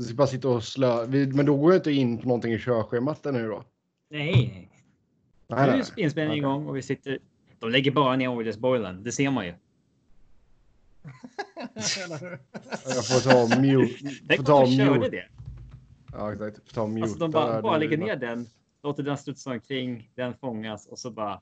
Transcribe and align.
Du 0.00 0.04
ska 0.04 0.14
bara 0.14 0.26
sitta 0.26 0.48
och 0.48 0.64
slö. 0.64 1.06
Men 1.06 1.46
då 1.46 1.56
går 1.56 1.72
jag 1.72 1.78
inte 1.78 1.92
in 1.92 2.18
på 2.18 2.28
någonting 2.28 2.52
i 2.52 2.58
körschemat 2.58 3.24
nu 3.24 3.48
då. 3.48 3.64
Nej, 4.10 4.32
nej. 5.46 5.66
Nu 5.66 5.72
är 5.72 5.98
inspelningen 5.98 6.44
igång 6.44 6.66
och 6.66 6.76
vi 6.76 6.82
sitter. 6.82 7.18
De 7.58 7.70
lägger 7.70 7.90
bara 7.90 8.16
ner 8.16 8.28
Oilers-boilen. 8.28 9.04
Det 9.04 9.12
ser 9.12 9.30
man 9.30 9.46
ju. 9.46 9.54
Jag 12.84 13.06
får 13.06 13.30
ta 13.30 13.60
mute. 13.60 13.94
Tänk 14.28 14.40
Får 14.40 14.44
ta 14.44 14.54
om 14.54 14.70
de 14.70 14.76
körde 14.76 14.98
mute. 14.98 15.10
det. 15.10 15.28
Ja, 16.12 16.32
exakt. 16.32 16.56
Får 16.68 16.74
ta 16.74 16.86
mute. 16.86 17.02
Alltså 17.02 17.18
de 17.18 17.30
bara, 17.30 17.62
bara 17.62 17.78
lägger 17.78 17.98
ner 17.98 18.16
den, 18.16 18.46
låter 18.82 19.02
den 19.02 19.18
studsa 19.18 19.50
omkring, 19.50 20.10
den 20.14 20.34
fångas 20.34 20.86
och 20.86 20.98
så 20.98 21.10
bara. 21.10 21.40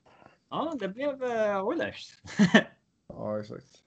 Ja, 0.49 0.75
det 0.79 0.87
blev 0.87 1.23
uh, 1.23 1.63
Oilers. 1.63 2.21
Ja, 3.07 3.39
exakt. 3.39 3.83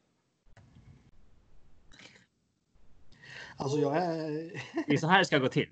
Alltså 3.56 3.78
jag 3.78 3.96
är... 3.96 4.32
Det 4.86 4.92
är 4.92 4.96
så 4.96 5.06
här 5.06 5.18
det 5.18 5.24
ska 5.24 5.38
gå 5.38 5.48
till. 5.48 5.68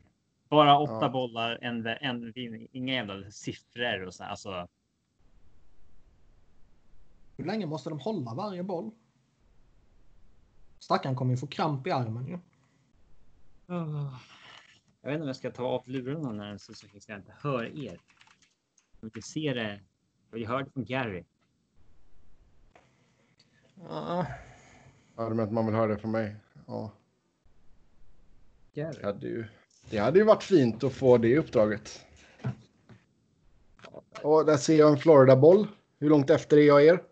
Bara 0.49 0.79
åtta 0.79 0.99
Ja. 1.03 1.09
bollar, 1.09 1.59
en, 1.63 1.87
en 1.87 2.33
vinning, 2.33 2.69
inga 2.73 2.95
jävla 2.95 3.31
siffror 3.31 4.07
och 4.07 4.15
så. 4.15 4.23
här. 4.23 4.31
Alltså, 4.31 4.69
Hur 7.37 7.45
länge 7.45 7.67
måste 7.67 7.91
de 7.91 8.01
hålla 8.01 8.35
varje 8.35 8.63
boll? 8.63 8.91
Stackaren 10.79 11.17
kommer 11.17 11.31
ju 11.31 11.37
få 11.37 11.47
kramp 11.47 11.87
i 11.87 11.91
armen 11.91 12.27
ju. 12.27 12.39
Jag 15.03 15.11
vet 15.11 15.13
inte 15.13 15.21
om 15.23 15.27
jag 15.27 15.37
ska 15.37 15.51
ta 15.51 15.65
av 15.65 15.89
lurarna 15.89 16.33
när 16.33 16.59
så 16.59 16.75
så 16.75 16.87
jag 17.09 17.19
inte 17.19 17.35
hör 17.41 17.65
er. 17.85 17.99
Jag 19.01 19.11
vill 19.15 19.23
se 19.23 19.55
det. 19.55 19.81
Jag 20.31 20.39
vill 20.39 20.47
höra 20.47 20.63
det 20.65 20.71
från 20.71 20.85
Gary. 20.85 21.25
Ja, 23.89 24.27
Ja, 25.17 25.23
du 25.29 25.35
menar 25.35 25.43
att 25.45 25.53
man 25.53 25.67
vill 25.67 25.75
höra 25.75 25.87
det 25.95 25.99
från 25.99 26.11
mig? 26.11 26.37
Ja. 26.67 26.93
Det 28.75 29.05
hade 29.05 29.27
ju, 29.27 29.45
det 29.91 29.99
hade 29.99 30.19
ju 30.19 30.25
varit 30.25 30.43
fint 30.43 30.85
att 30.85 30.93
få 30.93 31.19
det 31.19 31.39
uppdraget. 31.39 32.05
Och 34.23 34.47
där 34.47 34.57
ser 34.57 34.79
jag 34.79 34.93
en 34.93 34.99
Florida-boll. 34.99 35.67
Hur 35.99 36.09
långt 36.09 36.31
efter 36.31 36.57
är 36.57 36.67
jag 36.67 36.85
er? 36.85 37.03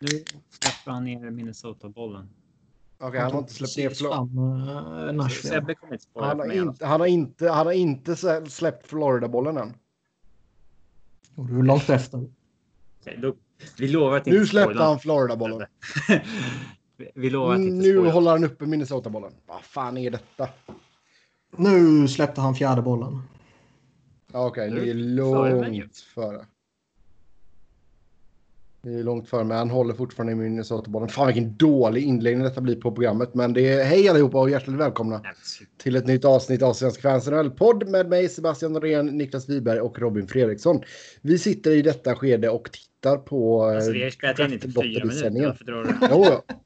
Nu 0.00 0.08
släpper 0.50 0.90
han 0.90 1.04
ner 1.04 1.30
Minnesota-bollen. 1.30 2.28
Okej, 2.98 3.20
han 3.20 3.32
har 3.32 3.38
inte 3.38 3.54
släppt 3.54 3.76
ner 3.76 3.90
Florida. 3.90 4.16
Han 6.14 6.38
har, 6.38 6.52
inte, 6.52 6.86
han, 6.86 7.00
har 7.00 7.06
inte, 7.06 7.48
han 7.48 7.66
har 7.66 7.72
inte 7.72 8.16
släppt 8.48 8.86
Florida-bollen 8.86 9.56
än. 9.56 9.74
Och 11.34 11.46
du 11.46 11.58
är 11.58 11.62
långt 11.62 11.90
efter. 11.90 12.28
Okej, 13.00 13.18
då, 13.22 13.34
vi 13.78 13.88
lovar 13.88 14.16
att 14.16 14.26
Nu 14.26 14.34
inte 14.34 14.46
släppte 14.46 14.74
spoila. 14.74 14.84
han 14.88 14.98
Florida-bollen. 14.98 15.66
Vi- 17.14 17.30
lovar 17.30 17.54
att 17.54 17.60
inte 17.60 17.88
Nu 17.88 18.08
håller 18.08 18.30
han 18.30 18.44
uppe 18.44 18.66
Minnesota-bollen. 18.66 19.32
Vad 19.46 19.62
fan 19.62 19.96
är 19.96 20.10
detta? 20.10 20.48
Nu 21.56 22.08
släppte 22.08 22.40
han 22.40 22.54
fjärde 22.54 22.82
bollen. 22.82 23.22
Ja, 24.32 24.46
Okej, 24.46 24.70
ni 24.70 24.90
är 24.90 24.94
långt 24.94 25.96
före. 25.96 26.46
Ni 28.82 28.98
är 28.98 29.02
långt 29.02 29.28
före, 29.28 29.44
men 29.44 29.56
han 29.56 29.70
håller 29.70 29.94
fortfarande 29.94 30.32
i 30.32 30.36
Minnesota-bollen. 30.36 31.08
Fan 31.08 31.26
vilken 31.26 31.56
dålig 31.56 32.02
inledning 32.02 32.42
detta 32.42 32.60
blir 32.60 32.76
på 32.76 32.92
programmet. 32.92 33.34
Men 33.34 33.52
det 33.52 33.72
är 33.72 33.84
hej 33.84 34.08
allihopa 34.08 34.40
och 34.40 34.50
hjärtligt 34.50 34.76
välkomna 34.76 35.22
till 35.76 35.96
ett 35.96 36.06
nytt 36.06 36.24
avsnitt 36.24 36.62
av 36.62 36.72
Svenska 36.72 37.02
fans 37.02 37.26
NHL-podd 37.26 37.88
med 37.88 38.08
mig 38.08 38.28
Sebastian 38.28 38.72
Norén, 38.72 39.06
Niklas 39.06 39.48
Wiberg 39.48 39.80
och 39.80 39.98
Robin 39.98 40.28
Fredriksson. 40.28 40.82
Vi 41.20 41.38
sitter 41.38 41.70
i 41.70 41.82
detta 41.82 42.14
skede 42.14 42.48
och 42.48 42.70
tittar 42.72 43.16
på... 43.16 43.64
Alltså, 43.64 43.90
vi 43.92 43.98
har 43.98 44.06
eh, 44.06 44.10
spelat 44.10 44.38
in 44.38 44.52
i 44.52 44.58
typ 44.58 44.82
fyra 44.82 45.04
minuter. 45.04 45.46
Varför 45.46 45.64
drar 45.64 45.84
du? 45.84 46.58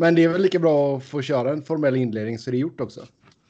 Men 0.00 0.14
det 0.14 0.24
är 0.24 0.28
väl 0.28 0.42
lika 0.42 0.58
bra 0.58 0.96
att 0.96 1.04
få 1.04 1.22
köra 1.22 1.52
en 1.52 1.62
formell 1.62 1.96
inledning 1.96 2.38
så 2.38 2.50
det 2.50 2.56
är 2.56 2.58
gjort 2.58 2.80
också. 2.80 3.06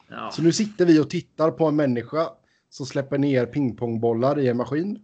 Ja. 0.09 0.31
Så 0.33 0.43
nu 0.43 0.53
sitter 0.53 0.87
vi 0.87 1.01
och 1.01 1.11
tittar 1.11 1.51
på 1.51 1.67
en 1.67 1.77
människa 1.77 2.29
som 2.71 2.87
släpper 2.87 3.19
ner 3.19 3.47
pingpongbollar 3.47 4.39
i 4.39 4.49
en 4.49 4.57
maskin. 4.57 4.99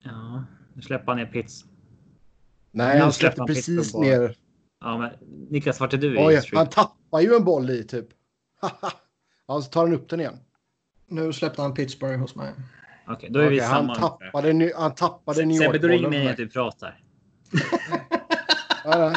ja, 0.00 0.44
nu 0.74 0.82
släpper 0.82 1.06
han 1.06 1.16
ner 1.16 1.26
Pits. 1.26 1.64
Nej, 2.70 2.96
Nu 2.96 3.02
han 3.02 3.12
släpper 3.12 3.34
släppte 3.34 3.40
han 3.40 3.46
precis 3.46 3.94
ner. 3.94 4.36
Ja, 4.80 4.98
men 4.98 5.10
Niklas, 5.50 5.80
vart 5.80 5.92
är 5.92 5.98
du 5.98 6.14
i 6.14 6.26
Oj, 6.26 6.42
han 6.52 6.66
tappar 6.66 7.20
ju 7.20 7.34
en 7.34 7.44
boll 7.44 7.70
i 7.70 7.84
typ. 7.84 8.06
ja, 9.46 9.60
så 9.60 9.70
tar 9.70 9.80
han 9.80 9.94
upp 9.94 10.08
den 10.08 10.20
igen. 10.20 10.38
Nu 11.06 11.32
släppte 11.32 11.62
han 11.62 11.74
Pittsburgh 11.74 12.18
hos 12.20 12.34
mig. 12.36 12.52
Okej, 13.08 13.30
då 13.32 13.40
är 13.40 13.50
vi 13.50 13.56
Okej, 13.58 13.68
samma. 13.68 13.92
han 13.98 14.18
tappade, 14.18 14.72
han 14.76 14.94
tappade 14.94 15.44
New 15.44 15.58
Sebbe, 15.58 15.78
då 15.78 15.88
ringer 15.88 16.02
York-bollen. 16.02 16.10
mig 16.10 16.24
när 16.24 16.34
för 16.34 16.42
du 16.42 16.48
pratar. 16.48 17.00
Ja, 18.84 19.14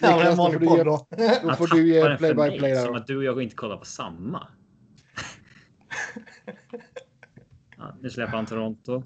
ja. 0.00 0.08
Ja, 0.10 0.16
det 0.16 0.22
är 0.22 0.30
Niklas, 0.30 0.30
en 0.30 0.36
då 0.36 0.36
får 0.36 0.52
vanlig 0.52 0.60
du 0.78 0.84
då. 0.84 1.06
Då 1.42 1.54
får 1.54 1.66
du 1.66 1.88
ge 1.88 2.08
den 2.08 2.18
för 2.18 2.34
play 2.34 2.34
by 2.34 2.40
mig, 2.40 2.58
play 2.58 2.72
där. 2.72 2.84
Som 2.84 2.94
att 2.94 3.06
du 3.06 3.16
och 3.16 3.24
jag 3.24 3.42
inte 3.42 3.56
kollar 3.56 3.76
på 3.76 3.84
samma. 3.84 4.48
ja, 7.76 7.96
nu 8.00 8.10
släpper 8.10 8.36
han 8.36 8.46
Toronto. 8.46 9.02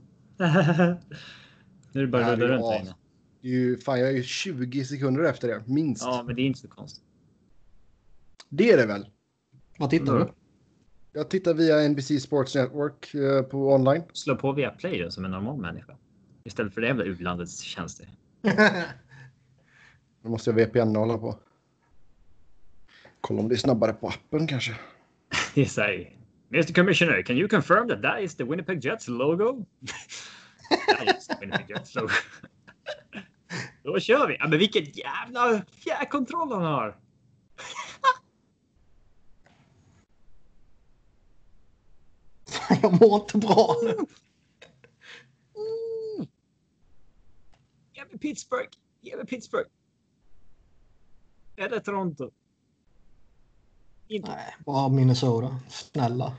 nu 1.92 2.02
är 2.02 2.06
det 2.06 2.06
rulla 2.06 2.32
är 2.32 2.36
runt 2.36 2.64
här 2.64 2.80
inne. 2.80 2.94
Det 3.42 3.48
är 3.48 3.52
ju, 3.52 3.76
fan, 3.78 4.00
jag 4.00 4.08
är 4.08 4.12
ju 4.12 4.22
20 4.22 4.84
sekunder 4.84 5.24
efter 5.24 5.48
det, 5.48 5.62
minst. 5.66 6.02
Ja, 6.04 6.22
men 6.26 6.36
det 6.36 6.42
är 6.42 6.46
inte 6.46 6.60
så 6.60 6.68
konstigt. 6.68 7.04
Det 8.48 8.70
är 8.70 8.76
det 8.76 8.86
väl? 8.86 9.06
Vad 9.78 9.90
tittar 9.90 10.18
du? 10.18 10.32
Jag 11.12 11.30
tittar 11.30 11.54
via 11.54 11.88
NBC 11.88 12.22
Sports 12.22 12.54
Network 12.54 13.14
eh, 13.14 13.42
på 13.42 13.74
online. 13.74 14.02
Slå 14.12 14.36
på 14.36 14.52
via 14.52 14.70
Play 14.70 15.02
då, 15.02 15.10
som 15.10 15.24
en 15.24 15.30
normal 15.30 15.56
människa. 15.56 15.96
Istället 16.44 16.74
för 16.74 16.80
det 16.80 16.86
jävla 16.86 17.04
utlandets 17.04 17.60
tjänster. 17.60 18.08
Då 20.22 20.28
måste 20.28 20.50
jag 20.50 20.54
VPN 20.54 20.96
hålla 20.96 21.18
på. 21.18 21.38
Kolla 23.20 23.40
om 23.40 23.48
det 23.48 23.54
är 23.54 23.56
snabbare 23.56 23.92
på 23.92 24.08
appen 24.08 24.46
kanske. 24.46 24.76
Så 25.68 25.80
här. 25.80 26.16
Mr 26.52 26.74
Commissioner, 26.74 27.22
can 27.22 27.36
you 27.36 27.48
confirm 27.48 27.88
that 27.88 28.02
that 28.02 28.20
is 28.20 28.36
the 28.36 28.44
Winnipeg 28.44 28.84
Jets 28.84 29.08
logo? 29.08 29.66
that 30.86 31.16
is 31.16 31.26
the 31.26 31.36
Winnipeg 31.40 31.70
Jets 31.70 31.94
logo. 31.94 32.08
Då 33.82 34.00
kör 34.00 34.28
vi! 34.28 34.36
Ja, 34.38 34.48
men 34.48 34.58
vilket 34.58 34.96
jävla 34.96 35.62
fjärrkontroll 35.70 36.52
han 36.52 36.62
har! 36.62 36.96
jag 42.82 43.00
mår 43.00 43.20
inte 43.20 43.38
bra 43.38 43.76
nu. 43.82 43.96
Ge 47.92 48.04
mig 48.04 48.18
Pittsburgh! 48.18 48.68
Ge 49.00 49.16
mig 49.16 49.26
Pittsburgh! 49.26 49.70
Eller 51.60 51.80
Toronto. 51.80 52.30
Inte. 54.08 54.30
Nej, 54.30 54.54
bara 54.66 54.88
Minnesota. 54.88 55.60
Snälla. 55.68 56.36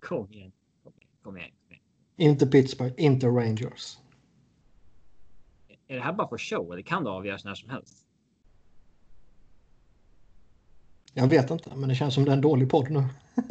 Kom 0.00 0.32
igen. 0.32 0.52
Kom 0.84 0.92
igen. 0.98 1.10
Kom 1.22 1.36
igen. 1.36 1.50
Kom 1.62 1.70
igen. 1.72 1.82
Inte 2.16 2.46
Pittsburgh, 2.46 2.94
inte 2.96 3.26
Rangers. 3.26 3.98
Är 5.88 5.94
det 5.94 6.00
här 6.02 6.12
bara 6.12 6.28
för 6.28 6.38
show 6.38 6.72
eller 6.72 6.82
kan 6.82 7.04
det 7.04 7.10
avgöras 7.10 7.44
när 7.44 7.54
som 7.54 7.70
helst? 7.70 8.06
Jag 11.14 11.28
vet 11.28 11.50
inte, 11.50 11.76
men 11.76 11.88
det 11.88 11.94
känns 11.94 12.14
som 12.14 12.24
det 12.24 12.30
är 12.30 12.34
en 12.34 12.40
dålig 12.40 12.70
podd 12.70 12.90
nu. 12.90 13.04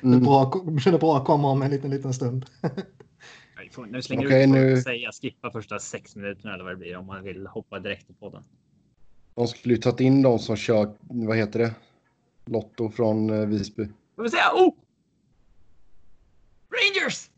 Det 0.00 0.06
är 0.06 0.12
Mm. 0.12 0.22
bra, 0.24 0.52
det 0.64 0.86
är 0.86 0.98
bra 0.98 1.16
att 1.16 1.24
komma 1.26 1.50
om 1.50 1.62
en 1.62 1.70
liten, 1.70 1.90
liten 1.90 2.14
stund. 2.14 2.46
Vi 3.58 4.02
slänger 4.02 4.26
Okej, 4.26 4.44
ut 4.44 4.48
nu- 4.48 4.74
nu... 4.74 4.82
säga 4.82 5.12
skippa 5.12 5.50
första 5.50 5.78
sex 5.78 6.16
minuterna 6.16 6.54
eller 6.54 6.64
vad 6.64 6.72
det 6.72 6.76
blir 6.76 6.96
om 6.96 7.06
man 7.06 7.24
vill 7.24 7.46
hoppa 7.46 7.78
direkt 7.78 8.06
till 8.06 8.14
podden. 8.14 8.44
De 9.34 9.48
skulle 9.48 9.74
ju 9.74 9.80
tagit 9.80 10.00
in 10.00 10.22
de 10.22 10.38
som 10.38 10.56
kör, 10.56 10.94
vad 11.00 11.36
heter 11.36 11.58
det? 11.58 11.74
Lotto 12.44 12.90
från 12.90 13.30
eh, 13.30 13.46
Visby. 13.46 13.88
Jag 14.16 14.22
vill 14.22 14.32
säga 14.32 14.52
oh! 14.54 14.74
Rangers! 16.70 17.30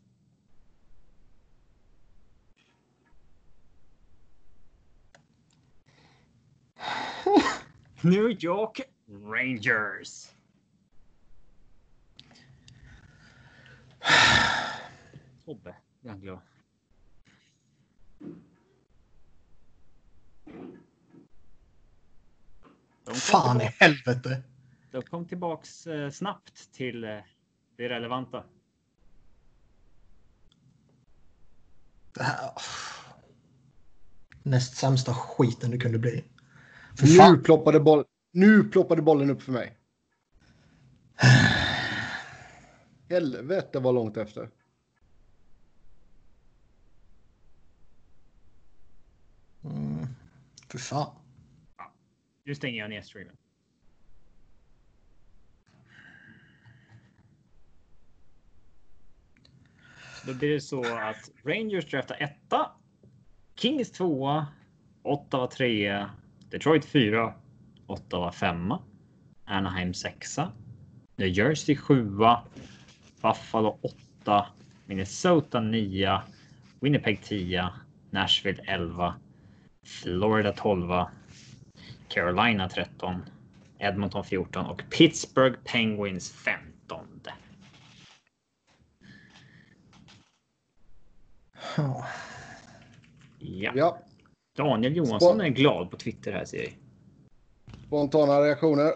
New 8.01 8.43
York 8.43 8.81
Rangers. 9.23 10.27
Tobbe, 15.45 15.75
jag 16.01 16.15
är 16.15 16.19
glad. 16.19 16.39
De 23.03 23.11
kom 23.11 23.15
Fan 23.15 23.57
i 23.57 23.59
tillbaka- 23.59 23.75
helvete! 23.85 24.41
De 24.91 25.01
kom 25.01 25.25
tillbaks 25.25 25.87
eh, 25.87 26.09
snabbt 26.09 26.71
till 26.73 27.03
eh, 27.03 27.09
det 27.77 27.89
relevanta. 27.89 28.43
Det 32.13 32.23
här... 32.23 32.51
Näst 34.43 34.77
sämsta 34.77 35.13
skiten 35.13 35.71
det 35.71 35.77
kunde 35.77 35.99
bli. 35.99 36.23
För 36.97 37.05
Nu 37.07 37.13
fan. 37.15 37.43
ploppade, 37.43 37.79
boll, 37.79 38.05
nu 38.31 38.63
ploppade 38.63 39.01
bollen 39.01 39.29
upp 39.29 39.41
för 39.41 39.51
mig. 39.51 39.77
Helvete 43.09 43.79
vad 43.79 43.95
långt 43.95 44.17
efter. 44.17 44.49
Fy 50.71 50.77
fan. 50.77 51.15
Ja. 51.77 51.93
Nu 52.43 52.55
stänger 52.55 52.79
jag 52.79 52.89
ner 52.89 53.01
streamen. 53.01 53.37
Då 60.25 60.33
blir 60.33 60.49
det 60.49 60.61
så 60.61 60.97
att 60.97 61.29
Rangers 61.43 61.91
draftar 61.91 62.17
etta. 62.19 62.71
Kings 63.55 63.91
tvåa. 63.91 64.47
Ottawa 65.03 65.47
trea. 65.47 66.11
Detroit 66.49 66.85
fyra. 66.85 67.33
Ottawa 67.87 68.31
femma. 68.31 68.83
Anaheim 69.45 69.93
sexa. 69.93 70.51
New 71.15 71.27
Jersey 71.27 71.75
sjua. 71.75 72.47
Buffalo 73.21 73.79
åtta. 73.81 74.47
Minnesota 74.85 75.59
nia. 75.59 76.23
Winnipeg 76.79 77.23
tia 77.23 77.73
Nashville 78.09 78.63
11, 78.67 79.13
Florida 79.85 80.51
12. 80.53 81.05
Carolina 82.07 82.69
13. 82.69 83.21
Edmonton 83.79 84.23
14 84.23 84.65
och 84.65 84.83
Pittsburgh 84.89 85.57
Penguins 85.63 86.31
15. 86.31 87.05
Ja. 91.77 92.05
Ja. 93.39 93.71
Ja, 93.75 93.97
Daniel 94.57 94.95
Johansson 94.95 95.39
Spå- 95.39 95.43
är 95.43 95.49
glad 95.49 95.91
på 95.91 95.97
Twitter 95.97 96.31
här 96.31 96.45
ser 96.45 96.57
jag. 96.63 96.71
spontana 97.87 98.41
reaktioner. 98.41 98.91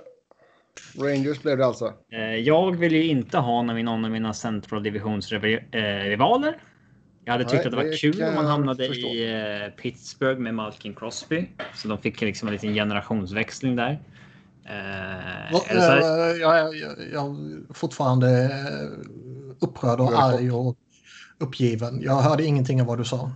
Rangers 1.00 1.42
blev 1.42 1.58
det 1.58 1.66
alltså. 1.66 1.94
Eh, 2.12 2.20
Jag 2.36 2.76
vill 2.76 2.94
ju 2.94 3.04
inte 3.08 3.38
ha 3.38 3.62
någon 3.62 3.70
av 3.70 3.76
mina- 3.76 3.92
någon 3.92 4.06
av 4.06 4.12
mina 4.12 4.34
central 4.34 4.84
divisionsrivaler. 4.84 6.60
Jag 7.26 7.32
hade 7.32 7.44
tyckt 7.44 7.54
Nej, 7.54 7.66
att 7.66 7.72
det 7.72 7.78
var 7.78 7.84
det 7.84 7.98
kul 7.98 8.24
om 8.24 8.36
man 8.36 8.44
jag 8.44 8.52
hamnade 8.52 8.88
förstå. 8.88 9.08
i 9.08 9.62
eh, 9.64 9.70
Pittsburgh 9.82 10.40
med 10.40 10.54
Malkin 10.54 10.94
Crosby. 10.96 11.50
Så 11.76 11.88
de 11.88 11.98
fick 11.98 12.22
liksom 12.22 12.48
en 12.48 12.54
liten 12.54 12.74
generationsväxling 12.74 13.76
där. 13.76 14.00
Eh, 14.66 15.56
Och, 15.56 15.62
här- 15.68 16.32
eh, 16.32 16.36
jag, 16.42 16.76
jag, 16.76 16.96
jag 17.14 17.38
fortfarande 17.70 18.44
eh, 18.44 19.00
upprörd 19.60 20.00
och 20.00 20.24
arg 20.24 20.52
och 20.52 20.78
uppgiven. 21.38 22.02
Jag 22.02 22.16
hörde 22.22 22.44
ingenting 22.44 22.82
av 22.82 22.88
vad 22.88 22.98
du 22.98 23.06
sa. 23.06 23.32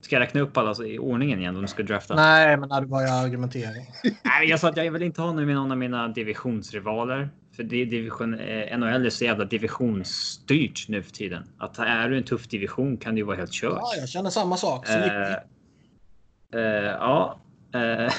Ska 0.00 0.16
jag 0.16 0.20
räkna 0.20 0.40
upp 0.40 0.56
alla 0.56 0.84
i 0.84 0.98
ordningen 0.98 1.38
igen 1.38 1.56
om 1.56 1.62
du 1.62 1.68
ska 1.68 1.82
drafta? 1.82 2.14
Nej, 2.14 2.56
men 2.56 2.68
när 2.68 2.80
du 2.80 2.86
börjar 2.86 3.24
argumentera. 3.24 3.70
Nej, 4.22 4.48
jag 4.48 4.60
sa 4.60 4.68
att 4.68 4.76
jag 4.76 4.92
vill 4.92 5.02
inte 5.02 5.22
ha 5.22 5.32
någon 5.32 5.70
av 5.72 5.78
mina 5.78 6.08
divisionsrivaler. 6.08 7.30
För 7.58 7.64
det 7.64 7.82
är 7.82 7.86
division, 7.86 8.34
eh, 8.34 8.78
NHL 8.78 9.06
är 9.06 9.10
så 9.10 9.24
jävla 9.24 9.44
divisionsstyrt 9.44 10.88
nu 10.88 11.02
för 11.02 11.12
tiden. 11.12 11.42
Att 11.58 11.78
är 11.78 12.08
du 12.08 12.16
en 12.18 12.24
tuff 12.24 12.48
division 12.48 12.96
kan 12.96 13.14
det 13.14 13.18
ju 13.18 13.24
vara 13.24 13.36
helt 13.36 13.52
kört. 13.52 13.78
Ja, 13.80 13.92
jag 14.00 14.08
känner 14.08 14.30
samma 14.30 14.56
sak. 14.56 14.86
Så 14.86 14.92
Eh, 14.92 15.00
mycket. 15.00 15.44
eh, 16.54 16.60
ja. 16.84 17.40
eh, 17.74 18.12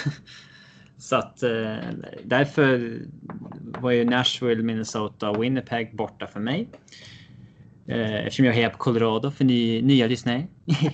så 0.97 1.15
att 1.15 1.43
eh, 1.43 1.75
därför 2.23 2.97
var 3.79 3.91
ju 3.91 4.05
Nashville, 4.05 4.63
Minnesota 4.63 5.29
och 5.29 5.43
Winnipeg 5.43 5.95
borta 5.95 6.27
för 6.27 6.39
mig. 6.39 6.69
Eftersom 7.87 8.45
jag 8.45 8.53
hejar 8.53 8.69
på 8.69 8.77
Colorado 8.77 9.31
för 9.31 9.45
ny, 9.45 9.81
nya 9.81 10.07
lyssnare. 10.07 10.47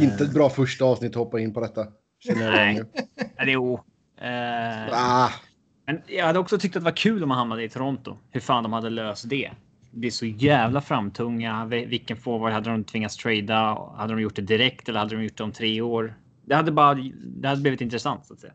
Inte 0.00 0.24
ett 0.24 0.34
bra 0.34 0.50
första 0.50 0.84
avsnitt 0.84 1.10
att 1.10 1.16
hoppa 1.16 1.40
in 1.40 1.54
på 1.54 1.60
detta. 1.60 1.86
Nej. 2.36 2.74
nu. 2.74 2.86
Nej, 3.16 3.52
jo. 3.52 3.74
Eh, 4.20 4.88
Ah, 4.92 5.30
Men 5.86 6.02
jag 6.06 6.26
hade 6.26 6.38
också 6.38 6.58
tyckt 6.58 6.76
att 6.76 6.82
det 6.82 6.84
var 6.90 6.96
kul 6.96 7.22
om 7.22 7.28
man 7.28 7.38
hamnade 7.38 7.62
i 7.64 7.68
Toronto. 7.68 8.16
Hur 8.30 8.40
fan 8.40 8.62
de 8.62 8.72
hade 8.72 8.90
löst 8.90 9.28
det. 9.28 9.50
Det 9.90 10.06
är 10.06 10.10
så 10.10 10.26
jävla 10.26 10.80
framtunga. 10.80 11.64
Vil- 11.64 11.88
Vilken 11.88 12.16
forward 12.16 12.52
hade 12.52 12.70
de 12.70 12.84
tvingats 12.84 13.16
trada? 13.16 13.78
Hade 13.96 14.12
de 14.14 14.20
gjort 14.22 14.36
det 14.36 14.42
direkt 14.42 14.88
eller 14.88 14.98
hade 15.00 15.16
de 15.16 15.22
gjort 15.24 15.36
det 15.36 15.44
om 15.44 15.52
tre 15.52 15.80
år? 15.80 16.14
Det 16.44 16.54
hade 16.54 16.72
bara. 16.72 16.94
Det 17.14 17.48
hade 17.48 17.60
blivit 17.60 17.80
intressant 17.80 18.26
så 18.26 18.34
att 18.34 18.40
säga. 18.40 18.52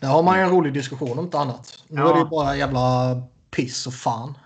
Där 0.00 0.08
har 0.08 0.22
man 0.22 0.38
ju 0.38 0.44
en 0.44 0.50
rolig 0.50 0.72
diskussion 0.72 1.18
om 1.18 1.24
inte 1.24 1.38
annat. 1.38 1.84
Nu 1.88 2.00
Ja. 2.00 2.10
är 2.10 2.14
det 2.14 2.20
ju 2.20 2.26
bara 2.26 2.56
jävla 2.56 3.22
piss 3.50 3.86
och 3.86 3.94
fan. 3.94 4.38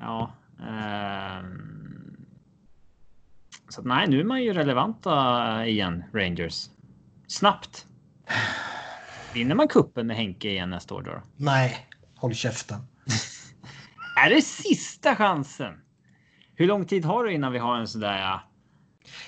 Ja. 0.00 0.32
ehm. 0.68 2.16
Så 3.68 3.80
att, 3.80 3.86
nej, 3.86 4.08
nu 4.08 4.20
är 4.20 4.24
man 4.24 4.42
ju 4.42 4.52
relevanta 4.52 5.66
igen, 5.66 6.04
Rangers. 6.12 6.66
Snabbt. 7.26 7.86
Vinner 9.34 9.54
man 9.54 9.68
kuppen 9.68 10.06
med 10.06 10.16
Henke 10.16 10.48
igen 10.50 10.70
nästa 10.70 10.94
år 10.94 11.02
då? 11.02 11.22
Nej, 11.36 11.86
håll 12.16 12.34
käften. 12.34 12.78
Är 14.24 14.30
det 14.30 14.42
sista 14.42 15.16
chansen? 15.16 15.74
Hur 16.54 16.66
lång 16.66 16.84
tid 16.84 17.04
har 17.04 17.24
du 17.24 17.32
innan 17.32 17.52
vi 17.52 17.58
har 17.58 17.76
en 17.76 17.88
sådär? 17.88 18.18
Ja, 18.18 18.42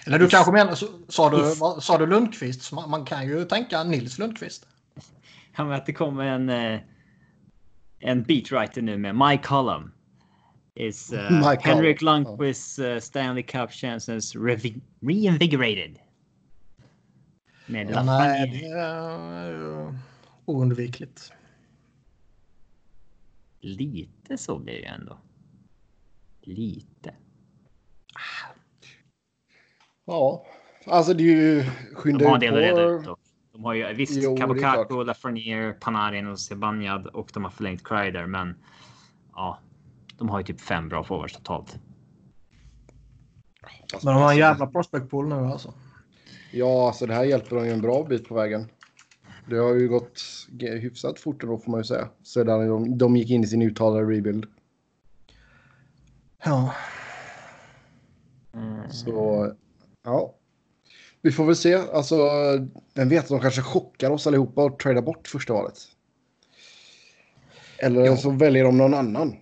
Eller 0.07 0.19
du 0.19 0.29
kanske 0.29 0.53
menar, 0.53 0.75
så- 0.75 1.01
sa 1.09 1.31
du, 1.31 1.55
sa 1.81 1.99
du 1.99 2.07
Lundqvist? 2.07 2.73
Man, 2.73 2.91
man 2.91 3.05
kan 3.05 3.27
ju 3.29 3.45
tänka 3.45 3.85
Nils 3.85 4.19
Lundqvist. 4.19 4.67
Han 5.53 5.69
vet 5.69 5.81
att 5.81 5.87
det 5.87 5.93
kommer 5.93 6.25
en, 6.25 6.49
eh, 6.49 6.81
en 7.99 8.23
beatwriter 8.23 8.83
nu 8.83 8.99
med 8.99 9.15
My 9.17 9.39
column. 9.39 9.93
Is 10.75 11.13
uh, 11.31 11.31
My 11.31 11.57
Henrik 11.61 12.03
ja. 12.03 12.05
Lundqvist 12.13 12.79
uh, 12.79 12.99
Stanley 12.99 13.43
Cup 13.43 13.71
chances 13.73 14.37
reinvigorated. 15.01 15.99
Med 17.67 17.91
Ja, 17.91 18.03
nej, 18.03 18.51
det 18.51 18.67
är 18.67 19.81
eh, 19.81 19.95
oundvikligt. 20.45 21.33
Lite 23.61 24.39
så 24.39 24.59
blir 24.59 24.75
det 24.75 24.81
ju 24.81 24.85
ändå. 24.85 25.19
Lite. 26.41 27.15
ja, 30.07 30.47
alltså 30.87 31.15
det 31.15 31.23
är 31.23 31.27
ju 31.27 31.63
De 31.63 31.71
skyndar 31.95 32.27
har 32.27 32.35
en 32.35 32.41
del 32.41 32.55
att 32.55 32.61
reda 32.61 32.83
ut 32.83 33.05
dock. 33.05 33.21
De 33.53 33.65
har 33.65 33.75
ju 33.75 33.95
visst 33.95 34.23
Jo, 34.23 34.37
klart. 34.37 35.07
Lafreniere, 35.07 35.73
Panarin 35.73 36.27
och 36.27 36.41
Zibanejad 36.41 37.07
och 37.07 37.31
de 37.35 37.45
har 37.45 37.51
förlängt 37.51 37.85
Kreider, 37.85 38.27
men 38.27 38.55
ja, 39.33 39.59
de 40.19 40.29
har 40.29 40.39
ju 40.39 40.45
typ 40.45 40.61
fem 40.61 40.89
bra 40.89 41.05
forwards 41.05 41.35
totalt. 41.35 41.79
Alltså, 43.93 44.09
Men 44.09 44.15
de 44.15 44.23
har 44.23 44.33
en 44.33 44.39
jävla 44.39 44.67
prospect 44.67 45.11
pool 45.11 45.29
nu 45.29 45.35
alltså. 45.35 45.75
Ja, 46.57 46.87
alltså 46.87 47.07
det 47.07 47.15
här 47.15 47.25
hjälper 47.25 47.57
dem 47.57 47.67
ju 47.67 47.73
en 47.73 47.81
bra 47.81 48.05
bit 48.05 48.29
på 48.29 48.35
vägen. 48.35 48.71
Det 49.51 49.57
har 49.57 49.75
ju 49.75 49.89
gått 49.89 50.23
hyfsat 50.61 51.21
fort 51.21 51.41
då 51.41 51.59
får 51.59 51.71
man 51.71 51.81
ju 51.81 51.85
säga. 51.85 52.09
Sedan 52.23 52.69
de, 52.69 52.99
de 52.99 53.17
gick 53.17 53.31
in 53.31 53.45
i 53.45 53.47
sin 53.47 53.63
uttalade 53.63 54.11
rebuild. 54.11 54.47
Ja. 56.45 56.75
Mm. 58.55 58.91
Så 58.91 59.53
ja. 60.05 60.35
Vi 61.23 61.33
får 61.33 61.45
väl 61.45 61.57
se. 61.57 61.75
Alltså, 61.75 62.17
vem 62.95 63.09
vet, 63.09 63.29
de 63.29 63.41
kanske 63.41 63.63
chockar 63.63 64.11
oss 64.11 64.27
allihopa 64.27 64.65
och 64.65 64.79
tradar 64.79 65.03
bort 65.03 65.29
första 65.29 65.53
valet. 65.53 65.79
Eller 67.79 68.07
Jo. 68.07 68.17
så 68.17 68.31
väljer 68.31 68.65
de 68.65 68.79
någon 68.79 68.95
annan. 68.95 69.37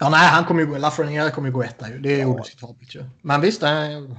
Ja, 0.00 0.08
nej, 0.08 0.28
han 0.28 0.44
kommer 0.44 0.60
ju 0.60 0.66
gå, 0.66 0.78
Lafreniere 0.78 1.30
kommer 1.30 1.48
ju 1.48 1.54
gå 1.54 1.62
etta 1.62 1.88
ju. 1.88 1.98
Det 1.98 2.20
är 2.20 2.26
odiskutabelt 2.26 2.94
ju. 2.94 3.04
Men 3.22 3.40
visst, 3.40 3.62
en, 3.62 4.18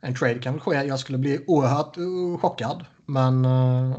en 0.00 0.14
trade 0.14 0.38
kan 0.38 0.52
väl 0.52 0.60
ske. 0.60 0.74
Jag 0.74 0.98
skulle 0.98 1.18
bli 1.18 1.44
oerhört 1.46 1.98
uh, 1.98 2.38
chockad. 2.38 2.84
Men 3.06 3.44
uh, 3.44 3.98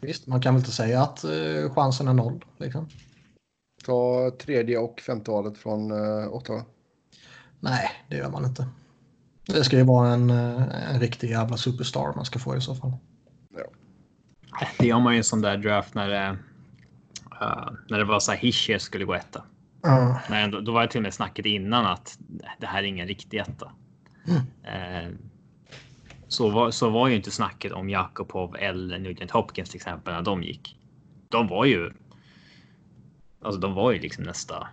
visst, 0.00 0.26
man 0.26 0.40
kan 0.40 0.54
väl 0.54 0.60
inte 0.60 0.72
säga 0.72 1.02
att 1.02 1.24
uh, 1.24 1.70
chansen 1.70 2.08
är 2.08 2.14
noll. 2.14 2.44
Liksom. 2.58 2.88
Ta 3.84 4.30
tredje 4.40 4.78
och 4.78 5.00
femte 5.00 5.30
valet 5.30 5.58
från 5.58 5.92
uh, 5.92 6.34
Ottawa. 6.34 6.64
Nej, 7.60 7.90
det 8.08 8.16
gör 8.16 8.30
man 8.30 8.44
inte. 8.44 8.68
Det 9.46 9.64
ska 9.64 9.76
ju 9.76 9.82
vara 9.82 10.08
en, 10.08 10.30
uh, 10.30 10.92
en 10.94 11.00
riktig 11.00 11.30
jävla 11.30 11.56
superstar 11.56 12.12
man 12.16 12.24
ska 12.24 12.38
få 12.38 12.56
i 12.56 12.60
så 12.60 12.74
fall. 12.74 12.92
Det 14.78 14.86
gör 14.86 15.00
man 15.00 15.12
ju 15.12 15.18
en 15.18 15.24
sån 15.24 15.40
där 15.40 15.56
draft 15.56 15.94
när 15.94 16.08
det, 16.08 16.38
eh, 17.40 17.72
när 17.88 17.98
det 17.98 18.04
var 18.04 18.20
så 18.20 18.32
här 18.32 18.38
Hischier 18.38 18.78
skulle 18.78 19.04
gå 19.04 19.14
etta. 19.14 19.44
Ja. 19.82 20.20
Men 20.30 20.50
då, 20.50 20.60
då 20.60 20.72
var 20.72 20.82
det 20.82 20.88
till 20.88 20.98
och 20.98 21.02
med 21.02 21.14
snacket 21.14 21.46
innan 21.46 21.86
att 21.86 22.18
det 22.58 22.66
här 22.66 22.78
är 22.78 22.86
ingen 22.86 23.08
riktig 23.08 23.38
etta. 23.38 23.72
Eh, 24.62 25.10
så, 26.28 26.50
var, 26.50 26.70
så 26.70 26.90
var 26.90 27.08
ju 27.08 27.16
inte 27.16 27.30
snacket 27.30 27.72
om 27.72 27.90
Jakobov 27.90 28.56
eller 28.56 28.98
Nugent 28.98 29.30
Hopkins 29.30 29.70
till 29.70 29.78
exempel 29.78 30.14
när 30.14 30.22
de 30.22 30.42
gick. 30.42 30.78
De 31.28 31.48
var 31.48 31.64
ju. 31.64 31.92
Alltså 33.42 33.60
de 33.60 33.74
var 33.74 33.92
ju 33.92 33.98
liksom 33.98 34.24
nästa. 34.24 34.68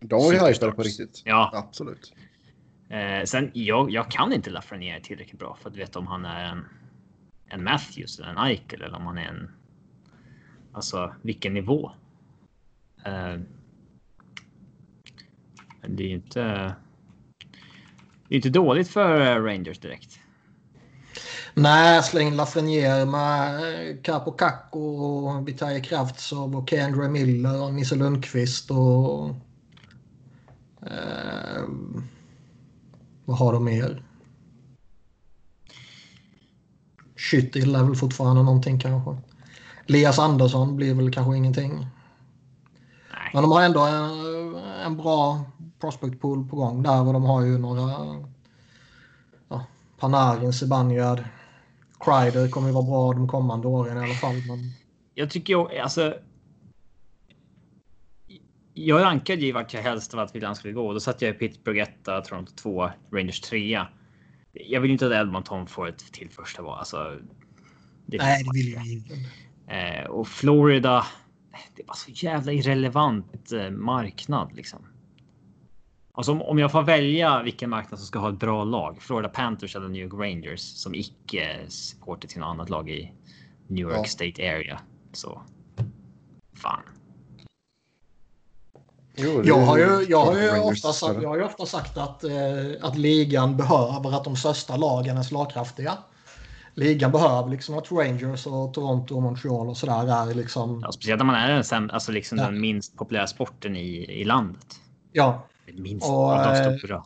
De 0.00 0.22
var 0.24 0.32
ju 0.32 0.38
hypade 0.38 0.72
på 0.72 0.82
riktigt. 0.82 1.22
Ja, 1.24 1.50
Absolut. 1.54 2.12
Eh, 2.88 3.24
sen 3.24 3.50
jag, 3.54 3.90
jag 3.90 4.10
kan 4.10 4.32
inte 4.32 4.50
Lafreniere 4.50 5.00
tillräckligt 5.00 5.38
bra 5.38 5.56
för 5.62 5.70
att 5.70 5.76
veta 5.76 5.98
om 5.98 6.06
han 6.06 6.24
är 6.24 6.44
en, 6.44 6.64
en 7.46 7.64
Matthews 7.64 8.18
eller 8.18 8.28
en 8.28 8.38
Eichel 8.38 8.82
eller 8.82 8.96
om 8.96 9.06
han 9.06 9.18
är 9.18 9.28
en. 9.28 9.50
Alltså 10.74 11.14
vilken 11.22 11.54
nivå. 11.54 11.90
Eh, 13.04 13.40
det 15.88 16.02
är 16.02 16.08
ju 16.08 16.14
inte. 16.14 16.74
Det 18.28 18.34
är 18.34 18.36
inte 18.36 18.50
dåligt 18.50 18.88
för 18.88 19.20
eh, 19.20 19.42
Rangers 19.42 19.78
direkt. 19.78 20.18
Nej, 21.54 22.02
släng 22.02 22.34
Lafreniere 22.34 23.04
med 23.04 23.54
eh, 23.90 23.96
Capo 24.02 24.32
Kakko 24.32 24.80
och 24.80 25.48
Vitaly 25.48 25.82
Kravtsov 25.82 26.56
och 26.56 26.70
Kendra 26.70 27.08
Miller 27.08 27.62
och 27.62 27.74
Nisse 27.74 27.96
Lundqvist 27.96 28.70
och... 28.70 29.28
Eh, 30.82 31.62
vad 33.24 33.38
har 33.38 33.52
de 33.52 33.64
mer? 33.64 34.02
Skyttil 37.16 37.74
är 37.74 37.84
väl 37.84 37.94
fortfarande 37.94 38.42
någonting 38.42 38.80
kanske. 38.80 39.33
Elias 39.88 40.18
Andersson 40.18 40.76
blir 40.76 40.94
väl 40.94 41.12
kanske 41.12 41.36
ingenting. 41.36 41.72
Nej, 43.12 43.30
Men 43.32 43.42
de 43.42 43.52
har 43.52 43.62
ändå 43.62 43.80
en, 43.80 44.54
en 44.56 44.96
bra 44.96 45.44
prospect 45.80 46.20
pool 46.20 46.48
på 46.48 46.56
gång 46.56 46.82
där 46.82 47.06
och 47.06 47.12
de 47.12 47.24
har 47.24 47.42
ju 47.42 47.58
några... 47.58 47.90
Ja, 49.48 49.66
Panarin, 49.98 50.52
Zibanejad, 50.52 51.24
Kreider 52.00 52.48
kommer 52.48 52.68
ju 52.68 52.74
vara 52.74 52.84
bra 52.84 53.12
de 53.12 53.28
kommande 53.28 53.68
åren 53.68 53.96
i 53.96 54.00
alla 54.00 54.14
fall. 54.14 54.34
Men... 54.34 54.72
Jag 55.14 55.30
tycker 55.30 55.52
ju 55.52 55.80
alltså. 55.80 56.14
Jag 58.74 59.02
rankade 59.02 59.40
ju 59.42 59.52
vart 59.52 59.74
jag 59.74 59.82
helst 59.82 60.14
av 60.14 60.20
att 60.20 60.34
William 60.34 60.54
skulle 60.54 60.72
gå. 60.72 60.92
Då 60.92 61.00
satt 61.00 61.22
jag 61.22 61.34
i 61.34 61.38
Pittsburgh 61.38 61.82
1, 61.82 62.04
Toronto 62.04 62.52
2, 62.56 62.90
Rangers 63.12 63.40
3. 63.40 63.80
Jag 64.52 64.80
vill 64.80 64.90
inte 64.90 65.06
att 65.06 65.12
Edmonton 65.12 65.66
får 65.66 65.88
ett 65.88 66.12
till 66.12 66.30
första 66.30 66.62
val. 66.62 66.78
Alltså, 66.78 67.18
det 68.06 68.18
Nej, 68.18 68.44
det 68.44 68.50
vill 68.52 68.72
jag 68.72 68.86
inte. 68.86 69.14
Eh, 69.68 70.10
och 70.10 70.28
Florida. 70.28 71.06
Det 71.76 71.82
var 71.86 71.94
så 71.94 72.10
jävla 72.10 72.52
irrelevant 72.52 73.52
eh, 73.52 73.70
marknad 73.70 74.52
liksom. 74.54 74.86
Alltså 76.12 76.32
om 76.32 76.58
jag 76.58 76.72
får 76.72 76.82
välja 76.82 77.42
vilken 77.42 77.70
marknad 77.70 78.00
som 78.00 78.06
ska 78.06 78.18
ha 78.18 78.28
ett 78.28 78.38
bra 78.38 78.64
lag. 78.64 79.02
Florida 79.02 79.28
Panthers 79.28 79.76
eller 79.76 79.88
New 79.88 80.02
York 80.02 80.12
Rangers 80.12 80.60
som 80.60 80.94
icke 80.94 81.56
supporter 81.68 82.28
till 82.28 82.40
något 82.40 82.46
annat 82.46 82.70
lag 82.70 82.90
i 82.90 83.12
New 83.66 83.82
York 83.82 83.96
ja. 83.96 84.04
State 84.04 84.42
area. 84.54 84.80
Så. 85.12 85.42
Fan. 86.54 86.82
Jo, 89.16 89.42
jag 89.44 89.60
har 89.60 89.78
ju, 89.78 90.06
jag 90.08 90.24
har 90.24 90.40
ju 90.40 90.60
ofta 90.60 90.92
sagt, 90.92 91.22
jag 91.22 91.28
har 91.28 91.36
ju 91.36 91.44
ofta 91.44 91.66
sagt 91.66 91.96
att, 91.96 92.24
eh, 92.24 92.30
att 92.82 92.98
ligan 92.98 93.56
behöver 93.56 94.16
att 94.16 94.24
de 94.24 94.36
största 94.36 94.76
lagen 94.76 95.16
är 95.16 95.22
slagkraftiga. 95.22 95.98
Ligan 96.74 97.12
behöver 97.12 97.50
liksom 97.50 97.78
att 97.78 97.92
Rangers 97.92 98.46
och 98.46 98.74
Toronto 98.74 99.14
och 99.14 99.22
Montreal 99.22 99.68
och 99.68 99.76
sådär 99.76 100.30
är 100.30 100.34
liksom. 100.34 100.80
Ja, 100.84 100.92
speciellt 100.92 101.18
när 101.18 101.26
man 101.26 101.34
är 101.34 101.70
den, 101.70 101.90
alltså 101.90 102.12
liksom 102.12 102.38
ja. 102.38 102.44
den 102.44 102.60
minst 102.60 102.96
populära 102.96 103.26
sporten 103.26 103.76
i, 103.76 104.20
i 104.20 104.24
landet. 104.24 104.66
Ja, 105.12 105.46
Minst 105.72 106.08
och, 106.08 106.30
av 106.30 106.54
eh, 106.54 106.76
stora. 106.76 107.04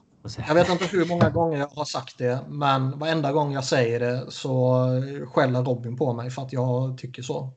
Jag 0.49 0.55
vet 0.55 0.71
inte 0.71 0.85
hur 0.85 1.07
många 1.07 1.31
gånger 1.31 1.59
jag 1.59 1.69
har 1.69 1.85
sagt 1.85 2.19
det, 2.19 2.39
men 2.49 2.99
varenda 2.99 3.33
gång 3.33 3.53
jag 3.53 3.65
säger 3.65 4.01
det 4.01 4.25
så 4.29 4.87
skäller 5.33 5.63
Robin 5.63 5.97
på 5.97 6.13
mig 6.13 6.31
för 6.31 6.43
att 6.43 6.53
jag 6.53 6.99
tycker 6.99 7.23
så. 7.23 7.53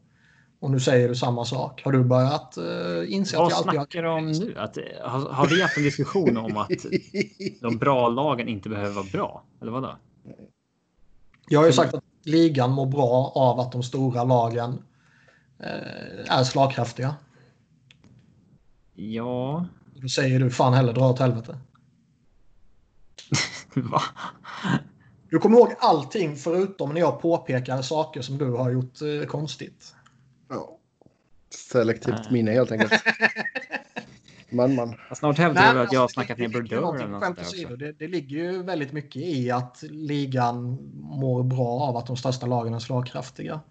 Och 0.59 0.71
nu 0.71 0.79
säger 0.79 1.09
du 1.09 1.15
samma 1.15 1.45
sak. 1.45 1.81
Har 1.85 1.91
du 1.91 2.03
börjat 2.03 2.57
uh, 2.57 3.13
inse 3.13 3.37
Vad 3.37 3.45
att 3.45 3.51
jag 3.51 3.57
alltid... 3.57 3.65
Vad 3.65 3.75
snackar 3.75 4.03
du 4.03 4.09
om 4.09 4.31
nu? 4.31 4.55
Att, 4.57 4.77
har, 5.01 5.33
har 5.33 5.47
vi 5.47 5.61
haft 5.61 5.77
en 5.77 5.83
diskussion 5.83 6.37
om 6.37 6.57
att 6.57 6.69
de 7.61 7.77
bra 7.77 8.09
lagen 8.09 8.47
inte 8.47 8.69
behöver 8.69 8.91
vara 8.91 9.05
bra? 9.11 9.43
Eller 9.61 9.71
vadå? 9.71 9.97
Jag 11.49 11.59
har 11.59 11.67
ju 11.67 11.73
sagt 11.73 11.93
att 11.93 12.03
ligan 12.23 12.71
mår 12.71 12.85
bra 12.85 13.31
av 13.35 13.59
att 13.59 13.71
de 13.71 13.83
stora 13.83 14.23
lagen 14.23 14.71
uh, 15.59 16.37
är 16.37 16.43
slagkraftiga. 16.43 17.15
Ja, 18.93 19.65
då 19.95 20.07
säger 20.07 20.39
du 20.39 20.51
fan 20.51 20.73
heller 20.73 20.93
dra 20.93 21.09
åt 21.09 21.19
helvete. 21.19 21.57
Va? 23.75 24.01
Du 25.29 25.39
kommer 25.39 25.57
ihåg 25.57 25.73
allting 25.79 26.35
förutom 26.35 26.93
när 26.93 27.01
jag 27.01 27.21
påpekar 27.21 27.81
saker 27.81 28.21
som 28.21 28.37
du 28.37 28.51
har 28.51 28.71
gjort 28.71 29.01
eh, 29.01 29.27
konstigt. 29.27 29.95
Ja. 30.49 30.77
Selektivt 31.49 32.31
minne 32.31 32.51
helt 32.51 32.71
enkelt. 32.71 32.93
man, 34.51 34.75
man. 34.75 34.95
Snart 35.15 35.37
hävdar 35.37 35.73
du 35.73 35.79
att 35.79 35.93
jag 35.93 35.99
har 35.99 36.07
snackat 36.07 36.37
ner 36.37 36.47
Bordeaux. 36.47 37.51
Det, 37.79 37.91
det 37.91 38.07
ligger 38.07 38.37
ju 38.37 38.63
väldigt 38.63 38.93
mycket 38.93 39.21
i 39.21 39.51
att 39.51 39.83
ligan 39.89 40.77
mår 40.93 41.43
bra 41.43 41.81
av 41.81 41.97
att 41.97 42.07
de 42.07 42.17
största 42.17 42.45
lagen 42.45 42.73
är 42.73 42.79
slagkraftiga. 42.79 43.61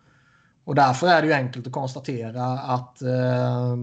Och 0.65 0.75
därför 0.75 1.07
är 1.07 1.23
det 1.23 1.29
ju 1.29 1.35
enkelt 1.35 1.67
att 1.67 1.73
konstatera 1.73 2.45
att 2.45 3.03
eh, 3.03 3.77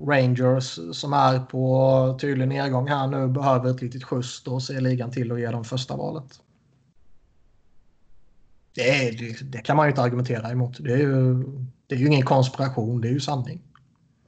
Rangers 0.00 0.78
som 0.92 1.12
är 1.12 1.38
på 1.38 2.18
tydlig 2.20 2.48
nedgång 2.48 2.88
här 2.88 3.06
nu 3.06 3.28
behöver 3.28 3.70
ett 3.70 3.82
litet 3.82 4.04
skjuts. 4.04 4.42
Då 4.42 4.60
ser 4.60 4.80
ligan 4.80 5.10
till 5.10 5.32
att 5.32 5.40
ge 5.40 5.50
dem 5.50 5.64
första 5.64 5.96
valet. 5.96 6.40
Det, 8.74 9.08
är, 9.08 9.12
det, 9.12 9.52
det, 9.52 9.58
kan 9.58 9.76
man 9.76 9.86
ju 9.86 9.90
inte 9.90 10.02
argumentera 10.02 10.50
emot. 10.50 10.76
Det 10.80 10.92
är 10.92 10.98
ju, 10.98 11.44
det 11.86 11.94
är 11.94 11.98
ju 11.98 12.06
ingen 12.06 12.24
konspiration, 12.26 13.00
det 13.00 13.08
är 13.08 13.12
ju 13.12 13.20
sanning. 13.20 13.62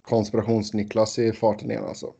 Konspirations-Niklas 0.08 1.18
i 1.18 1.32
farten 1.32 1.70
igen 1.70 1.84
alltså. 1.84 2.12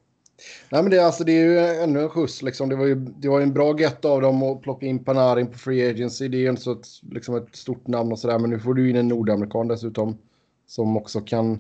Nej 0.71 0.83
men 0.83 0.91
det, 0.91 0.99
alltså, 0.99 1.25
det 1.25 1.33
är 1.33 1.45
ju 1.45 1.59
ännu 1.59 2.01
en 2.01 2.09
skjuts 2.09 2.43
liksom. 2.43 2.69
Det 2.69 2.77
var 2.77 2.87
ju, 2.87 2.95
det 2.95 3.29
var 3.29 3.39
ju 3.39 3.43
en 3.43 3.53
bra 3.53 3.79
get 3.79 4.05
av 4.05 4.21
dem 4.21 4.43
att 4.43 4.63
plocka 4.63 4.87
in 4.87 5.05
Panarin 5.05 5.47
på 5.47 5.59
Free 5.59 5.91
Agency. 5.91 6.29
Det 6.29 6.37
är 6.37 6.41
ju 6.41 6.51
inte 6.51 6.63
så 6.63 6.73
ett, 6.73 6.87
liksom 7.11 7.37
ett 7.37 7.57
stort 7.57 7.87
namn 7.87 8.13
och 8.13 8.19
sådär. 8.19 8.39
Men 8.39 8.51
nu 8.51 8.61
får 8.61 8.75
du 8.75 8.91
in 8.91 8.97
en 8.97 9.09
nordamerikan 9.09 9.69
dessutom. 9.69 10.19
Som 10.67 10.97
också 10.97 11.21
kan 11.21 11.59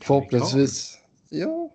Förhoppningsvis. 0.00 0.98
Ja, 1.28 1.70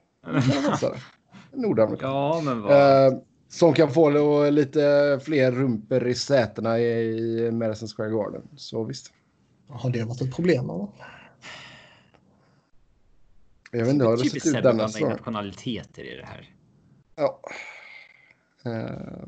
Nordamerika. 1.53 2.05
ja, 2.05 2.41
men 2.45 2.61
vad... 2.61 3.07
Eh, 3.07 3.13
som 3.49 3.73
kan 3.73 3.91
få 3.91 4.49
lite 4.49 5.19
fler 5.23 5.51
rumper 5.51 6.07
i 6.07 6.15
sätena 6.15 6.79
i 6.79 7.51
Madison 7.51 7.87
Square 7.87 8.09
Garden. 8.09 8.41
Så 8.55 8.83
visst. 8.83 9.11
Har 9.67 9.89
det 9.89 10.03
varit 10.03 10.21
ett 10.21 10.35
problem? 10.35 10.69
Eller? 10.69 10.87
Jag 13.77 13.85
vet 13.85 13.93
inte, 13.93 14.05
har 14.05 14.17
det 14.17 14.29
sett 14.29 14.45
ut 14.45 14.63
denna 14.63 14.87
säsong? 14.87 15.09
nationaliteter 15.09 16.03
i 16.03 16.15
det 16.15 16.25
här. 16.25 16.49
Ja. 17.15 17.41
Uh, 18.65 19.27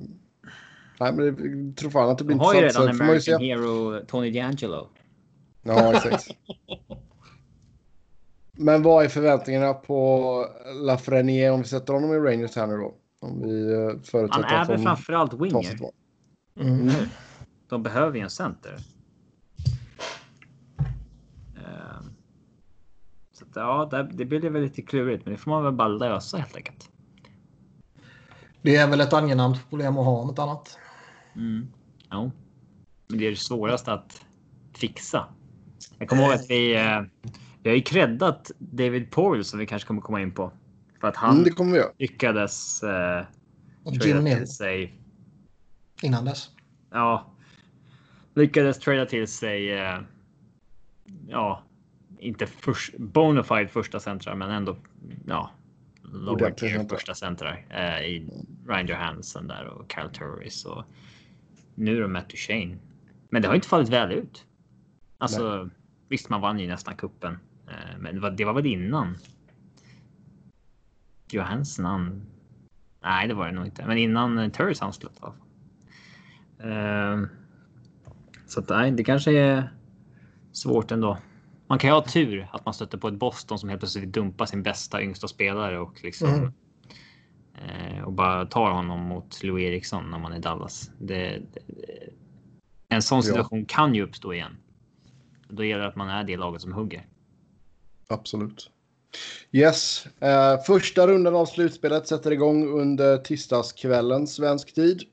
nej, 1.00 1.14
men 1.14 1.26
jag 1.26 1.78
tror 1.78 1.90
fan 1.90 2.10
att 2.10 2.18
det 2.18 2.24
blir 2.24 2.36
intressant. 2.36 2.74
De 2.76 2.80
har 2.80 2.84
ju 2.84 2.92
redan 2.92 3.02
American 3.02 3.42
Hero 3.42 4.06
Tony 4.06 4.32
D'Angelo. 4.32 4.88
Ja, 5.64 5.94
exakt. 5.94 6.28
Men 8.52 8.84
vad 8.84 9.06
är 9.06 9.10
förväntningarna 9.10 9.74
på 9.74 10.46
Lafreniere 10.84 11.52
om 11.52 11.62
vi 11.62 11.68
sätter 11.68 11.94
honom 11.94 12.14
i 12.14 12.18
Rangers 12.18 12.56
här 12.56 12.68
nu 12.68 12.78
då? 12.78 12.96
Om 13.20 13.42
vi 13.42 13.74
eh, 13.74 14.02
förutsätter 14.04 14.44
Han 14.44 14.44
är 14.44 14.66
väl 14.68 14.84
framförallt 14.84 15.34
winger. 15.34 15.80
Mm. 16.60 16.82
Mm. 16.82 16.96
De 17.70 17.84
behöver 17.84 18.18
ju 18.18 18.24
en 18.24 18.30
center. 18.30 18.78
Ehm. 21.58 22.14
Så 23.32 23.46
att, 23.46 23.47
ja, 23.58 24.06
det 24.12 24.26
blir 24.26 24.50
väl 24.50 24.62
lite 24.62 24.82
klurigt, 24.82 25.26
men 25.26 25.34
det 25.34 25.38
får 25.38 25.52
man 25.52 25.64
väl 25.64 25.74
bara 25.74 25.88
lösa 25.88 26.38
helt 26.38 26.56
enkelt. 26.56 26.90
Det 28.62 28.76
är 28.76 28.88
väl 28.88 29.02
ett 29.02 29.14
angenämt 29.14 29.70
problem 29.70 29.98
att 29.98 30.06
ha 30.06 30.18
om 30.18 30.30
ett 30.30 30.40
annat. 30.40 30.78
Mm. 31.36 31.68
Ja. 32.10 32.32
Men 33.08 33.20
det 33.20 33.28
är 33.28 33.30
det 33.30 33.38
svåraste 33.38 33.94
att 33.94 34.26
fixa. 34.74 35.26
Jag 35.98 36.10
kommer 36.10 36.24
ihåg 36.24 36.34
att 36.34 36.50
vi 36.50 36.76
eh, 36.76 37.02
jag 37.68 37.72
har 37.72 37.76
ju 37.76 37.82
creddat 37.82 38.52
David 38.58 39.12
Poyle 39.12 39.44
som 39.44 39.60
vi 39.60 39.66
kanske 39.66 39.88
kommer 39.88 40.02
komma 40.02 40.22
in 40.22 40.32
på. 40.32 40.52
För 41.02 41.08
att 41.08 41.16
han 41.16 41.46
mm, 41.46 41.84
lyckades. 41.98 42.84
Eh, 42.84 43.26
Jim 43.86 44.26
till 44.26 44.48
sig. 44.48 44.94
Innan 46.02 46.26
dess. 46.26 46.50
Ja. 46.92 47.32
Lyckades 48.34 48.80
trada 48.80 49.06
till 49.06 49.28
sig. 49.28 49.72
Eh, 49.72 50.00
ja. 51.28 51.64
Inte 52.20 52.48
först, 52.48 52.98
bonafide 52.98 53.68
första 53.68 54.00
centrar, 54.00 54.36
men 54.36 54.52
ändå. 54.52 54.78
Ja. 55.26 55.52
Lower 56.02 56.52
tier 56.52 56.88
första 56.90 57.14
centrar. 57.14 57.66
Eh, 57.70 58.06
I 58.06 58.30
Ryan 58.68 58.88
Johansson 58.88 59.48
där 59.48 59.66
och 59.66 59.92
Kyle 59.92 60.10
Turris 60.10 60.66
och. 60.66 60.84
Nu 61.76 61.98
är 61.98 62.02
det 62.02 62.08
Matt 62.08 62.30
Duchene. 62.30 62.78
Men 63.30 63.42
det 63.42 63.48
har 63.48 63.56
inte 63.56 63.68
fallit 63.68 63.90
väl 63.90 64.12
ut. 64.12 64.46
Alltså. 65.18 65.64
Nej. 65.64 65.74
Visst, 66.10 66.30
man 66.30 66.42
vann 66.42 66.60
ju 66.60 66.68
nästan 66.68 66.96
kuppen 66.96 67.38
Eh, 67.68 67.98
men 68.00 68.16
det 68.16 68.22
var, 68.22 68.32
det 68.32 68.46
var 68.46 68.54
väl 68.54 68.66
innan? 68.66 69.18
Johansson 71.32 71.86
han... 71.86 72.22
Nej, 73.04 73.28
det 73.28 73.34
var 73.34 73.46
det 73.46 73.52
nog 73.52 73.66
inte. 73.66 73.86
Men 73.86 73.98
innan 73.98 74.38
uh, 74.38 74.50
Turris 74.50 74.80
han 74.80 74.94
slutade. 74.94 75.34
Uh, 76.64 76.72
ehm, 76.72 77.28
så 78.46 78.60
att, 78.60 78.70
nej, 78.70 78.92
det 78.92 79.04
kanske 79.04 79.32
är 79.32 79.74
svårt 80.52 80.92
ändå. 80.92 81.18
Man 81.68 81.80
kan 81.80 81.90
ju 81.90 81.94
ha 81.94 82.02
tur 82.02 82.48
att 82.52 82.66
man 82.66 82.74
stöter 82.74 82.98
på 82.98 83.08
ett 83.08 83.14
Boston 83.14 83.60
som 83.60 83.70
helt 83.70 83.82
plötsligt 83.82 84.14
dumpar 84.14 84.46
sin 84.46 84.64
bästa 84.64 85.02
yngsta 85.02 85.28
spelare 85.28 85.80
och 85.80 86.04
liksom 86.04 86.30
mm. 86.30 86.44
uh, 87.96 88.04
och 88.04 88.14
bara 88.14 88.46
tar 88.46 88.72
honom 88.72 89.00
mot 89.00 89.44
Louis 89.44 89.64
Eriksson 89.64 90.12
när 90.12 90.20
man 90.20 90.34
är 90.34 90.40
Dallas. 90.40 90.92
Det, 91.00 91.42
det, 91.54 91.62
en 92.90 93.02
sån 93.02 93.24
situation 93.24 93.60
ja. 93.60 93.66
kan 93.68 93.96
ju 93.96 94.04
uppstå 94.04 94.34
igen. 94.34 94.58
Då 95.50 95.64
gäller 95.64 95.82
det 95.82 95.88
att 95.88 95.96
man 95.96 96.10
är 96.10 96.24
det 96.24 96.38
laget 96.38 96.62
som 96.62 96.74
hugger. 96.74 97.08
Absolut. 98.08 98.72
Yes, 99.52 100.08
eh, 100.20 100.62
första 100.62 101.08
rundan 101.08 101.36
av 101.36 101.46
slutspelet 101.46 102.08
sätter 102.08 102.32
igång 102.32 102.80
under 102.80 103.18
tisdagskvällen 103.18 104.28
svensk 104.28 104.74
tid. 104.74 105.04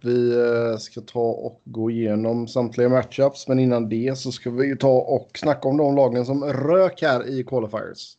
Vi 0.00 0.36
eh, 0.36 0.78
ska 0.78 1.00
ta 1.00 1.20
och 1.20 1.60
gå 1.64 1.90
igenom 1.90 2.48
samtliga 2.48 2.88
matchups, 2.88 3.48
men 3.48 3.58
innan 3.58 3.88
det 3.88 4.18
så 4.18 4.32
ska 4.32 4.50
vi 4.50 4.66
ju 4.66 4.76
ta 4.76 4.98
och 4.98 5.30
snacka 5.34 5.68
om 5.68 5.76
de 5.76 5.96
lagen 5.96 6.26
som 6.26 6.44
rök 6.44 7.02
här 7.02 7.28
i 7.28 7.44
qualifiers. 7.44 8.16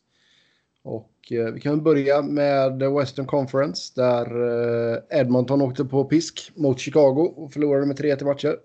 Och 0.82 1.12
eh, 1.30 1.52
vi 1.52 1.60
kan 1.60 1.82
börja 1.82 2.22
med 2.22 2.82
Western 2.82 3.26
Conference 3.26 3.92
där 3.96 4.26
eh, 4.92 5.20
Edmonton 5.20 5.62
åkte 5.62 5.84
på 5.84 6.04
pisk 6.04 6.52
mot 6.54 6.78
Chicago 6.78 7.34
och 7.36 7.52
förlorade 7.52 7.86
med 7.86 7.98
3-1 7.98 8.24
matcher. 8.24 8.56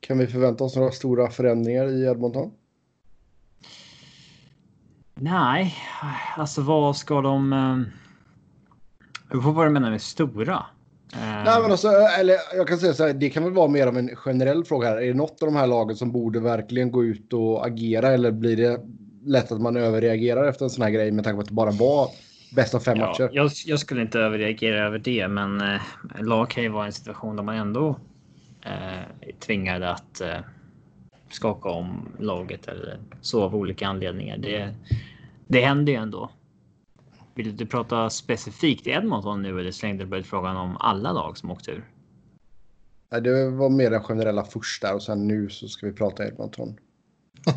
Kan 0.00 0.18
vi 0.18 0.26
förvänta 0.26 0.64
oss 0.64 0.76
några 0.76 0.90
stora 0.90 1.30
förändringar 1.30 1.86
i 1.86 2.04
Edmonton? 2.04 2.50
Nej, 5.14 5.74
alltså 6.36 6.62
vad 6.62 6.96
ska 6.96 7.20
de... 7.20 7.52
Um... 7.52 7.86
Vad 9.30 9.66
du 9.66 9.70
menar 9.70 9.90
med 9.90 10.02
stora? 10.02 10.66
Uh... 11.16 11.44
Nej, 11.44 11.62
men 11.62 11.70
alltså, 11.70 11.88
eller 11.88 12.36
jag 12.56 12.68
kan 12.68 12.78
säga 12.78 12.94
så 12.94 13.06
här, 13.06 13.12
det 13.12 13.30
kan 13.30 13.44
väl 13.44 13.52
vara 13.52 13.68
mer 13.68 13.86
av 13.86 13.98
en 13.98 14.16
generell 14.16 14.64
fråga 14.64 14.88
här. 14.88 14.96
Är 14.96 15.06
det 15.06 15.14
något 15.14 15.42
av 15.42 15.48
de 15.48 15.56
här 15.56 15.66
lagen 15.66 15.96
som 15.96 16.12
borde 16.12 16.40
verkligen 16.40 16.90
gå 16.90 17.04
ut 17.04 17.32
och 17.32 17.66
agera 17.66 18.08
eller 18.08 18.30
blir 18.30 18.56
det 18.56 18.80
lätt 19.24 19.52
att 19.52 19.60
man 19.60 19.76
överreagerar 19.76 20.48
efter 20.48 20.64
en 20.64 20.70
sån 20.70 20.82
här 20.82 20.90
grej 20.90 21.10
med 21.10 21.24
tanke 21.24 21.36
på 21.36 21.40
att 21.40 21.48
det 21.48 21.54
bara 21.54 21.70
var 21.70 22.08
bästa 22.54 22.80
fem 22.80 22.98
ja, 22.98 23.06
matcher? 23.06 23.30
Jag, 23.32 23.50
jag, 23.66 23.80
skulle 23.80 24.02
inte 24.02 24.18
överreagera 24.18 24.86
över 24.86 24.98
det, 24.98 25.28
men 25.28 25.60
eh, 25.60 25.80
lag 26.20 26.50
kan 26.50 26.62
ju 26.62 26.68
vara 26.68 26.84
i 26.84 26.86
en 26.86 26.92
situation 26.92 27.36
där 27.36 27.42
man 27.42 27.56
ändå 27.56 27.96
eh, 28.62 29.34
tvingade 29.46 29.90
att 29.90 30.20
eh, 30.20 30.38
skaka 31.30 31.68
om 31.68 32.08
laget 32.18 32.68
eller 32.68 32.98
så 33.20 33.42
av 33.42 33.56
olika 33.56 33.86
anledningar. 33.86 34.36
Det, 34.38 34.74
det 35.46 35.60
händer 35.60 35.92
ju 35.92 35.98
ändå. 35.98 36.30
Vill 37.34 37.56
du 37.56 37.66
prata 37.66 38.10
specifikt 38.10 38.86
Edmonton 38.86 39.42
nu 39.42 39.60
eller 39.60 39.72
slängde 39.72 40.04
du 40.04 40.22
frågan 40.22 40.56
om 40.56 40.76
alla 40.76 41.12
lag 41.12 41.38
som 41.38 41.50
åkt 41.50 41.68
ur? 41.68 41.90
Det 43.10 43.50
var 43.50 43.70
mer 43.70 43.90
den 43.90 44.02
generella 44.02 44.44
första 44.44 44.94
och 44.94 45.02
sen 45.02 45.28
nu 45.28 45.50
så 45.50 45.68
ska 45.68 45.86
vi 45.86 45.92
prata 45.92 46.26
Edmonton. 46.26 46.76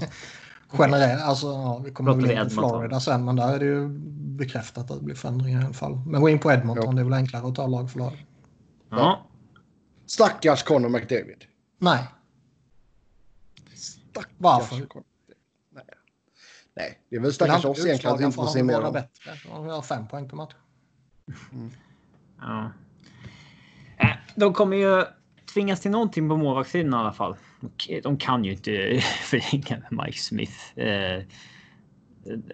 Generellt, 0.79 1.21
alltså 1.21 1.47
ja, 1.47 1.81
vi 1.85 1.91
kommer 1.91 2.13
väl 2.13 2.31
in 2.31 2.43
på 2.43 2.49
Florida 2.49 2.99
sen 2.99 3.25
men 3.25 3.35
där 3.35 3.55
är 3.55 3.59
det 3.59 3.65
ju 3.65 3.87
bekräftat 4.37 4.91
att 4.91 4.97
det 4.97 5.03
blir 5.03 5.15
förändringar 5.15 5.61
i 5.61 5.65
alla 5.65 5.73
fall. 5.73 6.01
Men 6.05 6.21
gå 6.21 6.29
in 6.29 6.39
på 6.39 6.51
Edmonton, 6.51 6.85
ja. 6.85 6.91
det 6.91 7.01
är 7.01 7.03
väl 7.03 7.13
enklare 7.13 7.47
att 7.47 7.55
ta 7.55 7.67
lag 7.67 7.91
för 7.91 7.99
lag. 7.99 8.25
Ja. 8.89 9.27
Stackars 10.05 10.63
Conor 10.63 10.89
McDavid. 10.89 11.45
Nej. 11.79 12.03
Stackars 13.75 14.31
Varför? 14.37 14.75
Nej. 14.75 15.03
Nej, 16.77 16.99
det 17.09 17.15
är 17.15 17.19
väl 17.19 17.33
stackars 17.33 17.65
oss 17.65 17.85
egentligen 17.85 18.13
att 18.15 18.21
vi 18.21 18.25
inte 18.25 18.35
får 18.35 18.47
se 18.47 18.63
mer 18.63 18.91
bättre. 18.91 19.31
Han 19.51 19.69
har 19.69 19.81
fem 19.81 20.07
poäng 20.07 20.29
per 20.29 20.35
match. 20.35 20.53
Mm. 21.51 21.71
Ja. 22.39 22.71
Äh, 23.97 24.15
de 24.35 24.53
kommer 24.53 24.77
ju 24.77 25.03
tvingas 25.53 25.81
till 25.81 25.91
någonting 25.91 26.29
på 26.29 26.37
målvaktssidan 26.37 26.93
i 26.93 26.95
alla 26.95 27.13
fall. 27.13 27.35
De 28.03 28.17
kan 28.17 28.43
ju 28.43 28.51
inte 28.51 28.71
förlänga 29.21 29.83
med 29.89 30.05
Mike 30.05 30.17
Smith. 30.17 30.79
Eh, 30.79 31.23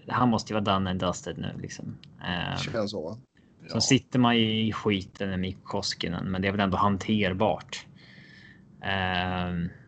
han 0.08 0.30
måste 0.30 0.54
ju 0.54 0.60
vara 0.60 0.74
done 0.74 0.90
and 0.90 1.00
dusted 1.00 1.38
nu 1.38 1.56
liksom. 1.62 1.98
Eh, 2.22 2.58
Känns 2.58 2.92
så. 2.92 3.18
Ja. 3.62 3.70
Så 3.70 3.82
sitter 3.82 4.20
man 4.20 4.36
i 4.36 4.74
skiten 4.74 5.30
med 5.30 5.40
Mikko 5.40 5.62
Koskinen, 5.64 6.32
men 6.32 6.42
det 6.42 6.48
är 6.48 6.52
väl 6.52 6.62
ändå 6.62 6.78
hanterbart. 6.78 7.86
Eh, 8.82 9.83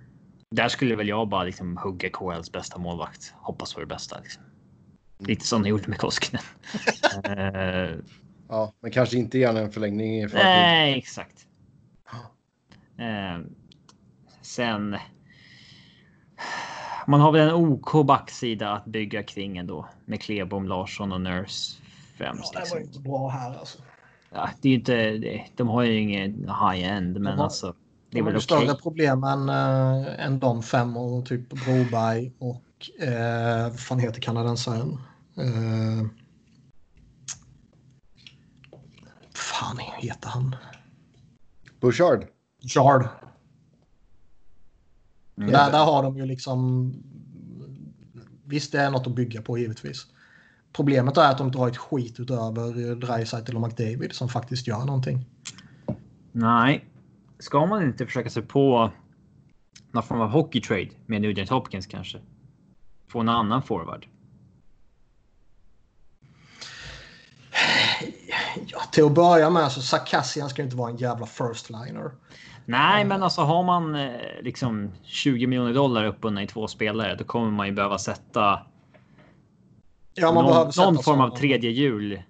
där 0.56 0.68
skulle 0.68 0.96
väl 0.96 1.08
jag 1.08 1.28
bara 1.28 1.44
liksom 1.44 1.78
hugga 1.78 2.10
KHLs 2.10 2.52
bästa 2.52 2.78
målvakt. 2.78 3.34
Hoppas 3.38 3.74
på 3.74 3.80
det 3.80 3.86
bästa. 3.86 4.20
Liksom. 4.20 4.44
Mm. 4.44 5.30
Lite 5.30 5.46
som 5.46 5.62
jag 5.62 5.70
gjorde 5.70 5.88
med 5.88 5.98
Koskinen. 5.98 6.44
eh, 7.24 8.00
ja, 8.50 8.74
men 8.80 8.92
kanske 8.92 9.18
inte 9.18 9.38
gärna 9.38 9.60
en 9.60 9.72
förlängning 9.72 10.18
i. 10.18 10.28
Nej, 10.34 10.98
exakt. 10.98 11.48
Eh, 12.98 13.40
sen. 14.42 14.98
Man 17.08 17.22
har 17.22 17.32
väl 17.32 17.50
en 17.50 17.56
OK 17.56 18.06
backsida 18.06 18.72
att 18.72 18.86
bygga 18.86 19.24
kring 19.24 19.58
ändå 19.58 19.90
med 20.06 20.22
Klebom, 20.22 20.68
Larsson 20.68 21.12
och 21.12 21.22
Nurse 21.22 21.82
främst. 22.18 22.54
Ja, 22.54 22.60
det 22.60 22.70
var 22.70 22.80
liksom. 22.80 22.82
inte 22.82 23.10
bra 23.10 23.30
här 23.30 23.58
alltså. 23.60 23.78
Ja, 24.32 24.50
det 24.62 24.68
är 24.68 24.70
ju 24.70 24.76
inte. 24.78 25.46
De 25.56 25.68
har 25.68 25.84
ju 25.84 26.00
ingen 26.00 26.34
high 26.34 26.92
end, 26.92 27.22
men 27.22 27.38
har, 27.38 27.44
alltså. 27.44 27.76
Det 28.16 28.20
är 28.20 28.24
väl 28.24 28.36
okej. 28.36 28.42
större 28.42 28.76
problem 28.76 29.24
än, 29.24 29.50
äh, 29.50 30.26
än 30.26 30.40
de 30.40 30.64
fem 30.64 30.98
och 30.98 31.26
typ 31.26 31.50
Broberg 31.50 32.32
och 32.40 32.90
äh, 33.08 33.64
vad 33.64 33.80
fan 33.80 34.00
heter 34.00 34.22
kanadensaren? 34.22 34.98
Äh, 35.38 36.08
fan 39.34 39.80
heter 39.98 40.30
han? 40.30 40.56
Bouchard. 41.80 42.26
Bouchard. 42.62 43.08
Mm. 45.38 45.52
Där, 45.52 45.72
där 45.72 45.86
har 45.86 46.04
de 46.04 46.18
ju 46.18 46.26
liksom... 46.26 46.94
Visst, 48.46 48.72
det 48.72 48.80
är 48.80 48.92
något 48.92 49.08
att 49.08 49.16
bygga 49.16 49.42
på 49.42 49.58
givetvis. 49.58 50.06
Problemet 50.74 51.18
är 51.18 51.32
att 51.32 51.38
de 51.38 51.48
inte 51.48 51.60
har 51.60 51.68
ett 51.68 51.78
skit 51.78 52.20
utöver 52.20 52.96
Dreisaitl 52.96 53.56
och 53.56 53.62
McDavid 53.62 54.14
som 54.14 54.30
faktiskt 54.30 54.68
gör 54.68 54.86
någonting. 54.86 55.26
Nej. 56.32 56.86
Ska 57.46 57.66
man 57.66 57.84
inte 57.84 58.06
försöka 58.06 58.30
sig 58.30 58.44
på 58.44 58.92
någon 59.92 60.04
form 60.04 60.22
av 60.22 60.30
hockey 60.30 60.62
trade 60.62 60.90
med 61.06 61.22
Nugent 61.22 61.50
Hopkins 61.50 61.88
kanske? 61.88 62.20
Få 63.08 63.20
en 63.20 63.30
annan 63.30 63.64
forward? 63.64 64.08
Ja, 68.68 68.80
till 68.92 69.06
att 69.06 69.12
börja 69.12 69.50
med 69.50 69.72
så 69.72 69.82
Sarkassian 69.82 70.50
ska 70.50 70.62
inte 70.62 70.76
vara 70.76 70.90
en 70.90 70.98
jävla 70.98 71.26
first 71.26 71.70
liner. 71.70 72.12
Nej, 72.66 73.06
men 73.06 73.24
alltså 73.24 73.42
har 73.42 73.64
man 73.64 73.96
eh, 73.96 74.12
liksom 74.42 74.92
20 75.04 75.48
miljoner 75.48 75.74
dollar 75.74 76.06
uppbundna 76.06 76.44
i 76.44 76.48
två 76.48 76.68
spelare, 76.68 77.16
då 77.16 77.24
kommer 77.24 77.52
man 77.52 77.68
ju 77.68 77.74
behöva 77.74 77.98
sätta. 77.98 78.66
Ja, 80.14 80.32
man 80.32 80.46
någon, 80.46 80.74
sätta 80.74 80.92
någon 80.92 81.04
form 81.04 81.22
av 81.22 81.38
tredje 81.38 81.72
hjul 81.72 82.22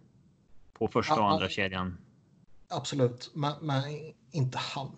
på 0.74 0.88
första 0.88 1.16
ja, 1.16 1.22
och 1.22 1.32
andra 1.32 1.50
kedjan. 1.50 1.98
Absolut, 2.70 3.32
men, 3.34 3.54
men 3.62 3.84
inte 4.36 4.58
han. 4.58 4.92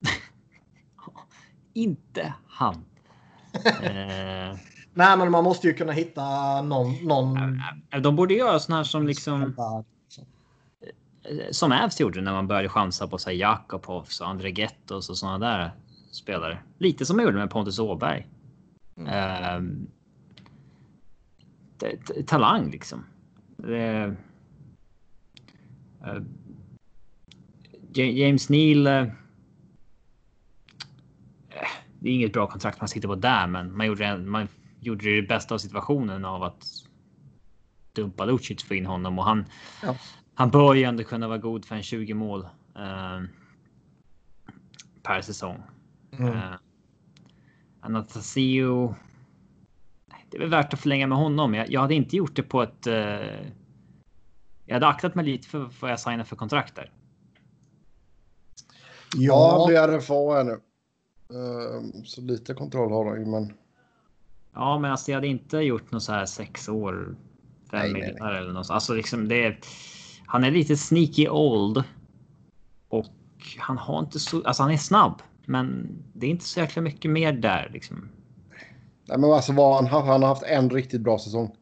inte 1.72 2.34
han. 2.46 2.84
eh... 3.82 4.58
Nej, 4.94 5.16
men 5.16 5.30
man 5.30 5.44
måste 5.44 5.66
ju 5.66 5.74
kunna 5.74 5.92
hitta 5.92 6.22
någon. 6.62 6.94
någon... 6.94 7.62
De 8.02 8.16
borde 8.16 8.34
göra 8.34 8.58
sån 8.58 8.74
här 8.74 8.84
som 8.84 9.06
liksom 9.06 9.54
som 11.50 11.72
Avs 11.72 12.00
gjorde 12.00 12.20
när 12.20 12.32
man 12.32 12.46
började 12.46 12.68
chansa 12.68 13.06
på 13.06 13.18
så 13.18 13.30
Jakopovs 13.30 14.20
och 14.20 14.28
André 14.28 14.50
Gettos 14.50 15.10
och 15.10 15.18
sådana 15.18 15.38
där 15.38 15.72
spelare. 16.10 16.58
Lite 16.78 17.06
som 17.06 17.16
man 17.16 17.24
gjorde 17.24 17.38
med 17.38 17.50
Pontus 17.50 17.78
Åberg. 17.78 18.26
Mm. 18.96 19.88
Uh, 21.82 22.24
talang 22.26 22.70
liksom. 22.70 23.04
Uh, 23.64 24.12
James 27.92 28.48
Neal. 28.48 28.86
Eh, 28.86 29.06
det 32.00 32.08
är 32.08 32.14
inget 32.14 32.32
bra 32.32 32.46
kontrakt 32.46 32.80
man 32.80 32.88
sitter 32.88 33.08
på 33.08 33.14
där, 33.14 33.46
men 33.46 33.76
man 33.76 33.86
gjorde, 33.86 34.18
man 34.18 34.48
gjorde 34.80 35.16
det 35.16 35.22
bästa 35.22 35.54
av 35.54 35.58
situationen 35.58 36.24
av 36.24 36.42
att 36.42 36.64
dumpa 37.92 38.24
Lucic 38.24 38.64
för 38.64 38.74
in 38.74 38.86
honom 38.86 39.18
och 39.18 39.24
han. 39.24 39.44
Ja 39.82 39.96
han 40.40 40.50
bör 40.50 40.74
ju 40.74 40.84
ändå 40.84 41.04
kunna 41.04 41.28
vara 41.28 41.38
god 41.38 41.64
för 41.64 41.74
en 41.74 41.82
20 41.82 42.14
mål 42.14 42.40
eh, 42.76 43.22
per 45.02 45.20
säsong. 45.20 45.62
Mm. 46.18 46.32
Eh, 46.32 46.54
Anastasio. 47.80 48.94
Det 50.30 50.36
är 50.36 50.40
väl 50.40 50.48
värt 50.48 50.74
att 50.74 50.80
förlänga 50.80 51.06
med 51.06 51.18
honom. 51.18 51.54
Jag, 51.54 51.70
jag 51.70 51.80
hade 51.80 51.94
inte 51.94 52.16
gjort 52.16 52.36
det 52.36 52.42
på 52.42 52.62
ett. 52.62 52.86
Eh, 52.86 52.94
jag 54.66 54.74
hade 54.74 54.86
aktat 54.86 55.14
mig 55.14 55.24
lite 55.24 55.48
för 55.48 55.70
vad 55.80 55.90
jag 55.90 56.00
signar 56.00 56.24
för 56.24 56.36
kontrakt 56.36 56.74
där. 56.74 56.90
Ja, 59.16 59.66
det 59.68 59.76
är 59.76 59.98
RFA 59.98 60.42
nu. 60.42 60.60
Uh, 61.38 62.02
så 62.04 62.20
lite 62.20 62.54
kontroll 62.54 62.92
har 62.92 63.04
de 63.04 63.20
ju, 63.20 63.26
men. 63.26 63.52
Ja, 64.54 64.78
men 64.78 64.90
alltså 64.90 65.10
jag 65.10 65.16
hade 65.16 65.26
inte 65.26 65.58
gjort 65.58 65.92
något 65.92 66.02
så 66.02 66.12
här 66.12 66.26
sex 66.26 66.68
år. 66.68 67.16
Fem 67.70 67.92
miljoner 67.92 68.34
eller 68.34 68.52
något. 68.52 68.70
Alltså 68.70 68.94
liksom 68.94 69.28
det. 69.28 69.44
Är, 69.44 69.58
han 70.26 70.44
är 70.44 70.50
lite 70.50 70.76
sneaky 70.76 71.28
old. 71.28 71.84
Och 72.88 73.06
han 73.58 73.78
har 73.78 73.98
inte 73.98 74.18
så, 74.20 74.42
alltså 74.44 74.62
han 74.62 74.72
är 74.72 74.76
snabb. 74.76 75.22
Men 75.44 75.88
det 76.12 76.26
är 76.26 76.30
inte 76.30 76.44
så 76.44 76.60
jäkla 76.60 76.82
mycket 76.82 77.10
mer 77.10 77.32
där 77.32 77.70
liksom. 77.72 78.08
Nej 79.04 79.18
men 79.18 79.32
alltså 79.32 79.52
vad 79.52 79.74
han 79.74 79.86
har, 79.86 80.02
han 80.02 80.22
har 80.22 80.28
haft 80.28 80.42
en 80.42 80.70
riktigt 80.70 81.00
bra 81.00 81.18
säsong. 81.18 81.56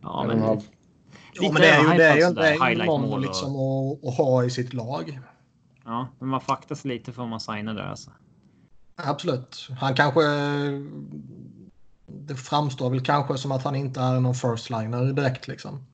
Ja 0.00 0.24
men. 0.28 0.42
Halv... 0.42 0.60
Ja, 1.34 1.52
men 1.52 1.62
det 1.62 1.68
är 1.68 1.82
ju, 1.82 1.96
det 1.96 2.04
är 2.04 2.16
ju, 2.16 2.34
det 2.34 2.48
är 2.48 2.70
ju 2.70 2.84
någon 2.84 3.22
liksom 3.22 3.56
och... 3.56 4.08
att, 4.08 4.16
ha 4.16 4.44
i 4.44 4.50
sitt 4.50 4.72
lag. 4.72 5.20
Ja, 5.84 6.08
men 6.18 6.28
man 6.28 6.40
faktas 6.40 6.84
lite 6.84 7.12
för 7.12 7.26
man 7.26 7.40
signar 7.40 7.74
där 7.74 7.82
alltså. 7.82 8.10
Absolut. 8.96 9.68
Han 9.80 9.94
kanske... 9.94 10.20
Det 12.06 12.34
framstår 12.34 12.90
väl 12.90 13.00
kanske 13.00 13.38
som 13.38 13.52
att 13.52 13.64
han 13.64 13.76
inte 13.76 14.00
är 14.00 14.20
någon 14.20 14.34
first 14.34 14.70
liner 14.70 15.12
direkt 15.12 15.48
liksom. 15.48 15.86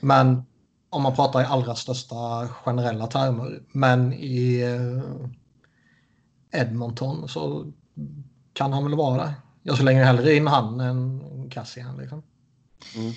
Men 0.00 0.44
om 0.90 1.02
man 1.02 1.14
pratar 1.14 1.42
i 1.42 1.44
allra 1.44 1.74
största 1.74 2.48
generella 2.48 3.06
termer. 3.06 3.62
Men 3.72 4.12
i 4.12 4.60
eh, 4.60 6.60
Edmonton 6.60 7.28
så 7.28 7.66
kan 8.52 8.72
han 8.72 8.84
väl 8.84 8.94
vara 8.94 9.24
det. 9.24 9.34
Jag 9.62 9.78
slänger 9.78 10.04
hellre 10.04 10.34
in 10.34 10.46
han 10.46 10.80
än 10.80 11.22
Cassian. 11.50 11.96
Liksom. 11.96 12.22
Mm. 12.96 13.12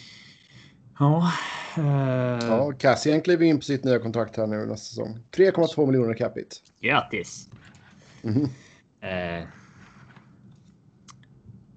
Ja, 1.01 1.31
uh... 1.77 2.47
ja, 2.47 2.71
Cassian 2.79 3.21
kliver 3.21 3.45
in 3.45 3.57
på 3.57 3.63
sitt 3.63 3.83
nya 3.83 3.99
kontrakt 3.99 4.37
här 4.37 4.47
nu 4.47 4.65
nästa 4.65 4.89
säsong. 4.89 5.19
3,2 5.31 5.85
miljoner 5.85 6.13
capita. 6.13 6.55
Grattis! 6.81 7.49
Mm. 8.23 8.43
Uh... 8.43 9.47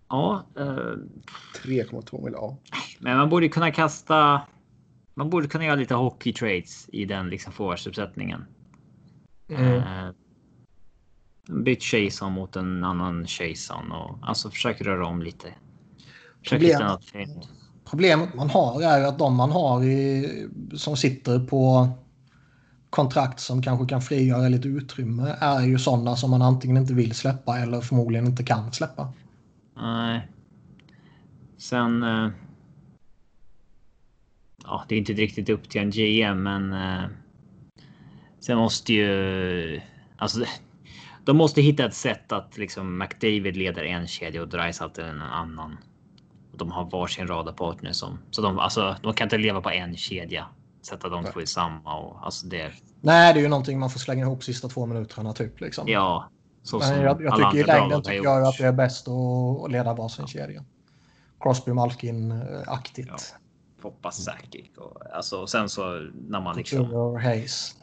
Ja, 0.09 0.47
eh, 0.57 0.65
3,2 0.65 2.25
miljoner. 2.25 2.33
Ja. 2.33 2.59
men 2.99 3.17
man 3.17 3.29
borde 3.29 3.49
kunna 3.49 3.71
kasta. 3.71 4.41
Man 5.15 5.31
borde 5.31 5.49
kunna 5.49 5.65
göra 5.65 5.75
lite 5.75 5.95
hockey 5.95 6.33
trades 6.33 6.89
i 6.93 7.05
den 7.05 7.31
liksom 7.31 7.53
forwardsuppsättningen. 7.53 8.45
Mm. 9.49 9.77
Eh, 9.77 10.15
bytt 11.63 11.83
Chason 11.83 12.33
mot 12.33 12.57
en 12.57 12.85
annan 12.85 13.27
Chason 13.27 13.93
och 13.93 14.19
alltså 14.23 14.51
försök 14.51 14.81
röra 14.81 15.07
om 15.07 15.23
lite. 15.23 15.55
Försök 16.39 16.61
Problem- 16.61 16.71
hitta 16.71 16.89
något 16.89 17.05
fint. 17.05 17.49
Problemet 17.85 18.35
man 18.35 18.51
har 18.51 18.83
är 18.83 18.99
ju 18.99 19.05
att 19.07 19.19
de 19.19 19.35
man 19.37 19.51
har 19.53 19.85
i, 19.85 20.49
som 20.75 20.97
sitter 20.97 21.39
på 21.39 21.89
kontrakt 22.91 23.41
som 23.41 23.63
kanske 23.63 23.87
kan 23.87 24.03
frigöra 24.03 24.49
lite 24.49 24.69
utrymme 24.69 25.37
är 25.41 25.61
ju 25.61 25.79
sådana 25.79 26.17
som 26.17 26.31
man 26.31 26.43
antingen 26.43 26.77
inte 26.77 26.95
vill 26.95 27.15
släppa 27.15 27.59
eller 27.59 27.81
förmodligen 27.81 28.27
inte 28.27 28.45
kan 28.45 28.73
släppa. 28.73 29.13
Nej. 29.77 30.29
Sen. 31.59 32.03
eh, 32.03 32.29
Ja, 34.65 34.85
det 34.89 34.95
är 34.95 34.99
inte 34.99 35.13
riktigt 35.13 35.49
upp 35.49 35.69
till 35.69 35.81
en 35.81 35.91
GM, 35.91 36.43
men. 36.43 36.73
eh, 36.73 37.05
Sen 38.41 38.59
måste 38.59 38.93
ju 38.93 39.81
alltså. 40.17 40.45
De 41.25 41.37
måste 41.37 41.63
hitta 41.63 41.87
ett 41.87 41.95
sätt 41.95 42.33
att 42.33 42.59
liksom 42.59 42.99
McDavid 42.99 43.57
leder 43.57 43.83
en 43.85 44.07
kedja 44.07 44.43
och 44.43 44.49
Dreisaitl 44.49 45.01
en 45.01 45.23
annan. 45.23 45.77
Och 46.55 46.59
de 46.59 46.71
har 46.71 46.85
varsin 46.91 47.27
radarpartner 47.27 47.93
som 47.93 48.19
så 48.31 48.43
de 48.43 48.59
alltså. 48.59 48.97
De 49.03 49.15
kan 49.15 49.27
inte 49.27 49.39
leva 49.39 49.61
på 49.61 49.71
en 49.71 49.97
kedja. 49.97 50.47
Sätta 50.83 51.09
de 51.09 51.25
två 51.25 51.41
i 51.41 51.47
samma 51.47 51.99
och 51.99 52.25
alltså 52.25 52.47
det. 52.47 52.73
Nej, 53.01 53.35
det 53.35 53.41
är 53.41 53.43
ju 53.43 53.49
någonting 53.49 53.79
man 53.79 53.91
får 53.91 54.01
slänga 54.01 54.25
ihop 54.25 54.45
sista 54.45 54.69
två 54.69 54.87
minuterna 54.87 55.33
typ. 55.33 55.61
Liksom. 55.61 55.89
Ja, 55.89 56.29
så 56.63 56.79
Men 56.79 57.03
jag, 57.03 57.23
jag 57.23 57.37
tycker 57.37 57.59
i 57.59 57.65
längden 57.65 58.03
tycker 58.03 58.25
jag 58.25 58.43
att 58.43 58.59
det 58.59 58.67
är 58.67 58.73
bäst 58.73 59.09
att, 59.09 59.71
leda 59.71 59.95
varsin 59.95 60.27
kedja. 60.27 60.65
Crosby 61.41 61.73
Malkin-aktigt. 61.73 63.09
Ja. 63.09 63.17
Hoppas 63.83 64.25
säkert. 64.25 64.77
Och, 64.77 65.15
alltså, 65.17 65.41
och 65.41 65.51
sen 65.51 65.69
så 65.69 66.11
när 66.29 66.41
man 66.41 66.57
liksom. 66.57 66.79
Couture 66.79 67.23
Hayes. 67.23 67.77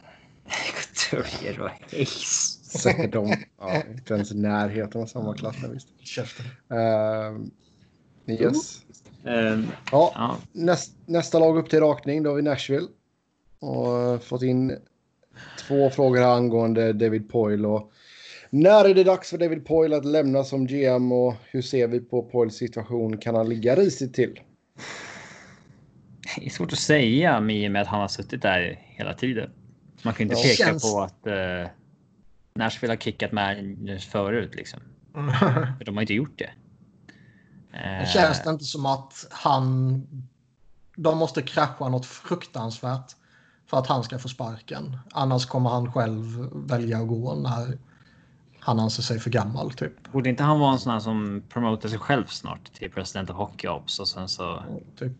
Couturier 1.11 1.61
och 1.61 1.69
Hayes. 1.69 2.63
Säkert 2.81 3.13
de. 3.13 3.35
Ja, 3.59 3.83
inte 3.89 4.13
ens 4.13 4.31
i 4.31 4.37
närheten 4.37 5.01
av 5.01 5.05
samma 5.05 5.33
klass. 5.33 5.55
Visst. 5.73 5.87
Käften. 5.99 6.45
Ehm, 8.37 8.43
yes. 8.43 8.81
Ehm, 9.25 9.67
Ja, 9.91 10.11
ja, 10.15 10.37
näst, 10.51 10.93
nästa 11.05 11.39
lag 11.39 11.57
upp 11.57 11.69
till 11.69 11.79
rakning. 11.79 12.23
Då 12.23 12.29
har 12.29 12.35
vi 12.35 12.41
Nashville. 12.41 12.87
Och 13.59 13.99
eh, 13.99 14.19
fått 14.19 14.41
in 14.43 14.77
två 15.67 15.89
frågor 15.89 16.17
här 16.19 16.35
angående 16.35 16.93
David 16.93 17.29
Poyle. 17.29 17.65
Och 17.67 17.91
när 18.49 18.85
är 18.89 18.93
det 18.93 19.03
dags 19.03 19.29
för 19.29 19.37
David 19.37 19.65
Poyle 19.65 19.93
att 19.97 20.05
lämna 20.05 20.43
som 20.43 20.67
GM 20.67 21.11
och 21.11 21.33
hur 21.51 21.61
ser 21.61 21.87
vi 21.87 21.99
på 21.99 22.23
Poyles 22.23 22.55
situation? 22.57 23.17
Kan 23.17 23.35
han 23.35 23.49
ligga 23.49 23.75
risigt 23.75 24.13
till? 24.13 24.39
det 26.39 26.45
är 26.45 26.49
svårt 26.49 26.73
att 26.73 26.79
säga 26.79 27.37
i 27.49 27.67
och 27.67 27.71
med 27.71 27.81
att 27.81 27.87
han 27.87 28.01
har 28.01 28.07
suttit 28.07 28.41
där 28.41 28.79
hela 28.81 29.13
tiden. 29.13 29.49
Man 30.03 30.13
kan 30.13 30.21
inte 30.23 30.35
Ja. 30.35 30.41
peka 30.43 30.65
Känns- 30.65 30.91
på 30.93 31.01
att 31.01 31.27
uh, 31.27 31.67
Nashville 32.53 32.91
har 32.91 32.97
kickat 32.97 33.31
med 33.31 33.75
förut 34.09 34.55
liksom. 34.55 34.79
För 35.77 35.83
de 35.85 35.95
har 35.95 36.01
inte 36.01 36.13
gjort 36.13 36.39
det. 36.39 36.49
Det 37.71 37.77
Eh, 37.77 38.07
känns 38.07 38.43
det 38.43 38.49
inte 38.49 38.63
som 38.65 38.85
att 38.85 39.27
han... 39.31 40.01
De 40.95 41.17
måste 41.17 41.41
krascha 41.41 41.89
något 41.89 42.05
fruktansvärt 42.05 43.15
för 43.67 43.77
att 43.77 43.87
han 43.87 44.03
ska 44.03 44.19
få 44.19 44.29
sparken. 44.29 44.97
Annars 45.11 45.45
kommer 45.45 45.69
han 45.69 45.91
själv 45.93 46.49
välja 46.53 46.97
att 46.97 47.07
gå 47.07 47.35
när 47.35 47.77
han 48.59 48.79
anser 48.79 49.03
sig 49.03 49.19
för 49.19 49.29
gammal. 49.29 49.71
Typ. 49.71 50.11
Borde 50.11 50.29
inte 50.29 50.43
han 50.43 50.59
vara 50.59 50.71
en 50.73 50.79
sån 50.79 50.91
här 50.93 50.99
som 50.99 51.43
promotar 51.49 51.89
sig 51.89 51.99
själv 51.99 52.25
snart 52.25 52.73
till 52.73 52.91
president 52.91 53.29
av 53.29 53.35
Hockey 53.35 53.67
Ops 53.67 53.99
och 53.99 54.07
sen 54.07 54.29
så 54.29 54.63
typ. 54.99 55.11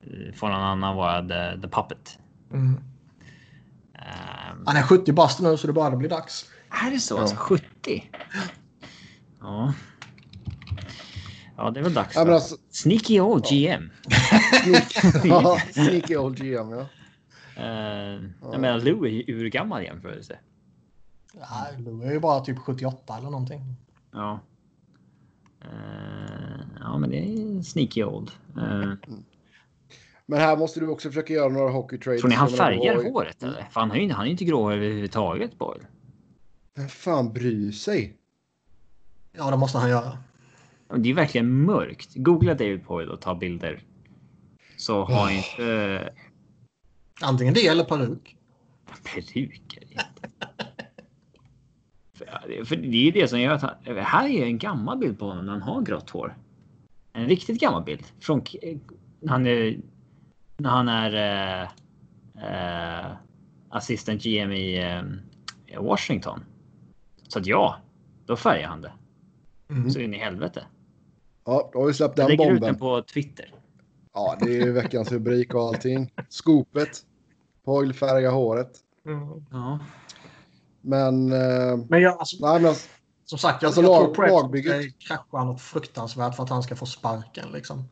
eh, 0.00 0.34
får 0.34 0.48
någon 0.48 0.60
annan 0.62 0.96
vara 0.96 1.22
the, 1.22 1.60
the 1.62 1.68
puppet. 1.68 2.18
Mm. 2.52 2.80
Ehm, 3.94 4.62
Han 4.66 4.76
är 4.76 4.82
70 4.82 5.12
bast 5.12 5.40
nu 5.40 5.56
så 5.56 5.66
det 5.66 5.72
börjar 5.72 5.96
bli 5.96 6.08
dags. 6.08 6.46
Är 6.86 6.90
det 6.90 7.00
så? 7.00 7.14
Ja. 7.14 7.20
Alltså 7.20 7.36
70? 7.36 8.10
Ja. 9.40 9.72
Ja, 11.58 11.70
det 11.70 11.80
är 11.80 11.84
väl 11.84 11.94
dags. 11.94 12.16
Ja, 12.16 12.34
alltså, 12.34 12.56
Sneaky 12.70 13.20
old 13.20 13.44
GM. 13.44 13.90
ja, 15.24 15.58
sneaky 15.72 16.16
old 16.16 16.38
GM, 16.38 16.70
ja. 16.70 16.86
Uh, 17.58 18.24
jag 18.42 18.60
menar, 18.60 18.80
Lou 18.80 19.04
är 19.04 19.08
ju 19.10 19.24
urgammal 19.40 19.82
jämförelse. 19.84 20.38
Nej, 21.34 21.82
Lou 21.82 22.02
är 22.04 22.12
ju 22.12 22.20
bara 22.20 22.40
typ 22.40 22.58
78 22.58 23.16
eller 23.18 23.30
någonting. 23.30 23.60
Ja. 24.12 24.40
Eh, 25.64 26.60
ja, 26.80 26.98
men 26.98 27.10
det 27.10 27.16
är 27.18 27.62
sneaky 27.62 28.04
old. 28.04 28.30
Eh, 28.56 28.92
Men 30.26 30.38
här 30.40 30.56
måste 30.56 30.80
du 30.80 30.88
också 30.88 31.08
försöka 31.08 31.32
göra 31.32 31.48
några 31.48 31.70
hockey 31.70 31.98
trades. 31.98 32.20
tror 32.20 32.28
ni 32.30 32.34
han 32.36 32.48
färgar 32.48 32.96
vad- 32.96 33.04
håret 33.04 33.42
eller? 33.42 33.68
För 33.70 33.80
han 33.80 33.90
är 33.90 33.96
ju 33.96 34.12
han 34.12 34.26
är 34.26 34.30
inte 34.30 34.44
grå 34.44 34.72
överhuvudtaget, 34.72 35.58
Boyle. 35.58 35.86
Vem 36.74 36.88
fan 36.88 37.32
bryr 37.32 37.72
sig? 37.72 38.16
Ja, 39.32 39.50
det 39.50 39.56
måste 39.56 39.78
han 39.78 39.90
göra. 39.90 40.18
Det 40.96 41.10
är 41.10 41.14
verkligen 41.14 41.62
mörkt. 41.64 42.14
Googla 42.14 42.54
David 42.54 42.84
Boyle 42.84 43.08
och 43.10 43.20
ta 43.20 43.34
bilder. 43.34 43.82
Så 44.76 45.04
har 45.04 45.26
Oh. 45.28 45.36
inte 45.36 46.12
Antingen 47.22 47.54
det 47.54 47.66
eller 47.66 47.84
peruk. 47.84 48.36
peruker. 49.14 49.82
för, 52.14 52.26
det- 52.48 52.64
för 52.64 52.76
det 52.76 52.88
är 52.96 53.04
ju 53.04 53.10
det 53.10 53.28
som 53.28 53.40
gör 53.40 53.52
att 53.52 53.62
han, 53.62 53.74
här 53.96 54.28
är 54.28 54.44
en 54.46 54.58
gammal 54.58 54.98
bild 54.98 55.18
på 55.18 55.26
honom 55.26 55.46
när 55.46 55.52
han 55.52 55.62
har 55.62 55.82
grått 55.82 56.10
hår. 56.10 56.36
En 57.12 57.26
riktigt 57.28 57.60
gammal 57.60 57.82
bild 57.84 58.04
från 58.20 58.42
han 59.26 59.46
är 59.46 59.76
när 60.56 60.70
han 60.70 60.88
är 60.88 61.12
eh, 61.14 61.68
eh, 62.44 63.12
assistant 63.68 64.22
GM 64.22 64.52
i 64.52 64.78
eh, 65.66 65.82
Washington. 65.82 66.40
Så 67.28 67.38
att 67.38 67.46
ja, 67.46 67.76
då 68.26 68.36
färgar 68.36 68.68
han 68.68 68.80
det. 68.80 68.92
Mm. 69.70 69.90
Så 69.90 70.00
in 70.00 70.14
i 70.14 70.18
helvete. 70.18 70.64
Ja, 71.50 71.70
då 71.72 71.78
har 71.80 71.86
vi 71.86 71.94
släppt 71.94 72.18
Jag 72.18 72.28
den 72.28 72.36
lägger 72.36 72.44
ut 72.44 72.60
bomben. 72.60 72.66
den 72.72 72.78
på 72.78 73.02
Twitter. 73.02 73.54
Ja, 74.14 74.36
det 74.40 74.46
är 74.56 74.64
ju 74.66 74.72
veckans 74.72 75.12
rubrik 75.12 75.54
och 75.54 75.60
allting. 75.62 76.12
Skopet. 76.28 76.88
Färgar 77.94 78.30
håret. 78.32 78.70
Mm. 79.06 79.28
Ja. 79.50 79.78
Men... 80.80 81.32
Eh, 81.32 81.76
Men 81.88 82.00
jag, 82.02 82.18
alltså, 82.18 82.36
nej, 82.46 82.60
men 82.62 82.74
som 83.24 83.38
sagt, 83.38 83.62
jag, 83.62 83.68
Alltså, 83.68 83.82
jag 83.82 83.88
lag- 83.88 84.14
tror 84.14 84.26
lagbygget- 84.28 84.92
ska 85.00 85.14
krascha 85.16 85.44
något 85.44 85.60
fruktansvärt 85.60 86.34
för 86.36 86.42
att 86.42 86.50
han 86.50 86.62
ska 86.62 86.76
få 86.76 86.86
sparken. 86.86 87.48
Liksom. 87.52 87.84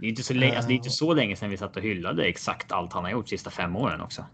Det 0.00 0.06
är 0.06 0.10
inte 0.10 0.22
så 0.22 0.34
länge, 0.34 0.52
alltså, 0.56 0.68
det 0.68 0.74
är 0.74 0.76
inte 0.76 0.90
så 0.90 1.14
länge 1.14 1.36
sedan 1.36 1.50
vi 1.50 1.56
satt 1.56 1.76
och 1.76 1.82
hyllade 1.82 2.24
exakt 2.24 2.72
allt 2.72 2.92
han 2.92 3.04
har 3.04 3.10
gjort 3.10 3.28
sista 3.28 3.50
fem 3.50 3.76
åren 3.76 4.00
också. 4.00 4.24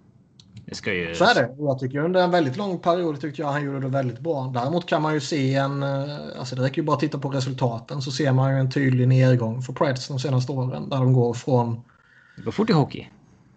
Det 0.71 0.77
ska 0.77 0.95
ju. 0.95 1.15
Så 1.15 1.25
är 1.25 1.35
det. 1.35 1.55
Jag 1.59 1.79
tycker 1.79 1.99
under 1.99 2.23
en 2.23 2.31
väldigt 2.31 2.57
lång 2.57 2.79
period 2.79 3.21
tyckte 3.21 3.43
jag 3.43 3.49
han 3.49 3.65
gjorde 3.65 3.81
det 3.81 3.89
väldigt 3.89 4.19
bra. 4.21 4.51
Däremot 4.55 4.87
kan 4.87 5.03
man 5.03 5.15
ju 5.15 5.21
se 5.21 5.55
en... 5.55 5.83
eh, 5.83 6.17
Alltså 6.39 6.57
det 6.57 6.63
räcker 6.63 6.77
ju 6.77 6.87
bara 6.87 6.95
att 6.95 7.01
titta 7.01 7.19
på 7.19 7.29
resultaten 7.29 8.03
så 8.03 8.11
ser 8.11 8.33
man 8.33 8.53
ju 8.53 8.61
en 8.61 8.71
tydlig 8.71 9.09
nedgång 9.09 9.63
för 9.63 9.73
Preds 9.73 10.09
de 10.09 10.19
senaste 10.19 10.53
åren. 10.53 10.89
Där 10.89 10.97
de 10.97 11.13
går 11.13 11.35
från... 11.35 11.81
Det 12.37 12.43
går 12.43 12.53
fort 12.53 12.71
i 12.71 12.73
hockey. 12.73 13.09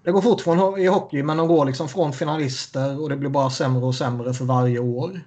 Det 0.04 0.12
går 0.12 0.22
fort 0.22 0.42
från, 0.42 0.80
i 0.80 0.88
hockey 0.88 1.24
men 1.24 1.38
de 1.38 1.48
går 1.48 1.66
liksom 1.66 1.88
från 1.90 2.14
finalister 2.14 3.02
och 3.02 3.10
det 3.10 3.18
blir 3.18 3.30
bara 3.30 3.50
sämre 3.50 3.86
och 3.86 3.96
sämre 3.96 4.34
för 4.34 4.46
varje 4.46 4.80
år. 4.80 5.22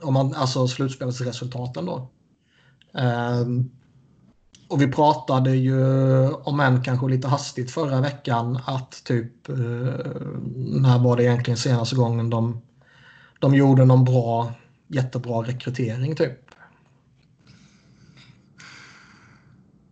Om 0.00 0.14
man, 0.14 0.34
alltså 0.34 0.68
slutspelsresultaten 0.68 1.86
då. 1.86 2.08
Ehm, 2.94 3.70
och 4.70 4.82
vi 4.82 4.92
pratade 4.92 5.50
ju 5.50 5.82
om 6.30 6.60
en 6.60 6.82
kanske 6.82 7.08
lite 7.08 7.28
hastigt 7.28 7.70
förra 7.70 8.00
veckan 8.00 8.58
att 8.66 9.04
typ 9.04 9.48
eh, 9.48 9.54
när 10.56 10.98
var 10.98 11.16
det 11.16 11.24
egentligen 11.24 11.56
senaste 11.56 11.96
gången 11.96 12.30
de, 12.30 12.62
de 13.38 13.54
gjorde 13.54 13.84
någon 13.84 14.04
bra, 14.04 14.52
jättebra 14.86 15.42
rekrytering 15.42 16.16
typ. 16.16 16.38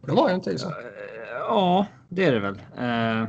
Det 0.07 0.13
var 0.13 0.29
ju 0.29 0.35
en 0.35 0.41
tid 0.41 0.61
sedan. 0.61 0.73
Ja, 1.39 1.87
det 2.09 2.25
är 2.25 2.33
det 2.33 2.41
väl. 2.41 2.55
Uh, 2.55 3.29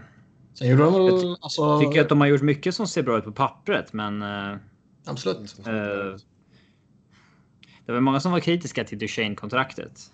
Sen 0.54 0.68
gjorde 0.68 0.84
de 0.84 0.94
väl, 0.94 1.36
alltså, 1.42 1.62
jag 1.62 1.82
tycker 1.82 2.02
att 2.02 2.10
de 2.10 2.22
har 2.22 2.28
gjort 2.28 2.42
mycket 2.42 2.76
som 2.76 2.88
ser 2.88 3.04
bra 3.04 3.18
ut 3.18 3.24
på 3.24 3.32
pappret, 3.32 3.94
men 3.94 4.22
uh, 4.22 4.58
absolut. 5.06 5.60
eh, 5.60 5.66
det 7.86 7.92
var 7.92 8.00
många 8.00 8.20
som 8.20 8.32
var 8.32 8.40
kritiska 8.40 8.84
till 8.84 9.00
Duchene-kontraktet. 9.00 10.12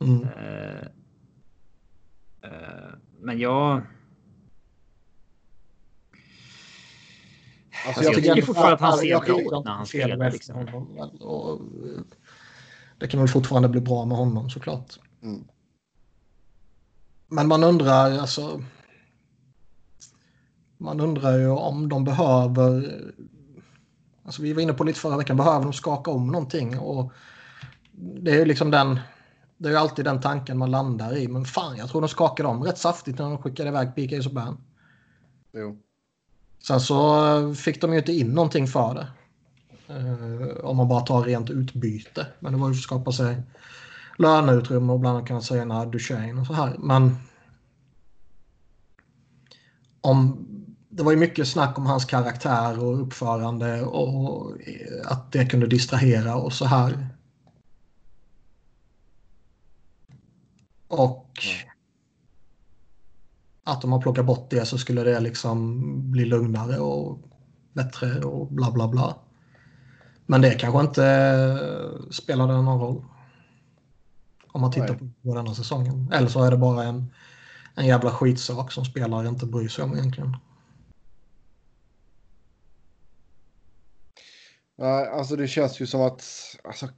Mm. 0.00 0.22
Eh, 0.22 0.86
eh, 2.42 2.94
men 3.20 3.38
jag... 3.38 3.82
alltså, 7.86 8.02
jag 8.02 8.14
tycker 8.14 8.42
fortfarande 8.42 8.74
att 8.74 8.80
han 8.80 8.98
ser 8.98 9.06
jag 9.06 9.24
bra 9.24 9.40
ut 9.40 9.64
när 9.64 9.72
han 9.72 9.86
spelar, 9.86 10.16
med 10.16 10.32
liksom. 10.32 10.54
honom, 10.54 10.98
och, 11.20 11.52
eh, 11.52 12.02
Det 12.98 13.08
kan 13.08 13.20
väl 13.20 13.28
fortfarande 13.28 13.68
bli 13.68 13.80
bra 13.80 14.04
med 14.04 14.16
honom 14.16 14.50
såklart. 14.50 14.98
Mm. 15.22 15.44
Men 17.28 17.48
man 17.48 17.64
undrar 17.64 18.18
alltså. 18.18 18.62
Man 20.78 21.00
undrar 21.00 21.38
ju 21.38 21.48
om 21.48 21.88
de 21.88 22.04
behöver. 22.04 23.00
Alltså 24.24 24.42
vi 24.42 24.52
var 24.52 24.62
inne 24.62 24.72
på 24.72 24.84
lite 24.84 25.00
förra 25.00 25.16
veckan. 25.16 25.36
Behöver 25.36 25.62
de 25.64 25.72
skaka 25.72 26.10
om 26.10 26.26
någonting? 26.26 26.78
Och 26.78 27.12
det 27.92 28.30
är 28.30 28.38
ju 28.38 28.44
liksom 28.44 28.70
den... 28.70 29.00
Det 29.60 29.68
är 29.68 29.72
ju 29.72 29.78
alltid 29.78 30.04
den 30.04 30.20
tanken 30.20 30.58
man 30.58 30.70
landar 30.70 31.16
i. 31.16 31.28
Men 31.28 31.44
fan, 31.44 31.76
jag 31.76 31.88
tror 31.88 32.00
de 32.00 32.08
skakade 32.08 32.48
om 32.48 32.62
rätt 32.62 32.78
saftigt 32.78 33.18
när 33.18 33.24
de 33.24 33.38
skickade 33.38 33.68
iväg 33.68 33.94
PK 33.94 34.22
Subban. 34.22 34.60
Jo. 35.52 35.78
Sen 36.66 36.80
så 36.80 37.54
fick 37.54 37.80
de 37.80 37.92
ju 37.92 37.98
inte 37.98 38.12
in 38.12 38.30
någonting 38.30 38.66
för 38.66 38.94
det. 38.94 39.06
Uh, 39.94 40.64
om 40.64 40.76
man 40.76 40.88
bara 40.88 41.00
tar 41.00 41.22
rent 41.22 41.50
utbyte. 41.50 42.26
Men 42.38 42.52
det 42.52 42.58
var 42.58 42.68
ju 42.68 42.74
för 42.74 42.78
att 42.78 42.82
skapa 42.82 43.12
sig 43.12 43.42
löneutrymme 44.18 44.92
och 44.92 45.00
bland 45.00 45.16
annat 45.16 45.28
kunna 45.28 45.40
säga 45.40 45.84
Duchene 45.84 46.40
och 46.40 46.46
så 46.46 46.52
här. 46.52 46.76
Men 46.78 47.16
om, 50.00 50.46
det 50.88 51.02
var 51.02 51.12
ju 51.12 51.18
mycket 51.18 51.48
snack 51.48 51.78
om 51.78 51.86
hans 51.86 52.04
karaktär 52.04 52.84
och 52.84 53.02
uppförande 53.02 53.82
och 53.82 54.52
att 55.04 55.32
det 55.32 55.46
kunde 55.46 55.66
distrahera 55.66 56.36
och 56.36 56.52
så 56.52 56.64
här. 56.64 57.08
Och 60.90 61.26
att 63.64 63.84
om 63.84 63.90
man 63.90 64.00
plockar 64.00 64.22
bort 64.22 64.50
det 64.50 64.66
så 64.66 64.78
skulle 64.78 65.04
det 65.04 65.20
liksom 65.20 65.80
bli 66.10 66.24
lugnare 66.24 66.78
och 66.78 67.18
bättre 67.72 68.24
och 68.24 68.46
bla 68.52 68.70
bla 68.70 68.88
bla. 68.88 69.16
Men 70.26 70.40
det 70.40 70.54
kanske 70.54 70.80
inte 70.80 72.06
spelade 72.10 72.52
någon 72.52 72.80
roll. 72.80 73.04
Om 74.52 74.60
man 74.60 74.72
tittar 74.72 74.98
Nej. 75.00 75.10
på 75.22 75.34
denna 75.34 75.54
säsongen. 75.54 76.12
Eller 76.12 76.28
så 76.28 76.42
är 76.44 76.50
det 76.50 76.56
bara 76.56 76.84
en, 76.84 77.12
en 77.74 77.86
jävla 77.86 78.10
skitsak 78.10 78.72
som 78.72 78.84
spelare 78.84 79.28
inte 79.28 79.46
bryr 79.46 79.68
sig 79.68 79.84
om 79.84 79.94
egentligen. 79.94 80.36
Nej, 84.76 85.08
alltså 85.08 85.36
det 85.36 85.48
känns 85.48 85.80
ju 85.80 85.86
som 85.86 86.00
att, 86.00 86.24
alltså, 86.64 86.88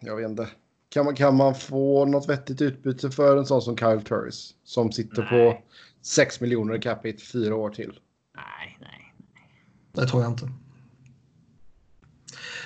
jag 0.00 0.16
vet 0.16 0.30
inte. 0.30 0.48
Kan 0.90 1.04
man, 1.04 1.14
kan 1.14 1.36
man 1.36 1.54
få 1.54 2.04
något 2.04 2.28
vettigt 2.28 2.62
utbyte 2.62 3.10
för 3.10 3.36
en 3.36 3.46
sån 3.46 3.62
som 3.62 3.76
Kyle 3.76 4.02
Turris? 4.02 4.54
Som 4.64 4.92
sitter 4.92 5.22
nej. 5.22 5.30
på 5.30 5.62
6 6.02 6.40
miljoner 6.40 6.74
i 6.74 6.80
capita 6.80 7.22
fyra 7.32 7.56
år 7.56 7.70
till. 7.70 7.98
Nej, 8.36 8.78
nej, 8.80 9.14
nej. 9.34 9.64
Det 9.92 10.06
tror 10.06 10.22
jag 10.22 10.32
inte. 10.32 10.48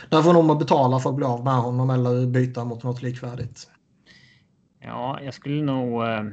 Där 0.08 0.22
får 0.22 0.32
nog 0.32 0.58
betala 0.58 1.00
för 1.00 1.10
att 1.10 1.16
bli 1.16 1.24
av 1.24 1.44
med 1.44 1.54
honom 1.54 1.90
eller 1.90 2.26
byta 2.26 2.64
mot 2.64 2.82
något 2.82 3.02
likvärdigt. 3.02 3.70
Ja, 4.80 5.20
jag 5.22 5.34
skulle 5.34 5.62
nog... 5.62 6.02
Eh, 6.02 6.24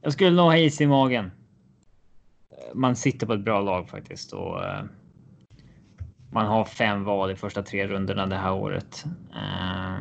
jag 0.00 0.12
skulle 0.12 0.30
nog 0.30 0.46
ha 0.46 0.56
is 0.56 0.80
i 0.80 0.86
magen. 0.86 1.30
Man 2.74 2.96
sitter 2.96 3.26
på 3.26 3.32
ett 3.32 3.44
bra 3.44 3.60
lag 3.60 3.88
faktiskt 3.88 4.32
och 4.32 4.64
eh, 4.64 4.84
man 6.30 6.46
har 6.46 6.64
fem 6.64 7.04
val 7.04 7.30
i 7.30 7.36
första 7.36 7.62
tre 7.62 7.86
rundorna 7.86 8.26
det 8.26 8.36
här 8.36 8.52
året. 8.52 9.04
Eh, 9.34 9.96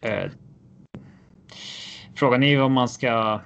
eh, 0.00 0.30
frågan 2.14 2.42
är 2.42 2.48
ju 2.48 2.60
om 2.60 2.72
man 2.72 2.88
ska. 2.88 3.40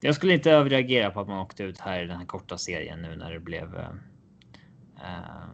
Jag 0.00 0.14
skulle 0.14 0.34
inte 0.34 0.50
överreagera 0.50 1.10
på 1.10 1.20
att 1.20 1.28
man 1.28 1.38
åkte 1.38 1.62
ut 1.62 1.80
här 1.80 2.02
i 2.04 2.06
den 2.06 2.18
här 2.18 2.26
korta 2.26 2.58
serien 2.58 3.02
nu 3.02 3.16
när 3.16 3.32
det 3.32 3.40
blev. 3.40 3.76
Eh, 3.76 3.90
eh 4.96 5.46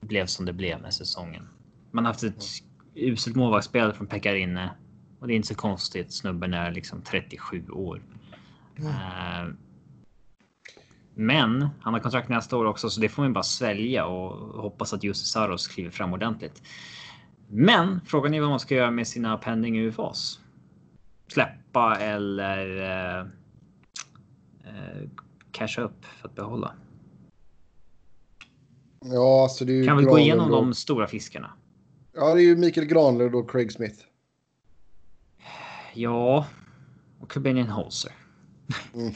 blev 0.00 0.26
som 0.26 0.46
det 0.46 0.52
blev 0.52 0.80
med 0.80 0.94
säsongen. 0.94 1.48
Man 1.90 2.04
har 2.04 2.12
haft 2.12 2.22
ett 2.22 2.44
uselt 2.94 3.36
målvaktsspel 3.36 3.92
från 3.92 4.06
Pekarinne 4.06 4.70
och 5.20 5.26
det 5.26 5.32
är 5.32 5.36
inte 5.36 5.48
så 5.48 5.54
konstigt. 5.54 6.12
Snubben 6.12 6.54
är 6.54 6.70
liksom 6.70 7.02
37 7.02 7.68
år. 7.68 8.02
Mm. 8.78 8.88
Uh, 8.88 9.54
men 11.18 11.68
han 11.80 11.94
har 11.94 12.00
kontrakt 12.00 12.28
nästa 12.28 12.56
år 12.56 12.64
också, 12.64 12.90
så 12.90 13.00
det 13.00 13.08
får 13.08 13.22
man 13.22 13.32
bara 13.32 13.44
svälja 13.44 14.06
och 14.06 14.62
hoppas 14.62 14.92
att 14.92 15.04
Jussi 15.04 15.26
Saros 15.26 15.68
kliver 15.68 15.90
fram 15.90 16.12
ordentligt. 16.12 16.62
Men 17.48 18.00
frågan 18.06 18.34
är 18.34 18.40
vad 18.40 18.50
man 18.50 18.60
ska 18.60 18.74
göra 18.74 18.90
med 18.90 19.08
sina 19.08 19.38
pending 19.38 19.78
UFAs. 19.78 20.40
Släppa 21.28 21.96
eller 21.96 22.82
eh, 22.82 23.20
eh, 24.64 25.08
casha 25.52 25.82
upp 25.82 26.04
för 26.04 26.28
att 26.28 26.34
behålla. 26.34 26.72
Ja, 29.00 29.42
alltså 29.42 29.64
det 29.64 29.72
är 29.80 29.84
kan 29.84 29.96
väl 29.96 30.06
gå 30.06 30.18
igenom 30.18 30.50
och... 30.50 30.56
de 30.56 30.74
stora 30.74 31.06
fiskarna. 31.06 31.52
Ja, 32.14 32.34
det 32.34 32.40
är 32.40 32.44
ju 32.44 32.56
Mikael 32.56 32.86
Granlund 32.86 33.34
och 33.34 33.50
Craig 33.50 33.72
Smith. 33.72 34.04
Ja, 35.94 36.46
och 37.20 37.32
Corbinian 37.32 37.68
Holzer. 37.68 38.12
Mm. 38.94 39.06
uh, 39.06 39.12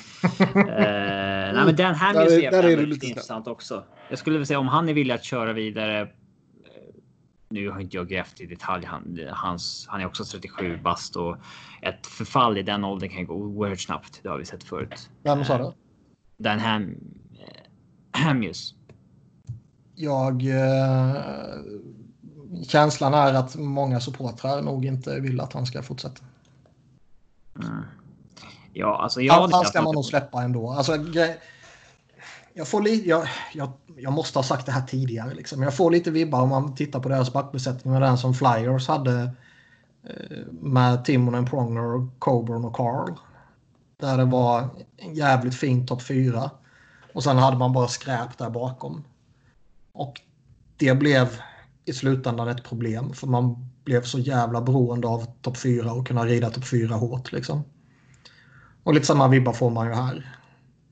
nej, 1.54 1.64
men 1.64 1.76
Dan 1.76 1.94
Hamilton 1.94 2.38
är, 2.38 2.54
är, 2.54 2.78
är 2.78 2.86
lite 2.86 3.06
intressant 3.06 3.46
också. 3.46 3.84
Jag 4.08 4.18
skulle 4.18 4.34
vilja 4.34 4.46
säga 4.46 4.58
om 4.58 4.68
han 4.68 4.88
är 4.88 4.94
villig 4.94 5.14
att 5.14 5.24
köra 5.24 5.52
vidare. 5.52 6.00
Eh, 6.00 6.06
nu 7.50 7.70
har 7.70 7.80
inte 7.80 7.96
jag 7.96 8.08
grävt 8.08 8.40
i 8.40 8.46
detalj. 8.46 8.86
Han, 8.86 9.18
hans, 9.30 9.86
han 9.88 10.00
är 10.00 10.06
också 10.06 10.24
37 10.24 10.76
bast 10.76 11.16
och 11.16 11.36
ett 11.82 12.06
förfall 12.06 12.58
i 12.58 12.62
den 12.62 12.84
åldern 12.84 13.10
kan 13.10 13.26
gå 13.26 13.34
oerhört 13.34 13.80
snabbt. 13.80 14.20
Det 14.22 14.28
har 14.28 14.38
vi 14.38 14.44
sett 14.44 14.64
förut. 14.64 15.10
Vem 15.22 15.44
sa 15.44 15.58
det? 15.58 15.72
Dan 16.36 16.58
Ham, 16.58 16.94
Hamius. 18.10 18.74
Jag... 19.94 20.42
Eh, 20.42 21.16
känslan 22.66 23.14
är 23.14 23.34
att 23.34 23.56
många 23.56 24.00
supportrar 24.00 24.62
nog 24.62 24.84
inte 24.84 25.20
vill 25.20 25.40
att 25.40 25.52
han 25.52 25.66
ska 25.66 25.82
fortsätta. 25.82 26.24
Mm. 27.56 27.82
Ja, 28.72 29.02
alltså 29.02 29.20
jag... 29.20 29.35
Han, 29.35 29.52
han 29.52 29.64
ska 29.64 29.83
man 29.83 29.94
nog 29.94 30.04
släppa 30.04 30.42
ändå. 30.42 30.70
Alltså, 30.70 30.92
jag, 32.54 32.68
får 32.68 32.83
li, 32.83 33.09
jag, 33.09 33.28
jag, 33.54 33.72
jag, 33.96 34.12
måste 34.12 34.38
ha 34.38 34.42
sagt 34.42 34.66
det 34.66 34.72
här 34.72 34.87
tidigare. 34.87 35.35
Liksom. 35.35 35.62
Jag 35.62 35.76
får 35.76 35.90
lite 35.90 36.11
vibbar 36.11 36.40
om 36.40 36.48
man 36.48 36.74
tittar 36.74 37.00
på 37.00 37.09
deras 37.09 37.33
backbesättning 37.33 37.92
med 37.92 38.02
den 38.02 38.18
som 38.18 38.35
Flyers 38.35 38.88
hade 38.88 39.20
eh, 40.04 40.46
med 40.50 41.04
Timonen, 41.04 41.46
Pronger, 41.46 42.09
Coburn 42.18 42.64
och 42.64 42.76
Carl. 42.76 43.12
Där 43.96 44.16
det 44.16 44.24
var 44.24 44.68
en 44.96 45.14
jävligt 45.14 45.54
fin 45.54 45.87
topp 45.87 46.02
fyra. 46.02 46.50
Och 47.14 47.24
sen 47.24 47.38
hade 47.38 47.56
man 47.56 47.72
bara 47.72 47.88
skräp 47.88 48.38
där 48.38 48.50
bakom. 48.50 49.04
Och 49.92 50.20
det 50.76 50.94
blev 50.94 51.40
i 51.85 51.92
slutändan 51.92 52.48
ett 52.48 52.64
problem. 52.64 53.12
För 53.12 53.26
man 53.26 53.70
blev 53.85 54.02
så 54.02 54.18
jävla 54.18 54.61
beroende 54.61 55.09
av 55.09 55.26
topp 55.42 55.56
fyra 55.56 55.92
och 55.92 56.06
kunna 56.06 56.24
rida 56.24 56.50
topp 56.50 56.66
fyra 56.66 56.94
hårt. 56.94 57.33
Liksom. 57.33 57.62
Och 58.82 58.94
lite 58.94 59.06
samma 59.06 59.28
vibbar 59.28 59.52
får 59.52 59.70
man 59.70 59.86
ju 59.86 59.92
här. 59.94 60.36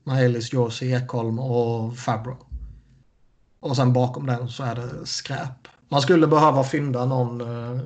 Med 0.03 0.25
Ellis, 0.25 0.53
Josie, 0.53 0.97
Ekholm 0.97 1.39
och 1.39 1.97
Fabro. 1.97 2.37
Och 3.59 3.75
sen 3.75 3.93
bakom 3.93 4.25
den 4.25 4.49
så 4.49 4.63
är 4.63 4.75
det 4.75 5.05
skräp. 5.05 5.67
Man 5.89 6.01
skulle 6.01 6.27
behöva 6.27 6.63
fynda 6.63 7.05
någon, 7.05 7.41
eh, 7.41 7.81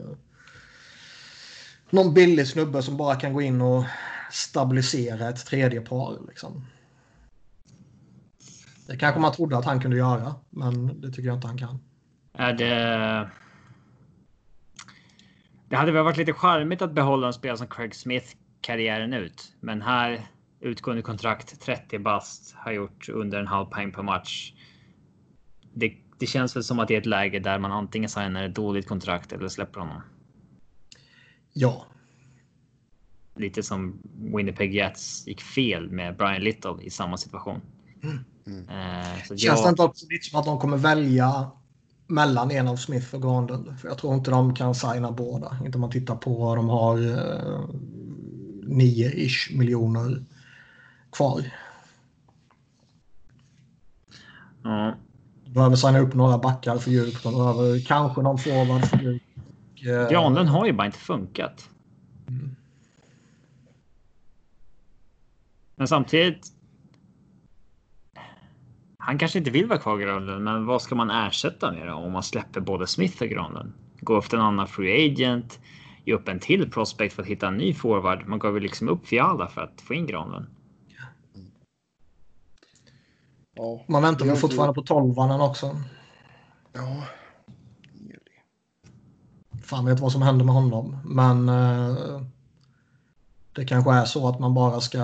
någon 1.90 2.14
billig 2.14 2.48
snubbe 2.48 2.84
som 2.84 2.98
bara 2.98 3.16
kan 3.16 3.34
gå 3.34 3.42
in 3.42 3.62
och 3.62 3.86
stabilisera 4.32 5.30
ett 5.30 5.46
tredje 5.46 5.82
par. 5.82 6.18
Liksom. 6.28 6.66
Det 8.88 8.98
kanske 8.98 9.22
man 9.22 9.34
trodde 9.34 9.58
att 9.58 9.66
han 9.66 9.82
kunde 9.82 9.98
göra, 9.98 10.36
men 10.50 11.02
det 11.02 11.10
tycker 11.10 11.28
jag 11.28 11.38
inte 11.38 11.48
han 11.48 11.58
kan. 11.58 11.80
Är 12.34 12.54
det... 12.54 13.30
Det 15.70 15.76
hade 15.76 15.92
väl 15.92 16.04
varit 16.04 16.18
lite 16.18 16.34
charmigt 16.34 16.82
att 16.82 16.92
behålla 16.92 17.28
en 17.28 17.34
spelare 17.34 17.58
som 17.58 17.68
Craig 17.68 17.96
Smith 17.96 18.36
karriären 18.64 19.14
ut. 19.14 19.54
Men 19.60 19.82
här 19.82 20.28
utgående 20.60 21.02
kontrakt 21.02 21.62
30 21.62 22.00
bast 22.00 22.56
har 22.56 22.72
gjort 22.72 23.10
under 23.10 23.40
en 23.40 23.48
halv 23.48 23.66
poäng 23.66 23.92
per 23.92 24.04
match. 24.04 24.54
Det, 25.74 25.94
det 26.20 26.26
känns 26.26 26.56
väl 26.56 26.64
som 26.64 26.80
att 26.80 26.88
det 26.88 26.96
är 26.96 27.00
ett 27.00 27.06
läge 27.06 27.40
där 27.40 27.60
man 27.60 27.72
antingen 27.72 28.10
signar 28.10 28.44
ett 28.44 28.56
dåligt 28.56 28.88
kontrakt 28.88 29.34
eller 29.34 29.48
släpper 29.48 29.80
honom. 29.80 30.02
Ja. 31.54 31.86
Lite 33.36 33.64
som 33.64 34.02
Winnipeg 34.38 34.76
Jets 34.76 35.28
gick 35.28 35.42
fel 35.42 35.90
med 35.90 36.18
Brian 36.18 36.42
Little 36.42 36.76
i 36.82 36.90
samma 36.90 37.18
situation. 37.18 37.62
Mm. 38.04 38.20
Mm. 38.48 38.70
Eh, 38.70 39.18
Känns 39.28 39.44
jag... 39.44 39.64
det 39.64 39.70
inte 39.70 39.84
också 39.84 40.06
lite 40.10 40.30
som 40.30 40.40
att 40.40 40.46
de 40.46 40.60
kommer 40.60 40.78
välja 40.78 41.52
mellan 42.08 42.52
en 42.52 42.68
av 42.68 42.76
Smith 42.76 43.16
och 43.16 43.22
Granlund? 43.22 43.80
För 43.80 43.88
jag 43.88 43.98
tror 43.98 44.14
inte 44.14 44.32
de 44.32 44.56
kan 44.56 44.76
signa 44.76 45.12
båda. 45.12 45.58
Inte 45.66 45.78
om 45.78 45.82
man 45.82 45.92
tittar 45.92 46.16
på 46.16 46.34
vad 46.34 46.58
de 46.58 46.70
har 46.70 46.98
eh, 46.98 47.70
9-ish 48.68 49.58
miljoner 49.58 50.24
kvar. 51.12 51.42
Ja. 54.64 54.96
Behöver 55.46 55.76
signa 55.76 56.00
upp 56.00 56.14
några 56.14 56.38
backar 56.38 56.78
för 56.78 56.92
djupt. 56.92 57.24
De 57.24 57.34
behöver 57.34 57.80
kanske 57.86 58.22
någon 58.22 58.38
forward 58.38 58.86
för 58.86 58.98
djupt. 58.98 59.26
Granlund 60.12 60.50
har 60.50 60.66
ju 60.66 60.74
bara 60.74 60.86
inte 60.86 60.98
funkat. 60.98 61.70
Mm. 62.28 62.56
Men 65.76 65.88
samtidigt. 65.88 66.48
Han 68.98 69.18
kanske 69.18 69.40
inte 69.40 69.52
vill 69.52 69.66
vara 69.66 69.80
kvar 69.80 69.98
Granlund, 69.98 70.44
men 70.44 70.66
vad 70.66 70.82
ska 70.82 70.96
man 70.96 71.10
ersätta 71.10 71.72
med 71.72 71.88
då 71.88 71.94
om 71.94 72.12
man 72.12 72.24
släpper 72.24 72.62
både 72.62 72.88
Smith 72.88 73.22
och 73.22 73.30
Granlund? 73.30 73.74
Gå 74.00 74.18
efter 74.20 74.38
en 74.38 74.44
annan 74.44 74.68
free 74.68 75.12
agent 75.12 75.60
ge 76.06 76.14
upp 76.14 76.28
en 76.28 76.40
till 76.40 76.72
prospect 76.72 77.16
för 77.16 77.22
att 77.22 77.28
hitta 77.28 77.48
en 77.48 77.58
ny 77.58 77.74
forward. 77.74 78.28
Man 78.28 78.40
gav 78.40 78.54
ju 78.54 78.60
liksom 78.60 78.90
upp 78.90 79.08
Fiala 79.08 79.48
för 79.48 79.62
att 79.62 79.82
få 79.82 79.94
in 79.94 80.06
Granlund. 80.06 80.46
Ja, 83.56 83.86
man 83.88 84.02
väntar 84.02 84.26
väl 84.26 84.36
fortfarande 84.36 84.74
på 84.74 84.82
tolvanen 84.82 85.42
också. 85.42 85.82
Ja. 86.74 87.04
fan 89.64 89.86
vet 89.86 90.00
vad 90.00 90.12
som 90.12 90.22
händer 90.22 90.46
med 90.46 90.56
honom. 90.56 90.98
Men 91.06 91.50
eh, 91.50 92.22
det 93.54 93.66
kanske 93.66 93.92
är 93.92 94.06
så 94.06 94.28
att 94.28 94.40
man 94.40 94.54
bara 94.54 94.82
ska 94.82 95.00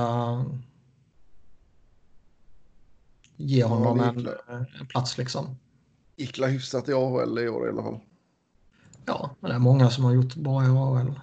ge 3.35 3.63
honom 3.63 3.97
det 3.97 4.37
en, 4.47 4.65
en 4.79 4.87
plats 4.87 5.17
liksom. 5.17 5.55
Gick 6.15 6.39
hyfsat 6.39 6.89
i 6.89 6.93
AHL 6.93 7.39
i 7.39 7.49
år 7.49 7.67
i 7.67 7.69
alla 7.69 7.83
fall. 7.83 7.99
Ja, 9.05 9.35
men 9.39 9.49
det 9.49 9.55
är 9.55 9.59
många 9.59 9.89
som 9.89 10.03
har 10.03 10.13
gjort 10.13 10.35
bra 10.35 10.63
i 10.63 10.67
AHL. 10.67 11.19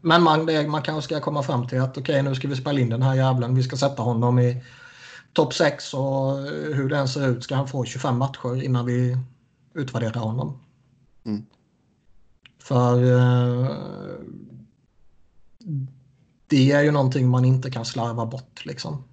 Men 0.00 0.22
man, 0.22 0.46
det, 0.46 0.68
man 0.68 0.82
kanske 0.82 1.02
ska 1.02 1.20
komma 1.20 1.42
fram 1.42 1.68
till 1.68 1.80
att 1.80 1.90
okej, 1.90 2.02
okay, 2.02 2.22
nu 2.22 2.34
ska 2.34 2.48
vi 2.48 2.56
spela 2.56 2.80
in 2.80 2.88
den 2.88 3.02
här 3.02 3.14
jävlen. 3.14 3.54
Vi 3.54 3.62
ska 3.62 3.76
sätta 3.76 4.02
honom 4.02 4.38
i 4.38 4.64
topp 5.32 5.54
6 5.54 5.94
och 5.94 6.36
hur 6.74 6.88
den 6.88 7.08
ser 7.08 7.28
ut 7.28 7.44
ska 7.44 7.54
han 7.54 7.68
få 7.68 7.84
25 7.84 8.18
matcher 8.18 8.62
innan 8.62 8.86
vi 8.86 9.16
utvärderar 9.74 10.20
honom. 10.20 10.58
Mm. 11.24 11.46
För 12.58 13.04
eh, 13.04 13.70
det 16.46 16.72
är 16.72 16.82
ju 16.82 16.90
någonting 16.90 17.28
man 17.28 17.44
inte 17.44 17.70
kan 17.70 17.84
slarva 17.84 18.26
bort 18.26 18.66
liksom. 18.66 19.04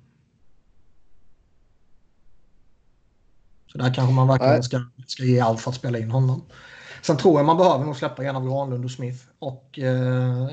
Så 3.72 3.78
där 3.78 3.94
kanske 3.94 4.14
man 4.14 4.28
verkligen 4.28 4.64
ska, 4.64 4.82
ska 5.08 5.24
ge 5.24 5.40
allt 5.40 5.62
för 5.62 5.72
att 5.72 5.78
spela 5.78 5.98
in 5.98 6.12
honom. 6.12 6.42
Sen 7.02 7.18
tror 7.18 7.40
jag 7.40 7.46
man 7.46 7.58
behöver 7.58 7.86
nog 7.86 7.96
släppa 7.96 8.30
av 8.32 8.48
Granlund 8.48 8.86
och 8.86 8.92
Smith. 8.92 9.24
Och 9.40 9.80
eh, 9.80 10.48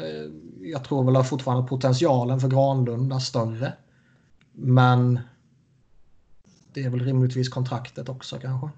jag 0.61 0.85
tror 0.85 1.05
väl 1.05 1.17
att 1.17 1.29
fortfarande 1.29 1.69
potentialen 1.69 2.41
för 2.41 2.49
Granlund 2.49 3.13
är 3.13 3.19
större. 3.19 3.73
Men 4.53 5.21
det 6.73 6.85
är 6.85 6.91
väl 6.91 7.01
rimligtvis 7.01 7.49
kontraktet 7.49 8.09
också 8.09 8.39
kanske. 8.39 8.69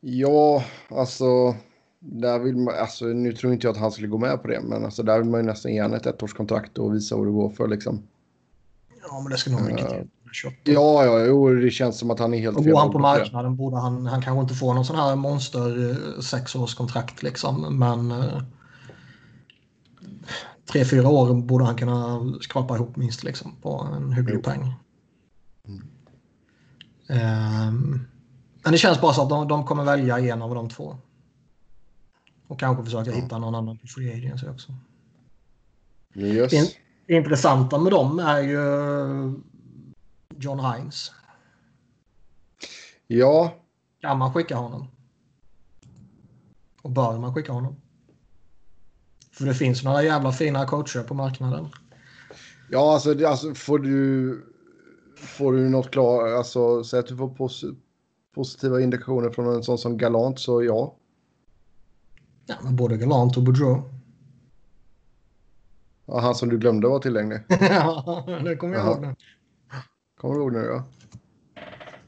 Ja, 0.00 0.64
alltså, 0.90 1.56
där 1.98 2.38
vill 2.38 2.56
man, 2.56 2.74
alltså. 2.74 3.04
Nu 3.04 3.32
tror 3.32 3.52
inte 3.52 3.66
jag 3.66 3.72
att 3.72 3.80
han 3.80 3.92
skulle 3.92 4.08
gå 4.08 4.18
med 4.18 4.42
på 4.42 4.48
det, 4.48 4.60
men 4.60 4.84
alltså, 4.84 5.02
där 5.02 5.18
vill 5.18 5.30
man 5.30 5.40
ju 5.40 5.46
nästan 5.46 5.74
ge 5.74 5.78
ett 5.78 6.06
ettårskontrakt 6.06 6.78
och 6.78 6.94
visa 6.94 7.16
vad 7.16 7.26
det 7.26 7.32
går 7.32 7.50
för. 7.50 7.68
Liksom. 7.68 8.02
Ja, 9.02 9.20
men 9.20 9.32
det 9.32 9.38
ska 9.38 9.50
nog 9.50 9.62
mycket 9.62 9.88
till. 9.88 10.08
Ja, 10.64 11.04
ja, 11.04 11.24
jo, 11.24 11.54
det 11.54 11.70
känns 11.70 11.98
som 11.98 12.10
att 12.10 12.18
han 12.18 12.34
är 12.34 12.38
helt 12.38 12.56
och 12.56 12.64
Går 12.64 12.78
han 12.78 12.92
på 12.92 12.98
marknaden 12.98 13.56
borde 13.56 13.76
han, 13.76 14.06
han 14.06 14.22
kanske 14.22 14.42
inte 14.42 14.54
få 14.54 14.74
någon 14.74 14.84
sån 14.84 14.96
här 14.96 15.16
monster 15.16 15.90
eh, 15.90 16.20
sexårskontrakt 16.20 17.22
liksom, 17.22 17.78
men 17.78 18.10
eh, 18.10 18.42
tre, 20.72 20.84
fyra 20.84 21.08
år 21.08 21.34
borde 21.34 21.64
han 21.64 21.76
kunna 21.76 22.20
skrapa 22.40 22.76
ihop 22.76 22.96
minst 22.96 23.24
liksom 23.24 23.56
på 23.62 23.88
en 23.96 24.12
hygglig 24.12 24.44
peng. 24.44 24.74
Mm. 25.68 25.82
Um, 27.68 28.06
men 28.62 28.72
det 28.72 28.78
känns 28.78 29.00
bara 29.00 29.12
så 29.12 29.22
att 29.22 29.28
de, 29.28 29.48
de 29.48 29.64
kommer 29.64 29.84
välja 29.84 30.18
en 30.18 30.42
av 30.42 30.54
de 30.54 30.68
två. 30.68 30.96
Och 32.48 32.60
kanske 32.60 32.84
försöka 32.84 33.10
mm. 33.10 33.22
hitta 33.22 33.38
någon 33.38 33.54
annan 33.54 33.78
på 33.78 33.86
Free 33.86 34.12
Agency 34.12 34.48
också. 34.48 34.74
Yes. 36.14 36.50
Det, 36.50 36.72
det 37.06 37.14
intressanta 37.14 37.78
med 37.78 37.92
dem 37.92 38.18
är 38.18 38.40
ju 38.40 38.60
John 40.38 40.60
Hines. 40.60 41.12
Ja. 43.06 43.54
Kan 44.00 44.18
man 44.18 44.34
skicka 44.34 44.56
honom? 44.56 44.88
Och 46.82 46.90
bör 46.90 47.18
man 47.18 47.34
skicka 47.34 47.52
honom? 47.52 47.76
För 49.32 49.44
det 49.44 49.54
finns 49.54 49.84
några 49.84 50.02
jävla 50.02 50.32
fina 50.32 50.66
coacher 50.66 51.02
på 51.02 51.14
marknaden. 51.14 51.68
Ja, 52.70 52.92
alltså, 52.92 53.14
det, 53.14 53.28
alltså 53.28 53.54
får 53.54 53.78
du... 53.78 54.44
Får 55.16 55.52
du 55.52 55.68
något 55.68 55.90
klart, 55.90 56.28
alltså 56.28 56.84
säg 56.84 57.00
att 57.00 57.06
du 57.06 57.16
får 57.16 57.28
pos 57.28 57.64
positiva 58.34 58.80
indikationer 58.80 59.30
från 59.30 59.54
en 59.54 59.62
sån 59.62 59.78
som 59.78 59.98
Galant 59.98 60.38
så 60.38 60.62
ja. 60.62 60.96
Ja, 62.46 62.54
men 62.62 62.76
både 62.76 62.96
Galant 62.96 63.36
och 63.36 63.42
Boudreau. 63.42 63.82
Ja, 66.06 66.20
han 66.20 66.34
som 66.34 66.48
du 66.48 66.58
glömde 66.58 66.88
var 66.88 66.98
tillgänglig. 66.98 67.40
ja, 67.48 68.24
det 68.44 68.56
kommer 68.56 68.74
jag 68.74 68.86
ihåg 68.86 69.00
nu. 69.00 69.14
Kommer 70.20 70.34
du 70.34 70.40
ihåg 70.40 70.52
nu 70.52 70.58
ja. 70.58 70.84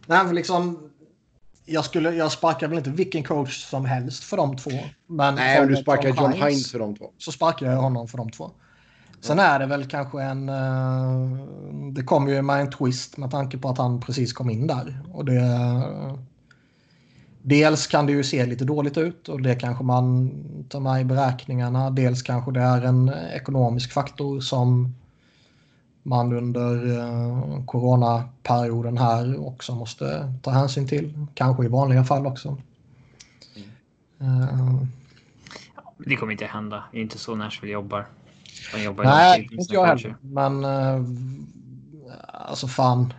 Nej, 0.07 0.25
men 0.25 0.35
liksom. 0.35 0.91
Jag, 1.65 1.85
skulle, 1.85 2.11
jag 2.11 2.33
sparkar 2.33 2.69
väl 2.69 2.79
inte 2.79 2.91
vilken 2.91 3.25
coach 3.25 3.65
som 3.65 3.85
helst 3.85 4.25
för 4.25 4.37
de 4.37 4.57
två. 4.57 4.71
Men 5.07 5.35
Nej, 5.35 5.61
om 5.61 5.69
du 5.69 5.77
sparkar 5.77 6.09
John, 6.09 6.33
Hines 6.33 6.73
för 6.73 6.79
de 6.79 6.97
två. 6.97 7.11
Så 7.19 7.33
sparkar 7.33 7.67
jag 7.67 7.77
honom 7.77 8.09
för 8.09 8.19
de 8.19 8.31
två. 8.31 8.51
Sen 9.21 9.39
är 9.39 9.59
det 9.59 9.67
väl 9.67 9.87
kanske 9.87 10.23
en... 10.23 10.49
Uh, 10.49 11.93
det 11.93 12.03
kommer 12.03 12.33
ju 12.33 12.43
med 12.43 12.61
en 12.61 12.71
twist 12.71 13.17
med 13.17 13.31
tanke 13.31 13.59
på 13.59 13.69
att 13.69 13.79
han 13.79 14.01
precis 14.01 14.33
kom 14.33 14.51
in 14.51 14.67
där. 14.67 15.03
Och 15.13 15.25
det... 15.25 15.43
Dels 17.43 17.87
kan 17.87 18.07
det 18.07 18.13
ju 18.13 18.25
se 18.25 18.47
lite 18.47 18.65
dåligt 18.65 18.99
ut 18.99 19.29
och 19.29 19.43
det 19.43 19.55
kanske 19.55 19.85
man 19.85 20.31
tar 20.69 20.81
med 20.81 21.01
i 21.01 21.05
beräkningarna. 21.05 21.91
Dels 21.91 22.23
kanske 22.23 22.53
det 22.53 22.61
är 22.61 22.83
en 22.83 23.13
ekonomisk 23.35 23.93
faktor 23.93 24.41
som 24.41 24.95
man 26.03 26.33
under 26.33 26.87
uh, 26.87 27.65
coronaperioden 27.65 28.99
här 28.99 29.47
också 29.47 29.75
måste 29.75 30.35
ta 30.43 30.51
hänsyn 30.51 30.89
till. 30.89 31.27
Kanske 31.35 31.65
i 31.65 31.69
vanliga 31.69 32.05
fall 32.05 32.27
också. 32.27 32.57
Mm. 34.21 34.43
Uh, 34.43 34.83
det 35.99 36.17
kommer 36.17 36.33
inte 36.33 36.47
hända. 36.47 36.85
Det 36.93 36.99
är 36.99 37.03
inte 37.03 37.19
så 37.19 37.35
Nashville 37.35 37.73
jobbar. 37.73 38.07
De 38.75 38.83
jobbar 38.83 39.05
nej, 39.05 39.49
inte 39.53 39.75
jag 39.75 39.87
heller. 39.87 40.17
Men 40.21 40.65
uh, 40.65 41.07
alltså 42.29 42.67
fan. 42.67 43.15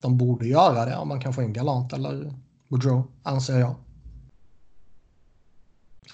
De 0.00 0.18
borde 0.18 0.46
göra 0.46 0.84
det 0.84 0.96
om 0.96 1.08
man 1.08 1.20
kan 1.20 1.32
få 1.32 1.42
in 1.42 1.52
Galant 1.52 1.92
eller 1.92 2.34
Boudreau, 2.68 3.02
anser 3.22 3.58
jag. 3.58 3.74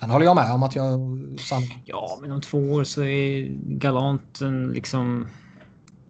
Sen 0.01 0.11
håller 0.11 0.27
jag 0.27 0.37
med 0.37 0.53
om 0.53 0.63
att 0.63 0.77
jag... 0.77 1.01
San... 1.39 1.63
Ja, 1.85 2.19
men 2.21 2.33
om 2.33 2.41
två 2.41 2.59
år 2.59 2.85
så 2.85 3.03
är 3.03 3.49
Galanten 3.65 4.73
liksom... 4.73 5.29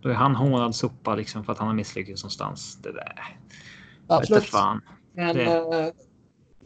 Då 0.01 0.09
är 0.09 0.15
han 0.15 0.37
hånad 0.37 0.75
sopa 0.75 1.15
liksom 1.15 1.45
för 1.45 1.53
att 1.53 1.59
han 1.59 1.69
har 1.69 1.75
misslyckats 1.75 2.23
någonstans. 2.23 2.79
Det 2.83 2.93
där. 2.93 3.37
Absolut. 4.07 4.45
Fan. 4.45 4.81
Men 5.13 5.37
det... 5.37 5.45
eh, 5.45 5.93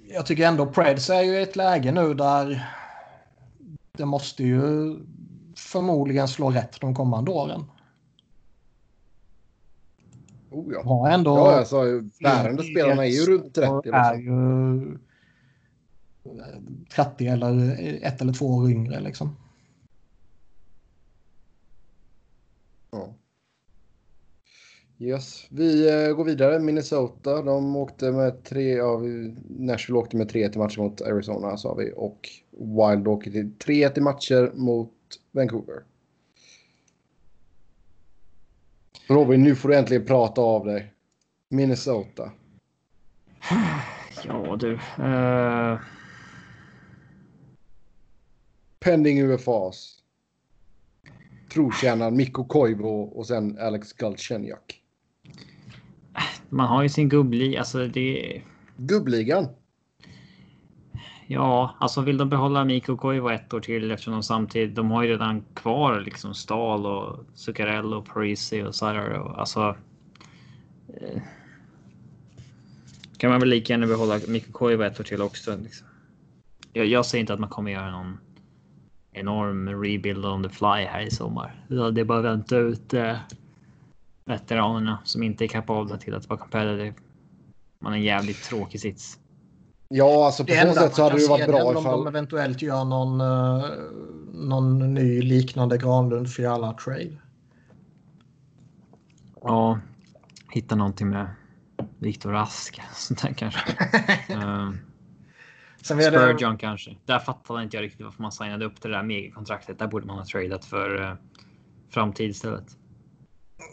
jag 0.08 0.26
tycker 0.26 0.46
ändå 0.46 0.66
Preds 0.66 1.10
är 1.10 1.22
ju 1.22 1.32
i 1.32 1.42
ett 1.42 1.56
läge 1.56 1.92
nu 1.92 2.14
där 2.14 2.68
det 3.92 4.04
måste 4.04 4.42
ju 4.42 4.96
förmodligen 5.56 6.28
slå 6.28 6.50
rätt 6.50 6.80
de 6.80 6.94
kommande 6.94 7.30
åren. 7.30 7.64
Oh 10.50 10.72
ja. 10.72 10.82
Har 10.84 11.10
ändå 11.10 11.30
ja, 11.30 11.58
alltså, 11.58 11.82
bärande 12.20 12.62
spelarna 12.62 13.06
är 13.06 13.10
ju 13.10 13.20
runt 13.20 13.54
30. 13.54 13.70
Liksom. 13.84 13.94
Är 13.94 14.14
ju 14.14 14.98
30 16.94 17.26
eller 17.26 17.78
ett 18.02 18.20
eller 18.20 18.32
två 18.32 18.46
år 18.46 18.70
yngre 18.70 19.00
liksom. 19.00 19.36
Ja. 22.90 23.14
Yes. 24.98 25.46
Vi 25.50 25.90
uh, 25.90 26.16
går 26.16 26.24
vidare. 26.24 26.58
Minnesota. 26.58 27.42
De 27.42 27.76
åkte 27.76 28.12
med 28.12 28.44
tre 28.44 28.80
av... 28.80 29.04
Nashville 29.48 29.98
åkte 29.98 30.16
med 30.16 30.28
3 30.28 30.48
till 30.48 30.60
matcher 30.60 30.80
mot 30.80 31.02
Arizona 31.02 31.56
sa 31.56 31.74
vi. 31.74 31.92
Och 31.96 32.28
Wild 32.50 33.08
åkte 33.08 33.30
till 33.30 33.54
3 33.58 33.88
till 33.88 34.02
matcher 34.02 34.52
mot 34.54 34.92
Vancouver. 35.32 35.82
Robin, 39.08 39.42
nu 39.42 39.54
får 39.54 39.68
du 39.68 39.76
äntligen 39.76 40.06
prata 40.06 40.40
av 40.40 40.66
dig. 40.66 40.92
Minnesota. 41.48 42.30
Ja 44.26 44.56
du. 44.56 44.72
Uh... 44.98 45.78
Pending 48.84 49.22
UFAs. 49.22 49.98
Trotjänaren 51.52 52.16
Mikko 52.16 52.44
Koivu 52.44 52.88
och 52.88 53.26
sen 53.26 53.58
Alex 53.58 53.92
Galchenyuk. 53.92 54.82
Man 56.48 56.66
har 56.66 56.82
ju 56.82 56.88
sin 56.88 57.08
gubbli. 57.08 57.56
Alltså 57.56 57.86
det... 57.86 58.42
Gubbligan? 58.76 59.48
Ja, 61.26 61.76
alltså 61.80 62.00
vill 62.00 62.16
de 62.16 62.28
behålla 62.28 62.64
Mikko 62.64 62.96
Koivu 62.96 63.34
ett 63.34 63.54
år 63.54 63.60
till 63.60 63.90
eftersom 63.90 64.12
de 64.12 64.22
samtidigt. 64.22 64.74
De 64.74 64.90
har 64.90 65.02
ju 65.02 65.10
redan 65.10 65.44
kvar 65.54 66.00
liksom 66.00 66.34
Stahl 66.34 66.86
och 66.86 67.24
Zuccarello 67.34 67.96
och 67.96 68.06
Parisi 68.06 68.62
och 68.62 68.74
Sarro. 68.74 69.28
Alltså. 69.28 69.76
Eh, 70.88 71.22
kan 73.16 73.30
man 73.30 73.40
väl 73.40 73.48
lika 73.48 73.72
gärna 73.72 73.86
behålla 73.86 74.20
Mikko 74.28 74.52
Koivu 74.52 74.84
ett 74.84 75.00
år 75.00 75.04
till 75.04 75.22
också. 75.22 75.56
Liksom. 75.56 75.86
Jag, 76.72 76.86
jag 76.86 77.06
säger 77.06 77.20
inte 77.20 77.34
att 77.34 77.40
man 77.40 77.50
kommer 77.50 77.70
göra 77.70 77.90
någon 77.90 78.18
enorm 79.14 79.82
rebuild 79.82 80.24
on 80.24 80.42
the 80.42 80.48
fly 80.48 80.84
här 80.84 81.00
i 81.00 81.10
sommar. 81.10 81.64
Det 81.68 82.00
är 82.00 82.04
bara 82.04 82.18
att 82.18 82.24
vänta 82.24 82.56
ut 82.56 82.94
eh, 82.94 83.16
veteranerna 84.24 84.98
som 85.04 85.22
inte 85.22 85.44
är 85.44 85.48
kapabla 85.48 85.96
till 85.96 86.14
att 86.14 86.28
vara 86.28 86.40
competitive. 86.40 86.94
Man 87.78 87.92
är 87.92 87.96
en 87.96 88.02
jävligt 88.02 88.42
tråkig 88.42 88.80
sits. 88.80 89.18
Ja, 89.88 90.26
alltså 90.26 90.44
på 90.44 90.52
så 90.52 90.72
sätt 90.72 90.94
så 90.94 91.02
hade 91.02 91.18
det 91.18 91.28
varit 91.28 91.46
bra 91.46 91.70
ifall... 91.70 91.94
Om 91.94 92.04
de 92.04 92.06
eventuellt 92.06 92.62
gör 92.62 92.84
någon, 92.84 93.20
uh, 93.20 93.64
någon 94.32 94.94
ny 94.94 95.22
liknande 95.22 95.78
Granlund 95.78 96.30
för 96.30 96.44
alla 96.44 96.72
trade. 96.72 97.18
Ja, 99.42 99.80
hitta 100.50 100.74
någonting 100.74 101.08
med 101.08 101.26
Viktor 101.98 102.30
Rask. 102.30 102.82
Sånt 102.94 103.22
där 103.22 103.32
kanske. 103.32 103.60
uh, 104.34 104.70
Sen 105.84 105.96
det, 105.96 106.04
Spurgeon 106.04 106.56
kanske. 106.58 106.96
Där 107.04 107.18
fattade 107.18 107.62
inte 107.62 107.76
jag 107.76 107.82
riktigt 107.84 108.04
varför 108.04 108.22
man 108.22 108.32
signade 108.32 108.64
upp 108.64 108.80
till 108.80 108.90
det 108.90 108.96
där 108.96 109.02
megakontraktet. 109.04 109.78
Där 109.78 109.86
borde 109.86 110.06
man 110.06 110.18
ha 110.18 110.24
tradat 110.24 110.64
för 110.64 111.02
uh, 111.02 111.14
framtid 111.90 112.30
istället. 112.30 112.76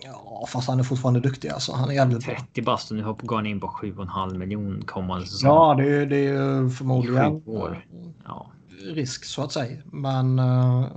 ja, 0.03 0.45
fast 0.47 0.68
han 0.68 0.80
är 0.80 0.84
fortfarande 0.84 1.20
duktig 1.20 1.49
alltså. 1.49 1.74
Han 1.74 1.89
är 1.89 1.93
jävligt 1.93 2.26
bra. 2.26 2.36
30 2.36 2.62
bast 2.62 2.91
och 2.91 2.97
nu 2.97 3.03
går 3.03 3.36
han 3.36 3.45
in 3.45 3.59
på 3.59 3.68
7,5 3.68 4.38
miljon 4.38 4.84
kommande 4.86 5.26
säsong. 5.26 5.49
Ja, 5.49 5.74
det, 5.78 5.95
är- 5.95 6.05
det 6.05 6.18
är 6.18 6.34
ju 6.34 6.68
I 6.68 6.70
förmodligen 6.70 7.41
år. 7.45 7.86
Ja. 8.26 8.51
risk 8.93 9.26
så 9.26 9.43
att 9.43 9.51
säga. 9.51 9.82
Men 9.86 10.39
eh, 10.39 10.88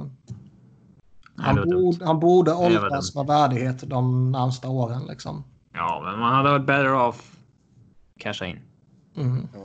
Nej, 1.36 1.46
han, 1.46 1.56
borde, 1.70 2.06
han 2.06 2.20
borde 2.20 2.52
åldras 2.54 3.14
med 3.14 3.26
värdighet 3.26 3.90
de 3.90 4.32
närmsta 4.32 4.68
åren. 4.68 5.02
Liksom. 5.08 5.44
ja, 5.72 6.02
men 6.04 6.20
man 6.20 6.34
hade 6.34 6.50
varit 6.50 6.66
better 6.66 6.94
off 6.94 7.36
casha 8.18 8.46
in. 8.46 8.58
Mm. 9.16 9.48
Eh, 9.54 9.60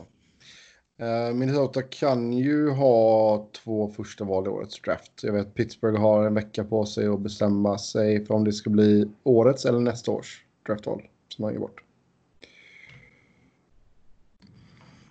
Minnesota 1.33 1.81
kan 1.81 2.33
ju 2.33 2.69
ha 2.69 3.47
två 3.63 3.87
första 3.91 4.23
val 4.23 4.45
i 4.45 4.49
årets 4.49 4.81
draft. 4.81 5.11
Jag 5.23 5.33
vet 5.33 5.53
Pittsburgh 5.53 6.01
har 6.01 6.25
en 6.25 6.33
vecka 6.33 6.63
på 6.63 6.85
sig 6.85 7.07
att 7.07 7.19
bestämma 7.19 7.77
sig 7.77 8.25
för 8.25 8.33
om 8.33 8.43
det 8.43 8.53
ska 8.53 8.69
bli 8.69 9.09
årets 9.23 9.65
eller 9.65 9.79
nästa 9.79 10.11
års 10.11 10.43
draftval 10.65 11.01
som 11.27 11.43
man 11.43 11.53
ger 11.53 11.59
bort. 11.59 11.83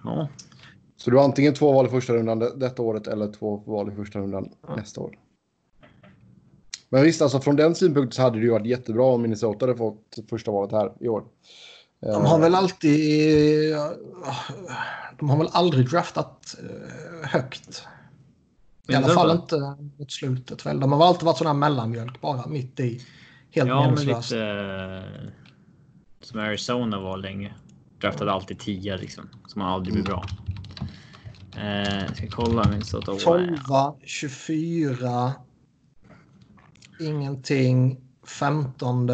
Ja, 0.04 0.28
Så 0.96 1.10
du 1.10 1.16
har 1.16 1.24
antingen 1.24 1.54
två 1.54 1.72
val 1.72 1.86
i 1.86 1.88
första 1.88 2.12
rundan 2.14 2.38
det- 2.38 2.56
detta 2.56 2.82
året 2.82 3.06
eller 3.06 3.32
två 3.32 3.56
val 3.66 3.92
i 3.92 3.94
första 3.94 4.18
rundan 4.18 4.48
nästa 4.76 5.00
år. 5.00 5.18
Men 6.88 7.02
visst, 7.04 7.22
alltså 7.22 7.40
från 7.40 7.56
den 7.56 7.74
synpunkten 7.74 8.12
så 8.12 8.22
hade 8.22 8.38
det 8.38 8.44
ju 8.44 8.50
varit 8.50 8.66
jättebra 8.66 9.04
om 9.04 9.22
Minnesota 9.22 9.66
hade 9.66 9.78
fått 9.78 10.18
första 10.30 10.50
valet 10.50 10.72
här 10.72 10.92
i 11.00 11.08
år. 11.08 11.24
De 12.00 12.24
har 12.24 12.38
väl 12.38 12.54
alltid... 12.54 13.74
De 15.18 15.30
har 15.30 15.38
väl 15.38 15.48
aldrig 15.52 15.88
draftat 15.90 16.56
eh, 16.58 17.28
högt. 17.28 17.86
I 18.88 18.94
alla 18.94 19.08
fall 19.08 19.30
inte 19.30 19.76
mot 19.98 20.12
slutet. 20.12 20.66
Väl. 20.66 20.80
De 20.80 20.92
har 20.92 21.06
alltid 21.06 21.24
varit 21.24 21.44
här 21.44 21.54
mellanmjölk 21.54 22.20
bara 22.20 22.46
mitt 22.46 22.80
i. 22.80 23.02
Helt 23.50 23.68
Ja, 23.68 23.80
men 23.80 23.90
meningslöst. 23.90 24.30
lite 24.30 24.44
eh, 24.44 25.30
som 26.20 26.40
Arizona 26.40 27.00
var 27.00 27.16
länge. 27.16 27.54
Draftade 28.00 28.32
alltid 28.32 28.58
10 28.58 28.96
liksom. 28.96 29.28
Som 29.46 29.62
aldrig 29.62 29.94
blir 29.94 30.04
bra. 30.04 30.24
Eh, 31.56 32.04
jag 32.04 32.16
ska 32.16 32.26
kolla 32.30 32.68
Minnesota. 32.68 33.14
12, 33.14 33.56
24. 34.04 35.32
Ingenting. 37.00 38.00
15. 38.26 39.08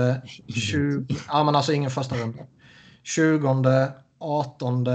20. 0.48 1.16
Ja, 1.28 1.44
men 1.44 1.56
alltså 1.56 1.72
ingen 1.72 1.90
första 1.90 2.16
runda. 2.16 2.42
20. 3.04 3.88
18. 4.18 4.86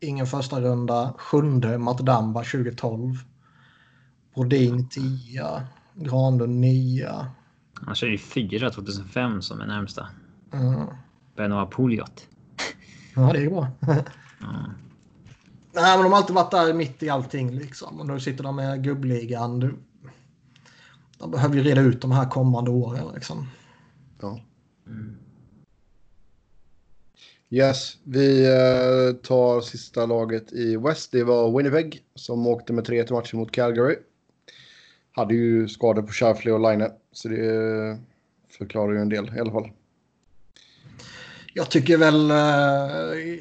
Ingen 0.00 0.26
första 0.26 0.60
runda. 0.60 1.14
7. 1.18 1.42
Matt 1.78 1.98
Damba 1.98 2.40
2012. 2.44 3.18
Brodin 4.34 4.88
10. 4.88 5.62
Granlund 5.94 6.60
9. 6.60 7.26
Han 7.74 7.94
kör 7.94 8.06
ju 8.06 8.18
4 8.18 8.70
2005 8.70 9.42
som 9.42 9.60
är 9.60 9.66
närmsta. 9.66 10.08
Mm. 10.52 10.86
Benoit 11.36 11.70
Pouliot. 11.70 12.26
Ja, 13.16 13.32
det 13.32 13.44
är 13.44 13.50
bra. 13.50 13.68
Ja. 14.40 14.64
Nej, 15.74 15.96
men 15.96 16.02
de 16.04 16.12
har 16.12 16.18
alltid 16.18 16.34
varit 16.36 16.50
där 16.50 16.74
mitt 16.74 17.02
i 17.02 17.08
allting 17.10 17.50
liksom. 17.50 18.00
Och 18.00 18.06
nu 18.06 18.20
sitter 18.20 18.44
de 18.44 18.56
med 18.56 18.84
gubbligan. 18.84 19.60
Du- 19.60 19.76
De 21.18 21.30
behöver 21.30 21.56
ju 21.56 21.62
reda 21.62 21.80
ut 21.80 22.00
de 22.02 22.10
här 22.12 22.28
kommande 22.30 22.70
åren 22.70 23.06
liksom. 23.14 23.46
Ja. 24.20 24.40
Mm. 24.86 25.16
Yes, 27.52 27.96
vi 28.04 28.46
eh, 28.46 29.16
tar 29.22 29.60
sista 29.60 30.06
laget 30.06 30.52
i 30.52 30.76
West. 30.76 31.12
Det 31.12 31.24
var 31.24 31.56
Winnipeg 31.56 32.02
som 32.14 32.46
åkte 32.46 32.72
med 32.72 32.86
3-1 32.86 33.12
matchen 33.12 33.38
mot 33.38 33.52
Calgary. 33.52 33.96
Hade 35.12 35.34
ju 35.34 35.68
skador 35.68 36.02
på 36.02 36.12
Shuffley 36.12 36.54
och 36.54 36.60
Line, 36.60 36.88
så 37.12 37.28
det 37.28 37.46
eh, 37.46 37.96
förklarar 38.58 38.92
ju 38.92 38.98
en 38.98 39.08
del 39.08 39.36
i 39.36 39.40
alla 39.40 39.52
fall. 39.52 39.70
Jag 41.54 41.70
tycker 41.70 41.96
väl... 41.96 42.30
Eh, 42.30 43.36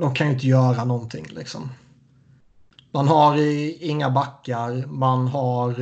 de 0.00 0.14
kan 0.14 0.26
ju 0.26 0.32
inte 0.32 0.46
göra 0.46 0.84
någonting 0.84 1.26
liksom. 1.30 1.68
Man 2.92 3.08
har 3.08 3.36
inga 3.84 4.10
backar. 4.10 4.86
Man 4.86 5.26
har, 5.26 5.74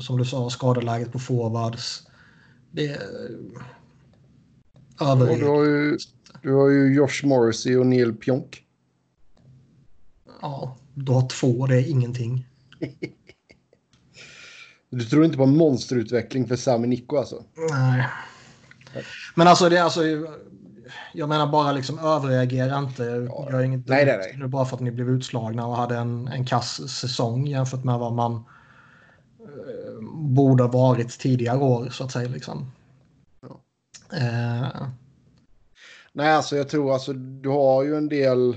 som 0.00 0.18
du 0.18 0.24
sa, 0.24 0.50
skadeläget 0.50 1.12
på 1.12 1.18
forwards. 1.18 2.08
Det 2.70 2.98
är 5.00 5.30
Och 5.30 5.38
du, 5.38 5.46
har 5.46 5.64
ju, 5.64 5.98
du 6.42 6.54
har 6.54 6.68
ju 6.68 6.94
Josh 6.94 7.24
Morrissey 7.24 7.76
och 7.76 7.86
Neil 7.86 8.14
Pionk. 8.14 8.64
Ja, 10.42 10.76
du 10.94 11.12
har 11.12 11.28
två, 11.28 11.66
det 11.66 11.76
är 11.76 11.90
ingenting. 11.90 12.46
Du 14.90 15.04
tror 15.04 15.24
inte 15.24 15.36
på 15.36 15.42
en 15.42 15.56
monsterutveckling 15.56 16.46
för 16.46 16.56
Sami 16.56 16.86
Nico 16.86 17.16
alltså? 17.16 17.44
Nej. 17.70 18.06
Men 19.34 19.48
alltså, 19.48 19.68
det 19.68 19.78
är 19.78 19.82
alltså... 19.82 20.02
Jag 21.12 21.28
menar 21.28 21.46
bara 21.46 21.72
liksom 21.72 21.98
överreagera 21.98 22.78
inte. 22.78 23.02
Gör 23.52 23.62
inget 23.62 23.88
Nej, 23.88 24.06
nej, 24.06 24.16
nej. 24.18 24.36
nu 24.38 24.46
bara 24.46 24.64
för 24.64 24.76
att 24.76 24.82
ni 24.82 24.90
blev 24.90 25.10
utslagna 25.10 25.66
och 25.66 25.76
hade 25.76 25.96
en, 25.96 26.28
en 26.28 26.46
kass 26.46 26.88
säsong 26.88 27.46
jämfört 27.46 27.84
med 27.84 27.98
vad 27.98 28.12
man 28.12 28.34
eh, 29.40 30.02
borde 30.12 30.62
ha 30.62 30.70
varit 30.70 31.18
tidigare 31.18 31.58
år 31.58 31.88
så 31.90 32.04
att 32.04 32.12
säga. 32.12 32.28
Liksom. 32.28 32.72
Eh, 34.12 34.86
Nej, 36.16 36.32
alltså 36.32 36.56
jag 36.56 36.68
tror 36.68 36.92
alltså 36.92 37.12
du 37.12 37.48
har 37.48 37.82
ju 37.82 37.96
en 37.96 38.08
del. 38.08 38.56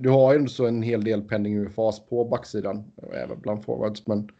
Du 0.00 0.10
har 0.10 0.32
ju 0.32 0.48
så 0.48 0.66
en 0.66 0.82
hel 0.82 1.04
del 1.04 1.22
pending 1.22 1.56
UFAs 1.56 2.00
på 2.08 2.24
backsidan. 2.24 2.84
Även 3.12 3.40
bland 3.40 3.64
forwards, 3.64 4.06
men. 4.06 4.30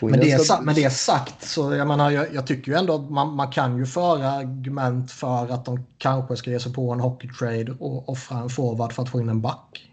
in 0.00 0.10
men, 0.10 0.14
en 0.14 0.20
det 0.20 0.32
är, 0.32 0.62
men 0.62 0.74
det 0.74 0.84
är 0.84 0.90
sagt 0.90 1.42
så 1.42 1.74
jag 1.74 1.88
menar 1.88 2.10
jag, 2.10 2.34
jag 2.34 2.46
tycker 2.46 2.72
ju 2.72 2.78
ändå 2.78 2.94
att 2.94 3.10
man, 3.10 3.34
man 3.34 3.50
kan 3.50 3.76
ju 3.76 3.86
föra 3.86 4.30
argument 4.30 5.10
för 5.10 5.52
att 5.52 5.64
de 5.64 5.86
kanske 5.98 6.36
ska 6.36 6.50
ge 6.50 6.60
sig 6.60 6.72
på 6.72 6.92
en 6.92 7.00
hockeytrade 7.00 7.72
och 7.78 8.08
offra 8.08 8.38
en 8.38 8.48
forward 8.48 8.92
för 8.92 9.02
att 9.02 9.08
få 9.08 9.20
in 9.20 9.28
en 9.28 9.40
back. 9.40 9.90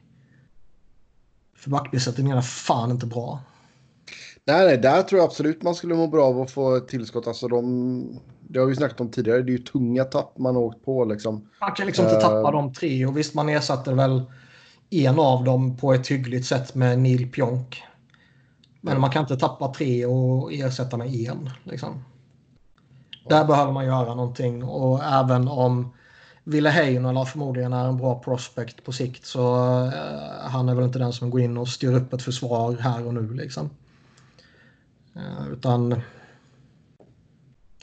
För 1.56 1.70
backbesättningen 1.70 2.38
är 2.38 2.42
fan 2.42 2.92
inte 2.92 3.06
bra. 3.06 3.40
Nej, 4.52 4.66
nej, 4.66 4.78
där 4.78 5.04
tror 5.04 5.20
jag 5.20 5.26
absolut 5.26 5.64
man 5.64 5.76
skulle 5.76 5.96
må 5.96 6.08
bra 6.08 6.26
av 6.26 6.42
att 6.42 6.52
få 6.52 6.76
ett 6.76 6.88
tillskott. 6.88 7.28
Alltså 7.28 7.48
de, 7.48 8.20
det 8.48 8.60
har 8.60 8.66
vi 8.66 8.76
snackat 8.76 9.02
om 9.02 9.12
tidigare. 9.12 9.42
Det 9.42 9.52
är 9.52 9.58
ju 9.58 9.64
tunga 9.64 10.04
tapp 10.04 10.38
man 10.38 10.56
har 10.56 10.64
åkt 10.64 10.86
på 10.86 11.06
liksom. 11.06 11.50
Man 11.62 11.72
kan 11.72 11.86
liksom 11.86 12.06
inte 12.06 12.16
Eh. 12.16 12.22
tappa 12.22 12.52
de 12.52 12.74
tre 12.74 13.06
och 13.06 13.18
visst 13.18 13.34
man 13.34 13.50
ersatte 13.50 13.94
väl 13.94 14.22
en 14.90 15.20
av 15.20 15.44
dem 15.44 15.78
på 15.78 15.94
ett 15.94 16.08
hyggligt 16.08 16.46
sätt 16.46 16.76
med 16.76 17.00
Neil 17.00 17.32
Pionk. 17.32 17.84
Men 18.82 19.02
man 19.02 19.10
kan 19.10 19.22
inte 19.22 19.38
tappa 19.38 19.74
tre 19.74 20.06
och 20.06 20.54
ersätta 20.54 20.98
med 20.98 21.08
en. 21.16 21.50
Liksom. 21.64 22.04
Där 23.30 23.46
behöver 23.46 23.72
man 23.72 23.86
göra 23.86 24.16
någonting 24.16 24.64
och 24.64 25.04
även 25.04 25.48
om 25.48 25.94
Ville 26.44 26.70
Heinola 26.70 27.26
förmodligen 27.26 27.74
är 27.74 27.88
en 27.88 27.98
bra 27.98 28.20
prospect 28.20 28.86
på 28.86 28.92
sikt 28.92 29.26
så 29.26 29.56
eh, 29.86 30.50
han 30.50 30.70
är 30.70 30.76
väl 30.76 30.86
inte 30.86 31.00
den 31.00 31.14
som 31.14 31.30
går 31.30 31.42
in 31.42 31.58
och 31.58 31.68
styr 31.68 31.94
upp 31.94 32.14
ett 32.14 32.22
försvar 32.22 32.78
här 32.80 33.08
och 33.08 33.14
nu 33.14 33.34
liksom. 33.34 33.70
Eh, 35.16 35.48
utan 35.52 36.02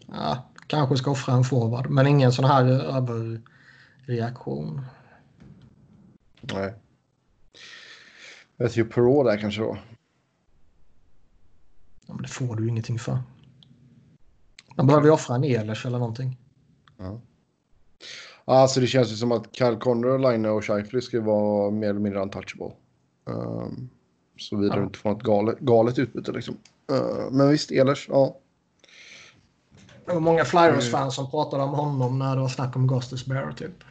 ja, 0.07 0.51
kanske 0.67 0.97
ska 0.97 1.11
offra 1.11 1.35
en 1.35 1.45
forward 1.45 1.91
men 1.91 2.07
ingen 2.07 2.33
sån 2.33 2.45
här 2.45 2.65
överreaktion. 4.07 4.81
Nej. 6.41 6.75
Matthew 8.57 8.95
Perrault 8.95 9.27
där 9.29 9.37
kanske 9.39 9.61
då. 9.61 9.79
Ja, 12.07 12.15
men 12.15 12.23
det 12.23 12.29
får 12.29 12.57
du 12.57 12.63
ju 12.63 12.69
ingenting 12.69 12.99
för. 12.99 13.19
Man 14.77 14.87
behöver 14.87 15.07
ju 15.07 15.13
offra 15.13 15.35
en 15.35 15.45
Ehlers 15.45 15.87
eller 15.87 15.99
någonting. 15.99 16.39
Ja. 16.97 17.21
Alltså 18.45 18.81
det 18.81 18.87
känns 18.87 19.13
ju 19.13 19.17
som 19.17 19.33
att 19.33 19.57
Kyle 19.57 19.77
Connor, 19.77 20.19
Line 20.19 20.47
och 20.47 20.65
Scheifele 20.65 21.03
ska 21.03 21.21
vara 21.21 21.71
mer 21.71 21.91
eller 21.91 22.01
mindre 22.01 22.23
untouchable. 22.23 22.73
Um, 23.25 23.91
så 24.37 24.57
vidare 24.57 24.77
Ja. 24.77 24.81
du 24.81 24.87
inte 24.87 24.99
får 24.99 25.11
något 25.11 25.23
galet, 25.23 25.59
galet 25.59 25.99
utbyte 25.99 26.33
liksom. 26.33 26.57
Uh, 26.93 27.31
men 27.31 27.49
visst, 27.49 27.71
Ehlers, 27.71 28.07
ja. 28.09 28.37
Det 30.07 30.13
var 30.15 30.21
många 30.21 30.45
Flyers-fans 30.45 31.15
som 31.15 31.31
pratade 31.31 31.63
om 31.63 31.71
honom 31.71 32.19
när 32.19 32.37
det 32.37 32.43
var 32.43 32.49
snack 32.49 32.77
om 32.77 32.87
Gustus 32.87 33.27
Bear 33.27 33.53
typ. 33.53 33.85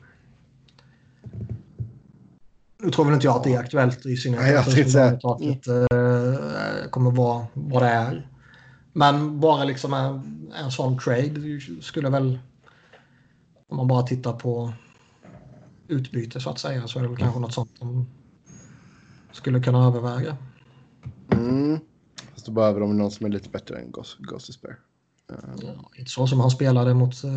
Nu 2.80 2.91
tror 2.91 3.06
väl 3.06 3.14
inte 3.14 3.28
jag 3.28 3.36
att 3.36 3.43
det 3.43 3.54
är 3.54 3.60
aktuellt 3.60 4.06
i 4.06 4.18
synnerhet 4.18 4.60
att 4.60 4.78
resultatet 4.78 5.68
eh, 5.68 6.89
kommer 6.89 7.12
vara 7.12 7.48
vad 7.54 7.84
det 7.84 7.89
är. 7.89 8.30
Men 8.93 9.39
bara 9.39 9.64
liksom 9.64 9.93
en, 9.93 10.52
en 10.56 10.72
sån 10.72 11.00
trade 11.00 11.60
skulle 11.82 12.10
väl 12.10 12.39
om 13.70 13.78
man 13.78 13.88
bara 13.88 14.04
tittar 14.04 14.34
på 14.34 14.74
utbyte 15.88 16.39
så 16.39 16.50
att 16.50 16.60
säga 16.60 16.88
så 16.88 17.00
är 17.00 17.04
det 17.04 17.10
väl 17.10 17.18
kanske 17.18 17.39
något 17.39 17.54
sånt 17.54 17.72
de 17.80 18.08
skulle 19.32 19.62
kunna 19.62 19.88
överväga. 19.88 20.38
Då 22.48 22.54
behöver 22.54 22.80
de 22.80 22.98
någon 22.98 23.12
som 23.12 23.26
är 23.26 23.30
lite 23.30 23.50
bättre 23.50 23.80
än 23.80 23.91
Ghost, 23.91 24.18
Ghost 24.18 24.48
Despair. 24.48 24.80
Ja, 25.62 25.91
inte 25.95 26.12
så 26.12 26.28
som 26.28 26.39
han 26.39 26.52
spelade 26.52 26.93
mot 26.93 27.24
eh, 27.24 27.32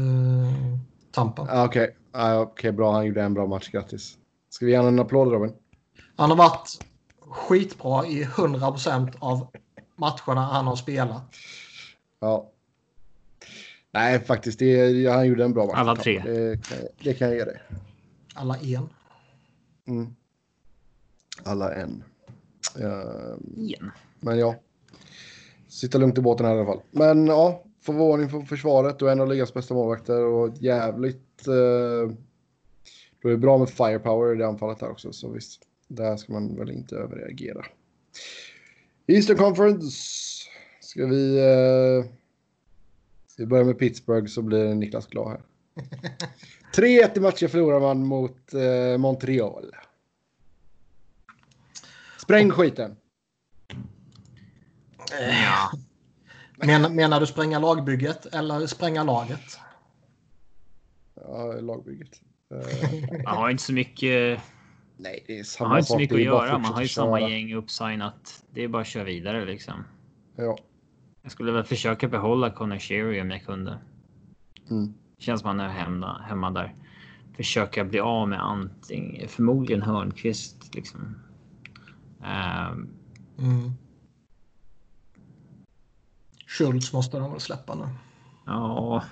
Tampa. 1.12 1.46
Ah, 1.50 1.64
Okej, 1.64 1.96
Ah, 2.12 2.40
Okej, 2.40 2.52
okay, 2.52 2.72
bra. 2.72 2.92
Han 2.92 3.06
gjorde 3.06 3.22
en 3.22 3.34
bra 3.34 3.46
match. 3.46 3.68
Grattis. 3.70 4.18
Ska 4.50 4.66
vi 4.66 4.72
ge 4.72 4.78
honom 4.78 4.94
en 4.94 5.00
applåd, 5.00 5.32
Robin? 5.32 5.52
Han 6.16 6.30
har 6.30 6.36
varit 6.36 6.84
skitbra 7.20 8.06
i 8.06 8.24
100% 8.24 9.12
av 9.18 9.46
matcherna 9.96 10.40
han 10.40 10.66
har 10.66 10.76
spelat. 10.76 11.22
Ja. 12.20 12.50
Nej, 13.90 14.20
faktiskt. 14.20 14.58
Det, 14.58 15.06
han 15.12 15.26
gjorde 15.26 15.44
en 15.44 15.52
bra 15.52 15.66
match. 15.66 15.76
Alla 15.76 15.96
tre. 15.96 16.22
Det, 16.24 16.58
det 16.98 17.14
kan 17.14 17.28
jag 17.28 17.36
ge 17.36 17.44
dig. 17.44 17.62
Alla 18.34 18.56
en. 18.56 18.88
Mm. 19.86 20.14
Alla 21.44 21.74
en. 21.74 22.04
Uh, 22.78 22.84
en. 23.56 23.90
Men 24.20 24.38
ja. 24.38 24.54
Sitta 25.70 25.98
lugnt 25.98 26.18
i 26.18 26.20
båten 26.20 26.46
här 26.46 26.54
i 26.54 26.58
alla 26.58 26.66
fall. 26.66 26.82
Men 26.90 27.26
ja, 27.26 27.64
förvåning 27.82 28.28
för 28.28 28.40
försvaret 28.40 29.02
och 29.02 29.10
en 29.10 29.20
av 29.20 29.28
ligans 29.28 29.54
bästa 29.54 29.74
målvakter 29.74 30.24
och 30.24 30.56
jävligt... 30.56 31.48
Uh, 31.48 32.12
då 33.22 33.28
är 33.28 33.32
det 33.32 33.38
bra 33.38 33.58
med 33.58 33.70
firepower 33.70 34.34
i 34.34 34.38
det 34.38 34.46
anfallet 34.46 34.80
här 34.80 34.90
också, 34.90 35.12
så 35.12 35.28
visst. 35.30 35.62
Där 35.88 36.16
ska 36.16 36.32
man 36.32 36.56
väl 36.56 36.70
inte 36.70 36.96
överreagera. 36.96 37.66
Eastern 39.06 39.36
Conference. 39.36 39.98
Ska 40.80 41.06
vi... 41.06 41.38
Ska 43.26 43.42
vi 43.42 43.46
börja 43.46 43.64
med 43.64 43.78
Pittsburgh 43.78 44.26
så 44.26 44.42
blir 44.42 44.74
Niklas 44.74 45.06
glad 45.06 45.28
här. 45.28 45.40
3-1 46.76 47.16
i 47.16 47.20
matcher 47.20 47.48
förlorar 47.48 47.80
man 47.80 48.06
mot 48.06 48.54
uh, 48.54 48.98
Montreal. 48.98 49.74
Spräng 52.22 52.50
skiten. 52.50 52.96
Ja. 55.20 55.70
Men, 56.66 56.94
menar 56.94 57.20
du 57.20 57.26
spränga 57.26 57.58
lagbygget 57.58 58.26
eller 58.26 58.66
spränga 58.66 59.04
laget? 59.04 59.58
Ja, 61.14 61.52
lagbygget. 61.60 62.20
Man 63.24 63.36
har 63.36 63.50
inte 63.50 63.62
så 63.62 63.72
mycket. 63.72 64.40
Nej, 64.96 65.24
det 65.26 65.38
är 65.38 65.44
samma 65.44 65.68
man 65.68 65.72
har 65.72 65.78
inte 65.78 65.88
så 65.88 65.98
mycket 65.98 66.14
att 66.16 66.22
göra. 66.22 66.58
Man 66.58 66.64
har 66.64 66.80
ju 66.80 66.86
fortsätta 66.86 67.04
samma 67.04 67.18
köra. 67.20 67.28
gäng 67.28 67.54
uppsignat. 67.54 68.44
Det 68.50 68.64
är 68.64 68.68
bara 68.68 68.82
att 68.82 68.88
köra 68.88 69.04
vidare 69.04 69.44
liksom. 69.44 69.84
Ja. 70.36 70.58
Jag 71.22 71.32
skulle 71.32 71.52
väl 71.52 71.64
försöka 71.64 72.08
behålla 72.08 72.50
Connor 72.50 72.78
Sherry 72.78 73.20
om 73.20 73.30
jag 73.30 73.44
kunde. 73.44 73.78
Mm. 74.70 74.94
Känns 75.18 75.40
som 75.40 75.48
han 75.48 75.60
är 75.60 75.68
hemma, 75.68 76.22
hemma 76.22 76.50
där. 76.50 76.74
Försöka 77.36 77.84
bli 77.84 78.00
av 78.00 78.28
med 78.28 78.44
antingen, 78.44 79.28
förmodligen 79.28 79.82
Hörnqvist 79.82 80.74
liksom. 80.74 81.18
Ehm, 82.24 82.88
Mm. 83.38 83.72
Schultz 86.58 86.92
måste 86.92 87.18
de 87.18 87.30
väl 87.30 87.40
släppa 87.40 87.74
nu. 87.74 87.88
ja, 88.46 89.04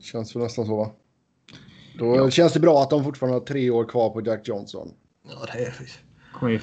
Känns 0.00 0.36
väl 0.36 0.42
nästan 0.42 0.66
så 0.66 0.76
va? 0.76 0.90
Då 1.98 2.30
känns 2.30 2.52
det 2.52 2.60
bra 2.60 2.82
att 2.82 2.90
de 2.90 3.04
fortfarande 3.04 3.38
har 3.38 3.44
tre 3.44 3.70
år 3.70 3.84
kvar 3.84 4.10
på 4.10 4.20
Jack 4.20 4.48
Johnson. 4.48 4.92
Ja, 5.28 5.46
det 5.52 5.58
är 5.58 5.74
kommer 6.32 6.62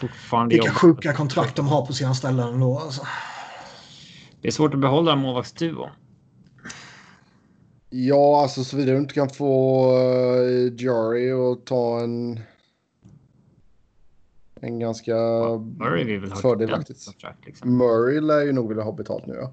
fortfarande 0.00 0.54
vilka 0.54 0.66
jobba. 0.66 0.78
sjuka 0.78 1.12
kontrakt 1.12 1.56
de 1.56 1.68
har 1.68 1.86
på 1.86 1.92
sina 1.92 2.14
ställen 2.14 2.54
ändå. 2.54 2.78
Alltså. 2.78 3.06
Det 4.40 4.48
är 4.48 4.52
svårt 4.52 4.74
att 4.74 4.80
behålla 4.80 5.16
målvaktsduon. 5.16 5.90
Ja, 7.90 8.42
alltså 8.42 8.64
såvida 8.64 8.92
du 8.92 8.98
inte 8.98 9.14
kan 9.14 9.30
få 9.30 9.84
uh, 9.98 10.72
Jari 10.78 11.32
och 11.32 11.64
ta 11.64 12.00
en... 12.00 12.40
En 14.64 14.78
ganska 14.78 15.14
Murray 15.78 16.18
vill 16.18 16.30
fördelaktigt. 16.30 17.04
kontrakt 17.04 17.46
liksom. 17.46 17.76
Murray 17.76 18.20
lär 18.20 18.40
ju 18.40 18.52
nog 18.52 18.68
vilja 18.68 18.84
ha 18.84 18.92
betalt 18.92 19.26
nu 19.26 19.34
ja. 19.34 19.52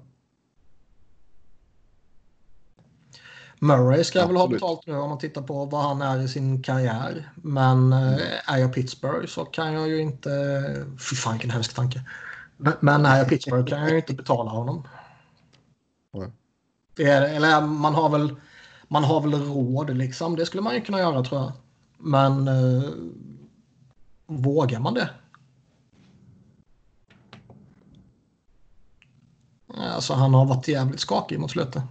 Murray 3.58 4.04
ska 4.04 4.26
väl 4.26 4.36
ha 4.36 4.42
Absolut. 4.44 4.60
betalt 4.60 4.86
nu 4.86 4.96
om 4.96 5.08
man 5.08 5.18
tittar 5.18 5.42
på 5.42 5.64
vad 5.64 5.82
han 5.82 6.02
är 6.02 6.20
i 6.22 6.28
sin 6.28 6.62
karriär. 6.62 7.32
Men 7.34 7.92
eh, 7.92 8.52
är 8.52 8.58
jag 8.58 8.74
Pittsburgh 8.74 9.26
så 9.26 9.44
kan 9.44 9.72
jag 9.72 9.88
ju 9.88 10.00
inte... 10.00 10.30
Fy 11.10 11.16
fan 11.16 11.32
vilken 11.32 11.50
hemsk 11.50 11.74
tanke. 11.74 12.02
Men- 12.80 13.06
är 13.06 13.18
jag 13.18 13.28
Pittsburgh 13.28 13.66
kan 13.66 13.80
jag 13.80 13.90
ju 13.90 13.96
inte 13.96 14.14
betala 14.14 14.50
honom. 14.50 14.88
Är, 16.98 17.22
eller 17.22 17.60
man 17.60 17.94
har 17.94 18.08
väl 18.08 18.36
man 18.88 19.04
har 19.04 19.20
väl 19.20 19.34
råd 19.34 19.96
liksom. 19.96 20.36
Det 20.36 20.46
skulle 20.46 20.62
man 20.62 20.74
ju 20.74 20.80
kunna 20.80 20.98
göra 20.98 21.24
tror 21.24 21.40
jag. 21.40 21.52
Men 21.98 22.48
eh, 22.48 22.82
vågar 24.30 24.80
man 24.80 24.94
det? 24.94 25.10
Alltså 29.74 30.14
han 30.14 30.34
har 30.34 30.46
varit 30.46 30.68
jävligt 30.68 31.00
skakig 31.00 31.40
mot 31.40 31.50
slutet. 31.50 31.82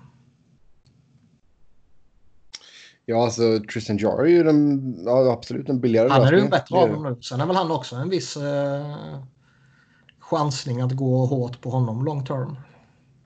Ja, 3.06 3.24
alltså 3.24 3.60
Tristan 3.74 3.98
Jari 3.98 4.32
är 4.32 4.36
ju 4.36 4.44
den, 4.44 4.96
ja, 5.06 5.32
absolut 5.32 5.70
en 5.70 5.80
billigare 5.80 6.10
Han 6.10 6.22
är 6.22 6.34
ju 6.34 6.50
bättre 6.50 6.76
av 6.76 6.90
dem 6.90 7.04
nu. 7.04 7.22
Sen 7.22 7.42
är 7.42 7.46
väl 7.46 7.56
han 7.56 7.72
också 7.72 7.96
en 7.96 8.10
viss 8.10 8.38
eh, 8.38 9.24
chansning 10.20 10.82
att 10.82 10.92
gå 10.92 11.26
hårt 11.26 11.62
på 11.62 11.70
honom 11.70 12.06
long 12.06 12.26
term. 12.26 12.58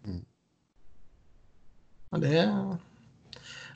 Mm. 0.06 0.26
Men 2.10 2.22
det 2.22 2.38
är... 2.38 2.78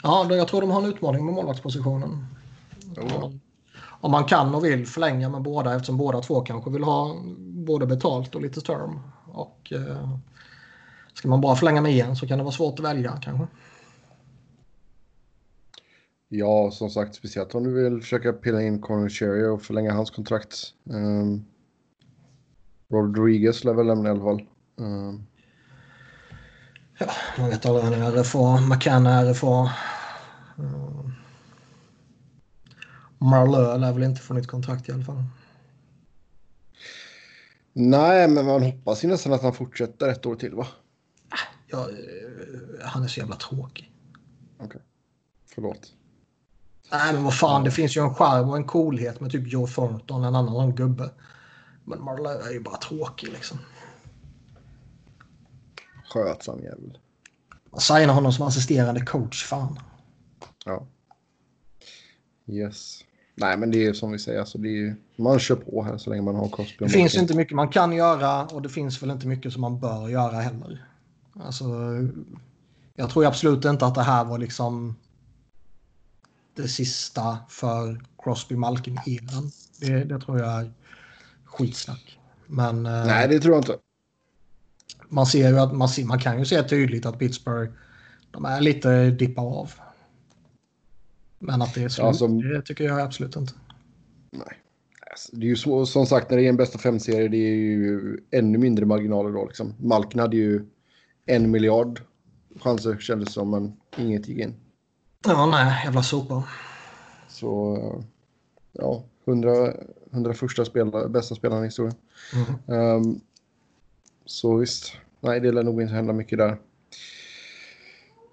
Ja, 0.03 0.35
jag 0.35 0.47
tror 0.47 0.61
de 0.61 0.69
har 0.69 0.81
en 0.81 0.89
utmaning 0.89 1.25
med 1.25 1.33
målvaktspositionen. 1.33 2.25
Ja. 2.95 3.31
Om 4.01 4.11
man 4.11 4.23
kan 4.23 4.55
och 4.55 4.65
vill 4.65 4.87
förlänga 4.87 5.29
med 5.29 5.41
båda 5.41 5.75
eftersom 5.75 5.97
båda 5.97 6.21
två 6.21 6.41
kanske 6.41 6.71
vill 6.71 6.83
ha 6.83 7.15
både 7.37 7.85
betalt 7.85 8.35
och 8.35 8.41
lite 8.41 8.61
term. 8.61 8.99
Och 9.25 9.73
eh, 9.73 10.17
ska 11.13 11.27
man 11.27 11.41
bara 11.41 11.55
förlänga 11.55 11.81
med 11.81 11.91
en 11.91 12.15
så 12.15 12.27
kan 12.27 12.37
det 12.37 12.43
vara 12.43 12.53
svårt 12.53 12.79
att 12.79 12.85
välja 12.85 13.19
kanske. 13.21 13.47
Ja, 16.29 16.71
som 16.71 16.89
sagt, 16.89 17.15
speciellt 17.15 17.55
om 17.55 17.63
du 17.63 17.83
vill 17.83 18.01
försöka 18.01 18.33
pilla 18.33 18.61
in 18.61 18.81
Conor 18.81 19.09
Cherry 19.09 19.45
och 19.45 19.61
förlänga 19.61 19.93
hans 19.93 20.11
kontrakt. 20.11 20.73
Um, 20.83 21.45
Rodriguez 22.89 23.63
lär 23.63 23.73
väl 23.73 23.87
lämna 23.87 24.09
i 24.09 24.11
alla 24.11 24.23
fall. 24.23 24.41
Um, 24.75 25.27
Ja, 26.99 27.07
man 27.37 27.49
vet 27.49 27.65
aldrig. 27.65 27.83
Han 27.83 27.93
är 27.93 28.23
RFA, 28.23 28.61
McCann 28.61 29.07
är 29.07 29.33
RFA. 29.33 29.71
Mm. 30.57 31.11
Marlö 33.17 33.77
lär 33.77 33.93
väl 33.93 34.03
inte 34.03 34.21
få 34.21 34.33
nytt 34.33 34.47
kontrakt 34.47 34.89
i 34.89 34.91
alla 34.91 35.03
fall. 35.03 35.23
nej, 37.73 38.27
men 38.27 38.45
man 38.45 38.63
hoppas 38.63 39.03
ju 39.03 39.07
nästan 39.07 39.33
att 39.33 39.41
han 39.41 39.53
fortsätter 39.53 40.09
ett 40.09 40.25
år 40.25 40.35
till, 40.35 40.55
va? 40.55 40.67
Ja, 41.67 41.89
eh, 41.89 42.87
han 42.87 43.03
är 43.03 43.07
så 43.07 43.19
jävla 43.19 43.35
tråkig. 43.35 43.91
Förlåt. 45.57 45.93
Nej, 46.91 47.13
men 47.13 47.23
vad 47.23 47.37
fan, 47.37 47.63
det 47.63 47.71
finns 47.71 47.97
ju 47.97 48.01
en 48.01 48.15
charm 48.15 48.49
och 48.49 48.57
en 48.57 48.63
coolhet 48.63 49.19
med 49.19 49.31
typ 49.31 49.47
Joe 49.47 49.67
Thornton, 49.67 50.23
en 50.23 50.35
annan 50.35 50.53
sån 50.53 50.75
gubbe. 50.75 51.09
Men 51.83 52.03
Marlö 52.03 52.29
är 52.29 52.51
ju 52.51 52.59
bara 52.59 52.77
tråkig 52.77 53.29
liksom. 53.29 53.57
Skötsam 56.09 56.59
jävel. 56.59 56.97
Man 57.71 57.81
signar 57.81 58.13
honom 58.13 58.33
som 58.33 58.47
assisterande 58.47 59.05
coach, 59.05 59.45
fan. 59.45 59.79
Ja. 60.65 60.87
Yes. 62.47 63.03
Nej, 63.39 63.57
men 63.57 63.71
det 63.71 63.85
är 63.85 63.93
som 63.93 64.11
vi 64.11 64.19
säger, 64.19 64.39
alltså 64.39 64.57
det 64.57 64.69
är, 64.69 64.95
man 65.15 65.39
kör 65.39 65.55
på 65.55 65.83
här 65.83 65.97
så 65.97 66.09
länge 66.09 66.21
man 66.21 66.35
har 66.35 66.47
Crosby. 66.47 66.85
Det 66.85 66.89
finns 66.89 67.15
inte 67.15 67.35
mycket 67.35 67.55
man 67.55 67.69
kan 67.69 67.95
göra 67.95 68.45
och 68.45 68.61
det 68.61 68.69
finns 68.69 69.03
väl 69.03 69.11
inte 69.11 69.27
mycket 69.27 69.53
som 69.53 69.61
man 69.61 69.79
bör 69.79 70.09
göra 70.09 70.39
heller. 70.39 70.85
Alltså, 71.33 71.65
jag 72.95 73.09
tror 73.09 73.25
absolut 73.25 73.65
inte 73.65 73.85
att 73.85 73.95
det 73.95 74.03
här 74.03 74.25
var 74.25 74.37
liksom 74.37 74.95
det 76.55 76.67
sista 76.67 77.37
för 77.49 78.01
Crosby 78.23 78.55
Malkin 78.55 78.99
eran. 79.05 79.51
Det, 79.79 80.03
det 80.03 80.19
tror 80.19 80.39
jag 80.39 80.61
är 80.61 80.71
skitsnack. 81.45 82.19
Men 82.47 82.85
eh, 82.85 83.05
Nej, 83.05 83.27
det 83.27 83.39
tror 83.39 83.55
jag 83.55 83.61
inte. 83.61 83.77
man 85.09 85.25
ser 85.25 85.49
ju 85.49 85.59
att 85.59 85.73
man, 85.73 85.89
ser, 85.89 86.05
man 86.05 86.19
kan 86.19 86.39
ju 86.39 86.45
se 86.45 86.63
tydligt 86.63 87.05
att 87.05 87.19
Pittsburgh 87.19 87.71
de 88.31 88.45
är 88.45 88.61
lite 88.61 89.09
dippa 89.09 89.41
av. 89.41 89.71
Men 91.39 91.61
att 91.61 91.73
det 91.73 91.83
är 91.83 91.89
slut, 91.89 92.15
som- 92.15 92.41
det 92.41 92.61
tycker 92.61 92.83
jag 92.83 92.99
absolut 92.99 93.35
inte. 93.35 93.53
Nej. 94.31 94.57
Alltså, 95.11 95.35
Det 95.35 95.45
är 95.45 95.49
ju 95.49 95.55
så, 95.55 95.85
som 95.85 96.05
sagt, 96.05 96.29
när 96.29 96.37
det 96.37 96.45
är 96.45 96.49
en 96.49 96.57
bästa 96.57 96.77
fem-serie, 96.79 97.27
det 97.27 97.37
är 97.37 97.55
ju 97.55 98.17
ännu 98.31 98.57
mindre 98.57 98.85
marginaler 98.85 99.29
då. 99.31 99.45
Liksom. 99.45 99.73
Malkin 99.79 100.19
hade 100.19 100.37
ju 100.37 100.65
en 101.25 101.51
miljard 101.51 102.01
chanser 102.59 102.97
kändes 102.97 103.33
som, 103.33 103.49
men 103.49 103.73
inget 103.97 104.27
gick 104.27 104.39
in. 104.39 104.55
Ja, 105.25 105.45
nej, 105.45 105.83
jävla 105.85 106.03
sopa. 106.03 106.43
Så 107.27 107.77
ja, 108.73 109.03
100, 109.25 109.73
100 110.11 110.33
första 110.33 110.65
spelare, 110.65 111.09
bästa 111.09 111.35
spelarna 111.35 111.61
i 111.61 111.65
historien. 111.65 111.95
Mm. 112.67 112.79
Ehm, 112.81 113.19
så 114.25 114.55
visst, 114.57 114.93
nej 115.19 115.39
det 115.39 115.51
lär 115.51 115.63
nog 115.63 115.81
inte 115.81 115.93
hända 115.93 116.13
mycket 116.13 116.37
där. 116.37 116.57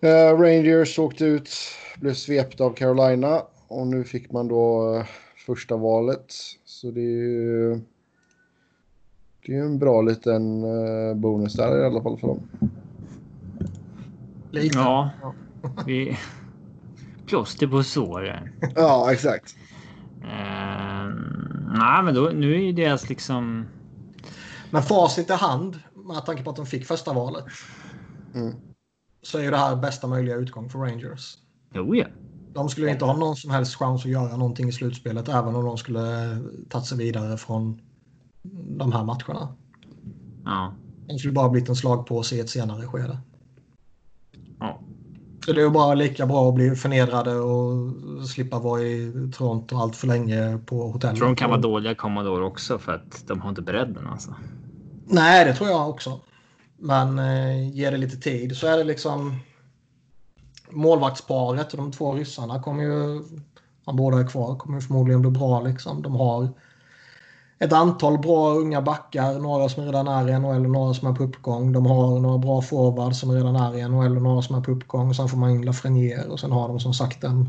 Eh, 0.05 0.39
Rangers 0.39 0.99
åkte 0.99 1.25
ut, 1.25 1.51
blev 1.97 2.15
svepta 2.15 2.65
av 2.65 2.75
Carolina 2.75 3.43
och 3.69 3.87
nu 3.87 4.05
fick 4.05 4.33
man 4.33 4.49
då 4.49 4.97
eh, 4.97 5.07
första 5.47 5.77
valet. 5.77 6.35
Så 6.65 6.91
det 6.91 7.01
är 7.01 7.23
ju 7.23 7.81
det 9.47 9.53
är 9.53 9.57
ju 9.57 9.61
en 9.61 9.79
bra 9.79 10.03
liten 10.03 10.65
eh, 10.65 11.15
bonus 11.15 11.55
där 11.55 11.83
i 11.83 11.87
alla 11.87 12.03
fall 12.03 12.19
för 12.19 12.27
dem. 12.27 12.41
Lite. 14.51 14.79
Ja, 14.79 15.11
vi, 15.87 16.19
plåster 17.27 17.67
på 17.67 17.83
såren. 17.83 18.49
Ja, 18.75 19.13
exakt. 19.13 19.57
Uh, 20.23 21.15
nej, 21.79 22.03
men 22.05 22.15
då, 22.15 22.31
nu 22.35 22.55
är 22.55 22.59
ju 22.59 22.73
deras 22.73 23.09
liksom... 23.09 23.67
Men 24.71 24.83
facit 24.83 25.31
i 25.31 25.33
hand, 25.33 25.79
med 25.95 26.27
tanke 26.27 26.43
på 26.43 26.51
att 26.51 26.57
de 26.57 26.67
fick 26.67 26.87
första 26.87 27.13
valet. 27.13 27.45
Mm. 28.35 28.55
Så 29.25 29.39
är 29.39 29.43
ju 29.43 29.51
det 29.51 29.57
här 29.57 29.77
bästa 29.77 30.07
möjliga 30.07 30.37
utgång 30.37 30.71
för 30.71 30.79
Rangers. 30.79 31.39
Jo, 31.75 31.95
ja. 31.95 32.07
De 32.55 32.69
skulle 32.69 32.91
inte 32.91 33.05
ha 33.05 33.17
någon 33.17 33.37
som 33.37 33.51
helst 33.51 33.75
chans 33.75 34.05
att 34.05 34.11
göra 34.11 34.37
någonting 34.37 34.69
i 34.69 34.73
slutspelet 34.73 35.29
även 35.29 35.55
om 35.55 35.65
de 35.65 35.79
skulle 35.79 36.03
tagit 36.69 36.87
sig 36.87 36.99
vidare 36.99 37.37
från 37.37 37.81
de 38.79 38.93
här 38.93 39.05
matcherna. 39.05 39.49
Ja. 40.45 40.75
De 41.07 41.19
skulle 41.19 41.33
bara 41.33 41.49
blivit 41.49 41.69
en 41.69 41.77
slagpåse 41.77 42.37
i 42.37 42.41
ett 42.41 42.51
senare 42.51 42.87
skede. 42.87 43.19
Ja. 44.61 44.81
Så 45.45 45.53
det 45.53 45.61
är 45.61 45.65
ju 45.65 45.71
bara 45.71 45.95
lika 45.95 46.27
bra 46.27 46.49
att 46.49 46.55
bli 46.55 46.71
förnedrade 46.71 47.35
och 47.35 47.93
slippa 48.29 48.59
vara 48.59 48.81
i 48.81 49.13
Toronto 49.37 49.77
allt 49.77 49.97
för 49.97 50.07
länge 50.07 50.59
på 50.67 50.77
hotellet. 50.77 51.03
Jag 51.03 51.17
tror 51.17 51.29
de 51.29 51.37
kan 51.37 51.51
vara 51.51 51.61
dåliga 51.61 51.95
Commodore 51.95 52.45
också 52.45 52.79
för 52.79 52.93
att 52.93 53.25
de 53.27 53.41
har 53.41 53.49
inte 53.49 53.63
bredden 53.63 54.07
alltså. 54.07 54.35
Nej, 55.07 55.45
det 55.45 55.55
tror 55.55 55.71
jag 55.71 55.91
också. 55.91 56.21
Men 56.77 57.19
eh, 57.19 57.69
ger 57.69 57.91
det 57.91 57.97
lite 57.97 58.17
tid 58.17 58.57
så 58.57 58.67
är 58.67 58.77
det 58.79 58.85
liksom 58.85 59.41
målvaktsparet 60.71 61.73
och 61.73 61.79
de 61.79 61.93
två 61.93 62.15
ryssarna 62.15 62.63
kommer 62.63 62.83
ju, 62.83 63.23
om 63.85 63.97
båda 63.97 64.21
är 64.21 64.27
kvar, 64.27 64.57
kommer 64.57 64.77
ju 64.77 64.87
förmodligen 64.87 65.21
bli 65.21 65.31
bra 65.31 65.61
liksom. 65.61 66.03
De 66.03 66.15
har 66.15 66.49
ett 67.59 67.73
antal 67.73 68.19
bra 68.19 68.51
unga 68.55 68.83
backar, 68.83 69.39
några 69.39 69.69
som 69.69 69.85
redan 69.85 70.09
är 70.09 70.29
i 70.29 70.39
NHL 70.39 70.65
och 70.65 70.71
några 70.71 70.95
som 70.95 71.09
är 71.09 71.15
på 71.15 71.23
uppgång. 71.23 71.73
De 71.73 71.87
har 71.87 72.21
några 72.21 72.39
bra 72.39 72.63
forwards 72.63 73.21
som 73.21 73.33
redan 73.33 73.57
är 73.57 73.79
i 73.79 73.89
NHL 73.89 74.17
och 74.17 74.23
några 74.23 74.43
som 74.43 74.57
är 74.57 74.61
på 74.61 74.71
uppgång. 74.71 75.15
Sen 75.15 75.29
får 75.29 75.39
man 75.39 75.51
in 75.51 75.63
Lafreniere 75.63 76.29
och 76.29 76.41
sen 76.41 76.53
har 76.53 76.69
de 76.69 76.81
som 76.81 76.95
sagt 76.95 77.25
en 77.25 77.49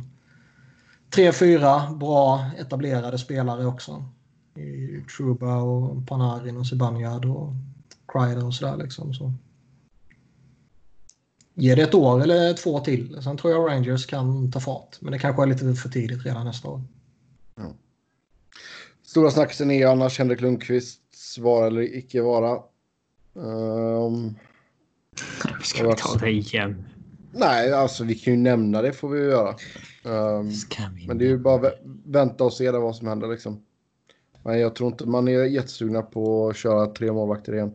tre, 1.09 1.31
fyra 1.31 1.91
bra 1.91 2.45
etablerade 2.57 3.17
spelare 3.17 3.65
också. 3.65 4.05
I 4.55 5.01
Truba 5.17 5.55
och 5.55 6.07
Panarin 6.07 6.57
och 6.57 6.67
Zibanejad 6.67 7.25
och 7.25 7.49
Kreider 8.15 8.45
och 8.45 8.53
sådär 8.53 8.77
liksom. 8.77 9.13
Så. 9.13 9.33
Ge 11.53 11.75
det 11.75 11.81
ett 11.81 11.93
år 11.93 12.21
eller 12.21 12.53
två 12.53 12.79
till. 12.79 13.21
Sen 13.23 13.37
tror 13.37 13.53
jag 13.53 13.69
Rangers 13.69 14.05
kan 14.05 14.51
ta 14.51 14.59
fart. 14.59 14.97
Men 15.01 15.11
det 15.11 15.19
kanske 15.19 15.43
är 15.43 15.47
lite 15.47 15.73
för 15.73 15.89
tidigt 15.89 16.25
redan 16.25 16.45
nästa 16.45 16.67
år. 16.67 16.81
Ja. 17.55 17.73
Stora 19.03 19.31
snacksen 19.31 19.71
är 19.71 19.87
annars 19.87 20.19
Henrik 20.19 20.41
Lundqvists 20.41 21.37
vara 21.37 21.67
eller 21.67 21.97
icke 21.97 22.21
vara. 22.21 22.59
Um, 23.33 24.35
Ska 25.61 25.87
vi 25.87 25.95
ta 25.95 26.17
det 26.19 26.31
igen? 26.31 26.85
Nej, 27.31 27.73
alltså 27.73 28.03
vi 28.03 28.15
kan 28.15 28.33
ju 28.33 28.39
nämna 28.39 28.81
det 28.81 28.93
får 28.93 29.09
vi 29.09 29.19
ju 29.19 29.25
göra. 29.25 29.55
Um, 30.03 30.51
men 31.07 31.17
det 31.17 31.25
är 31.25 31.29
ju 31.29 31.37
bara 31.37 31.57
vä 31.57 31.71
vänta 32.05 32.43
och 32.43 32.53
se 32.53 32.71
vad 32.71 32.95
som 32.95 33.07
händer 33.07 33.27
liksom. 33.27 33.65
Men 34.43 34.59
jag 34.59 34.75
tror 34.75 34.91
inte 34.91 35.05
man 35.05 35.27
är 35.27 35.43
jättesugna 35.43 36.01
på 36.01 36.49
att 36.49 36.57
köra 36.57 36.87
tre 36.87 37.11
målvakter 37.11 37.53
igen. 37.53 37.73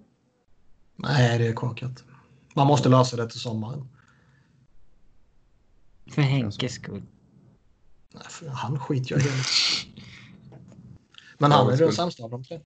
Nej, 1.03 1.38
det 1.38 1.46
är 1.46 1.53
korkat. 1.53 2.05
Man 2.55 2.66
måste 2.66 2.88
lösa 2.88 3.16
det 3.16 3.30
till 3.30 3.40
sommaren. 3.40 3.88
För 6.11 6.22
Henkes 6.22 6.72
skull. 6.72 7.03
Nej, 8.14 8.22
för 8.28 8.48
han 8.48 8.78
skiter 8.78 9.12
jag 9.12 9.20
i. 9.20 9.30
Men 11.38 11.53
han 11.53 11.72
är 11.72 11.76
den 11.76 11.92
sämsta 11.92 12.24
av 12.24 12.30
de 12.30 12.44
tre. 12.44 12.61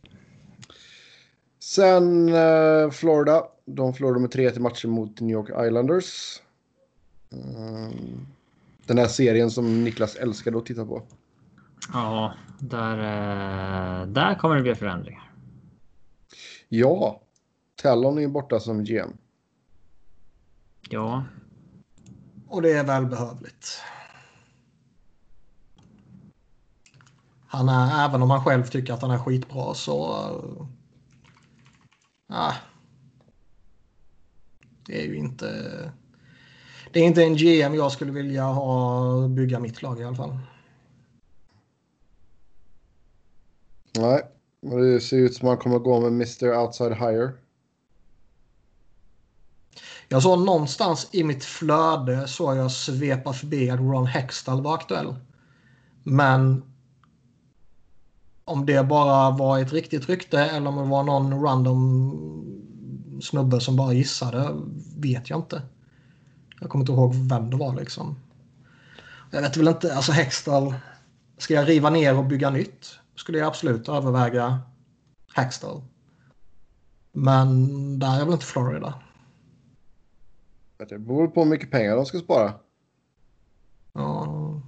Sen 1.58 2.28
eh, 2.28 2.90
Florida. 2.90 3.44
De 3.66 3.94
förlorade 3.94 4.20
med 4.20 4.30
3 4.30 4.50
till 4.50 4.62
matchen 4.62 4.90
mot 4.90 5.20
New 5.20 5.30
York 5.30 5.66
Islanders. 5.66 6.40
Mm. 7.32 8.26
Den 8.86 8.98
här 8.98 9.06
serien 9.06 9.50
som 9.50 9.84
Niklas 9.84 10.16
älskade 10.16 10.58
att 10.58 10.66
titta 10.66 10.86
på. 10.86 11.02
Ja, 11.92 12.34
där, 12.58 12.98
eh, 12.98 14.06
där 14.06 14.34
kommer 14.34 14.56
det 14.56 14.62
bli 14.62 14.74
förändringar. 14.74 15.32
Ja, 16.68 17.20
Tallon 17.76 18.18
är 18.18 18.28
borta 18.28 18.60
som 18.60 18.84
GM. 18.84 19.16
Ja. 20.90 21.24
Och 22.48 22.62
det 22.62 22.72
är 22.72 22.84
välbehövligt. 22.84 23.80
Han 27.46 27.68
är, 27.68 28.08
även 28.08 28.22
om 28.22 28.30
han 28.30 28.44
själv 28.44 28.66
tycker 28.66 28.92
att 28.92 29.02
han 29.02 29.10
är 29.10 29.18
skitbra 29.18 29.74
så... 29.74 30.16
Äh, 32.30 32.54
det 34.86 35.02
är 35.02 35.06
ju 35.06 35.16
inte... 35.16 35.48
Det 36.92 37.00
är 37.00 37.04
inte 37.04 37.22
en 37.22 37.36
GM 37.36 37.74
jag 37.74 37.92
skulle 37.92 38.12
vilja 38.12 38.44
ha 38.44 39.28
bygga 39.28 39.58
mitt 39.60 39.82
lag 39.82 40.00
i 40.00 40.04
alla 40.04 40.16
fall. 40.16 40.38
Nej, 43.98 44.22
det 44.60 45.00
ser 45.00 45.16
ut 45.16 45.34
som 45.34 45.48
att 45.48 45.52
han 45.52 45.58
kommer 45.58 45.78
gå 45.78 46.00
med 46.00 46.12
Mr 46.12 46.58
Outside 46.58 46.92
Hire. 46.92 47.32
Jag 50.14 50.22
såg 50.22 50.38
någonstans 50.38 51.08
i 51.12 51.24
mitt 51.24 51.44
flöde 51.44 52.28
såg 52.28 52.56
jag 52.56 52.70
svepa 52.70 53.32
förbi 53.32 53.70
att 53.70 53.80
Ron 53.80 54.06
Hextall 54.06 54.62
var 54.62 54.74
aktuell. 54.74 55.14
Men 56.02 56.62
om 58.44 58.66
det 58.66 58.86
bara 58.86 59.30
var 59.30 59.58
ett 59.58 59.72
riktigt 59.72 60.08
rykte 60.08 60.40
eller 60.40 60.68
om 60.68 60.76
det 60.76 60.82
var 60.82 61.02
någon 61.02 61.42
random 61.42 63.20
snubbe 63.22 63.60
som 63.60 63.76
bara 63.76 63.92
gissade 63.92 64.50
vet 64.96 65.30
jag 65.30 65.38
inte. 65.38 65.62
Jag 66.60 66.70
kommer 66.70 66.82
inte 66.82 66.92
ihåg 66.92 67.14
vem 67.14 67.50
det 67.50 67.56
var 67.56 67.74
liksom. 67.74 68.16
Jag 69.30 69.42
vet 69.42 69.56
väl 69.56 69.68
inte, 69.68 69.94
alltså 69.94 70.12
Hextall. 70.12 70.74
Ska 71.38 71.54
jag 71.54 71.68
riva 71.68 71.90
ner 71.90 72.18
och 72.18 72.24
bygga 72.24 72.50
nytt? 72.50 72.98
Skulle 73.16 73.38
jag 73.38 73.46
absolut 73.46 73.88
överväga 73.88 74.60
Hextall. 75.34 75.82
Men 77.12 77.98
där 77.98 78.20
är 78.20 78.24
väl 78.24 78.34
inte 78.34 78.46
Florida. 78.46 78.94
Det 80.88 80.98
beror 80.98 81.28
på 81.28 81.42
hur 81.42 81.50
mycket 81.50 81.70
pengar 81.70 81.96
de 81.96 82.06
ska 82.06 82.18
spara. 82.18 82.52
Ja. 83.92 84.60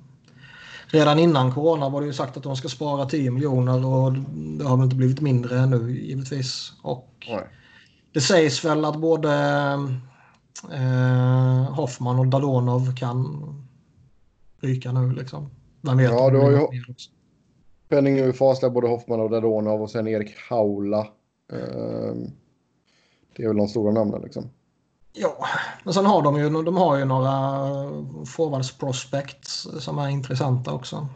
Redan 0.87 1.19
innan 1.19 1.53
corona 1.53 1.89
var 1.89 2.01
det 2.01 2.07
ju 2.07 2.13
sagt 2.13 2.37
att 2.37 2.43
de 2.43 2.57
ska 2.57 2.69
spara 2.69 3.07
10 3.07 3.31
miljoner 3.31 3.87
och 3.87 4.13
det 4.59 4.65
har 4.65 4.77
väl 4.77 4.85
inte 4.85 4.97
blivit 4.97 5.21
mindre 5.21 5.67
nu 5.67 5.91
givetvis. 5.91 6.73
Och 6.83 7.09
Nej. 7.29 7.47
det 8.13 8.21
sägs 8.21 8.65
väl 8.65 8.85
att 8.85 8.97
både 8.97 9.33
eh, 10.73 11.75
Hoffman 11.75 12.19
och 12.19 12.27
Dadonov 12.27 12.97
kan 12.97 13.43
ryka 14.61 14.93
nu 14.93 15.13
liksom. 15.13 15.51
Vem 15.81 15.97
vet? 15.97 16.11
Ja, 16.11 16.31
du 16.31 16.39
har 16.39 16.51
ju-. 16.51 16.95
Penning 17.89 18.15
nu 18.15 18.33
faslar 18.33 18.71
både 18.71 18.89
Hoffman 18.89 19.21
och 19.21 19.31
Dadonov 19.31 19.83
och 19.83 19.91
sen 19.91 20.09
Erik 20.09 20.37
Haula. 20.51 21.07
Ehm, 21.53 22.31
det 23.37 23.43
är 23.43 23.49
väl 23.49 23.57
de 23.57 23.69
stora 23.69 23.93
namnen 23.93 24.23
liksom. 24.23 24.51
Ja, 25.19 25.47
men 25.85 25.95
sen 25.95 26.07
har 26.07 26.23
de 26.23 26.37
ju, 26.39 26.51
de 26.63 26.77
har 26.77 26.97
ju 26.97 27.05
några 27.05 27.33
forwards 28.27 28.73
prospects 28.79 29.67
som 29.79 29.99
är 29.99 30.09
intressanta 30.09 30.73
också. 30.73 31.09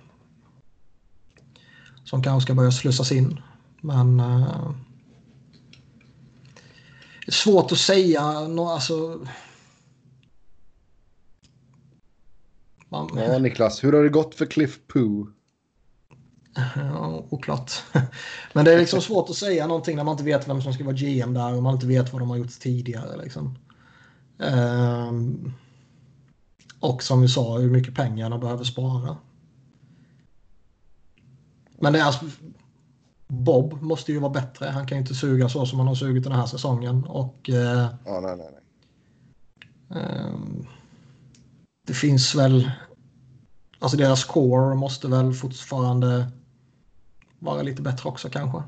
Som 2.05 2.23
kanske 2.23 2.47
ska 2.47 2.55
börja 2.55 2.71
slussas 2.71 3.13
in. 3.13 3.41
Men... 3.81 4.21
Eh, 4.21 4.71
svårt 7.29 7.73
att 7.73 7.79
säga. 7.79 8.41
nå- 8.41 8.69
Alltså, 8.69 9.27
man, 12.89 13.11
Ja, 13.17 13.39
Niklas, 13.39 13.85
hur 13.85 13.93
har 13.93 14.03
det 14.03 14.09
gått 14.09 14.35
för 14.35 14.47
Cliff 14.47 14.79
Poo? 14.87 15.29
Ja, 16.77 17.25
oklart. 17.31 17.73
Men 18.53 18.65
det 18.65 18.75
är 18.75 18.79
liksom 18.79 19.01
svårt 19.01 19.31
att 19.31 19.37
säga 19.37 19.67
någonting 19.67 19.97
när 19.97 20.05
man 20.05 20.13
inte 20.13 20.25
vet 20.25 20.49
vem 20.49 20.63
som 20.63 20.73
ska 20.73 20.85
vara 20.85 20.97
GM 20.97 21.35
där 21.35 21.55
och 21.55 21.63
man 21.63 21.75
inte 21.75 21.87
vet 21.87 22.13
vad 22.13 22.23
de 22.23 22.31
har 22.31 22.37
gjort 22.37 22.61
tidigare. 22.61 23.23
Liksom. 23.23 23.59
Ehm, 24.41 25.53
och 26.81 27.03
som 27.03 27.21
vi 27.23 27.29
sa, 27.29 27.59
hur 27.59 27.71
mycket 27.71 27.95
pengar 27.95 28.31
de 28.31 28.41
behöver 28.41 28.65
spara. 28.65 29.17
Men 31.79 31.93
det 31.93 31.99
är 31.99 32.05
alltså, 32.05 32.25
Bob 33.29 33.83
måste 33.83 34.13
ju 34.13 34.19
vara 34.19 34.33
bättre. 34.33 34.67
Han 34.67 34.87
kan 34.87 34.99
ju 34.99 35.03
inte 35.03 35.15
suga 35.15 35.49
så 35.49 35.67
som 35.67 35.79
han 35.79 35.89
har 35.89 35.95
sugit 35.95 36.25
den 36.25 36.33
här 36.33 36.47
säsongen. 36.47 37.05
Och 37.05 37.51
eh, 37.51 37.89
Ja, 38.05 38.21
nej, 38.21 38.37
nej, 38.37 38.49
nej. 39.89 40.03
ehm, 40.03 40.67
det 41.87 41.95
finns 41.95 42.35
väl... 42.35 42.71
Alltså 43.79 43.97
deras 43.97 44.25
core 44.25 44.75
måste 44.75 45.09
väl 45.09 45.33
fortfarande 45.33 46.31
vara 47.39 47.63
lite 47.63 47.83
bättre 47.83 48.09
också 48.09 48.29
kanske. 48.29 48.63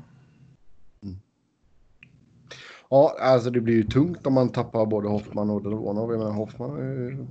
Ja, 2.93 3.15
alltså 3.19 3.49
det 3.49 3.61
blir 3.61 3.73
ju 3.75 3.83
tungt 3.83 4.27
om 4.27 4.33
man 4.33 4.49
tappar 4.49 4.85
både 4.85 5.07
Hoffman 5.09 5.49
och 5.49 5.63
Dadonov. 5.63 6.11
Jag 6.11 6.19
menar, 6.19 6.31
Hoffman 6.31 6.69
har 6.69 6.77
ju 6.77 7.25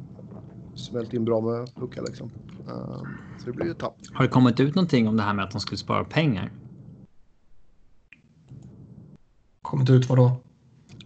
smält 0.75 1.15
in 1.15 1.25
bra 1.25 1.41
med 1.41 1.75
puckar 1.75 2.03
liksom. 2.03 2.31
Ehm, 2.69 3.07
så 3.39 3.47
det 3.47 3.53
blir 3.53 3.67
ju 3.67 3.75
tapp. 3.75 3.97
Har 4.13 4.25
det 4.25 4.31
kommit 4.31 4.61
ut 4.61 4.75
någonting 4.75 5.09
om 5.09 5.17
det 5.17 5.23
här 5.23 5.35
med 5.35 5.45
att 5.45 5.51
de 5.51 5.61
skulle 5.61 5.79
spara 5.79 6.05
pengar? 6.05 6.53
Kommit 9.63 9.91
ut 9.91 10.09
vad 10.09 10.19
då? 10.19 10.37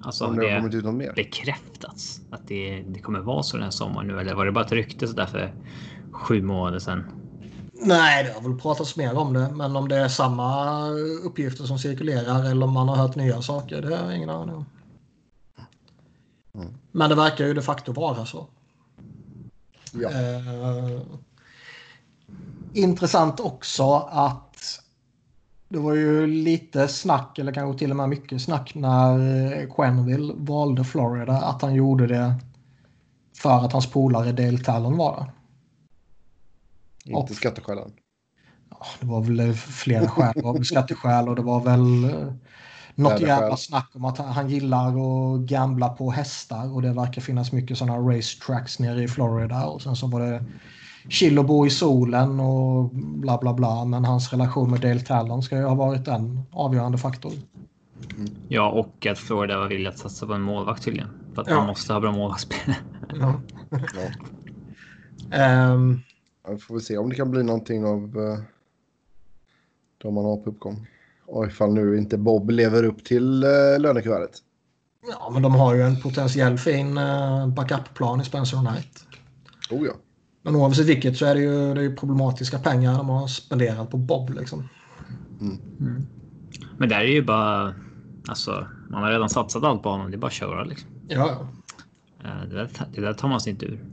Alltså, 0.01 0.25
Om 0.27 0.37
det 0.37 0.43
har 0.43 0.51
det 0.51 0.57
kommit 0.61 0.75
ut 0.75 0.85
något 0.85 0.95
mer. 0.95 1.13
bekräftats 1.17 2.21
att 2.31 2.49
det, 2.49 2.83
det 2.89 3.01
kommer 3.01 3.21
vara 3.21 3.43
så 3.43 3.57
den 3.57 3.65
här 3.65 3.71
sommaren 3.71 4.09
nu? 4.09 4.21
Eller 4.21 4.35
var 4.35 4.47
det 4.47 4.53
bara 4.53 4.65
ett 4.65 4.73
rykte 4.73 5.09
sådär 5.09 5.27
för 5.27 5.53
sju 6.13 6.43
månader 6.43 6.79
sedan? 6.79 7.05
Nej, 7.81 8.25
det 8.25 8.33
har 8.33 8.41
väl 8.41 8.61
pratats 8.61 8.97
mer 8.97 9.19
om 9.19 9.33
det. 9.33 9.51
Men 9.55 9.77
om 9.77 9.89
det 9.89 9.97
är 9.97 10.09
samma 10.09 10.89
uppgifter 11.25 11.65
som 11.65 11.79
cirkulerar 11.79 12.51
eller 12.51 12.67
om 12.67 12.73
man 12.73 12.89
har 12.89 12.97
hört 12.97 13.17
nya 13.17 13.43
saker, 13.43 13.83
det 13.83 13.97
har 13.97 14.05
jag 14.05 14.17
ingen 14.17 14.31
aning 14.31 14.55
om. 14.55 14.67
Mm. 16.55 16.75
Men 16.93 17.11
det 17.11 17.17
verkar 17.17 17.47
ju 17.47 17.55
de 17.55 17.63
facto 17.63 17.93
vara 17.93 18.27
så. 18.27 18.47
Ja. 19.93 20.11
Eh, 20.11 21.01
intressant 22.73 23.41
också 23.41 23.95
att 24.11 24.81
det 25.69 25.79
var 25.79 25.95
ju 25.95 26.27
lite 26.27 26.89
snack, 26.89 27.39
eller 27.39 27.53
kanske 27.53 27.79
till 27.79 27.91
och 27.91 27.97
med 27.97 28.09
mycket 28.09 28.43
snack, 28.43 28.75
när 28.75 29.75
Quenneville 29.77 30.33
valde 30.37 30.85
Florida. 30.85 31.33
Att 31.33 31.63
han 31.63 31.75
gjorde 31.75 32.07
det 32.07 32.35
för 33.37 33.65
att 33.65 33.73
hans 33.73 33.91
polare 33.91 34.33
Dale 34.33 34.59
Talon 34.59 34.97
var 34.97 35.17
där. 35.17 35.33
Inte 37.07 37.35
skatteskälen. 37.35 37.93
Ja, 38.71 38.87
det 39.01 39.07
var 39.07 39.21
väl 39.21 39.55
flera 39.55 40.09
skäl. 40.09 40.33
Det 40.35 40.43
var 40.43 40.53
väl 40.53 40.65
skatteskäl 40.65 41.29
och 41.29 41.37
det 41.37 41.43
var 41.43 41.61
väl 41.65 42.05
eh, 42.05 42.33
något 42.95 43.21
jävla 43.21 43.57
snack 43.57 43.91
om 43.95 44.05
att 44.05 44.19
han- 44.19 44.49
gillar 44.51 44.89
att 44.89 45.41
gambla 45.41 45.89
på 45.89 46.11
hästar 46.11 46.75
och 46.75 46.83
det 46.83 46.93
verkar 46.93 47.23
finnas 47.23 47.53
mycket 47.53 47.79
sådana 47.79 47.99
racetracks 47.99 48.79
nere 48.79 49.03
i 49.03 49.09
Florida 49.09 49.67
och 49.67 49.83
sen 49.83 49.97
så 49.97 50.07
var 50.07 50.21
det 50.21 50.45
chill 51.09 51.39
och 51.39 51.45
bo 51.45 51.67
i 51.67 51.71
solen 51.71 52.41
och 52.41 52.91
bla 52.95 53.39
bla 53.39 53.55
bla. 53.55 53.85
Men 53.85 54.05
hans 54.05 54.33
relation 54.33 54.71
med 54.71 54.81
Dale 54.81 55.01
Talon 55.01 55.43
ska 55.43 55.57
ju 55.57 55.65
ha 55.65 55.75
varit 55.75 56.09
en 56.09 56.43
avgörande 56.53 56.99
faktor. 56.99 57.33
Ja, 58.49 58.71
och 58.71 59.07
att 59.07 59.19
Florida 59.19 59.59
var 59.59 59.69
villig 59.69 59.89
att 59.89 59.99
satsa 59.99 60.27
på 60.27 60.33
en 60.33 60.43
målvakt 60.43 60.83
tydligen. 60.85 61.09
För 61.35 61.43
att 61.43 61.49
Ja. 61.49 61.55
man 61.57 61.67
måste 61.67 61.93
ha 61.93 62.01
bra 62.01 62.13
målvaktsspel. 62.13 62.75
Ja. 63.09 63.41
Ja. 63.71 64.11
Ja, 66.47 66.53
Vi 66.53 66.59
får 66.59 66.75
väl 66.75 66.83
se 66.83 66.99
om 66.99 67.09
det 67.11 67.17
kan 67.17 67.31
bli 67.31 67.43
någonting 67.43 67.85
av 67.85 68.17
uh, 68.19 68.39
de 69.99 70.15
man 70.15 70.25
har 70.25 70.37
på 70.37 70.51
uppgång. 70.51 70.87
Och 71.27 71.47
ifall 71.47 71.75
nu 71.75 71.99
inte 71.99 72.19
Bob 72.19 72.51
lever 72.51 72.83
upp 72.83 73.05
till 73.05 73.45
uh, 73.45 73.81
lönekuvertet. 73.81 74.39
ja, 75.11 75.31
men 75.33 75.43
de 75.43 75.55
har 75.55 75.75
ju 75.75 75.83
en 75.83 76.01
potentiell 76.01 76.59
fin 76.59 76.99
uh, 76.99 77.49
backup-plan 77.49 78.21
i 78.21 78.25
Spencer 78.25 78.59
Knight. 78.59 79.05
Oh 79.71 79.87
ja. 79.87 79.93
Men 80.43 80.57
oavsett 80.57 80.87
vilket 80.87 81.17
så 81.17 81.27
är 81.27 81.35
det 81.35 81.41
ju, 81.41 81.75
det 81.75 81.81
är 81.81 81.85
ju 81.85 81.97
problematiska 81.97 82.59
pengar 82.59 82.97
de 82.99 83.09
har 83.09 83.27
spenderat 83.27 83.91
på 83.91 83.97
Bob. 83.97 84.31
Liksom. 84.31 84.69
Men 86.79 86.89
där 86.89 87.01
är 87.01 87.05
ju 87.05 87.23
bara... 87.23 87.75
Alltså, 88.29 88.67
man 88.91 89.03
har 89.03 89.11
redan 89.11 89.31
satsat 89.31 89.65
allt 89.65 89.83
på 89.83 89.89
honom. 89.89 90.11
Det 90.11 90.17
är 90.17 90.19
bara 90.19 90.27
att 90.27 90.33
köra 90.33 90.65
liksom. 90.65 90.91
Ja, 91.09 91.49
ja. 92.23 92.29
Eh, 92.29 92.49
Det 92.49 92.55
där, 92.57 92.71
det 92.95 93.01
där 93.01 93.15
tar 93.15 93.29
man 93.29 93.41
sig 93.41 93.53
inte 93.53 93.67
ur. 93.67 93.85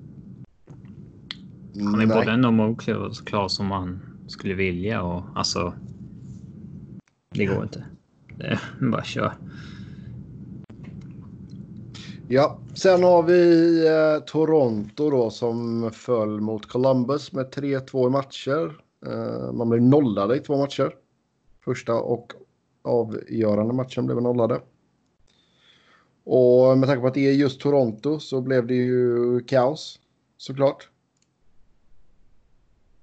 Han 1.76 2.02
är 2.02 2.06
Nej. 2.06 2.18
både 2.18 2.32
en 2.32 2.46
och 2.60 2.82
klar 3.26 3.48
som 3.48 3.66
man 3.66 4.00
skulle 4.28 4.54
vilja 4.54 5.02
och 5.02 5.24
alltså. 5.36 5.74
Det 7.30 7.46
går 7.46 7.64
inte. 7.64 7.86
Det 8.38 8.46
är 8.46 8.92
bara 8.92 9.04
kör. 9.04 9.34
Ja, 12.28 12.60
sen 12.74 13.04
har 13.04 13.24
vi 13.24 13.88
eh, 13.88 14.26
Toronto 14.26 15.10
då 15.10 15.30
som 15.30 15.92
föll 15.92 16.42
mot 16.42 16.66
Columbus 16.66 17.34
med 17.34 17.46
3-2 17.46 18.08
i 18.08 18.10
matcher. 18.10 18.82
Eh, 19.06 19.54
man 19.54 19.70
blev 19.70 19.82
nollade 19.82 20.36
i 20.36 20.40
två 20.40 20.58
matcher. 20.58 20.96
Första 21.66 21.94
och 21.94 22.34
avgörande 22.82 23.74
matchen 23.74 24.06
blev 24.06 24.22
nollade. 24.22 24.62
Och 26.24 26.78
med 26.78 26.90
tanke 26.90 27.02
på 27.02 27.08
att 27.08 27.14
det 27.14 27.30
är 27.30 27.34
just 27.34 27.62
Toronto 27.62 28.20
så 28.20 28.42
blev 28.42 28.68
det 28.68 28.76
ju 28.76 29.40
kaos 29.40 30.00
såklart. 30.38 30.90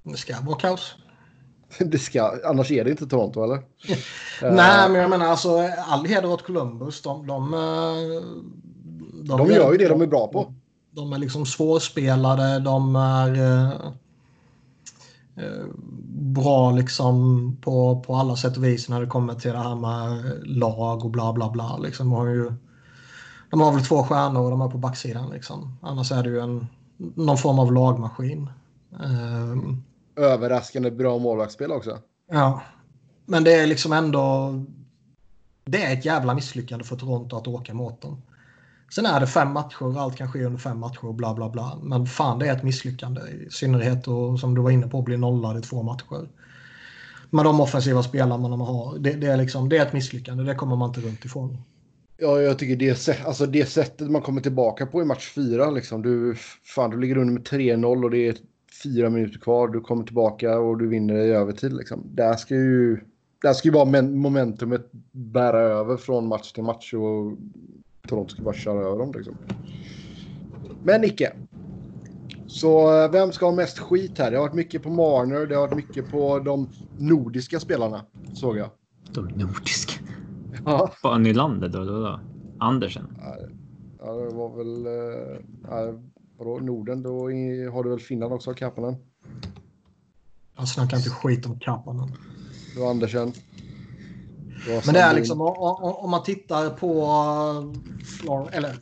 Det 0.03 0.17
ska 0.17 0.41
vara 0.41 0.59
kaos. 0.59 0.95
Det 1.79 1.99
ska, 1.99 2.33
annars 2.45 2.71
är 2.71 2.85
det 2.85 2.91
inte 2.91 3.07
Toronto 3.07 3.45
eller? 3.45 3.63
Nej, 4.57 4.91
men 4.91 5.01
jag 5.01 5.11
menar 5.11 5.27
alltså 5.27 5.69
all 5.87 6.05
heder 6.05 6.31
åt 6.31 6.43
Columbus. 6.43 7.03
De, 7.03 7.27
de, 7.27 7.55
eh, 7.55 8.23
De 9.25 9.51
gör 9.51 9.73
ju 9.73 9.79
det 9.79 9.89
de 9.89 10.03
är 10.03 10.07
bra 10.07 10.29
på. 10.29 10.55
De 10.91 11.13
är 11.13 11.19
liksom 11.19 11.47
svårspelade. 11.47 12.59
De 12.59 12.97
är 12.97 13.35
eh, 13.35 13.71
eh, 15.45 15.67
bra 16.13 16.71
liksom 16.71 17.57
på, 17.61 18.01
på 18.07 18.15
alla 18.15 18.37
sätt 18.37 18.57
och 18.57 18.65
vis 18.65 18.89
när 18.89 19.01
det 19.01 19.07
kommer 19.07 19.35
till 19.35 19.53
det 19.53 19.59
här 19.59 19.75
med 19.75 20.35
lag 20.49 21.05
och 21.05 21.11
bla 21.11 21.33
bla 21.33 21.51
bla. 21.51 21.77
Liksom, 21.77 22.11
de, 22.11 22.17
har 22.17 22.27
ju, 22.27 22.53
de 23.51 23.61
har 23.61 23.73
väl 23.73 23.85
två 23.85 24.03
stjärnor 24.03 24.43
och 24.45 24.51
de 24.51 24.61
är 24.61 24.69
på 24.69 24.79
backsidan. 24.79 25.31
Liksom. 25.31 25.77
Annars 25.83 26.13
är 26.13 26.23
det 26.23 26.29
ju 26.29 26.41
en, 26.41 26.67
någon 26.97 27.39
form 27.39 27.59
av 27.59 27.73
lagmaskin. 27.73 28.51
Eh, 29.01 29.57
Överraskande 30.17 30.91
bra 30.91 31.19
målvaktsspel 31.19 31.73
också. 31.73 31.99
Ja, 32.31 32.63
men 33.27 33.45
det 33.45 33.55
är 33.55 33.67
liksom 33.67 33.93
ändå... 33.93 34.55
Det 35.65 35.85
är 35.85 35.93
ett 35.93 36.05
jävla 36.05 36.35
misslyckande 36.35 36.85
för 36.85 36.97
Toronto 36.97 37.37
att 37.37 37.47
åka 37.47 37.75
mot 37.75 38.03
dem. 38.03 38.23
Sen 38.95 39.07
är 39.07 39.21
det 39.21 39.27
fem 39.27 39.53
matcher, 39.53 39.99
allt 39.99 40.17
kan 40.17 40.33
ske 40.33 40.45
under 40.45 40.59
fem 40.59 40.79
matcher 40.79 41.05
och 41.05 41.15
bla 41.15 41.35
bla 41.35 41.49
bla. 41.49 41.79
Men 41.83 42.07
fan, 42.07 42.39
det 42.39 42.47
är 42.47 42.57
ett 42.57 42.63
misslyckande. 42.63 43.21
I 43.21 43.51
synnerhet 43.51 44.09
och 44.09 44.41
som 44.41 44.55
du 44.55 44.61
var 44.61 44.71
inne 44.71 44.89
på, 44.89 45.03
bli 45.03 45.17
nollad 45.17 45.59
i 45.59 45.63
två 45.63 45.83
matcher. 45.83 46.29
Med 47.31 47.45
de 47.45 47.61
offensiva 47.61 48.03
spelarna 48.03 48.49
man 48.49 48.61
har. 48.61 48.99
Det, 48.99 49.13
det, 49.13 49.27
är 49.27 49.37
liksom, 49.37 49.69
det 49.69 49.79
är 49.79 49.87
ett 49.87 49.93
misslyckande, 49.93 50.45
det 50.45 50.55
kommer 50.55 50.77
man 50.77 50.89
inte 50.89 51.01
runt 51.01 51.25
ifrån. 51.25 51.59
Ja, 52.19 52.41
jag 52.41 52.59
tycker 52.59 52.77
det, 52.77 53.27
alltså 53.27 53.47
det 53.47 53.69
sättet 53.69 54.11
man 54.11 54.23
kommer 54.23 54.41
tillbaka 54.41 54.87
på 54.87 55.03
i 55.03 55.05
match 55.05 55.33
fyra. 55.35 55.71
Liksom. 55.71 56.03
Du, 56.03 56.35
fan, 56.65 56.91
du 56.91 57.01
ligger 57.01 57.19
under 57.19 57.35
med 57.35 57.43
3-0 57.43 58.05
och 58.05 58.11
det 58.11 58.29
är 58.29 58.37
fyra 58.83 59.11
minuter 59.11 59.39
kvar. 59.39 59.69
Du 59.69 59.81
kommer 59.81 60.05
tillbaka 60.05 60.59
och 60.59 60.79
du 60.79 60.89
vinner 60.89 61.15
i 61.15 61.31
övertid. 61.31 61.73
Liksom. 61.73 62.03
Där 62.15 62.35
ska 62.35 62.55
ju, 62.55 63.01
där 63.43 63.53
ska 63.53 63.69
ju 63.69 63.73
bara 63.73 63.85
men- 63.85 64.19
momentumet 64.19 64.91
bära 65.13 65.59
över 65.61 65.97
från 65.97 66.29
match 66.29 66.53
till 66.53 66.63
match 66.63 66.95
och 66.95 67.39
Toronto 68.09 68.35
ska 68.35 68.43
bara 68.43 68.55
köra 68.55 68.81
över 68.81 68.99
dem. 68.99 69.13
Liksom. 69.17 69.35
Men 70.85 71.05
icke. 71.05 71.33
Så 72.47 73.03
eh, 73.05 73.11
vem 73.11 73.33
ska 73.33 73.47
ha 73.47 73.53
mest 73.53 73.79
skit 73.79 74.19
här? 74.19 74.31
Det 74.31 74.37
har 74.37 74.45
varit 74.45 74.55
mycket 74.55 74.83
på 74.83 74.91
Marner, 74.91 75.47
det 75.47 75.55
har 75.55 75.63
varit 75.63 75.77
mycket 75.77 76.11
på 76.11 76.39
de 76.39 76.69
nordiska 76.99 77.61
spelarna, 77.61 78.05
såg 78.35 78.57
jag. 78.57 78.69
De 79.15 79.21
nordiska. 79.21 79.93
Ja. 80.65 80.91
Bara 81.03 81.19
Nylander 81.19 81.69
då, 81.69 81.85
då, 81.85 82.01
då. 82.01 82.21
Andersen. 82.59 83.17
Ja, 83.99 84.13
det 84.15 84.35
var 84.35 84.57
väl... 84.57 84.87
Vadå, 86.41 86.59
Norden? 86.59 87.03
Då 87.03 87.23
har 87.73 87.85
du 87.85 87.91
väl 87.91 88.01
Finland 88.01 88.33
också, 88.33 88.55
Kapanen? 88.55 88.97
Jag 90.57 90.69
snackar 90.69 90.97
inte 90.97 91.11
skit 91.11 91.47
om 91.47 91.61
Kapanen. 91.61 92.17
Du 92.75 92.83
har 92.83 92.91
Andersen. 92.91 93.33
Men 94.85 94.95
det 94.95 95.01
är 95.01 95.15
liksom 95.15 95.41
om 95.41 96.11
man 96.11 96.23
tittar 96.23 96.71
på, 96.71 98.49
eller, 98.53 98.77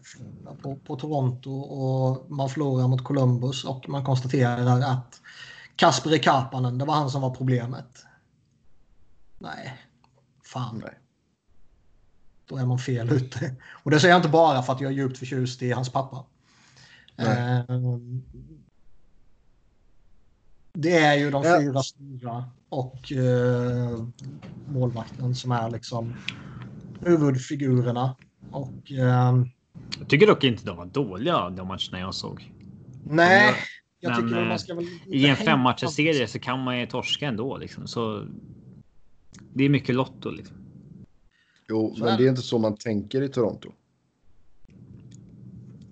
på, 0.63 0.77
på 0.77 0.97
Toronto 0.97 1.51
och 1.51 2.31
man 2.31 2.49
förlorar 2.49 2.89
mot 2.89 3.05
Columbus 3.05 3.65
och 3.65 3.89
man 3.89 4.05
konstaterar 4.05 4.81
att 4.81 5.21
Kasper 5.77 6.19
Kapanen, 6.19 6.79
det 6.79 6.85
var 6.85 6.95
han 6.95 7.11
som 7.11 7.23
var 7.23 7.35
problemet. 7.35 8.05
Nej, 9.39 9.79
fan. 10.45 10.83
Nej. 10.85 10.99
Då 12.47 12.57
är 12.57 12.67
man 12.67 12.79
fel 12.79 13.13
ute. 13.13 13.55
Och 13.71 13.91
det 13.91 14.01
säger 14.01 14.15
jag 14.15 14.19
inte 14.19 14.29
bara 14.29 14.63
för 14.63 14.73
att 14.73 14.81
jag 14.81 14.93
är 14.93 14.97
djupt 14.97 15.19
förtjust 15.19 15.63
i 15.63 15.73
hans 15.73 15.93
pappa. 15.93 16.25
Nej. 17.19 17.65
Eh, 17.69 17.77
det 20.73 20.97
är 20.97 21.15
ju 21.19 21.31
de 21.31 21.43
Ja. 21.43 21.61
fyra 21.61 21.83
stora 21.83 22.45
och 22.69 23.13
eh, 23.13 24.07
målvakten 24.69 25.35
som 25.35 25.53
är 25.53 25.71
liksom 25.71 26.15
huvudfigurerna. 27.01 28.17
Och 28.51 28.93
eh, 28.93 29.43
Jag 29.99 30.09
tycker 30.09 30.27
dock 30.27 30.45
inte 30.45 30.65
de 30.67 30.77
var 30.77 30.87
dåliga 30.87 31.51
de 31.51 31.69
matcherna 31.69 32.01
jag 32.01 32.15
såg. 32.15 32.53
nej, 33.05 33.55
jag 34.01 34.11
Men, 34.11 34.21
tycker 34.21 34.35
väl 34.35 34.43
eh, 34.45 34.49
man 34.49 34.59
ska 34.59 34.75
väl... 34.75 34.85
I 35.07 35.27
en 35.27 35.37
femmatcherserie 35.37 36.27
så 36.27 36.39
kan 36.39 36.61
man 36.61 36.81
ju 36.81 36.87
torska 36.87 37.27
ändå 37.29 37.57
liksom. 37.57 37.87
Så 37.87 38.27
det 39.55 39.65
är 39.65 39.69
mycket 39.69 39.95
lotto 39.95 40.31
liksom. 40.31 40.57
Jo, 41.69 41.97
men 41.99 42.19
det 42.19 42.25
är 42.25 42.29
inte 42.29 42.43
så 42.43 42.59
man 42.59 42.77
tänker 42.77 43.23
i 43.23 43.29
Toronto. 43.29 43.73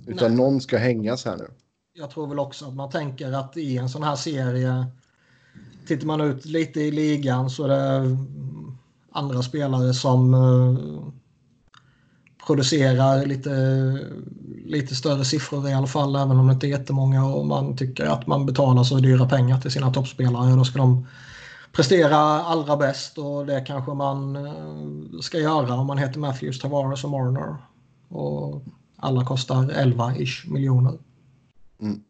Utan 0.07 0.29
Nej. 0.29 0.37
någon 0.37 0.61
ska 0.61 0.79
hängas 0.79 1.25
här 1.25 1.37
nu. 1.37 1.49
jag 1.95 2.11
tror 2.11 2.27
väl 2.27 2.39
också 2.39 2.67
att 2.67 2.75
man 2.75 2.91
tänker 2.91 3.33
att 3.33 3.57
i 3.57 3.77
en 3.77 3.89
sån 3.89 4.03
här 4.03 4.17
serie 4.17 4.87
tittar 5.87 6.07
man 6.07 6.21
ut 6.21 6.45
lite 6.45 6.81
i 6.81 6.91
ligan 6.91 7.51
så 7.51 7.65
är 7.65 7.69
det 7.69 8.17
andra 9.13 9.43
spelare 9.43 9.95
som 9.95 10.35
eh, 10.35 11.13
producerar 12.47 13.27
lite, 13.27 13.51
lite 14.65 14.95
större 14.95 15.25
siffror 15.25 15.69
i 15.69 15.75
alla 15.75 15.87
fall 15.87 16.17
även 16.17 16.39
om 16.39 16.47
det 16.47 16.53
inte 16.53 16.67
är 16.67 16.69
jättemånga 16.69 17.25
och 17.25 17.47
man 17.47 17.77
tycker 17.77 18.07
att 18.07 18.27
man 18.27 18.47
betalar 18.47 18.85
så 18.85 18.99
dyra 18.99 19.29
pengar 19.29 19.61
till 19.61 19.71
sina 19.71 19.93
toppspelare 19.93 20.57
då 20.57 20.65
ska 20.65 20.79
de 20.79 21.07
prestera 21.73 22.17
allra 22.19 22.77
bäst 22.77 23.19
och 23.19 23.47
det 23.47 23.61
kanske 23.61 23.95
man 23.95 24.37
eh, 24.37 25.21
ska 25.21 25.39
göra 25.39 25.75
om 25.75 25.87
man 25.87 25.99
heter 25.99 26.21
Matthews, 26.21 26.61
Tavares 26.61 27.05
och 27.05 27.11
Marner. 27.11 27.57
Och 28.09 28.63
alla 28.97 29.25
kostar 29.25 29.57
11-ish 29.57 30.53
miljoner. 30.53 30.99
Mm. 31.81 32.03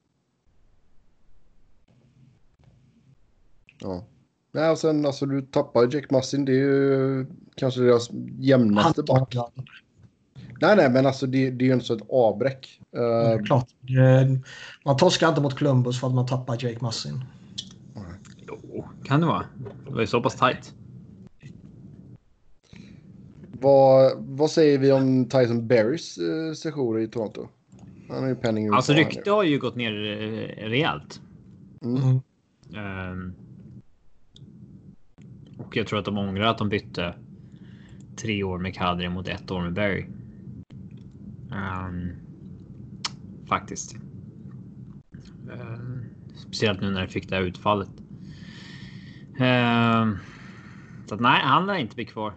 Ja. 3.81 4.05
Nej, 4.53 4.71
och 4.71 4.79
sen 4.79 5.07
alltså 5.07 5.27
du 5.27 5.43
tappar 5.43 5.95
Jack 5.95 6.11
Massin. 6.11 6.45
Det 6.45 6.53
är 6.53 6.57
ju 6.57 7.27
kanske 7.55 7.81
deras 7.81 8.11
jämnaste 8.39 9.03
back. 9.03 9.35
Nej, 10.61 10.77
nej, 10.77 10.91
men 10.91 11.07
alltså 11.07 11.27
det, 11.27 11.51
det 11.51 11.65
är 11.65 11.67
ju 11.67 11.73
inte 11.73 11.87
så 11.87 11.95
ett 11.95 12.11
avbräck. 12.11 12.81
Uh, 12.97 13.39
det 13.39 13.43
klart. 13.47 13.69
Det, 13.81 14.41
man 14.85 14.97
torskar 14.97 15.29
inte 15.29 15.41
mot 15.41 15.59
Columbus 15.59 16.01
för 16.01 16.07
att 16.07 16.15
man 16.15 16.27
tappar 16.27 16.65
Jake 16.65 16.79
Massin. 16.81 17.25
Jo, 18.49 18.85
kan 19.05 19.21
det 19.21 19.27
vara. 19.27 19.45
Det 19.87 19.93
var 19.93 20.01
ju 20.01 20.07
så 20.07 20.23
pass 20.23 20.37
tajt. 20.37 20.75
Vad, 23.61 24.13
vad 24.19 24.51
säger 24.51 24.79
vi 24.79 24.93
om 24.93 25.29
Tyson 25.29 25.67
Berrys 25.67 26.19
sessioner 26.57 27.01
i 27.01 27.09
Toronto? 27.09 27.49
Han 28.09 28.23
har 28.23 28.29
ju 28.29 28.35
penning 28.35 28.69
Alltså 28.69 28.93
rykte 28.93 29.31
har 29.31 29.43
ju 29.43 29.59
gått 29.59 29.77
ner 29.77 29.93
uh, 29.93 30.69
rejält. 30.69 31.21
Mm. 31.83 32.21
Um, 33.13 33.35
och 35.59 35.77
jag 35.77 35.87
tror 35.87 35.99
att 35.99 36.05
de 36.05 36.19
ångrar 36.19 36.45
att 36.47 36.59
de 36.59 36.69
bytte 36.69 37.15
tre 38.17 38.43
år 38.43 38.59
med 38.59 38.75
Kadri 38.75 39.09
mot 39.09 39.29
ett 39.29 39.51
år 39.51 39.63
med 39.63 39.73
Berry. 39.73 40.07
Um, 41.51 42.13
faktiskt. 43.49 43.97
Um, 45.51 46.05
speciellt 46.37 46.81
nu 46.81 46.91
när 46.91 47.01
de 47.01 47.09
fick 47.09 47.29
det 47.29 47.37
här 47.37 47.43
utfallet. 47.43 47.91
Um, 49.41 50.19
så 51.07 51.15
att, 51.15 51.21
nej, 51.21 51.41
han 51.43 51.67
lär 51.67 51.75
inte 51.75 51.95
bli 51.95 52.05
kvar. 52.05 52.33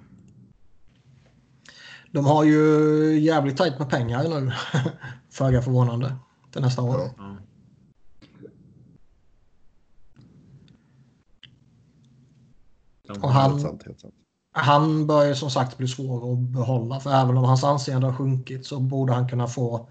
De 2.11 2.25
har 2.25 2.43
ju 2.43 3.19
jävligt 3.19 3.57
tajt 3.57 3.79
med 3.79 3.89
pengar 3.89 4.23
nu. 4.23 4.51
Föga 5.29 5.61
förvånande. 5.61 6.15
Till 6.51 6.61
nästa 6.61 6.81
år. 6.81 6.99
Ja. 7.17 7.35
Och 13.21 13.29
han, 13.29 13.51
helt 13.51 13.61
sant, 13.61 13.83
helt 13.85 13.99
sant. 13.99 14.13
han 14.51 15.07
börjar 15.07 15.33
som 15.33 15.49
sagt 15.49 15.77
bli 15.77 15.87
svår 15.87 16.33
att 16.33 16.39
behålla. 16.39 16.99
För 16.99 17.09
även 17.09 17.37
om 17.37 17.43
hans 17.43 17.63
anseende 17.63 18.07
har 18.07 18.13
sjunkit 18.13 18.65
så 18.65 18.79
borde 18.79 19.13
han 19.13 19.29
kunna 19.29 19.47
få 19.47 19.89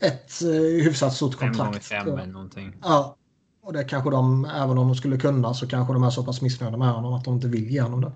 ett 0.00 0.42
eh, 0.42 0.84
hyfsat 0.84 1.14
stort 1.14 1.36
kontrakt. 1.36 1.84
Fem 1.84 2.04
gånger 2.04 2.16
fem 2.16 2.18
eller 2.18 2.32
någonting. 2.32 2.76
Ja. 2.82 3.16
Och 3.62 3.72
det 3.72 3.84
kanske 3.84 4.10
de, 4.10 4.44
även 4.44 4.78
om 4.78 4.86
de 4.88 4.94
skulle 4.94 5.16
kunna, 5.16 5.54
så 5.54 5.68
kanske 5.68 5.92
de 5.92 6.02
är 6.02 6.10
så 6.10 6.24
pass 6.24 6.42
missnöjda 6.42 6.76
med 6.76 6.92
honom 6.92 7.14
att 7.14 7.24
de 7.24 7.34
inte 7.34 7.48
vill 7.48 7.70
ge 7.70 7.80
honom 7.80 8.00
det. 8.00 8.12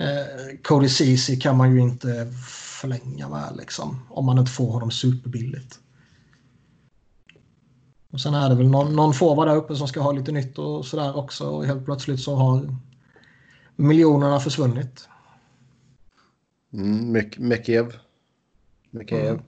Eh, 0.00 0.56
Cody 0.62 0.88
Ceesay 0.88 1.40
kan 1.40 1.56
man 1.56 1.74
ju 1.74 1.80
inte 1.80 2.32
förlänga 2.80 3.28
med 3.28 3.56
liksom. 3.56 4.06
Om 4.08 4.26
man 4.26 4.38
inte 4.38 4.50
får 4.50 4.72
honom 4.72 4.90
superbilligt. 4.90 5.80
Och 8.10 8.20
sen 8.20 8.34
är 8.34 8.48
det 8.48 8.54
väl 8.54 8.68
någon, 8.68 8.96
någon 8.96 9.14
forward 9.14 9.48
där 9.48 9.56
uppe 9.56 9.76
som 9.76 9.88
ska 9.88 10.00
ha 10.00 10.12
lite 10.12 10.32
nytt 10.32 10.58
och 10.58 10.86
sådär 10.86 11.16
också. 11.16 11.48
Och 11.50 11.66
helt 11.66 11.84
plötsligt 11.84 12.20
så 12.20 12.34
har 12.34 12.76
miljonerna 13.76 14.40
försvunnit. 14.40 15.08
Mm, 16.72 17.12
Mekev. 17.38 17.96
Mekev. 18.90 19.28
Mm. 19.28 19.42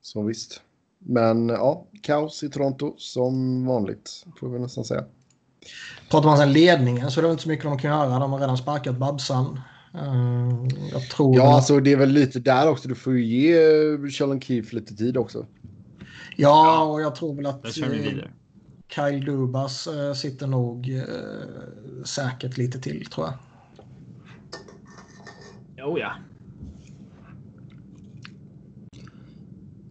Så 0.00 0.22
visst. 0.22 0.60
Men 0.98 1.48
ja, 1.48 1.86
kaos 2.02 2.42
i 2.42 2.50
Toronto 2.50 2.94
som 2.98 3.66
vanligt 3.66 4.24
får 4.40 4.48
vi 4.48 4.58
nästan 4.58 4.84
säga. 4.84 5.04
Pratar 6.10 6.28
man 6.28 6.38
sen 6.38 6.52
ledningen 6.52 7.10
så 7.10 7.20
är 7.20 7.24
det 7.24 7.30
inte 7.30 7.42
så 7.42 7.48
mycket 7.48 7.64
de 7.64 7.78
kan 7.78 7.90
göra. 7.90 8.18
De 8.18 8.32
har 8.32 8.38
redan 8.38 8.58
sparkat 8.58 8.96
Babsan. 8.96 9.60
Uh, 9.94 10.68
jag 10.92 11.10
tror 11.10 11.36
ja, 11.36 11.48
att... 11.48 11.54
alltså 11.54 11.80
det 11.80 11.92
är 11.92 11.96
väl 11.96 12.08
lite 12.08 12.40
där 12.40 12.70
också. 12.70 12.88
Du 12.88 12.94
får 12.94 13.12
ju 13.12 13.24
ge 13.24 14.10
Sheldon 14.10 14.40
Keefe 14.40 14.76
lite 14.76 14.94
tid 14.94 15.16
också. 15.16 15.46
Ja, 16.36 16.82
och 16.82 17.00
jag 17.00 17.14
tror 17.14 17.34
väl 17.34 17.46
att... 17.46 17.62
Där 17.62 17.70
kör 17.70 17.88
vi 17.88 17.98
vidare. 17.98 18.30
Kyle 18.88 19.24
Dubas 19.24 19.86
äh, 19.86 20.12
sitter 20.12 20.46
nog 20.46 20.88
äh, 20.88 22.04
säkert 22.04 22.56
lite 22.56 22.80
till 22.80 23.06
tror 23.06 23.26
jag. 23.26 23.34
Jo, 25.76 25.98
ja. 25.98 26.12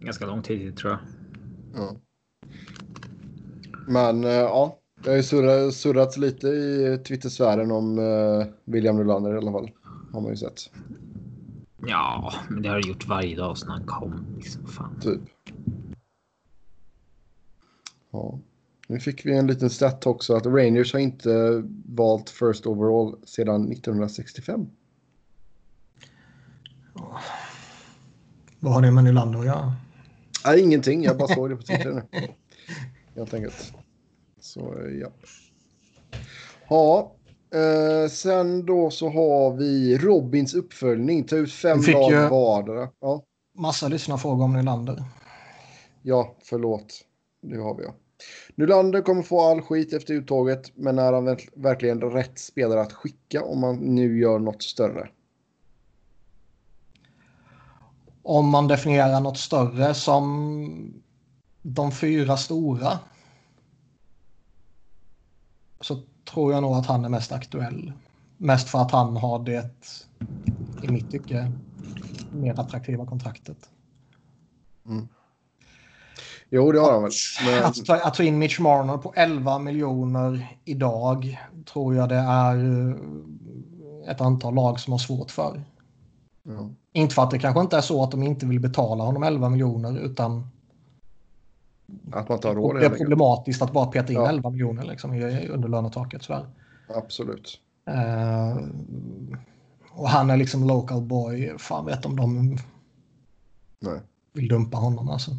Ganska 0.00 0.26
lång 0.26 0.42
tid 0.42 0.76
tror 0.76 0.92
jag. 0.92 1.00
Ja. 1.74 1.96
Men 3.86 4.24
äh, 4.24 4.30
ja, 4.30 4.78
det 5.02 5.10
har 5.10 5.16
ju 5.16 5.22
surrat, 5.22 5.74
surrats 5.74 6.16
lite 6.16 6.48
i 6.48 6.98
Twitter-sfären 7.08 7.70
om 7.70 7.96
William 8.64 8.96
Nylander 8.96 9.34
i 9.34 9.36
alla 9.36 9.52
fall. 9.52 9.70
Har 10.12 10.20
man 10.20 10.30
ju 10.30 10.36
sett. 10.36 10.70
Ja, 11.86 12.32
men 12.48 12.62
det 12.62 12.68
har 12.68 12.80
det 12.80 12.88
gjort 12.88 13.06
varje 13.06 13.36
dag 13.36 13.58
sedan 13.58 13.70
han 13.70 13.86
kom. 13.86 14.26
Liksom, 14.36 14.66
fan. 14.66 15.00
Typ. 15.00 15.20
Ja. 18.10 18.38
Nu 18.88 19.00
fick 19.00 19.26
vi 19.26 19.36
en 19.36 19.46
liten 19.46 19.70
stat 19.70 20.06
också 20.06 20.34
att 20.34 20.46
Rangers 20.46 20.92
har 20.92 21.00
inte 21.00 21.62
valt 21.86 22.30
first 22.30 22.66
overall 22.66 23.16
sedan 23.24 23.72
1965. 23.72 24.66
Oh. 26.94 27.20
Vad 28.60 28.72
har 28.72 28.82
det 28.82 28.90
med 28.90 29.04
Nylander 29.04 29.38
att 29.38 29.46
göra? 29.46 29.72
Nej, 30.44 30.60
ingenting. 30.60 31.02
Jag 31.04 31.18
bara 31.18 31.34
såg 31.34 31.50
det 31.50 31.56
på 31.56 31.62
Twitter 31.62 31.92
nu. 31.92 32.02
Helt 33.14 33.34
enkelt. 33.34 33.75
Så 34.46 34.74
ja. 35.00 35.08
Ja, 36.68 37.12
eh, 37.54 38.10
sen 38.10 38.66
då 38.66 38.90
så 38.90 39.08
har 39.08 39.56
vi 39.56 39.98
Robins 39.98 40.54
uppföljning. 40.54 41.24
Ta 41.24 41.36
ut 41.36 41.52
fem 41.52 41.80
lag 41.80 42.30
vardera. 42.30 42.88
Ja. 43.00 43.22
Massa 43.58 43.88
lyssnarfrågor 43.88 44.44
om 44.44 44.52
Nylander. 44.52 45.04
Ja, 46.02 46.36
förlåt. 46.42 47.04
Det 47.42 47.56
har 47.56 47.74
vi 47.74 47.84
ja. 47.84 47.94
Nylander 48.54 49.02
kommer 49.02 49.22
få 49.22 49.40
all 49.40 49.62
skit 49.62 49.92
efter 49.92 50.14
uttaget, 50.14 50.72
men 50.74 50.98
är 50.98 51.12
han 51.12 51.36
verkligen 51.54 52.00
rätt 52.00 52.38
spelare 52.38 52.80
att 52.80 52.92
skicka 52.92 53.44
om 53.44 53.60
man 53.60 53.76
nu 53.76 54.18
gör 54.18 54.38
något 54.38 54.62
större? 54.62 55.08
Om 58.22 58.48
man 58.48 58.68
definierar 58.68 59.20
något 59.20 59.38
större 59.38 59.94
som 59.94 61.02
de 61.62 61.92
fyra 61.92 62.36
stora 62.36 62.98
så 65.80 66.02
tror 66.32 66.52
jag 66.52 66.62
nog 66.62 66.76
att 66.76 66.86
han 66.86 67.04
är 67.04 67.08
mest 67.08 67.32
aktuell. 67.32 67.92
Mest 68.36 68.68
för 68.68 68.78
att 68.78 68.90
han 68.90 69.16
har 69.16 69.38
det, 69.38 69.70
i 70.82 70.88
mitt 70.88 71.10
tycke, 71.10 71.52
mer 72.32 72.60
attraktiva 72.60 73.06
kontraktet. 73.06 73.58
Mm. 74.86 75.08
Jo, 76.50 76.72
det 76.72 76.80
har 76.80 76.92
han 76.92 77.02
väl. 77.02 77.12
Men... 77.46 77.64
Att, 77.64 77.84
ta, 77.84 77.94
att 77.94 78.14
ta 78.14 78.22
in 78.22 78.38
Mitch 78.38 78.58
Marner 78.58 78.96
på 78.96 79.12
11 79.16 79.58
miljoner 79.58 80.58
idag 80.64 81.40
tror 81.72 81.94
jag 81.94 82.08
det 82.08 82.16
är 82.16 82.56
eh, 82.56 84.10
ett 84.10 84.20
antal 84.20 84.54
lag 84.54 84.80
som 84.80 84.92
har 84.92 84.98
svårt 84.98 85.30
för. 85.30 85.62
Ja. 86.42 86.70
Inte 86.92 87.14
för 87.14 87.22
att 87.22 87.30
det 87.30 87.38
kanske 87.38 87.60
inte 87.60 87.76
är 87.76 87.80
så 87.80 88.02
att 88.02 88.10
de 88.10 88.22
inte 88.22 88.46
vill 88.46 88.60
betala 88.60 89.04
honom 89.04 89.22
11 89.22 89.48
miljoner 89.48 89.98
utan 89.98 90.48
att 92.12 92.28
man 92.28 92.38
tar 92.38 92.54
råd. 92.54 92.80
Det 92.80 92.86
är 92.86 92.90
problematiskt 92.90 93.62
att 93.62 93.72
bara 93.72 93.86
peta 93.86 94.12
in 94.12 94.18
ja. 94.18 94.28
11 94.28 94.50
miljoner 94.50 94.84
liksom, 94.84 95.10
under 95.50 95.68
lönetaket. 95.68 96.22
Sådär. 96.22 96.46
Absolut. 96.88 97.60
Uh, 97.90 98.66
och 99.90 100.08
han 100.08 100.30
är 100.30 100.36
liksom 100.36 100.66
local 100.66 101.02
boy. 101.02 101.54
Fan 101.58 101.86
vet 101.86 102.06
om 102.06 102.16
de 102.16 102.56
Nej. 103.80 104.00
vill 104.32 104.48
dumpa 104.48 104.76
honom 104.76 105.08
alltså. 105.08 105.30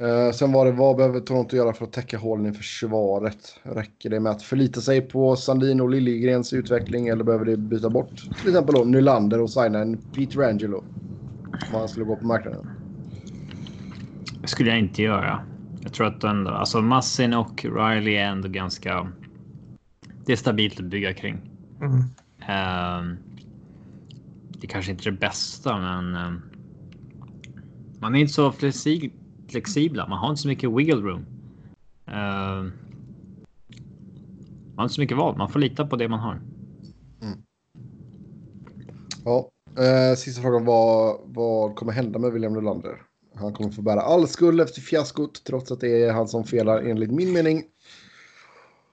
Eh, 0.00 0.32
sen 0.32 0.52
var 0.52 0.64
det 0.64 0.72
vad 0.72 0.96
behöver 0.96 1.20
Toronto 1.20 1.56
göra 1.56 1.72
för 1.72 1.84
att 1.84 1.92
täcka 1.92 2.18
hålen 2.18 2.46
i 2.46 2.52
försvaret? 2.52 3.54
Räcker 3.62 4.10
det 4.10 4.20
med 4.20 4.32
att 4.32 4.42
förlita 4.42 4.80
sig 4.80 5.00
på 5.00 5.36
Sandin 5.36 5.80
och 5.80 5.90
Liljegrens 5.90 6.52
utveckling 6.52 7.08
eller 7.08 7.24
behöver 7.24 7.44
det 7.44 7.56
byta 7.56 7.90
bort 7.90 8.16
till 8.16 8.48
exempel 8.48 8.74
då 8.74 8.84
Nylander 8.84 9.40
och 9.40 9.50
signa 9.50 9.78
en 9.78 9.96
Peter 9.96 10.40
Angelo? 10.40 10.84
Om 11.72 11.78
han 11.78 11.88
skulle 11.88 12.04
gå 12.04 12.16
på 12.16 12.26
marknaden. 12.26 12.79
Skulle 14.44 14.70
jag 14.70 14.78
inte 14.78 15.02
göra. 15.02 15.44
Jag 15.82 15.92
tror 15.92 16.06
att 16.06 16.24
ändå, 16.24 16.50
alltså 16.50 16.82
Massin 16.82 17.34
och 17.34 17.64
Riley 17.64 18.14
är 18.14 18.26
ändå 18.26 18.48
ganska. 18.48 19.12
Det 20.26 20.32
är 20.32 20.36
stabilt 20.36 20.80
att 20.80 20.86
bygga 20.86 21.14
kring. 21.14 21.40
Mm. 21.80 21.98
Uh, 22.40 23.16
det 24.60 24.66
kanske 24.66 24.90
inte 24.90 25.08
är 25.08 25.10
det 25.10 25.18
bästa, 25.18 25.78
men. 25.78 26.14
Uh, 26.14 26.38
man 28.00 28.14
är 28.14 28.20
inte 28.20 28.32
så 28.32 28.52
flexibel 28.52 29.10
flexibla. 29.50 30.08
Man 30.08 30.18
har 30.18 30.30
inte 30.30 30.42
så 30.42 30.48
mycket 30.48 30.70
wiggle 30.70 30.94
room. 30.94 31.26
Uh, 32.08 32.72
man 34.66 34.76
har 34.76 34.84
inte 34.84 34.94
så 34.94 35.00
mycket 35.00 35.16
val. 35.16 35.36
Man 35.36 35.50
får 35.50 35.60
lita 35.60 35.86
på 35.86 35.96
det 35.96 36.08
man 36.08 36.20
har. 36.20 36.40
Mm. 37.22 37.38
Ja, 39.24 39.50
eh, 39.82 40.16
sista 40.16 40.42
frågan 40.42 40.64
var 40.64 41.20
vad 41.24 41.74
kommer 41.74 41.92
hända 41.92 42.18
med 42.18 42.32
William 42.32 42.52
Nylander? 42.52 43.02
Han 43.40 43.52
kommer 43.52 43.70
få 43.70 43.82
bära 43.82 44.00
all 44.00 44.28
skuld 44.28 44.60
efter 44.60 44.80
fiaskot 44.80 45.44
trots 45.44 45.70
att 45.70 45.80
det 45.80 46.04
är 46.04 46.12
han 46.12 46.28
som 46.28 46.44
felar 46.44 46.78
enligt 46.82 47.10
min 47.10 47.32
mening. 47.32 47.62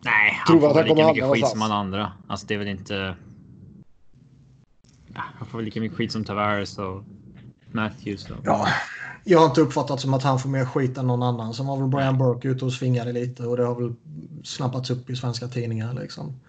Nej, 0.05 0.33
han 0.33 0.59
Tror 0.59 0.69
får 0.69 0.75
väl 0.75 0.87
lika 0.87 1.07
mycket 1.07 1.29
skit 1.29 1.47
som 1.47 1.61
alla 1.61 1.75
andra. 1.75 2.11
Alltså 2.27 2.47
det 2.47 2.53
är 2.53 2.57
väl 2.57 2.67
inte. 2.67 3.15
ja, 5.13 5.21
han 5.39 5.47
får 5.47 5.57
väl 5.57 5.65
lika 5.65 5.79
mycket 5.79 5.97
skit 5.97 6.11
som 6.11 6.23
Tavares 6.23 6.77
och 6.77 7.03
Matthews. 7.71 8.29
Och... 8.29 8.37
Ja, 8.43 8.67
jag 9.23 9.39
har 9.39 9.45
inte 9.45 9.61
uppfattat 9.61 10.01
som 10.01 10.13
att 10.13 10.23
han 10.23 10.39
får 10.39 10.49
mer 10.49 10.65
skit 10.65 10.97
än 10.97 11.07
någon 11.07 11.23
annan. 11.23 11.53
Sen 11.53 11.65
var 11.65 11.77
väl 11.77 11.87
Brian 11.87 12.17
Burke 12.17 12.47
ute 12.47 12.65
och 12.65 12.73
svingade 12.73 13.11
lite 13.11 13.43
och 13.43 13.57
det 13.57 13.65
har 13.65 13.75
väl 13.75 13.93
snappats 14.43 14.89
upp 14.89 15.09
i 15.09 15.15
svenska 15.15 15.47
tidningar 15.47 15.93
liksom. 15.93 16.39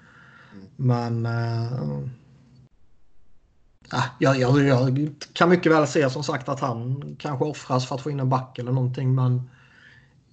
Men... 0.77 1.27
Uh, 1.27 2.09
Ah, 3.91 4.05
jag, 4.19 4.39
jag, 4.39 4.67
jag, 4.67 5.11
kan 5.33 5.51
mycket 5.51 5.73
väl 5.73 5.87
se 5.87 6.11
som 6.11 6.25
sagt 6.25 6.49
att 6.49 6.61
han 6.61 7.17
kanske 7.19 7.45
offras 7.45 7.89
för 7.89 7.95
att 7.95 8.01
få 8.01 8.11
in 8.11 8.21
en 8.21 8.29
back 8.29 8.59
eller 8.59 8.73
någonting. 8.73 9.15
Men 9.15 9.51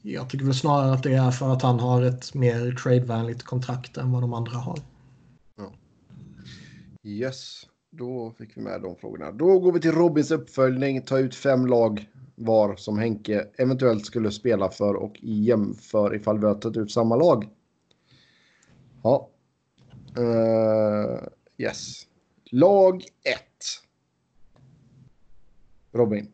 jag 0.01 0.29
tycker 0.29 0.45
väl 0.45 0.55
snarare 0.55 0.93
att 0.93 1.03
det 1.03 1.13
är 1.13 1.31
för 1.31 1.53
att 1.53 1.61
han 1.61 1.79
har 1.79 2.01
ett 2.01 2.33
mer 2.33 2.71
tradevänligt 2.71 3.43
kontrakt 3.43 3.97
än 3.97 4.11
vad 4.11 4.23
de 4.23 4.33
andra 4.33 4.57
har. 4.57 4.79
Ja. 5.57 5.73
Yes, 7.03 7.67
då 7.91 8.33
fick 8.37 8.57
vi 8.57 8.61
med 8.61 8.81
de 8.81 8.95
frågorna. 8.95 9.31
Då 9.31 9.59
går 9.59 9.71
vi 9.71 9.79
till 9.79 9.91
Robins 9.91 10.31
uppföljning. 10.31 11.01
Ta 11.01 11.19
ut 11.19 11.35
fem 11.35 11.67
lag 11.67 12.09
var 12.35 12.75
som 12.75 12.99
Henke 12.99 13.47
eventuellt 13.57 14.05
skulle 14.05 14.31
spela 14.31 14.69
för 14.69 14.93
och 14.93 15.15
jämför 15.21 16.15
ifall 16.15 16.39
vi 16.39 16.45
har 16.45 16.55
tagit 16.55 16.77
ut 16.77 16.91
samma 16.91 17.15
lag. 17.15 17.49
Ja. 19.03 19.29
Uh, 20.17 21.19
yes. 21.57 22.07
Lag 22.55 23.03
1. 23.23 23.39
Robin. 25.91 26.31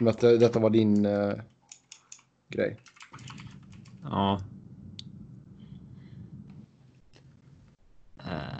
Detta, 0.00 0.32
detta 0.32 0.58
var 0.58 0.70
din 0.70 1.06
uh, 1.06 1.34
grej. 2.48 2.76
Ja. 4.02 4.40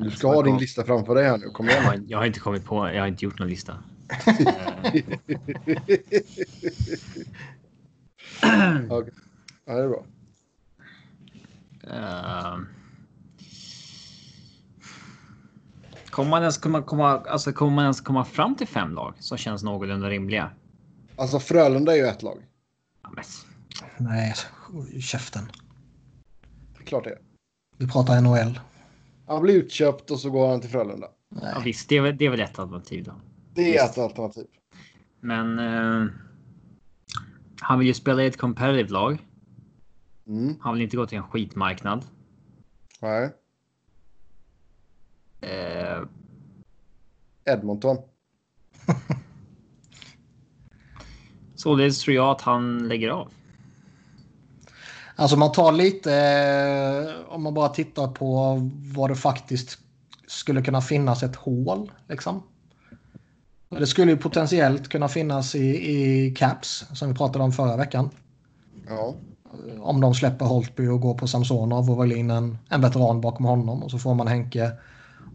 Du 0.00 0.10
ska 0.10 0.28
ha 0.28 0.42
din 0.42 0.58
lista 0.58 0.84
framför 0.84 1.14
dig 1.14 1.24
här 1.24 1.38
nu. 1.38 1.46
Kom 1.46 1.68
igen. 1.68 2.04
Jag 2.08 2.18
har 2.18 2.26
inte 2.26 2.40
kommit 2.40 2.64
på. 2.64 2.88
Jag 2.88 3.00
har 3.00 3.08
inte 3.08 3.24
gjort 3.24 3.38
någon 3.38 3.48
lista. 3.48 3.78
okay. 8.90 9.12
Ja, 9.64 9.74
det 9.74 9.82
är 9.82 9.88
bra. 9.88 10.04
Uh, 11.86 12.77
kommer 16.18 16.30
man 16.30 16.42
ens 16.42 16.58
komma, 16.58 16.82
komma, 16.82 17.18
alltså 17.18 17.52
kommer 17.52 17.72
man 17.72 17.84
ens 17.84 18.00
komma 18.00 18.24
fram 18.24 18.54
till 18.54 18.68
fem 18.68 18.94
lag 18.94 19.14
som 19.18 19.38
känns 19.38 19.62
någorlunda 19.62 20.10
rimliga? 20.10 20.50
Alltså 21.16 21.40
Frölunda 21.40 21.92
är 21.92 21.96
ju 21.96 22.06
ett 22.06 22.22
lag. 22.22 22.38
Ja, 23.02 23.10
men... 23.14 23.24
Nej, 23.96 24.34
käften. 25.00 25.44
Det 26.76 26.82
är 26.82 26.86
klart 26.86 27.04
det. 27.04 27.18
Vi 27.76 27.88
pratar 27.88 28.20
NHL. 28.20 28.60
Han 29.26 29.42
blir 29.42 29.54
utköpt 29.54 30.10
och 30.10 30.18
så 30.18 30.30
går 30.30 30.48
han 30.48 30.60
till 30.60 30.70
Frölunda. 30.70 31.08
Ja, 31.42 31.62
visst, 31.64 31.88
det 31.88 31.96
är, 31.96 32.12
det 32.12 32.26
är 32.26 32.30
väl 32.30 32.40
ett 32.40 32.58
alternativ 32.58 33.04
då. 33.04 33.12
Det 33.54 33.76
är 33.76 33.84
ett 33.84 33.98
alternativ. 33.98 34.46
Men 35.20 35.58
uh, 35.58 36.10
han 37.60 37.78
vill 37.78 37.88
ju 37.88 37.94
spela 37.94 38.22
i 38.22 38.26
ett 38.26 38.38
competitive 38.38 38.88
lag. 38.88 39.18
Mm. 40.26 40.56
Han 40.60 40.74
vill 40.74 40.82
inte 40.82 40.96
gå 40.96 41.06
till 41.06 41.18
en 41.18 41.24
skitmarknad. 41.24 42.04
Nej. 43.02 43.30
Uh, 45.42 45.77
Edmonton. 47.52 47.96
Således 51.54 52.00
tror 52.00 52.16
jag 52.16 52.30
att 52.30 52.40
han 52.40 52.88
lägger 52.88 53.08
av. 53.08 53.28
Alltså 55.16 55.36
man 55.36 55.52
tar 55.52 55.72
lite, 55.72 56.14
eh, 56.14 57.34
om 57.34 57.42
man 57.42 57.54
bara 57.54 57.68
tittar 57.68 58.08
på 58.08 58.58
vad 58.94 59.10
det 59.10 59.16
faktiskt 59.16 59.78
skulle 60.26 60.62
kunna 60.62 60.80
finnas 60.80 61.22
ett 61.22 61.36
hål. 61.36 61.92
Liksom. 62.08 62.42
Det 63.68 63.86
skulle 63.86 64.12
ju 64.12 64.18
potentiellt 64.18 64.88
kunna 64.88 65.08
finnas 65.08 65.54
i, 65.54 65.90
i 65.90 66.30
Caps 66.34 66.84
som 66.92 67.08
vi 67.08 67.14
pratade 67.14 67.44
om 67.44 67.52
förra 67.52 67.76
veckan. 67.76 68.10
Ja. 68.88 69.14
Om 69.80 70.00
de 70.00 70.14
släpper 70.14 70.44
Holtby 70.44 70.86
och 70.86 71.00
går 71.00 71.14
på 71.14 71.26
Samsonov 71.26 71.90
och 71.90 72.02
väljer 72.02 72.18
in 72.18 72.30
en, 72.30 72.58
en 72.68 72.80
veteran 72.80 73.20
bakom 73.20 73.44
honom 73.46 73.82
och 73.82 73.90
så 73.90 73.98
får 73.98 74.14
man 74.14 74.26
Henke 74.26 74.72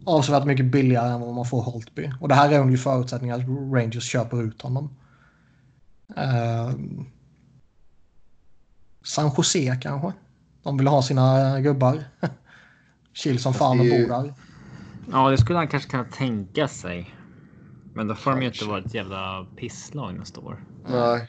avsevärt 0.06 0.44
mycket 0.44 0.66
billigare 0.66 1.12
än 1.12 1.20
vad 1.20 1.34
man 1.34 1.44
får 1.44 1.62
Holtby. 1.62 2.12
Och 2.20 2.28
det 2.28 2.34
här 2.34 2.52
är 2.52 2.60
under 2.60 2.76
förutsättning 2.76 3.30
att 3.30 3.48
Rangers 3.48 4.04
köper 4.04 4.42
ut 4.42 4.62
honom. 4.62 4.96
Uh, 6.10 6.70
San 9.02 9.30
Jose 9.36 9.78
kanske? 9.82 10.12
De 10.62 10.76
vill 10.76 10.86
ha 10.86 11.02
sina 11.02 11.60
gubbar. 11.60 12.04
Chill 13.12 13.38
som 13.38 13.54
fan 13.54 13.80
och 13.80 13.86
bor 13.86 14.08
där. 14.08 14.34
Ja, 15.12 15.30
det 15.30 15.38
skulle 15.38 15.58
han 15.58 15.68
kanske 15.68 15.90
kunna 15.90 16.04
tänka 16.04 16.68
sig. 16.68 17.14
Men 17.94 18.08
då 18.08 18.14
får 18.14 18.30
de 18.30 18.42
ju 18.42 18.48
inte 18.48 18.64
vara 18.64 18.78
ett 18.78 18.94
jävla 18.94 19.46
pisslag 19.56 20.18
nästa 20.18 20.40
år. 20.40 20.64
Nej. 20.86 21.28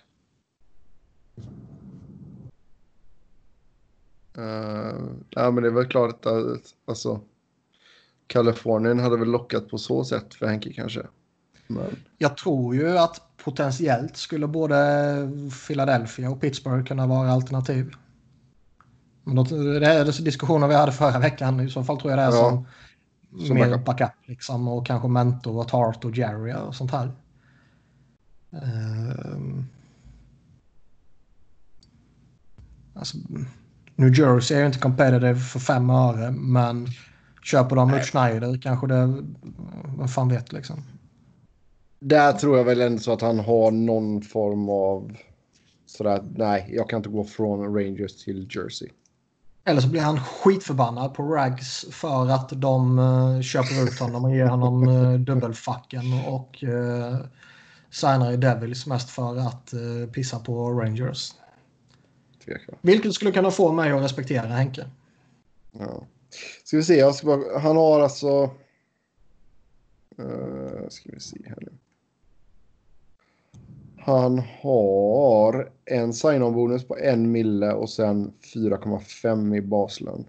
Uh, 4.38 5.12
ja, 5.30 5.51
men 5.51 5.64
det 5.64 5.70
är 5.70 5.74
väl 5.74 5.88
klart 5.88 6.26
att 6.26 6.74
alltså, 6.88 7.22
Kalifornien 8.28 8.99
hade 8.99 9.17
väl 9.17 9.32
lockat 9.32 9.69
på 9.69 9.78
så 9.78 10.03
sätt 10.03 10.34
för 10.34 10.47
Henke 10.47 10.73
kanske. 10.73 11.01
Men... 11.67 11.95
Jag 12.17 12.38
tror 12.38 12.76
ju 12.76 12.97
att 12.97 13.21
potentiellt 13.38 14.17
skulle 14.17 14.47
både 14.47 14.86
Philadelphia 15.67 16.30
och 16.30 16.41
Pittsburgh 16.41 16.86
kunna 16.86 17.07
vara 17.07 17.32
alternativ. 17.32 17.93
Men 19.23 19.36
då, 19.36 19.43
det 19.43 19.88
är 19.88 20.23
diskussioner 20.23 20.67
vi 20.67 20.76
hade 20.76 20.91
förra 20.91 21.19
veckan. 21.19 21.59
I 21.59 21.69
så 21.69 21.84
fall 21.84 21.99
tror 21.99 22.11
jag 22.11 22.19
det 22.19 22.23
är 22.23 22.32
ja. 22.32 22.49
som 22.49 22.65
som 23.39 23.55
mer 23.55 23.69
backup. 23.69 23.86
backup 23.86 24.13
liksom 24.26 24.67
och 24.67 24.86
kanske 24.86 25.07
mentor 25.07 25.59
och 25.59 25.67
Tart 25.67 26.05
och 26.05 26.17
Jerry 26.17 26.53
och 26.53 26.76
sånt 26.76 26.91
här. 26.91 27.11
Uh, 28.53 29.63
alltså, 32.93 33.17
New 33.95 34.19
Jersey 34.19 34.57
är 34.57 34.61
ju 34.61 34.67
inte 34.67 34.80
competitive 34.80 35.36
för 35.36 35.59
fem 35.59 35.89
öre 35.89 36.32
men 36.32 36.88
köper 37.46 37.76
de 37.76 37.91
Mitch 37.91 38.12
Schneider 38.12 38.62
kanske 38.62 38.88
det, 38.88 39.24
vem 39.98 40.08
fan 40.08 40.30
vet 40.30 40.54
liksom. 40.54 40.84
Där 42.00 42.34
tror 42.34 42.58
jag 42.58 42.66
väl 42.66 42.82
ändå 42.82 43.00
så 43.00 43.14
att 43.14 43.22
han 43.22 43.39
har 43.39 43.72
någon 43.72 44.22
form 44.22 44.70
av 44.70 45.18
sådär, 45.86 46.24
nej, 46.36 46.70
jag 46.74 46.89
kan 46.89 46.98
inte 46.98 47.10
gå 47.10 47.24
från 47.24 47.76
Rangers 47.76 48.24
till 48.24 48.48
Jersey. 48.52 48.89
Eller 49.64 49.82
så 49.82 49.88
blir 49.88 50.02
han 50.02 50.20
skitförbannad 50.20 51.14
på 51.14 51.24
Rags 51.24 51.86
för 51.91 52.30
att 52.30 52.50
de 52.50 53.00
uh, 53.00 53.41
köper 53.41 53.84
ut 53.84 54.00
honom 54.00 54.26
och 54.26 54.36
ger 54.36 54.46
honom 54.46 54.88
uh, 54.88 55.20
dubbelfacken 55.20 56.04
och 56.28 56.64
uh, 56.64 57.18
signar 57.89 58.32
i 58.32 58.38
Devils 58.38 58.86
mest 58.86 59.10
för 59.10 59.38
att 59.38 59.74
uh, 59.74 60.10
pissa 60.10 60.39
på 60.39 60.72
Rangers. 60.72 61.34
Tvekar. 62.46 62.76
Vilket 62.82 63.14
skulle 63.14 63.32
kunna 63.32 63.52
få 63.52 63.72
mig 63.72 63.91
att 63.91 64.04
respektera 64.04 64.48
Henke. 64.48 64.86
Ja. 65.72 66.04
Ska 66.63 66.77
vi 66.77 66.83
se, 66.83 66.95
jag 66.95 67.15
ska 67.15 67.27
bara, 67.27 67.59
han 67.59 67.75
har 67.75 67.99
alltså... 67.99 68.43
Uh, 70.19 70.89
ska 70.89 71.09
vi 71.13 71.19
se 71.19 71.38
här 71.45 71.57
nu. 71.61 71.71
Han 73.97 74.41
har 74.61 75.71
en 75.86 76.13
sign-on-bonus 76.13 76.88
på 76.88 76.97
en 76.97 77.31
mille 77.31 77.71
och 77.71 77.89
sen 77.89 78.33
4,5 78.53 79.55
i 79.55 79.61
baslön. 79.61 80.25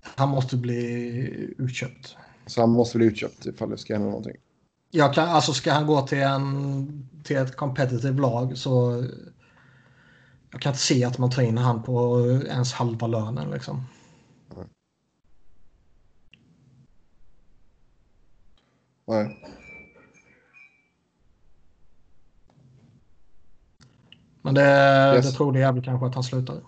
Han 0.00 0.28
måste 0.28 0.56
bli 0.56 1.54
utköpt. 1.58 2.16
Så 2.46 2.60
han 2.60 2.70
måste 2.70 2.98
bli 2.98 3.06
utköpt 3.06 3.46
ifall 3.46 3.70
det 3.70 3.78
ska 3.78 3.92
hända 3.94 4.08
någonting. 4.08 4.36
Jag 4.90 5.14
kan, 5.14 5.28
alltså 5.28 5.52
ska 5.52 5.72
han 5.72 5.86
gå 5.86 6.06
till, 6.06 6.18
en, 6.18 7.08
till 7.24 7.36
ett 7.36 7.56
competitive 7.56 8.20
lag 8.20 8.58
så 8.58 9.04
jag 10.56 10.62
kan 10.62 10.70
inte 10.70 10.82
se 10.82 11.04
att 11.04 11.18
man 11.18 11.30
tar 11.30 11.42
in 11.42 11.58
han 11.58 11.82
på 11.82 12.20
ens 12.46 12.72
halva 12.72 13.06
lönen 13.06 13.50
liksom. 13.50 13.86
Nej. 14.56 14.66
Nej. 19.06 19.52
Men 24.42 24.54
det, 24.54 24.62
yes. 25.16 25.30
det 25.30 25.36
troliga 25.36 25.68
är 25.68 25.72
väl 25.72 25.84
kanske 25.84 26.06
att 26.06 26.14
han 26.14 26.24
slutar. 26.24 26.60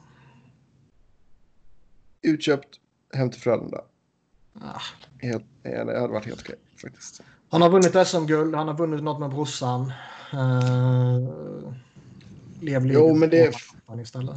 Utköpt 2.22 2.68
hem 3.14 3.30
till 3.30 3.40
Frölunda. 3.40 3.80
Ah. 4.60 4.80
Helt, 5.18 5.44
det 5.62 6.00
hade 6.00 6.12
varit 6.12 6.26
helt 6.26 6.40
okej 6.40 6.58
faktiskt. 6.82 7.22
Han 7.50 7.62
har 7.62 7.70
vunnit 7.70 8.06
SM-guld, 8.08 8.54
han 8.54 8.68
har 8.68 8.74
vunnit 8.74 9.02
något 9.02 9.20
med 9.20 9.30
brorsan. 9.30 9.92
Uh, 10.34 11.72
lev 12.60 12.86
jo, 12.86 13.14
men 13.14 13.30
det... 13.30 13.52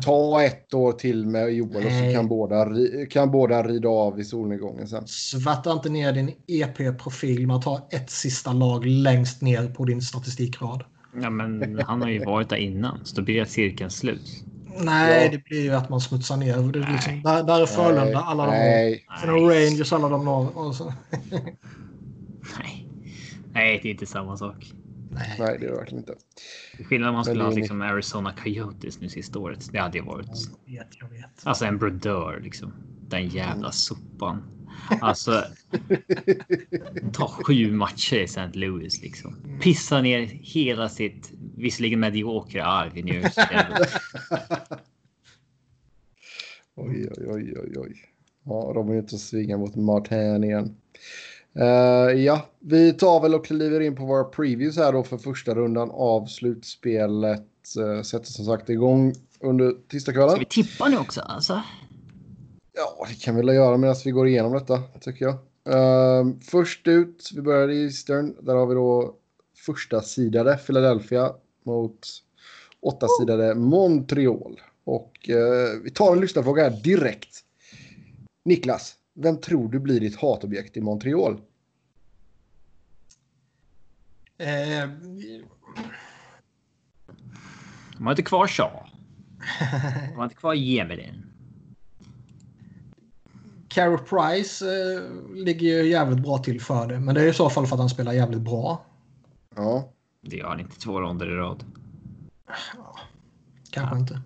Ta 0.03 0.43
ett 0.43 0.73
år 0.73 0.91
till 0.91 1.25
med 1.25 1.53
Joel 1.53 1.85
och 1.85 1.91
så 1.91 2.13
kan 2.13 2.27
båda, 2.27 2.67
kan 3.09 3.31
båda 3.31 3.63
rida 3.63 3.89
av 3.89 4.19
i 4.19 4.23
solnedgången 4.23 4.87
sen. 4.87 5.07
Svärta 5.07 5.71
inte 5.71 5.89
ner 5.89 6.13
din 6.13 6.31
EP-profil 6.47 7.47
med 7.47 7.55
att 7.55 7.65
ha 7.65 7.87
ett 7.91 8.09
sista 8.09 8.53
lag 8.53 8.85
längst 8.85 9.41
ner 9.41 9.67
på 9.67 9.85
din 9.85 10.01
statistikrad. 10.01 10.83
Ja, 11.21 11.29
men 11.29 11.79
han 11.85 12.01
har 12.01 12.09
ju 12.09 12.25
varit 12.25 12.49
där 12.49 12.57
innan, 12.57 12.99
så 13.03 13.15
då 13.15 13.21
blir 13.21 13.45
cirkeln 13.45 13.89
slut. 13.89 14.45
Nej, 14.77 15.25
Ja. 15.25 15.31
det 15.31 15.43
blir 15.43 15.63
ju 15.63 15.71
att 15.71 15.89
man 15.89 16.01
smutsar 16.01 16.37
ner. 16.37 16.57
Det 16.71 16.79
är 16.79 16.91
liksom, 16.93 17.21
där, 17.23 17.43
där 17.43 17.61
är 17.61 17.65
Frölunda, 17.65 18.19
alla 18.19 18.45
de. 18.45 18.51
Nej. 18.51 19.05
Sen 19.21 19.29
har 19.29 19.39
Rangers, 19.39 19.93
alla 19.93 20.09
de 20.09 20.73
så. 20.73 20.93
Nej. 22.59 22.87
Nej, 23.53 23.79
det 23.83 23.89
är 23.89 23.91
inte 23.91 24.05
samma 24.05 24.37
sak. 24.37 24.73
Nej. 25.13 25.35
Nej, 25.39 25.57
det 25.59 25.65
är 25.65 25.69
det 25.71 25.77
verkligen 25.77 25.99
inte. 25.99 26.15
Skillnad 26.83 27.09
om 27.09 27.15
man 27.15 27.25
skulle 27.25 27.43
ha 27.43 27.51
liksom 27.51 27.81
Arizona 27.81 28.33
Coyotes 28.33 29.01
nu 29.01 29.09
sista 29.09 29.39
året. 29.39 29.69
Det 29.71 29.77
hade 29.79 29.97
ju 29.97 30.03
varit 30.03 30.27
Jag 30.65 30.73
vet, 30.79 30.87
jag 30.99 31.09
vet. 31.09 31.29
alltså 31.43 31.65
en 31.65 31.77
brodör 31.77 32.39
liksom. 32.43 32.73
Den 33.07 33.27
jävla 33.27 33.71
sopan. 33.71 34.43
Alltså. 35.01 35.43
Ta 37.13 37.27
sju 37.27 37.71
matcher 37.71 38.15
i 38.15 38.23
St. 38.23 38.49
Louis 38.53 39.01
liksom. 39.01 39.35
Pissa 39.61 40.01
ner 40.01 40.19
hela 40.25 40.89
sitt 40.89 41.31
visserligen 41.57 41.99
mediokra 41.99 42.65
arv 42.65 42.97
i 42.97 43.03
New 43.03 43.15
York 43.15 43.33
City. 43.33 43.55
Oj, 46.75 47.09
oj, 47.17 47.27
oj, 47.27 47.53
oj, 47.57 47.77
oj. 47.77 47.95
Ja, 48.45 48.71
de 48.73 48.89
är 48.89 48.95
ute 48.95 49.15
och 49.15 49.21
svingar 49.21 49.57
mot 49.57 49.75
Martin 49.75 50.43
igen. 50.43 50.75
Eh, 51.55 52.21
ja, 52.23 52.49
vi 52.59 52.93
tar 52.93 53.21
väl 53.21 53.35
och 53.35 53.45
kliver 53.45 53.79
in 53.79 53.95
på 53.95 54.05
våra 54.05 54.23
previews 54.23 54.77
här 54.77 54.93
då 54.93 55.03
för 55.03 55.17
första 55.17 55.55
rundan 55.55 55.91
av 55.91 56.25
slutspelet. 56.25 57.47
Uh, 57.79 58.01
sätter 58.01 58.25
som 58.25 58.45
sagt 58.45 58.69
igång 58.69 59.13
under 59.39 59.75
tisdagskvällen. 59.87 60.31
Ska 60.31 60.39
vi 60.39 60.45
tippa 60.45 60.89
nu 60.89 60.97
också 60.97 61.21
alltså? 61.21 61.61
Ja, 62.73 63.07
det 63.09 63.21
kan 63.21 63.35
vi 63.35 63.41
väl 63.41 63.55
göra 63.55 63.77
medan 63.77 63.95
vi 64.05 64.11
går 64.11 64.27
igenom 64.27 64.53
detta, 64.53 64.83
tycker 65.01 65.25
jag. 65.25 65.37
Ehm, 65.69 66.39
först 66.39 66.87
ut, 66.87 67.29
vi 67.35 67.41
börjar 67.41 67.69
i 67.69 67.83
Eastern. 67.83 68.35
Där 68.41 68.55
har 68.55 68.65
vi 68.65 68.75
då 68.75 69.15
första 69.65 70.01
sidade 70.01 70.57
Philadelphia 70.57 71.33
mot 71.65 72.07
åtta 72.81 73.07
sidade 73.19 73.55
Montreal. 73.55 74.61
Och 74.83 75.29
eh, 75.29 75.79
vi 75.83 75.89
tar 75.89 76.11
en 76.11 76.21
lyssnarfråga 76.21 76.63
här 76.63 76.81
direkt. 76.83 77.39
Niklas, 78.45 78.95
vem 79.13 79.37
tror 79.41 79.69
du 79.69 79.79
blir 79.79 79.99
ditt 79.99 80.21
hatobjekt 80.21 80.77
i 80.77 80.81
Montreal? 80.81 81.41
Eh, 84.37 84.89
De 87.97 88.03
har 88.05 88.11
inte 88.11 88.23
kvar 88.23 88.47
Shaw. 88.47 88.71
De 90.09 90.15
har 90.15 90.23
inte 90.23 90.35
kvar 90.35 90.53
Jemelin. 90.53 91.25
Carey 93.67 93.97
Price 93.97 94.65
eh, 94.65 95.01
ligger 95.35 95.67
ju 95.67 95.89
jävligt 95.89 96.19
bra 96.23 96.37
till 96.37 96.61
för 96.61 96.87
det. 96.87 96.99
Men 96.99 97.15
det 97.15 97.21
är 97.21 97.27
i 97.29 97.33
så 97.33 97.49
fall 97.49 97.67
för 97.67 97.75
att 97.75 97.79
han 97.79 97.89
spelar 97.89 98.13
jävligt 98.13 98.41
bra. 98.41 98.85
Ja, 99.55 99.91
Det 100.21 100.35
gör 100.35 100.47
han 100.47 100.59
inte 100.59 100.79
två 100.79 101.01
ronder 101.01 101.31
i 101.31 101.35
rad. 101.35 101.63
Kanske 103.71 103.97
inte. 103.97 104.21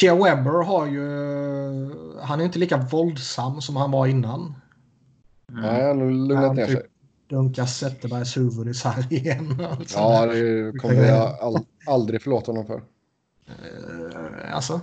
Shea 0.00 0.14
Webber 0.14 0.64
har 0.64 0.86
ju... 0.86 1.00
Han 2.22 2.40
är 2.40 2.44
inte 2.44 2.58
lika 2.58 2.76
våldsam 2.76 3.60
som 3.60 3.76
han 3.76 3.90
var 3.90 4.06
innan. 4.06 4.54
nej, 5.52 5.84
han 5.88 6.00
har 6.00 6.10
lugnat 6.10 6.44
Han 6.46 6.56
ner 6.56 6.66
typ 6.66 6.78
sig. 6.78 6.86
dunkar 7.28 7.66
Zetterbergs 7.66 8.36
huvud 8.36 8.68
i 8.68 8.74
sargen. 8.74 9.60
Alltså, 9.70 9.98
Ja, 9.98 10.26
det 10.26 10.72
kommer 10.78 10.94
jag 10.94 11.38
all, 11.42 11.56
aldrig 11.86 12.22
förlåta 12.22 12.52
honom 12.52 12.66
för. 12.66 12.82
Eh, 13.46 14.54
alltså, 14.54 14.80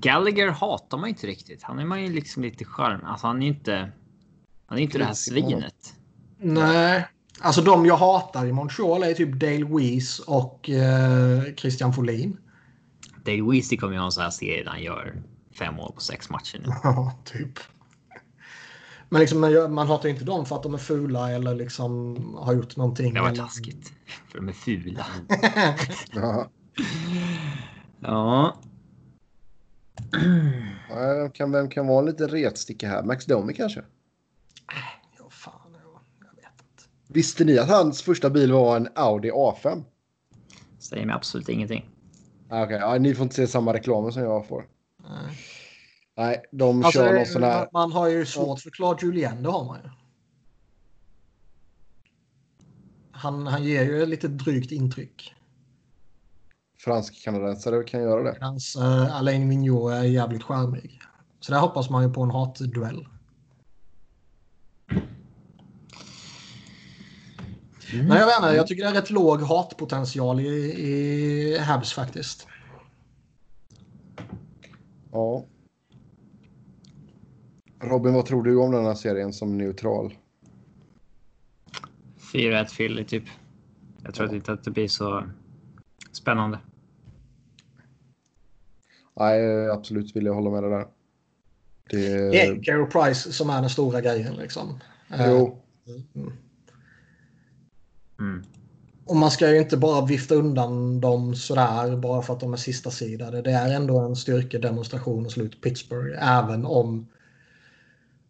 Gallagher 0.00 0.48
hatar 0.48 0.98
man 0.98 1.08
ju 1.08 1.10
inte 1.14 1.26
riktigt. 1.26 1.62
Han 1.62 1.78
är 1.78 1.84
man 1.84 2.02
ju 2.02 2.12
liksom 2.12 2.42
lite 2.42 2.64
charm. 2.64 3.00
Alltså 3.04 3.26
han 3.26 3.36
är 3.42 3.42
ju 3.46 3.48
inte. 3.52 3.90
Han 4.66 4.78
är 4.78 4.82
inte 4.82 4.98
det 4.98 5.04
här 5.04 5.12
svinet. 5.14 5.94
nej. 6.38 7.06
Alltså 7.40 7.60
de 7.62 7.86
jag 7.86 7.96
hatar 7.96 8.46
i 8.46 8.52
Montreal 8.52 9.02
är 9.02 9.14
typ 9.14 9.32
Dale 9.40 9.64
Weiss 9.64 10.18
och 10.18 10.70
eh, 10.70 11.42
Christian 11.56 11.92
Folin. 11.92 12.36
Dale 13.24 13.42
Weezy 13.50 13.76
kommer 13.76 13.92
ju 13.92 13.98
ha 13.98 14.06
en 14.06 14.12
sån 14.12 14.22
här 14.22 14.30
serie 14.30 14.64
där 14.64 14.70
han 14.70 14.82
gör 14.82 15.22
fem 15.58 15.74
mål 15.74 15.92
på 15.92 16.00
sex 16.00 16.30
matcher 16.30 16.58
nu. 16.58 16.72
Ja, 16.82 17.18
typ. 17.24 17.58
Men 19.08 19.20
liksom, 19.20 19.40
man, 19.40 19.72
man 19.74 19.86
hatar 19.86 20.08
inte 20.08 20.24
dem 20.24 20.46
för 20.46 20.56
att 20.56 20.62
de 20.62 20.74
är 20.74 20.78
fula 20.78 21.30
eller 21.30 21.54
liksom 21.54 22.16
har 22.38 22.52
gjort 22.54 22.76
någonting. 22.76 23.14
Det 23.14 23.20
var 23.20 23.28
eller- 23.28 23.42
taskigt. 23.42 23.92
För 24.28 24.38
de 24.38 24.48
är 24.48 24.52
fula. 24.52 25.06
Ja. 26.12 26.48
Ja. 28.00 28.56
Vem 30.90 31.30
kan, 31.30 31.52
vem 31.52 31.68
kan 31.70 31.86
vara 31.86 31.98
en 31.98 32.06
liten 32.06 32.28
retsticka 32.28 32.88
här? 32.88 33.02
Max 33.02 33.26
Domi 33.26 33.54
kanske? 33.54 33.80
Ja, 35.18 35.30
fan, 35.30 35.52
ja, 35.72 36.00
jag 36.20 36.36
vet 36.36 36.44
inte. 36.44 36.84
Visste 37.08 37.44
ni 37.44 37.58
att 37.58 37.68
hans 37.68 38.02
första 38.02 38.30
bil 38.30 38.52
var 38.52 38.76
en 38.76 38.88
Audi 38.94 39.30
A5? 39.30 39.82
Säger 40.78 41.06
mig 41.06 41.14
absolut 41.14 41.48
ingenting. 41.48 41.89
Ah, 42.50 42.64
Okej, 42.64 42.76
ja, 42.80 42.98
ni 42.98 43.14
får 43.14 43.22
inte 43.22 43.34
se 43.34 43.46
samma 43.46 43.72
reklam 43.74 44.12
som 44.12 44.22
jag 44.22 44.46
får. 44.46 44.64
Nej. 45.08 45.36
Nej, 46.16 46.42
de 46.52 46.84
Alltså, 46.84 47.00
kör 47.00 47.14
någon 47.14 47.26
sån 47.26 47.42
här... 47.42 47.68
Man 47.72 47.92
har 47.92 48.08
ju 48.08 48.26
svårt 48.26 48.60
för 48.60 48.70
Claude 48.70 49.06
Julien, 49.06 49.42
det 49.42 49.48
har 49.50 49.64
man 49.64 49.78
ju. 49.84 49.90
Han, 53.12 53.46
han 53.46 53.64
ger 53.64 53.84
ju 53.84 54.02
ett 54.02 54.08
lite 54.08 54.28
drygt 54.28 54.72
intryck. 54.72 55.34
fransk-kanadensare 56.78 57.82
kan 57.84 58.02
göra 58.02 58.22
det. 58.22 58.32
Medan 58.32 58.58
uh, 58.78 59.16
Alain 59.16 59.48
Vigneault 59.48 59.92
är 59.94 60.02
jävligt 60.02 60.42
charmig. 60.42 61.00
Så 61.40 61.52
där 61.52 61.60
hoppas 61.60 61.90
man 61.90 62.02
ju 62.02 62.12
på 62.12 62.22
en 62.22 62.30
hatduell. 62.30 63.06
Men 67.92 68.16
jag 68.16 68.26
vet 68.26 68.36
inte, 68.36 68.48
jag 68.48 68.66
tycker 68.66 68.82
det 68.82 68.88
är 68.90 68.94
rätt 68.94 69.10
låg 69.10 69.40
hatpotential 69.40 70.40
i, 70.40 70.46
i 70.46 71.58
Habs 71.58 71.92
faktiskt. 71.92 72.46
Ja. 75.12 75.44
Robin, 77.82 78.14
vad 78.14 78.26
tror 78.26 78.42
du 78.42 78.56
om 78.56 78.72
den 78.72 78.84
här 78.84 78.94
serien 78.94 79.32
som 79.32 79.58
neutral? 79.58 80.14
4-1 82.32 82.76
Philly 82.76 83.04
typ. 83.04 83.24
Jag 84.04 84.14
tror 84.14 84.34
inte 84.34 84.52
att 84.52 84.64
det 84.64 84.70
blir 84.70 84.88
så 84.88 85.24
spännande. 86.12 86.58
Nej, 89.16 89.68
absolut 89.70 90.16
vill 90.16 90.26
jag 90.26 90.34
hålla 90.34 90.50
med 90.50 90.62
dig 90.62 90.70
där. 90.70 90.86
Det... 91.90 92.30
Det 92.30 92.40
är 92.46 92.62
Carey 92.62 92.86
Price 92.86 93.32
som 93.32 93.50
är 93.50 93.60
den 93.60 93.70
stora 93.70 94.00
grejen 94.00 94.34
liksom. 94.34 94.80
Eh, 95.10 95.26
Jo, 95.30 95.56
Mm. 96.14 96.32
Mm. 98.20 98.44
Och 99.06 99.16
man 99.16 99.30
ska 99.30 99.50
ju 99.50 99.58
inte 99.58 99.76
bara 99.76 100.06
vifta 100.06 100.34
undan 100.34 101.00
dem 101.00 101.34
sådär 101.34 101.96
bara 101.96 102.22
för 102.22 102.34
att 102.34 102.40
de 102.40 102.52
är 102.52 102.56
sista 102.56 102.90
sidade. 102.90 103.42
Det 103.42 103.50
är 103.50 103.74
ändå 103.74 103.98
en 103.98 104.16
styrkedemonstration 104.16 105.26
och 105.26 105.32
slut 105.32 105.60
Pittsburgh. 105.60 106.38
Även 106.38 106.66
om 106.66 107.08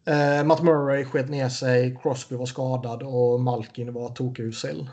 eh, 0.05 0.43
Matt 0.43 0.63
Murray 0.63 1.05
sket 1.05 1.29
ner 1.29 1.49
sig, 1.49 1.97
Crosby 2.01 2.35
var 2.35 2.45
skadad 2.45 3.03
och 3.03 3.39
Malkin 3.39 3.93
var 3.93 4.09
tokusel. 4.09 4.89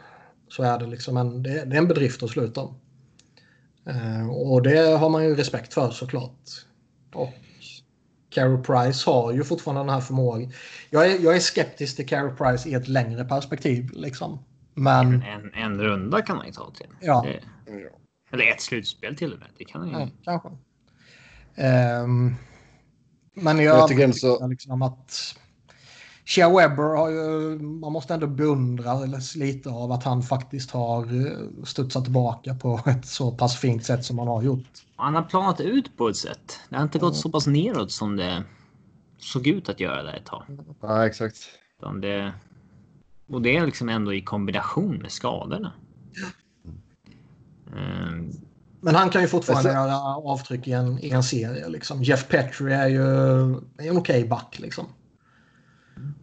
Så 0.49 0.63
är 0.63 0.79
det 0.79 0.87
liksom 0.87 1.17
en, 1.17 1.43
det, 1.43 1.65
det 1.65 1.77
är 1.77 1.79
en 1.79 1.89
bedrift 1.89 2.23
att 2.23 2.31
sluta 2.31 2.61
om. 2.61 2.75
Eh, 3.87 4.31
och 4.31 4.63
det 4.63 4.99
har 4.99 5.09
man 5.09 5.25
ju 5.25 5.35
respekt 5.35 5.75
för 5.75 5.91
såklart. 5.91 6.41
Och 7.15 7.33
Carey 8.31 8.63
Price 8.63 9.11
har 9.11 9.33
ju 9.33 9.45
fortfarande 9.45 9.81
den 9.81 9.89
här 9.89 10.01
förmågan. 10.01 10.53
Jag 10.91 11.07
är, 11.07 11.19
jag 11.19 11.37
är 11.37 11.41
skeptisk 11.41 11.97
till 11.97 12.09
Carey 12.09 12.37
Price 12.37 12.69
i 12.69 12.75
ett 12.75 12.89
längre 12.89 13.25
perspektiv. 13.25 13.91
Liksom. 13.93 14.39
Men 14.79 15.23
En, 15.23 15.55
en 15.55 15.81
runda 15.83 16.23
kan 16.23 16.37
man 16.37 16.47
ju 16.47 16.53
ta 16.53 16.71
till. 16.71 16.87
Ja. 17.01 17.25
Det, 17.27 17.41
eller 18.33 18.51
ett 18.53 18.61
slutspel 18.61 19.17
till 19.17 19.33
och 19.33 19.39
med. 19.39 19.49
Det 19.59 19.65
kan 19.65 19.89
ju. 19.89 19.93
Ja, 19.95 20.09
kanske. 20.25 20.49
Ehm, 21.55 22.35
men 23.35 23.59
jag, 23.59 23.77
Jag 23.79 23.89
tycker 23.89 24.05
ändå 24.05 24.15
så- 24.17 24.47
liksom 24.47 24.83
att 24.83 25.35
Shea 26.25 26.49
Webber 26.49 26.97
har 26.97 27.09
ju, 27.11 27.59
man 27.59 27.93
måste 27.93 28.15
ändå 28.15 28.27
beundra 28.27 28.93
eller 28.93 29.39
lite 29.39 29.71
av 29.71 29.93
att 29.93 30.05
han 30.05 30.23
faktiskt 30.23 30.71
har 30.71 31.27
eh, 31.27 31.65
studsat 31.65 32.05
tillbaka 32.05 32.55
på 32.55 32.81
ett 32.87 33.07
så 33.07 33.33
pass 33.33 33.57
fint 33.57 33.85
sätt 33.85 34.05
som 34.05 34.19
han 34.19 34.29
har 34.29 34.43
gjort. 34.43 34.69
Han 34.97 35.15
har 35.15 35.23
planat 35.23 35.61
ut 35.61 35.97
på 35.97 36.09
ett 36.09 36.17
sätt. 36.17 36.61
Det 36.69 36.77
har 36.77 36.83
inte 36.83 36.99
gått 36.99 37.17
så 37.17 37.31
pass 37.31 37.47
neråt 37.47 37.93
som 37.93 38.17
det 38.17 38.45
såg 39.19 39.47
ut 39.47 39.69
att 39.69 39.81
göra 39.81 40.03
där 40.03 40.13
ett 40.15 40.27
tag. 40.27 40.43
ja 40.81 41.07
exakt. 41.07 41.37
Utan 41.79 42.01
det, 42.01 42.33
och 43.29 43.43
det 43.43 43.57
är 43.57 43.67
liksom 43.67 43.89
ändå 43.89 44.15
i 44.15 44.23
kombination 44.23 44.97
med 44.97 45.11
skadorna. 45.11 45.73
Ehm, 47.77 48.31
Men 48.81 48.95
han 48.95 49.11
kan 49.11 49.23
ju 49.23 49.29
fortfarande 49.29 49.79
Alltså- 49.79 49.93
göra 49.95 50.17
avtryck 50.17 50.69
i 50.69 50.73
en, 50.73 50.99
i 50.99 51.11
en 51.11 51.23
serie. 51.23 51.69
Liksom. 51.69 52.03
Jeff 52.03 52.29
Petrie 52.29 52.77
är 52.77 52.89
ju 52.89 53.03
är 53.79 53.89
en 53.91 53.99
okej 53.99 54.29
back. 54.29 54.59
Liksom. 54.59 54.85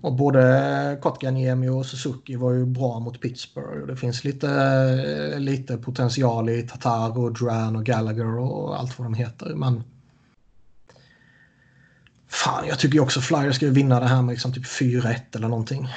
Och 0.02 0.14
både 0.16 1.00
Kotkaniemi 1.02 1.70
och 1.70 1.86
Suzuki 1.86 2.36
var 2.36 2.52
ju 2.52 2.66
bra 2.66 3.00
mot 3.00 3.22
Pittsburgh. 3.22 3.88
Det 3.88 3.96
finns 3.96 4.24
lite, 4.24 5.40
lite 5.40 5.78
potential 5.78 6.50
i 6.50 6.62
Tatar 6.62 7.18
och 7.18 7.34
Duran 7.34 7.76
och 7.76 7.86
Gallagher 7.86 8.38
och 8.40 8.80
allt 8.80 9.00
vad 9.00 9.06
de 9.06 9.14
heter. 9.14 9.56
Men 9.56 9.84
fan, 12.28 12.68
jag 12.68 12.80
tycker 12.80 12.96
ju 12.96 13.02
också 13.02 13.22
Flyers 13.22 13.56
ska 13.56 13.70
vinna 13.70 14.00
det 14.00 14.08
här 14.08 14.22
med 14.22 14.34
liksom 14.34 14.54
typ 14.54 14.66
4-1 14.66 15.36
eller 15.36 15.48
någonting. 15.48 15.88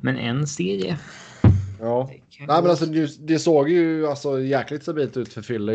Men 0.00 0.16
en 0.16 0.46
serie. 0.46 0.98
Ja, 1.80 2.10
Nej, 2.38 2.46
men 2.48 2.66
alltså, 2.70 2.86
det, 2.86 3.26
det 3.28 3.38
såg 3.38 3.68
ju 3.68 4.06
alltså, 4.06 4.40
jäkligt 4.40 4.82
stabilt 4.82 5.16
ut 5.16 5.32
för 5.32 5.42
Philly 5.42 5.72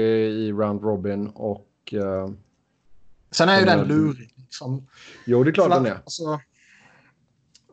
i 0.47 0.51
Round 0.51 0.81
Robin 0.81 1.27
och... 1.27 1.67
Uh, 1.93 2.29
Sen 3.31 3.49
är 3.49 3.59
ju 3.59 3.65
de 3.65 3.71
den 3.71 3.79
här- 3.79 3.85
lurig. 3.85 4.33
Liksom. 4.35 4.87
jo, 5.25 5.43
det 5.43 5.49
är 5.49 5.53
klart 5.53 5.67
Fly- 5.67 5.75
den 5.75 5.85
är. 5.85 5.95
Alltså, 5.95 6.39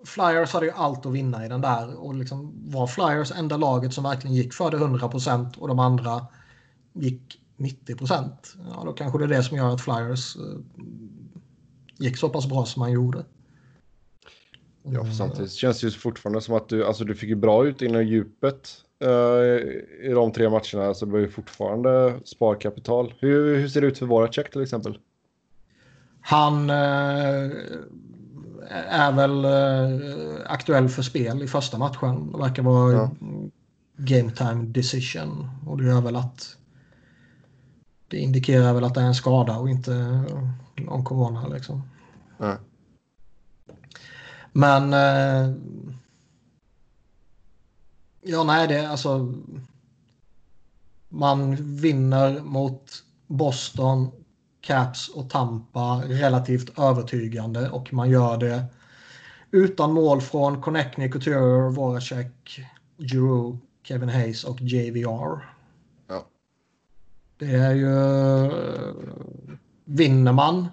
Flyers 0.04 0.52
hade 0.52 0.66
ju 0.66 0.72
allt 0.72 1.06
att 1.06 1.12
vinna 1.12 1.46
i 1.46 1.48
den 1.48 1.60
där 1.60 1.94
och 1.96 2.14
liksom 2.14 2.52
var 2.70 2.86
Flyers 2.86 3.32
enda 3.32 3.56
laget 3.56 3.94
som 3.94 4.04
verkligen 4.04 4.36
gick 4.36 4.54
för 4.54 4.70
det 4.70 4.76
100% 4.76 5.58
och 5.58 5.68
de 5.68 5.78
andra 5.78 6.26
gick 6.92 7.40
90%. 7.56 8.30
Ja, 8.70 8.82
då 8.84 8.92
kanske 8.92 9.18
det 9.18 9.24
är 9.24 9.28
det 9.28 9.42
som 9.42 9.56
gör 9.56 9.74
att 9.74 9.80
Flyers 9.80 10.36
eh, 10.36 10.42
gick 11.98 12.16
så 12.16 12.28
pass 12.28 12.46
bra 12.48 12.64
som 12.64 12.80
man 12.80 12.92
gjorde. 12.92 13.24
Ja, 14.92 14.94
Mm. 15.00 15.06
för 15.06 15.12
samtidigt 15.12 15.52
känns 15.52 15.80
det 15.80 15.86
ju 15.86 15.90
fortfarande 15.90 16.40
som 16.40 16.54
att 16.54 16.68
du, 16.68 16.84
alltså, 16.84 17.04
du 17.04 17.14
fick 17.14 17.28
ju 17.28 17.34
bra 17.34 17.66
ut 17.66 17.82
inom 17.82 18.04
djupet 18.06 18.70
eh, 19.00 19.08
i 20.08 20.12
de 20.14 20.32
tre 20.32 20.48
matcherna. 20.50 20.94
Så 20.94 21.04
det 21.06 21.12
var 21.12 21.18
ju 21.18 21.28
fortfarande 21.28 22.14
sparkapital. 22.24 23.14
Hur, 23.18 23.56
hur 23.56 23.68
ser 23.68 23.80
det 23.80 23.86
ut 23.86 23.98
för 23.98 24.06
våra 24.06 24.32
check 24.32 24.50
till 24.52 24.62
exempel? 24.62 24.98
Han 26.20 26.70
eh, 26.70 27.50
är 28.88 29.12
väl 29.12 29.44
eh, 29.44 30.40
aktuell 30.46 30.88
för 30.88 31.02
spel 31.02 31.42
i 31.42 31.46
första 31.46 31.78
matchen. 31.78 32.32
Det 32.32 32.38
verkar 32.38 32.62
vara 32.62 32.92
Ja. 32.92 33.10
game 33.96 34.30
time 34.30 34.64
decision. 34.66 35.50
Och 35.66 35.78
det 35.78 35.84
gör 35.88 36.00
väl 36.00 36.16
att 36.16 36.56
det 38.08 38.16
indikerar 38.16 38.74
väl 38.74 38.84
att 38.84 38.94
det 38.94 39.00
är 39.00 39.04
en 39.04 39.14
skada 39.14 39.56
och 39.58 39.68
inte 39.70 40.22
någon 40.76 41.04
corona 41.04 41.48
liksom. 41.48 41.82
Nej. 42.38 42.56
Men 44.58 44.92
eh, 44.92 45.54
ja, 48.22 48.44
nej, 48.44 48.68
det 48.68 48.78
är 48.78 48.88
alltså. 48.88 49.34
Man 51.08 51.56
vinner 51.76 52.40
mot 52.40 53.04
Boston, 53.26 54.10
Caps 54.60 55.08
och 55.08 55.30
Tampa 55.30 56.02
relativt 56.06 56.78
övertygande 56.78 57.70
och 57.70 57.92
man 57.92 58.10
gör 58.10 58.36
det 58.36 58.64
utan 59.50 59.92
mål 59.92 60.20
från 60.20 60.62
Connectney, 60.62 61.10
Couture, 61.10 61.70
Voracek, 61.70 62.60
Giroux, 62.96 63.58
Kevin 63.82 64.08
Hayes 64.08 64.44
och 64.44 64.60
JVR. 64.60 65.54
Ja. 66.08 66.26
Det 67.38 67.54
är 67.54 67.74
ju... 67.74 67.92
Vinner 69.84 70.32
man 70.32 70.68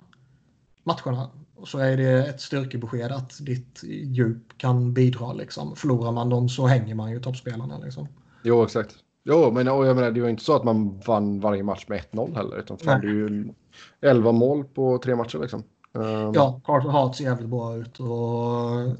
matcherna 0.84 1.30
så 1.66 1.78
är 1.78 1.98
det 1.98 2.28
ett 2.28 2.42
styrkebesked 2.42 3.12
att 3.12 3.46
ditt 3.46 3.84
djup 3.84 4.58
kan 4.58 4.94
bidra. 4.94 5.34
Liksom. 5.34 5.76
Förlorar 5.76 6.12
man 6.12 6.30
dem 6.30 6.50
så 6.50 6.68
hänger 6.68 6.96
man 6.96 7.12
ju 7.12 7.20
toppspelarna. 7.20 7.78
Liksom. 7.78 8.08
Jo, 8.44 8.64
exakt. 8.64 8.96
Jo, 9.24 9.52
men 9.52 9.68
och 9.68 9.86
jag 9.86 9.96
menar, 9.96 10.12
det 10.12 10.22
var 10.22 10.30
inte 10.30 10.44
så 10.44 10.56
att 10.56 10.64
man 10.64 11.00
vann 11.00 11.40
varje 11.40 11.64
match 11.64 11.86
med 11.88 12.02
1-0 12.12 12.36
heller. 12.36 12.60
Utan 12.60 12.78
fan, 12.78 13.02
det 13.02 13.08
är 13.08 13.12
ju 13.12 13.54
11 14.02 14.32
mål 14.32 14.64
på 14.64 14.98
tre 14.98 15.16
matcher 15.16 15.40
liksom. 15.40 15.64
Ehm, 15.94 16.32
Ja, 16.34 16.62
Carter 16.66 16.90
Hart 16.90 17.16
ser 17.16 17.24
jävligt 17.24 17.50
bra 17.50 17.76
ut. 17.78 18.00
Och... 18.00 18.82
eh, 18.82 18.92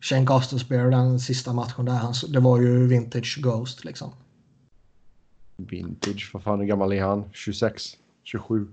Shane 0.00 0.24
Gostisbehere, 0.24 0.90
den 0.90 1.20
sista 1.20 1.52
matchen 1.52 1.84
där, 1.84 1.92
han, 1.92 2.14
det 2.28 2.40
var 2.40 2.60
ju 2.60 2.86
vintage 2.86 3.38
Ghost 3.42 3.84
liksom. 3.84 4.10
Vintage, 5.56 6.30
vad 6.32 6.42
fan 6.42 6.60
hur 6.60 6.66
gammal 6.66 6.92
är 6.92 7.02
han? 7.02 7.24
26? 7.32 7.82
27? 8.24 8.66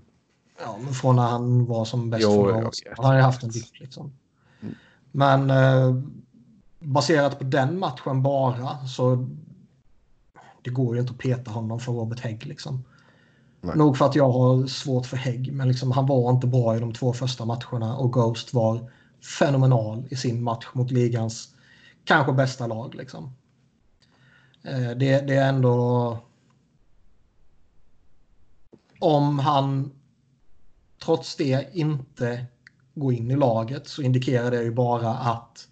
Ja, 0.60 0.78
men 0.80 0.94
från 0.94 1.16
när 1.16 1.22
han 1.22 1.66
var 1.66 1.84
som 1.84 2.10
bäst 2.10 2.22
Jo, 2.22 2.44
för 2.44 2.62
vet, 2.62 2.74
Han 2.96 3.04
har 3.06 3.14
ju 3.14 3.20
haft 3.20 3.42
en 3.42 3.50
dipp 3.50 3.80
liksom. 3.80 4.12
Mm. 4.60 4.74
Men 5.12 5.50
eh, 5.50 6.02
baserat 6.80 7.38
på 7.38 7.44
den 7.44 7.78
matchen 7.78 8.22
bara 8.22 8.86
så 8.86 9.28
det 10.62 10.70
går 10.70 10.94
ju 10.94 11.00
inte 11.00 11.12
att 11.12 11.18
peta 11.18 11.50
honom 11.50 11.80
för 11.80 11.92
Robert 11.92 12.20
Hägg 12.20 12.46
liksom. 12.46 12.84
Nej. 13.60 13.76
Nog 13.76 13.96
för 13.96 14.04
att 14.04 14.14
jag 14.14 14.30
har 14.30 14.66
svårt 14.66 15.06
för 15.06 15.16
Hägg, 15.16 15.52
men 15.52 15.68
liksom, 15.68 15.92
han 15.92 16.06
var 16.06 16.30
inte 16.30 16.46
bra 16.46 16.76
i 16.76 16.80
de 16.80 16.92
två 16.92 17.12
första 17.12 17.44
matcherna 17.44 17.96
och 17.96 18.12
Ghost 18.12 18.54
var 18.54 18.90
fenomenal 19.38 20.04
i 20.10 20.16
sin 20.16 20.42
match 20.42 20.66
mot 20.72 20.90
ligans 20.90 21.54
kanske 22.04 22.32
bästa 22.32 22.66
lag. 22.66 22.94
Liksom. 22.94 23.32
Eh, 24.62 24.90
det, 24.90 25.20
det 25.26 25.34
är 25.34 25.48
ändå... 25.48 26.18
Om 29.00 29.38
han 29.38 29.90
trots 31.06 31.36
det 31.36 31.68
inte 31.72 32.46
går 32.94 33.12
in 33.12 33.30
i 33.30 33.36
laget 33.36 33.88
så 33.88 34.02
indikerar 34.02 34.50
det 34.50 34.62
ju 34.62 34.70
bara 34.70 35.10
att 35.10 35.68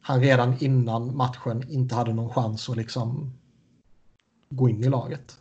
han 0.00 0.20
redan 0.20 0.54
innan 0.60 1.16
matchen 1.16 1.64
inte 1.68 1.94
hade 1.94 2.12
någon 2.12 2.30
chans 2.30 2.68
att 2.68 2.76
liksom 2.76 3.32
gå 4.50 4.68
in 4.68 4.84
i 4.84 4.88
laget. 4.88 5.38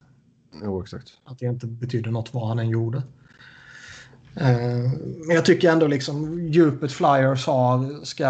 Jo, 0.63 0.81
exakt. 0.81 1.07
Att 1.23 1.39
det 1.39 1.45
inte 1.45 1.67
betyder 1.67 2.11
något 2.11 2.33
vad 2.33 2.47
han 2.47 2.59
än 2.59 2.69
gjorde. 2.69 2.97
Eh, 4.35 4.91
Men 5.27 5.35
jag 5.35 5.45
tycker 5.45 5.71
ändå 5.71 5.87
liksom 5.87 6.47
djupet 6.47 6.91
Flyers 6.91 7.47
har 7.47 8.05
ska... 8.05 8.25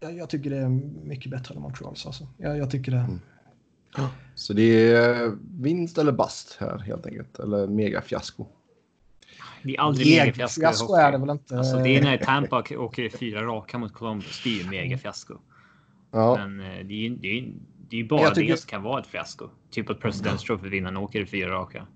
Jag, 0.00 0.16
jag 0.16 0.30
tycker 0.30 0.50
det 0.50 0.56
är 0.56 0.68
mycket 1.04 1.30
bättre 1.30 1.54
än 1.54 1.62
Montreals. 1.62 2.06
Alltså. 2.06 2.26
Jag, 2.36 2.58
jag 2.58 2.70
tycker 2.70 2.92
det. 2.92 3.18
Så 4.34 4.52
det 4.52 4.92
är 4.92 5.36
vinst 5.60 5.98
eller 5.98 6.12
bast 6.12 6.56
här 6.60 6.78
helt 6.78 7.06
enkelt. 7.06 7.38
Eller 7.38 7.66
megafiasko. 7.66 8.46
Det 9.62 9.76
är 9.76 9.80
aldrig 9.80 10.06
Mega 10.06 10.22
megafiasko 10.24 10.60
fiasko 10.60 10.94
är 10.94 11.12
det 11.12 11.18
väl 11.18 11.30
inte. 11.30 11.58
Alltså 11.58 11.76
det 11.76 11.88
är 11.96 12.02
när 12.02 12.16
Tampa 12.16 12.64
åker 12.78 13.08
fyra 13.08 13.42
raka 13.42 13.78
mot 13.78 13.92
Columbus. 13.92 14.40
Det 14.44 14.50
är 14.60 14.62
ju 14.64 14.70
megafiasko. 14.70 15.34
Ja, 16.12 16.36
Men 16.46 16.60
eh, 16.60 16.86
det 16.86 16.94
är 16.94 16.98
ju 16.98 17.16
det 17.16 17.28
är, 17.38 17.52
det 17.90 18.00
är 18.00 18.04
bara 18.04 18.30
tycker- 18.30 18.52
det 18.52 18.60
som 18.60 18.68
kan 18.68 18.82
vara 18.82 19.00
ett 19.00 19.06
fiasko. 19.06 19.48
Typ 19.70 19.90
att 19.90 20.00
President's 20.00 20.38
Trophy-vinnaren 20.46 20.96
åker 20.96 21.24
fyra 21.24 21.50
raka. 21.50 21.86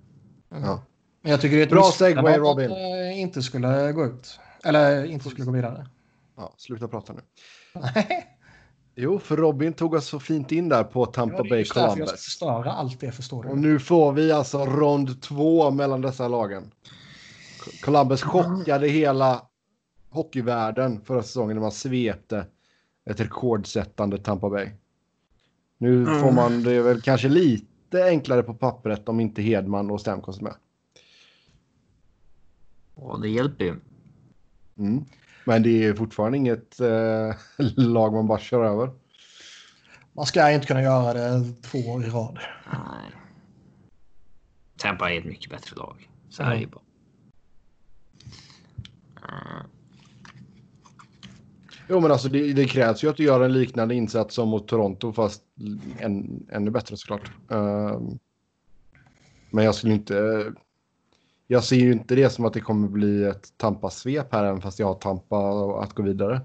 ja. 0.51 0.83
Men 1.23 1.31
jag 1.31 1.41
tycker 1.41 1.57
det 1.57 1.63
är 1.63 1.67
ett 1.67 1.71
Bra 1.73 1.91
segway, 1.93 2.33
att 2.33 2.39
Robin. 2.39 2.71
eh, 2.71 3.21
inte 3.21 3.43
skulle 3.43 3.93
gå 3.93 4.07
ut. 4.07 4.39
Eller 4.65 5.05
inte 5.05 5.29
skulle 5.31 5.45
gå 5.45 5.53
vidare. 5.53 5.87
ja, 6.37 6.55
sluta 6.57 6.89
prata 6.89 7.13
nu. 7.13 7.21
Jo, 8.97 9.19
för 9.19 9.37
Robin 9.37 9.73
tog 9.73 9.95
oss 9.95 10.07
så 10.07 10.21
fint 10.21 10.53
in 10.53 10.69
där 10.69 10.85
på 10.85 11.07
Tampa 11.07 11.37
är 11.37 11.43
Bay 11.43 11.49
därför 11.49 11.59
jag 11.59 11.67
ska 11.67 11.87
Columbus. 11.95 12.11
förstöra 12.25 12.73
allt 12.73 13.01
det 13.01 13.13
förstår 13.13 13.47
Och 13.47 13.57
du. 13.57 13.63
nu 13.63 13.79
får 13.79 14.13
vi 14.13 14.33
alltså 14.33 14.65
rond 14.67 15.23
två 15.23 15.71
mellan 15.71 16.01
dessa 16.01 16.29
lagen. 16.29 16.71
Columbus 17.83 18.23
chockade 18.23 18.89
hela 18.89 19.43
hockeyvärlden 20.11 21.01
förra 21.05 21.23
säsongen 21.23 21.57
när 21.57 21.63
man 21.63 21.73
svepte 21.73 22.47
ett 23.11 23.21
rekordsättande 23.21 24.19
Tampa 24.19 24.51
Bay. 24.51 24.71
Nu 25.79 26.07
får 26.07 26.33
man 26.33 26.63
det 26.63 26.83
väl 26.83 27.03
kanske 27.03 27.29
lite 27.29 28.05
enklare 28.05 28.43
på 28.43 28.55
pappret 28.55 29.09
om 29.09 29.21
inte 29.21 29.43
Hedman 29.43 29.91
och 29.91 30.01
Stamkos 30.01 30.39
är 30.39 30.43
med. 30.43 30.55
Och 32.95 33.21
det 33.21 33.29
hjälper 33.29 33.65
ju. 33.65 33.75
Mm. 34.79 35.05
Men 35.45 35.63
det 35.63 35.85
är 35.85 35.95
fortfarande 35.95 36.39
inget 36.39 36.81
eh, 36.81 37.35
lag 37.77 38.13
man 38.13 38.27
bara 38.27 38.39
kör 38.39 38.65
över. 38.65 38.91
Man 40.13 40.27
ska 40.27 40.51
inte 40.51 40.67
kunna 40.67 40.83
göra 40.83 41.13
det 41.13 41.63
två 41.63 41.79
år 41.79 42.05
i 42.05 42.09
rad. 42.09 42.39
Nej. 42.73 43.11
Tampa 44.77 45.11
är 45.11 45.19
ett 45.19 45.25
mycket 45.25 45.51
bättre 45.51 45.77
lag. 45.77 46.11
Så 46.29 46.43
är 46.43 46.57
det 46.61 46.67
bara. 46.67 46.81
Eh, 49.17 49.67
Jo, 51.89 52.01
men 52.01 52.13
alltså 52.13 52.29
det, 52.29 52.53
det 52.53 52.65
krävs 52.65 53.05
ju 53.05 53.11
att 53.11 53.17
du 53.17 53.25
gör 53.25 53.41
en 53.41 53.53
liknande 53.53 53.95
insats 53.95 54.35
som 54.35 54.49
mot 54.49 54.69
Toronto, 54.69 55.13
fast 55.13 55.43
än, 55.99 56.47
ännu 56.51 56.71
bättre 56.71 56.97
såklart. 56.97 57.31
Ehm, 57.51 58.19
men 59.51 59.65
jag 59.65 59.75
skulle 59.75 59.95
inte... 59.95 60.53
Jag 61.55 61.65
ser 61.65 61.77
ju 61.77 61.93
inte 61.93 62.15
det 62.15 62.31
som 62.31 62.45
att 62.45 62.53
det 62.53 62.61
kommer 62.61 62.89
bli 62.89 63.25
ett 63.25 63.49
Tampa-svep 63.57 64.33
här, 64.33 64.45
även 64.45 64.61
fast 64.61 64.79
jag 64.79 64.87
har 64.87 64.95
Tampa 64.95 65.37
att 65.83 65.93
gå 65.93 66.03
vidare. 66.03 66.41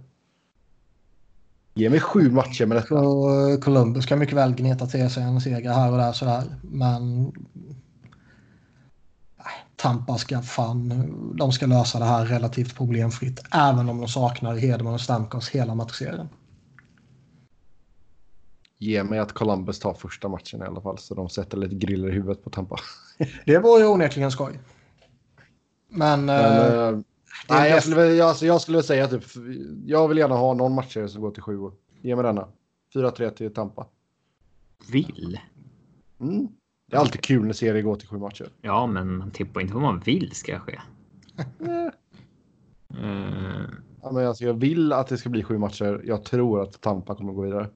Ge 1.73 1.90
mig 1.90 1.99
sju 1.99 2.31
matcher 2.31 2.65
med 2.65 2.77
detta. 2.77 2.95
Eh, 2.95 3.60
Columbus 3.61 4.06
kan 4.06 4.19
mycket 4.19 4.36
väl 4.36 4.56
gneta 4.56 4.86
till 4.86 5.10
sig 5.10 5.23
en 5.23 5.41
seger 5.41 5.73
här 5.73 5.91
och 5.91 5.98
där 5.98 6.11
sådär. 6.11 6.44
Men 6.61 7.31
Tampa 9.76 10.18
ska 10.18 10.41
fan, 10.41 10.90
de 11.36 11.52
ska 11.52 11.65
lösa 11.65 11.99
det 11.99 12.06
här 12.06 12.26
relativt 12.26 12.76
problemfritt. 12.76 13.40
Även 13.52 13.90
om 13.90 13.98
de 13.98 14.07
saknar 14.07 14.56
Hedman 14.56 14.94
och 14.94 15.02
Stamkos 15.02 15.49
hela 15.49 15.76
matchserien. 15.76 16.30
Ge 18.77 19.03
mig 19.03 19.19
att 19.19 19.34
Columbus 19.34 19.80
tar 19.80 19.94
första 19.94 20.27
matchen 20.27 20.61
i 20.61 20.65
alla 20.65 20.81
fall, 20.81 20.98
så 20.98 21.15
de 21.15 21.30
sätter 21.30 21.57
lite 21.57 21.76
griller 21.76 22.10
i 22.10 22.11
huvudet 22.11 22.44
på 22.44 22.49
Tampa. 22.49 22.77
Det 23.45 23.60
vore 23.60 23.81
ju 23.81 23.88
onekligen 23.88 24.31
skoj. 24.31 24.60
Men, 25.89 26.25
Men, 26.25 26.29
eh, 26.29 26.87
eh, 26.87 26.99
nej, 27.49 27.69
jag 27.71 27.83
skulle, 27.83 28.05
jag, 28.05 28.29
alltså, 28.29 28.45
jag 28.45 28.61
skulle 28.61 28.83
säga 28.83 29.07
typ, 29.07 29.23
jag 29.85 30.07
vill 30.07 30.17
gärna 30.17 30.35
ha 30.35 30.53
någon 30.53 30.75
match 30.75 30.97
som 31.07 31.21
går 31.21 31.31
till 31.31 31.43
sju. 31.43 31.57
år. 31.59 31.73
Ge 32.01 32.15
mig 32.15 32.23
denna. 32.23 32.47
4-3 32.93 33.29
till 33.29 33.53
Tampa. 33.53 33.87
Vill? 34.91 35.39
Mm. 36.19 36.47
Det 36.87 36.95
är 36.95 36.99
alltid 36.99 37.21
kul 37.21 37.45
när 37.45 37.53
serier 37.53 37.81
går 37.83 37.95
till 37.95 38.07
sju 38.07 38.17
matcher. 38.17 38.49
Ja, 38.61 38.87
men 38.87 39.17
man 39.17 39.31
tippar 39.31 39.61
inte 39.61 39.73
vad 39.73 39.83
man 39.83 39.99
vill 39.99 40.31
ska 40.35 40.59
ske. 40.59 40.79
Eh, 42.97 43.63
Ja, 44.01 44.11
men 44.11 44.27
alltså, 44.27 44.43
jag 44.43 44.53
vill 44.53 44.93
att 44.93 45.07
det 45.07 45.17
ska 45.17 45.29
bli 45.29 45.43
sju 45.43 45.57
matcher. 45.57 46.01
Jag 46.05 46.25
tror 46.25 46.61
att 46.61 46.81
Tampa 46.81 47.15
kommer 47.15 47.33
gå 47.33 47.41
vidare. 47.41 47.69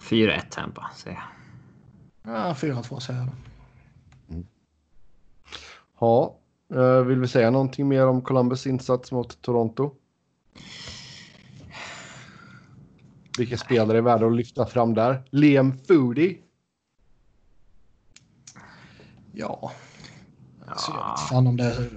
4-1 0.00 0.40
Tampa, 0.50 0.90
säger 0.96 1.16
jag. 2.22 2.34
Ja, 2.34 2.52
4-2 2.52 2.98
säger 2.98 3.20
jag. 3.20 3.28
då. 3.28 3.34
Ja, 6.00 6.24
eh, 6.26 6.39
vill 7.06 7.20
vi 7.20 7.28
säga 7.28 7.50
någonting 7.50 7.88
mer 7.88 8.06
om 8.06 8.22
Columbus 8.22 8.66
insats 8.66 9.12
mot 9.12 9.42
Toronto? 9.42 9.94
Vilka 13.38 13.56
spelare 13.56 13.98
är 13.98 14.02
värda 14.02 14.26
att 14.26 14.36
lyfta 14.36 14.66
fram 14.66 14.94
där? 14.94 15.22
Liam 15.30 15.78
Foodie. 15.88 16.38
Ja, 19.32 19.72
så 20.76 20.92
jag 20.92 20.98
Ja. 21.00 21.10
vet 21.18 21.28
fan 21.28 21.46
om 21.46 21.56
det 21.56 21.64
är... 21.64 21.90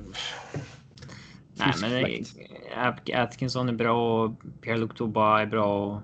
Nej, 1.55 1.73
men 1.81 3.23
Atkinson 3.23 3.69
är 3.69 3.73
bra. 3.73 4.27
Pierre-Luc 4.61 4.97
Dubois 4.97 5.41
är 5.41 5.45
bra. 5.45 6.01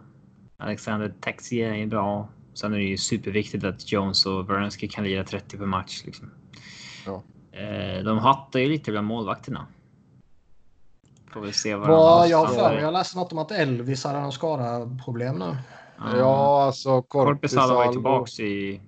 Alexander 0.57 1.13
Texier 1.21 1.73
är 1.73 1.85
bra. 1.87 2.29
Sen 2.53 2.73
är 2.73 2.77
det 2.77 2.83
ju 2.83 2.97
superviktigt 2.97 3.63
att 3.63 3.91
Jones 3.91 4.25
och 4.25 4.49
Wernski 4.49 4.87
kan 4.87 5.03
lira 5.03 5.23
30 5.23 5.57
per 5.57 5.65
match. 5.65 6.01
Liksom. 6.05 6.31
Ja. 7.05 7.23
Eh, 7.51 8.03
De 8.03 8.17
hattar 8.17 8.59
ju 8.59 8.69
lite 8.69 8.91
bland 8.91 9.07
målvakterna. 9.07 9.67
Får 11.33 11.41
vi 11.41 11.53
se 11.53 11.75
vad 11.75 11.87
har 11.87 12.25
jag 12.27 12.37
har 12.45 12.47
för- 12.47 12.79
jag 12.79 12.93
läste 12.93 13.17
något 13.17 13.31
om 13.31 13.37
att 13.37 13.51
Elvis 13.51 14.03
hade 14.03 14.19
någon 14.21 14.31
skadeproblem 14.31 15.35
nu. 15.39 15.57
Ja, 15.97 16.63
alltså 16.63 17.01
Korpisalo 17.01 17.73
var 17.75 17.85
ju 17.85 17.91
tillbaks 17.91 18.39
i, 18.39 18.81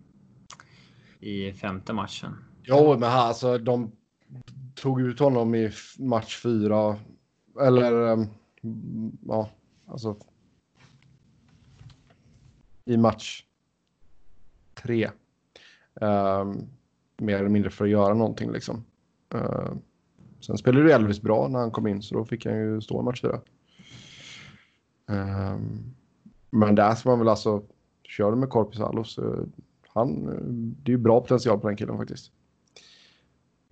i 1.19 1.53
femte 1.53 1.93
matchen. 1.93 2.37
Jo, 2.63 2.97
men 2.99 3.09
här, 3.11 3.21
alltså 3.27 3.57
de 3.57 3.91
tog 4.75 5.01
ut 5.01 5.19
honom 5.19 5.55
i 5.55 5.71
match 5.99 6.37
fyra. 6.37 6.97
Eller, 7.61 8.07
ehm, 8.13 8.27
ja, 9.27 9.49
alltså. 9.87 10.15
I 12.85 12.97
match 12.97 13.43
tre. 14.75 15.09
Ehm, 16.01 16.67
mer 17.21 17.37
eller 17.37 17.49
mindre 17.49 17.69
för 17.69 17.85
att 17.85 17.91
göra 17.91 18.13
någonting 18.13 18.51
liksom. 18.51 18.85
Uh, 19.35 19.71
sen 20.39 20.57
spelade 20.57 20.85
ju 20.85 20.91
Elvis 20.91 21.21
bra 21.21 21.47
när 21.47 21.59
han 21.59 21.71
kom 21.71 21.87
in 21.87 22.01
så 22.01 22.15
då 22.15 22.25
fick 22.25 22.45
han 22.45 22.57
ju 22.57 22.81
stå 22.81 23.01
i 23.01 23.03
match 23.03 23.21
fyra. 23.21 23.41
Uh, 25.11 25.51
ehm, 25.51 25.93
men 26.49 26.75
där 26.75 26.95
ska 26.95 27.09
man 27.09 27.19
väl 27.19 27.29
alltså 27.29 27.63
köra 28.03 28.35
med 28.35 28.49
Korpisalo 28.49 29.03
så 29.03 29.45
han, 29.87 30.25
det 30.83 30.91
är 30.91 30.93
ju 30.93 30.97
bra 30.97 31.21
potential 31.21 31.59
på 31.59 31.67
den 31.67 31.77
killen 31.77 31.97
faktiskt. 31.97 32.31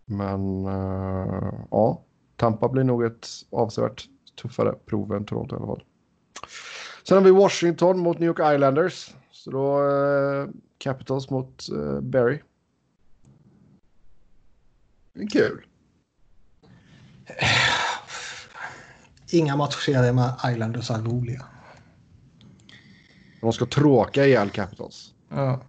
Men 0.05 0.65
uh, 0.65 1.53
ja, 1.71 2.03
Tampa 2.35 2.69
blir 2.69 2.83
nog 2.83 3.03
ett 3.03 3.27
avsevärt 3.49 4.09
tuffare 4.41 4.75
prov 4.85 5.13
än 5.13 5.25
Toronto 5.25 5.55
i 5.55 5.57
alla 5.57 5.67
fall. 5.67 5.83
Sen 7.03 7.17
har 7.17 7.23
vi 7.23 7.31
Washington 7.31 7.99
mot 7.99 8.19
New 8.19 8.27
York 8.27 8.55
Islanders. 8.55 9.15
Så 9.31 9.51
då 9.51 9.89
eh, 9.89 10.47
Capitals 10.77 11.29
mot 11.29 11.69
eh, 11.69 12.01
Barry. 12.01 12.39
Kul. 15.27 15.65
Inga 19.31 19.55
matchserier 19.55 20.13
med 20.13 20.33
Islanders 20.45 20.91
är 20.91 21.01
roliga. 21.01 21.45
De 23.41 23.53
ska 23.53 23.65
tråka 23.65 24.25
ihjäl 24.25 24.49
Capitals. 24.49 25.13
Ja. 25.29 25.61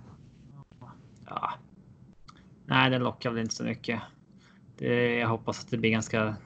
Ja. 1.27 1.53
Nej, 2.67 2.91
den 2.91 3.03
lockar 3.03 3.31
väl 3.31 3.43
inte 3.43 3.55
så 3.55 3.65
mycket. 3.65 4.01
Det, 4.79 5.19
jag 5.19 5.29
hoppas 5.29 5.65
att 5.65 5.71
det 5.71 5.79
blir 5.79 5.91
ganska... 5.91 6.37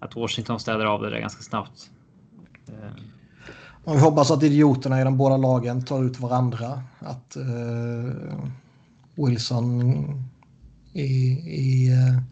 Att 0.00 0.16
Washington 0.16 0.60
städar 0.60 0.86
av 0.86 1.02
det 1.02 1.10
där 1.10 1.20
ganska 1.20 1.42
snabbt. 1.42 1.90
Och 3.84 3.94
vi 3.94 4.00
hoppas 4.00 4.30
att 4.30 4.42
idioterna 4.42 5.00
i 5.00 5.04
de 5.04 5.16
båda 5.16 5.36
lagen 5.36 5.84
tar 5.84 6.04
ut 6.04 6.20
varandra. 6.20 6.82
Att 6.98 7.36
eh, 7.36 8.48
Wilson 9.14 9.82
i, 10.96 11.30
i, 11.46 11.92
eh, 11.92 12.22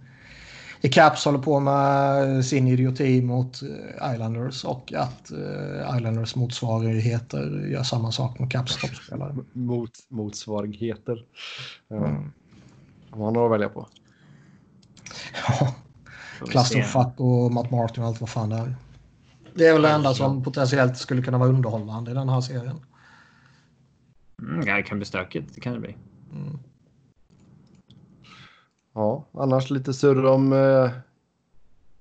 i 0.80 0.88
Caps 0.88 1.24
håller 1.24 1.38
på 1.38 1.60
med 1.60 2.44
sin 2.44 2.68
idioti 2.68 3.22
mot 3.22 3.62
eh, 3.62 4.14
Islanders 4.14 4.64
och 4.64 4.92
att 4.92 5.30
eh, 5.30 5.96
Islanders 5.96 6.36
motsvarigheter 6.36 7.68
gör 7.72 7.82
samma 7.82 8.12
sak 8.12 8.38
mot 8.38 8.50
Caps 8.50 8.76
toppspelare. 8.76 9.36
Mot, 9.52 9.90
motsvarigheter. 10.08 11.24
Mm. 11.90 12.32
Man 13.16 13.36
har 13.36 13.44
att 13.44 13.52
välja 13.52 13.68
på. 13.68 13.88
Ja. 15.48 15.74
Clusterfuck 16.50 17.20
och 17.20 17.52
Matt 17.52 17.70
Martin 17.70 18.02
och 18.02 18.08
allt 18.08 18.20
vad 18.20 18.30
fan 18.30 18.50
det 18.50 18.56
är. 18.56 18.74
Det 19.54 19.66
är 19.66 19.72
väl 19.72 19.82
det 19.82 19.90
enda 19.90 20.14
som 20.14 20.42
potentiellt 20.42 20.96
skulle 20.96 21.22
kunna 21.22 21.38
vara 21.38 21.48
underhållande 21.48 22.10
i 22.10 22.14
den 22.14 22.28
här 22.28 22.40
serien. 22.40 22.80
Mm, 24.42 24.66
ja, 24.66 24.76
det 24.76 24.82
kan 24.82 24.98
bli 24.98 25.06
stökigt. 25.06 25.54
Det 25.54 25.60
kan 25.60 25.72
det 25.72 25.80
bli. 25.80 25.96
Mm. 26.32 26.58
Ja, 28.94 29.24
annars 29.32 29.70
lite 29.70 29.94
surr 29.94 30.24
om 30.26 30.52
uh, 30.52 30.90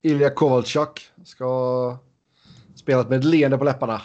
Ilja 0.01 0.29
Kovalchuk. 0.29 1.11
Ska 1.23 1.97
spelat 2.75 3.09
med 3.09 3.19
ett 3.19 3.25
leende 3.25 3.57
på 3.57 3.63
läpparna. 3.63 4.01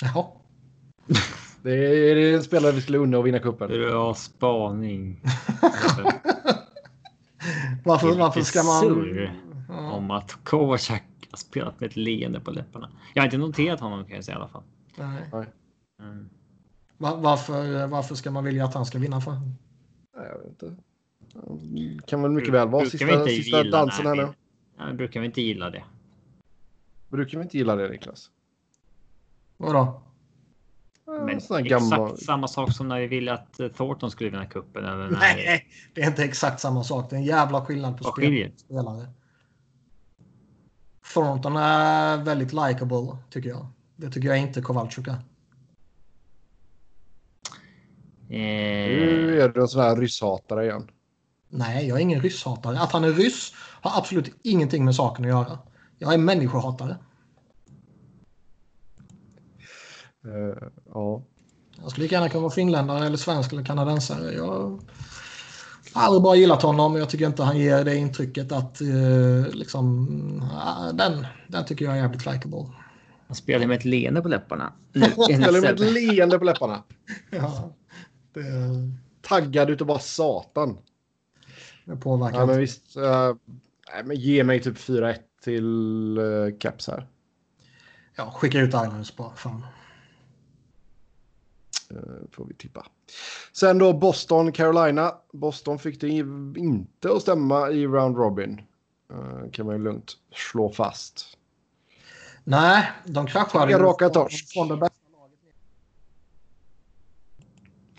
Jaha. 0.00 0.26
Det 1.62 1.70
är, 1.70 2.14
det 2.14 2.20
är 2.30 2.34
en 2.36 2.42
spelare 2.42 2.72
vi 2.72 2.80
skulle 2.80 2.98
unna 2.98 3.18
att 3.18 3.24
vinna 3.24 3.38
cupen. 3.38 3.68
Bra 3.68 4.14
spaning. 4.14 5.20
Varför, 7.84 8.18
varför 8.18 8.40
ska 8.40 8.62
man... 8.62 8.80
Surr 8.80 9.38
Ja. 9.68 9.90
om 9.92 10.10
att 10.10 10.38
Kovacak 10.44 11.02
har 11.30 11.36
spelat 11.38 11.80
med 11.80 11.86
ett 11.90 11.96
leende 11.96 12.40
på 12.40 12.50
läpparna. 12.50 12.90
Jag 13.14 13.22
har 13.22 13.24
inte 13.24 13.36
noterat 13.38 13.80
honom 13.80 14.04
kan 14.04 14.16
jag 14.16 14.24
säga 14.24 14.34
i 14.36 14.40
alla 14.40 14.48
fall. 14.48 14.62
Nej. 14.96 15.46
Mm. 16.00 16.28
Va- 16.98 17.16
Varför, 17.16 17.86
varför 17.86 18.14
ska 18.14 18.30
man 18.30 18.44
vilja 18.44 18.64
att 18.64 18.74
han 18.74 18.86
ska 18.86 18.98
vinna 18.98 19.20
för? 19.20 19.40
Nej, 20.22 20.30
jag 20.30 20.38
vet 20.38 20.48
inte. 20.48 20.76
Det 21.96 22.06
kan 22.06 22.22
väl 22.22 22.30
mycket 22.30 22.54
väl 22.54 22.68
vara 22.68 22.86
sista, 22.86 23.26
sista 23.26 23.64
dansen 23.64 24.06
här 24.06 24.14
nu. 24.14 24.28
Ja, 24.78 24.92
brukar 24.92 25.20
vi 25.20 25.26
inte 25.26 25.42
gilla 25.42 25.70
det? 25.70 25.84
Brukar 27.08 27.38
vi 27.38 27.44
inte 27.44 27.58
gilla 27.58 27.76
det 27.76 27.88
Niklas? 27.88 28.30
Vadå? 29.56 30.02
Men 31.04 31.28
exakt 31.28 31.68
gammal... 31.68 32.18
samma 32.18 32.48
sak 32.48 32.72
som 32.72 32.88
när 32.88 33.00
vi 33.00 33.06
ville 33.06 33.32
att 33.32 33.60
eh, 33.60 33.68
Thornton 33.68 34.10
skulle 34.10 34.30
vinna 34.30 34.46
cupen. 34.46 34.84
Eller 34.84 34.96
när 34.96 35.10
Nej, 35.10 35.66
det 35.94 36.02
är 36.02 36.06
inte 36.06 36.24
exakt 36.24 36.60
samma 36.60 36.84
sak. 36.84 37.10
Det 37.10 37.16
är 37.16 37.20
en 37.20 37.26
jävla 37.26 37.64
skillnad 37.64 37.98
på 37.98 38.04
spel- 38.04 38.52
spelare. 38.56 39.06
Thornton 41.14 41.56
är 41.56 42.24
väldigt 42.24 42.52
likable, 42.52 43.16
tycker 43.30 43.48
jag. 43.48 43.66
Det 43.96 44.10
tycker 44.10 44.28
jag 44.28 44.38
inte 44.38 44.62
Kowalczyk 44.62 45.08
är. 45.08 45.18
Nu 48.32 49.38
Eh, 49.38 49.44
är 49.44 49.48
du 49.48 49.60
en 49.60 49.68
sån 49.68 49.82
här 49.82 49.96
rysshatare 49.96 50.64
igen. 50.64 50.90
Nej, 51.48 51.88
jag 51.88 51.98
är 51.98 52.02
ingen 52.02 52.20
rysshatare. 52.20 52.80
Att 52.80 52.92
han 52.92 53.04
är 53.04 53.12
ryss 53.12 53.52
har 53.56 53.98
absolut 53.98 54.34
ingenting 54.42 54.84
med 54.84 54.94
saken 54.94 55.24
att 55.24 55.30
göra. 55.30 55.58
Jag 55.98 56.14
är 56.14 56.18
människohatare. 56.18 56.96
Eh, 60.24 60.68
ja. 60.94 61.22
Jag 61.82 61.90
skulle 61.90 62.04
lika 62.04 62.14
gärna 62.14 62.28
kunna 62.28 62.42
vara 62.42 62.52
finländare 62.52 63.06
eller 63.06 63.16
svensk 63.16 63.52
eller 63.52 63.64
kanadensare. 63.64 64.32
Jag 64.32 64.80
har 65.94 66.02
aldrig 66.02 66.22
bara 66.22 66.36
gillat 66.36 66.62
honom. 66.62 66.96
Jag 66.96 67.10
tycker 67.10 67.26
inte 67.26 67.42
han 67.42 67.58
ger 67.58 67.84
det 67.84 67.96
intrycket 67.96 68.52
att 68.52 68.80
eh, 68.80 69.52
liksom, 69.52 70.08
ah, 70.52 70.92
den, 70.92 71.26
den 71.48 71.64
tycker 71.64 71.84
jag 71.84 71.94
är 71.94 71.98
jävligt 72.02 72.26
likable. 72.26 72.66
han 73.26 73.36
spelar 73.36 73.66
med 73.66 73.78
ett 73.78 73.84
leende 73.84 74.22
på 74.22 74.28
läpparna. 74.28 74.72
Nu, 74.92 75.02
Eller 75.30 75.60
med 75.60 75.70
ett 75.70 75.92
leende 75.92 76.38
på 76.38 76.44
läpparna. 76.44 76.82
Ja, 77.30 77.72
det, 78.32 78.42
Taggad 79.20 79.70
utav 79.70 79.86
bara 79.86 79.98
satan. 79.98 80.78
det 81.84 81.96
påverkar 81.96 82.38
Ja, 82.38 82.46
men 82.46 82.58
visst. 82.58 82.96
eh, 82.96 83.34
nej, 83.94 84.04
men 84.04 84.16
ge 84.16 84.44
mig 84.44 84.62
typ 84.62 84.76
4-1 84.78 85.16
till 85.42 86.18
uh, 86.18 86.58
Caps 86.58 86.86
här. 86.88 87.06
Ja, 88.16 88.30
skicka 88.30 88.60
ut 88.60 88.68
Islanders 88.68 89.16
bara. 89.16 89.34
Fan. 89.34 89.66
Eh, 91.90 91.96
får 92.30 92.44
vi 92.44 92.54
tippa. 92.54 92.86
Sen 93.52 93.78
då 93.78 93.92
Boston, 93.92 94.52
Carolina. 94.52 95.14
Boston 95.32 95.78
fick 95.78 96.00
det 96.00 96.08
inte 96.56 97.12
att 97.12 97.22
stämma 97.22 97.70
i 97.70 97.86
Round 97.86 98.16
Robin. 98.16 98.60
Eh, 99.10 99.50
kan 99.52 99.66
man 99.66 99.76
ju 99.76 99.82
lugnt 99.82 100.12
slå 100.34 100.70
fast. 100.72 101.38
Nej, 102.44 102.90
de 103.06 103.26
kraschade 103.26 103.78
raka 103.78 104.08
torsk. 104.08 104.52
från 104.52 104.68
det 104.68 104.76
bästa. 104.76 104.96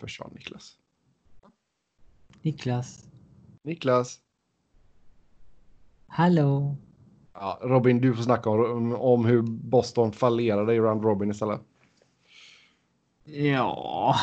Försvann 0.04 0.32
Niklas. 0.34 0.78
Niklas. 2.42 3.06
Niklas. 3.62 4.20
Hallå. 6.08 6.76
Ja, 7.34 7.60
Robin, 7.62 8.02
du 8.02 8.16
får 8.16 8.24
snacka 8.24 8.50
om, 8.50 8.96
om 8.96 9.26
hur 9.26 9.42
Boston 9.42 10.12
fallerade 10.12 10.76
i 10.76 10.80
Round 10.80 11.04
Robin 11.04 11.32
istället. 11.32 11.62
Ja, 13.24 14.16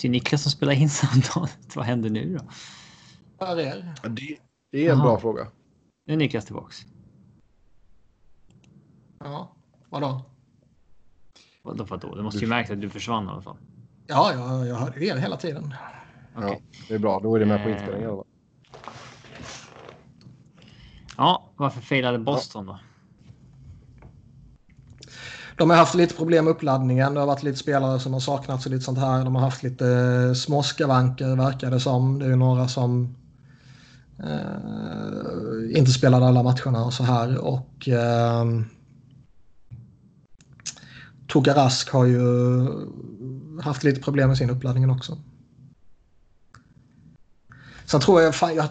det 0.00 0.08
är 0.08 0.10
Niklas 0.10 0.42
som 0.42 0.52
spelar 0.52 0.72
in 0.72 0.90
samtalet. 0.90 1.76
Vad 1.76 1.84
händer 1.84 2.10
nu 2.10 2.38
då? 2.38 2.44
Här 3.46 3.56
är 3.56 3.94
det. 4.02 4.08
Det, 4.08 4.38
det 4.70 4.86
är 4.86 4.92
en 4.92 4.98
Aha. 4.98 5.04
bra 5.08 5.20
fråga. 5.20 5.46
Nu 6.04 6.12
är 6.12 6.16
Niklas 6.18 6.44
tillbaks. 6.44 6.86
Ja, 9.18 9.56
vadå? 9.88 10.22
Vadå 11.62 11.84
vadå? 11.84 12.14
Det 12.14 12.22
måste 12.22 12.40
ju 12.40 12.46
märkt 12.46 12.70
att 12.70 12.80
du 12.80 12.90
försvann 12.90 13.26
i 13.26 13.28
alla 13.28 13.42
fall. 13.42 13.56
Ja, 14.10 14.32
jag, 14.32 14.66
jag 14.68 14.76
hörde 14.76 15.04
er 15.04 15.16
hela 15.16 15.36
tiden. 15.36 15.74
Ja, 16.34 16.56
det 16.88 16.94
är 16.94 16.98
bra. 16.98 17.20
Då 17.22 17.34
är 17.36 17.40
det 17.40 17.46
med 17.46 17.62
på 17.62 17.68
Eh. 17.68 17.74
inspelningen. 17.74 18.10
fall. 18.10 18.24
Ja, 21.16 21.50
varför 21.56 21.80
failade 21.80 22.18
Boston 22.18 22.66
då? 22.66 22.78
De 25.56 25.70
har 25.70 25.76
haft 25.76 25.94
lite 25.94 26.14
problem 26.14 26.44
med 26.44 26.50
uppladdningen. 26.50 27.14
Det 27.14 27.20
har 27.20 27.26
varit 27.26 27.42
lite 27.42 27.58
spelare 27.58 28.00
som 28.00 28.12
har 28.12 28.20
saknats 28.20 28.66
och 28.66 28.72
lite 28.72 28.84
sånt 28.84 28.98
här. 28.98 29.24
De 29.24 29.34
har 29.34 29.42
haft 29.42 29.62
lite 29.62 29.86
eh, 29.88 30.32
småskavanker 30.34 31.36
verkar 31.36 31.70
det 31.70 31.80
som. 31.80 32.18
Det 32.18 32.26
är 32.26 32.36
några 32.36 32.68
som 32.68 33.16
eh, 34.24 35.78
inte 35.78 35.90
spelade 35.90 36.26
alla 36.26 36.42
matcherna 36.42 36.84
och 36.84 36.92
så 36.92 37.04
här. 37.04 37.38
Och 37.38 37.88
eh, 37.88 38.44
Toka 41.30 41.54
Rask 41.54 41.90
har 41.90 42.04
ju 42.04 42.20
haft 43.62 43.84
lite 43.84 44.00
problem 44.00 44.28
med 44.28 44.38
sin 44.38 44.50
uppladdning 44.50 44.90
också. 44.90 45.18
Sen 47.84 48.00
tror 48.00 48.20
jag, 48.20 48.34
fan, 48.34 48.54
jag, 48.54 48.68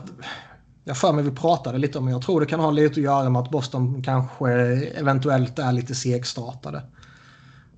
jag 0.84 0.98
för 0.98 1.14
mig 1.14 1.23
vi 1.23 1.31
pratade 1.31 1.77
lite 1.77 1.98
om, 1.98 2.06
men 2.06 2.14
jag 2.14 2.22
tror 2.22 2.40
det 2.40 2.45
kan 2.45 2.60
ha 2.60 2.72
lite 2.72 2.99
att 2.99 3.03
göra 3.03 3.30
med 3.30 3.41
att 3.41 3.52
Boston 3.52 4.03
kanske 4.03 4.52
eventuellt 4.52 5.60
är 5.60 5.72
lite 5.72 5.95
segstartade. 5.95 6.84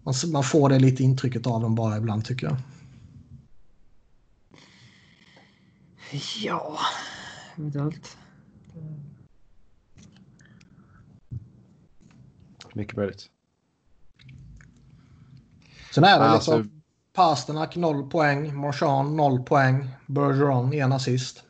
Man, 0.03 0.13
man 0.31 0.43
får 0.43 0.69
det 0.69 0.79
lite 0.79 1.03
intrycket 1.03 1.47
av 1.47 1.61
dem 1.61 1.75
bara 1.75 1.97
ibland 1.97 2.25
tycker 2.25 2.47
jag. 2.47 2.57
Ja, 6.43 6.77
eventuellt. 7.57 8.17
Mycket 12.73 12.97
möjligt. 12.97 13.29
Sen 15.93 16.03
är 16.03 16.19
det 16.19 16.26
Alltså- 16.26 16.57
liksom 16.57 16.81
Pasternak 17.13 17.76
0 17.76 18.09
poäng, 18.09 18.55
Marchand 18.55 19.15
0 19.15 19.43
poäng, 19.43 19.89
Bergeron 20.07 20.73
en 20.73 20.91
assist. 20.91 21.43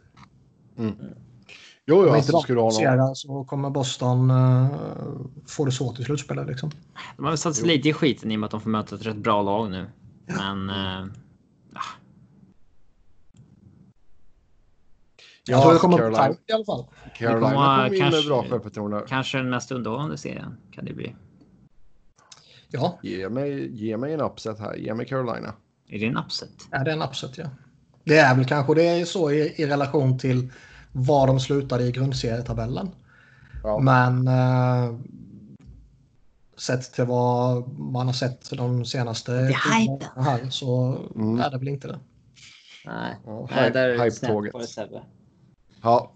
Jo, 1.85 1.95
jo, 1.95 1.99
Om 1.99 2.05
inte 2.05 2.15
alltså, 2.15 2.31
de 2.31 2.41
skulle 2.41 2.57
du 2.57 2.61
ha 2.61 2.95
någon... 2.97 3.15
så 3.15 3.43
kommer 3.43 3.69
Boston 3.69 4.31
uh, 4.31 4.67
få 5.47 5.65
det 5.65 5.71
svårt 5.71 5.99
i 5.99 6.03
slutspelet. 6.03 6.47
Liksom. 6.47 6.71
De 7.17 7.23
har 7.23 7.31
väl 7.31 7.37
satt 7.37 7.55
sig 7.55 7.67
lite 7.67 7.89
i 7.89 7.93
skiten 7.93 8.31
i 8.31 8.35
och 8.35 8.39
med 8.39 8.45
att 8.45 8.51
de 8.51 8.61
får 8.61 8.69
möta 8.69 8.95
ett 8.95 9.05
rätt 9.05 9.17
bra 9.17 9.41
lag 9.41 9.71
nu. 9.71 9.89
Men... 10.25 10.69
Eh, 10.69 11.05
jag 15.45 15.61
tror 15.61 15.73
det 15.73 15.79
kommer 15.79 15.97
Caroline, 15.97 16.35
på 16.35 16.39
i 16.47 16.53
alla 16.53 16.65
fall. 16.65 16.85
Carolina 17.17 17.49
kommer 17.49 17.55
kommer 17.55 17.85
in 17.85 17.91
med 17.91 18.11
kanske- 18.11 18.29
bra 18.29 18.45
självförtroende. 18.49 19.03
kanske 19.07 19.37
den 19.37 19.49
mest 19.49 19.71
underhållande 19.71 20.17
serien 20.17 20.57
kan 20.71 20.85
det 20.85 20.93
bli. 20.93 21.15
Ja, 22.71 22.99
Ge 23.03 23.29
mig, 23.29 23.71
ge 23.83 23.97
mig 23.97 24.13
en 24.13 24.21
upset 24.21 24.59
här. 24.59 24.75
Ge 24.75 24.93
mig 24.93 25.05
Carolina. 25.05 25.53
Är 25.87 25.99
det 25.99 26.05
en 26.05 26.17
upset? 26.17 26.49
är 26.71 26.85
det 26.85 26.91
en 26.91 27.01
upset 27.01 27.37
ja. 27.37 27.45
Det 28.03 28.17
är 28.17 28.35
väl 28.35 28.45
kanske 28.45 28.73
det 28.75 28.83
är 28.87 29.05
så 29.05 29.31
i, 29.31 29.53
i 29.61 29.65
relation 29.65 30.17
till 30.19 30.51
var 30.91 31.27
de 31.27 31.39
slutade 31.39 31.83
i 31.83 31.91
grundserietabellen. 31.91 32.89
Ja. 33.63 33.79
Men 33.79 34.27
eh, 34.27 34.95
sett 36.57 36.93
till 36.93 37.05
vad 37.05 37.67
man 37.79 38.05
har 38.05 38.13
sett 38.13 38.49
de 38.57 38.85
senaste 38.85 39.33
är 39.33 40.21
här 40.23 40.49
så 40.49 40.97
Mm. 41.15 41.39
är 41.39 41.49
det 41.51 41.57
väl 41.57 41.67
inte 41.67 41.87
det. 41.87 41.99
Nej, 42.85 43.15
Ja, 43.25 43.47
Nej 43.51 43.69
hype- 43.69 43.73
där 43.73 43.89
är 43.89 44.05
det 44.05 44.11
snett 44.11 44.51
på 44.51 44.59
det 44.59 44.67
Sebbe. 44.67 45.01
Ja. 45.81 46.11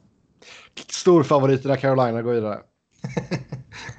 Stor 0.90 1.24
favorit 1.24 1.64
där 1.64 1.76
Carolina 1.76 2.22
går 2.22 2.34
vidare. 2.34 2.60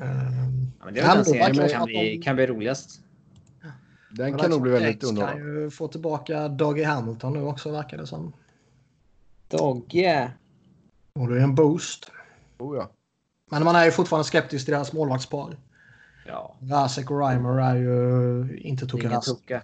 Ehm, 0.00 0.70
Ja, 0.78 0.84
men 0.84 0.94
det 0.94 1.00
är 1.00 1.14
den 1.14 1.24
serien 1.24 1.54
som 1.54 1.68
kan 1.68 1.84
bli, 1.84 2.18
kan 2.24 2.38
roligast. 2.38 3.00
Den 4.10 4.38
kan 4.38 4.50
nog 4.50 4.62
bli 4.62 4.70
väldigt 4.70 4.88
Jets 4.90 5.00
kan 5.00 5.08
underhållande. 5.08 5.60
ju 5.62 5.70
få 5.70 5.88
tillbaka 5.88 6.48
Dougie 6.48 6.86
Hamilton 6.86 7.32
nu 7.32 7.42
också 7.42 7.70
verkar 7.72 7.96
det 7.98 8.06
som. 8.06 8.32
Dogge. 9.48 10.32
Och 11.12 11.28
det 11.28 11.36
är 11.38 11.40
en 11.40 11.54
boost. 11.54 12.10
Oh, 12.58 12.76
ja. 12.76 12.90
Men 13.50 13.64
man 13.64 13.76
är 13.76 13.84
ju 13.84 13.90
fortfarande 13.90 14.24
skeptisk 14.24 14.64
till 14.64 14.74
deras 14.74 14.92
målvaktspar. 14.92 15.56
Ja, 16.26 16.56
Rasek 16.60 17.10
och 17.10 17.20
Reimer 17.20 17.60
är 17.60 17.76
ju 17.76 18.58
inte 18.58 18.86
Ingen 18.96 19.10
Rask. 19.10 19.28
tucka. 19.28 19.62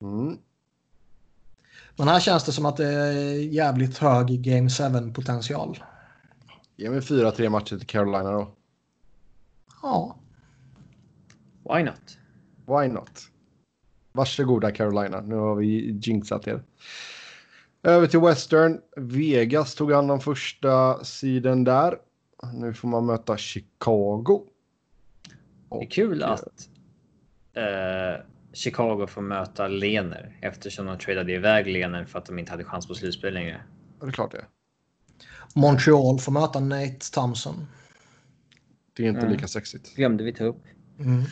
Mm. 0.00 0.38
Men 1.96 2.08
här 2.08 2.20
känns 2.20 2.44
det 2.44 2.52
som 2.52 2.66
att 2.66 2.76
det 2.76 2.86
är 2.86 3.22
jävligt 3.52 3.98
hög 3.98 4.26
Game 4.42 4.68
7-potential. 4.68 5.78
Ge 6.76 6.90
mig 6.90 7.02
fyra, 7.02 7.30
tre 7.30 7.50
matcher 7.50 7.76
till 7.76 7.86
Carolina 7.86 8.32
då. 8.32 8.50
Ja, 9.82 10.18
why 11.64 11.82
not? 11.82 12.18
Why 12.66 12.88
not? 12.88 13.30
Varsågoda 14.12 14.70
Carolina. 14.70 15.20
Nu 15.20 15.34
har 15.34 15.54
vi 15.54 15.98
jinxat 16.02 16.48
er. 16.48 16.62
Över 17.82 18.06
till 18.06 18.20
Western. 18.20 18.80
Vegas 18.96 19.74
tog 19.74 19.92
hand 19.92 20.10
om 20.10 20.20
första 20.20 21.04
sidan 21.04 21.64
där. 21.64 21.98
Nu 22.54 22.74
får 22.74 22.88
man 22.88 23.06
möta 23.06 23.36
Chicago. 23.36 24.46
Det 25.70 25.76
är 25.76 25.90
kul 25.90 26.22
att 26.22 26.68
eh, 27.54 28.24
Chicago 28.52 29.06
får 29.06 29.22
möta 29.22 29.68
Lener 29.68 30.38
eftersom 30.40 30.86
de 30.86 30.98
tradade 30.98 31.32
iväg 31.32 31.66
Lener 31.66 32.04
för 32.04 32.18
att 32.18 32.26
de 32.26 32.38
inte 32.38 32.50
hade 32.50 32.64
chans 32.64 32.88
på 32.88 32.94
slutspel 32.94 33.34
längre. 33.34 33.60
Det 34.00 34.06
är 34.06 34.10
klart 34.10 34.32
det. 34.32 34.44
Montreal 35.56 36.18
får 36.18 36.32
möta 36.32 36.60
Nate 36.60 37.12
Thompson. 37.12 37.66
Det 38.92 39.02
är 39.04 39.08
inte 39.08 39.20
Mm. 39.20 39.32
lika 39.32 39.48
sexigt. 39.48 39.96
Glömde 39.96 40.24
vi 40.24 40.32
ta 40.32 40.44
upp. 40.44 40.62
Mm. 40.98 41.22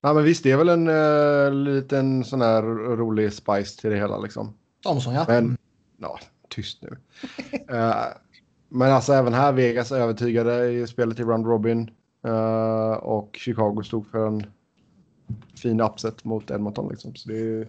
Ja, 0.00 0.12
men 0.12 0.24
visst, 0.24 0.42
det 0.42 0.50
är 0.50 0.56
väl 0.56 0.68
en 0.68 0.88
uh, 0.88 1.52
liten 1.54 2.24
sån 2.24 2.40
här 2.40 2.62
rolig 2.96 3.32
spice 3.32 3.80
till 3.80 3.90
det 3.90 3.96
hela 3.96 4.18
liksom. 4.18 4.54
Thompson, 4.82 5.14
ja. 5.14 5.24
Men, 5.28 5.56
ja, 5.96 6.18
tyst 6.48 6.82
nu. 6.82 6.96
Eh, 7.68 8.04
men 8.68 8.92
alltså 8.92 9.12
även 9.12 9.34
här 9.34 9.52
Vegas 9.52 9.92
övertygade 9.92 10.70
i 10.70 10.86
spelet 10.86 11.20
i 11.20 11.22
Round 11.22 11.46
Robin. 11.46 11.90
Eh, 12.26 12.92
och 12.92 13.36
Chicago 13.40 13.82
stod 13.84 14.06
för 14.06 14.26
en 14.26 14.46
fin 15.56 15.80
upset 15.80 16.24
mot 16.24 16.50
Edmonton 16.50 16.88
liksom. 16.90 17.14
Så 17.14 17.28
det 17.28 17.38
är, 17.38 17.68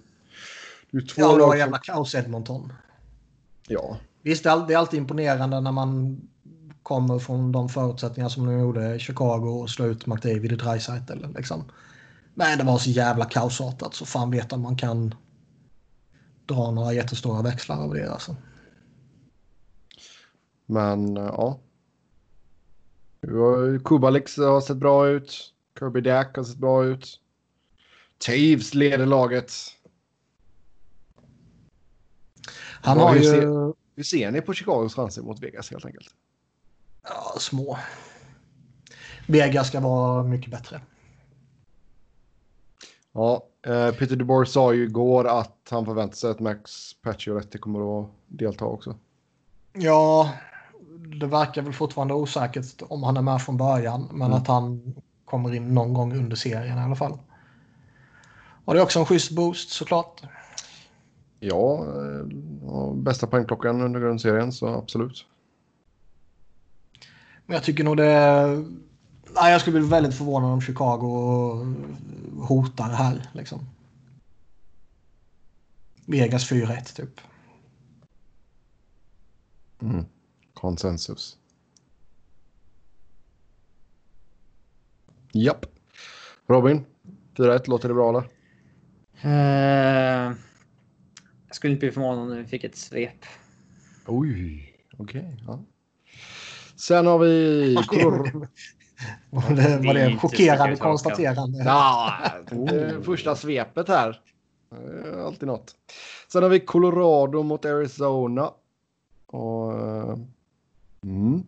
det 1.02 1.08
två 1.08 1.22
Ja, 1.22 1.38
det 1.38 1.44
var 1.44 1.56
jävla 1.56 1.78
kaos 1.78 2.16
Edmonton. 2.16 2.74
Ja, 3.68 3.98
Visst, 4.24 4.44
det 4.44 4.50
är 4.50 4.78
alltid 4.78 4.98
imponerande 4.98 5.62
när 5.62 5.72
man 5.72 6.22
kommer 6.84 7.20
från 7.20 7.52
de 7.52 7.70
förutsättningar 7.70 8.30
som 8.30 8.46
de 8.46 8.60
gjorde 8.60 8.96
i 8.96 9.00
Chicago 9.00 9.62
och 9.62 9.70
slå 9.70 9.86
ut 9.86 10.06
McDavid 10.06 10.52
i 10.52 10.56
Dreisaitl. 10.56 11.26
Liksom. 11.36 11.64
Men 12.34 12.58
det 12.58 12.64
var 12.64 12.78
så 12.78 12.90
jävla 12.90 13.26
kaosartat 13.26 13.94
så 13.94 14.06
fan 14.06 14.32
vet 14.32 14.54
om 14.54 14.62
man 14.62 14.78
kan 14.78 15.16
dra 16.46 16.72
några 16.72 16.94
jättestora 16.94 17.42
växlar 17.42 17.84
av 17.84 17.94
det. 17.94 18.12
Alltså. 18.12 18.36
men 20.66 21.18
eh, 21.18 21.24
ja. 21.24 21.60
Kubalix 23.84 24.38
har 24.38 24.62
sett 24.62 24.78
bra 24.78 25.08
ut. 25.08 25.54
Kirby 25.80 26.02
Dack 26.02 26.38
har 26.38 26.44
sett 26.44 26.58
bra 26.58 26.86
ut. 26.86 27.20
Taves 28.26 28.74
leder 28.74 29.06
laget. 29.06 29.54
Han 32.84 32.98
har 33.00 33.10
hur 33.14 33.18
ju 33.18 33.24
ser- 33.24 33.74
Hur 33.96 34.04
ser 34.04 34.32
ni 34.32 34.42
på 34.42 34.54
Chicagos 34.54 34.96
chanser 34.96 35.22
mot 35.22 35.40
Vegas 35.40 35.72
helt 35.72 35.86
enkelt? 35.86 36.08
ja, 37.04 37.40
små. 37.40 37.78
Vegas 39.28 39.68
ska 39.68 39.80
vara 39.80 40.24
mycket 40.24 40.52
bättre. 40.52 40.82
Ja, 43.14 43.46
eh, 43.66 43.92
Peter 43.92 44.16
DeBoer 44.16 44.46
sa 44.46 44.74
ju 44.74 44.84
igår 44.84 45.28
att 45.40 45.68
han 45.70 45.86
förväntar 45.86 46.16
sig 46.16 46.32
att 46.32 46.40
Max 46.40 46.94
Pacioretty 47.02 47.58
kommer 47.58 48.02
att 48.02 48.10
delta 48.28 48.66
också. 48.66 48.96
Ja, 49.74 50.32
det 51.20 51.26
verkar 51.28 51.62
väl 51.62 51.74
fortfarande 51.74 52.14
osäkert 52.14 52.82
om 52.82 53.04
han 53.04 53.18
är 53.18 53.22
med 53.22 53.42
från 53.42 53.58
början. 53.58 54.08
Men 54.12 54.22
Mm. 54.28 54.34
att 54.34 54.48
han 54.48 54.96
kommer 55.26 55.54
in 55.56 55.74
någon 55.74 55.94
gång 55.94 56.14
under 56.18 56.36
serien 56.36 56.78
i 56.78 56.82
alla 56.82 56.96
fall. 56.96 57.18
Och 58.66 58.74
det 58.74 58.80
är 58.80 58.84
också 58.84 59.00
en 59.00 59.06
schysst 59.06 59.32
boost 59.32 59.70
såklart. 59.70 60.22
Ja, 61.44 61.86
eh, 61.86 62.94
bästa 62.94 63.28
poängklockan 63.28 63.82
under 63.82 64.00
grundserien 64.00 64.52
så 64.52 64.68
absolut. 64.68 65.26
Men 67.46 67.54
jag 67.54 67.64
tycker 67.64 67.84
nog 67.84 67.98
det... 67.98 68.48
Nej, 69.36 69.52
jag 69.52 69.62
skulle 69.62 69.80
bli 69.80 69.90
väldigt 69.90 70.16
förvånad 70.16 70.52
om 70.52 70.62
Chicago 70.62 71.76
hotar 72.38 72.90
det 72.90 72.96
här. 72.96 73.30
Liksom. 73.34 73.60
Vegas 76.06 76.52
4-1 76.52 76.96
typ. 76.96 77.22
Mm. 79.82 80.06
Konsensus. 80.54 81.38
Japp. 85.32 85.66
Robin, 86.48 86.86
4-1, 87.38 87.70
låter 87.70 87.88
det 87.88 87.94
bra 87.94 88.10
eller? 88.10 88.30
Eh, 89.22 90.36
Jag 91.54 91.56
skulle 91.56 91.74
inte 91.74 91.80
bli 91.80 91.92
förvånad 91.92 92.32
om 92.32 92.38
vi 92.38 92.44
fick 92.46 92.64
ett 92.64 92.76
svep. 92.76 93.26
Oj, 94.06 94.74
okej. 94.98 95.38
ja. 95.48 95.60
Sen 96.76 97.06
har 97.08 97.20
vi... 97.20 97.76
Color- 97.88 98.48
Var 99.30 99.56
det, 99.56 99.88
var 99.88 99.94
Det 99.94 100.18
chockerande 100.18 100.76
konstaterande? 100.76 101.64
Ja, 101.64 102.14
det 102.52 103.02
första 103.06 103.36
svepet 103.36 103.88
här. 103.88 104.22
Eh, 104.72 105.26
Alltid 105.26 105.48
något. 105.48 105.76
Sen 106.32 106.44
har 106.44 106.50
vi 106.50 106.60
Colorado 106.60 107.44
mot 107.44 107.66
Arizona. 107.66 108.52
Och, 109.26 109.74
eh, 109.80 110.18
mm. 111.04 111.44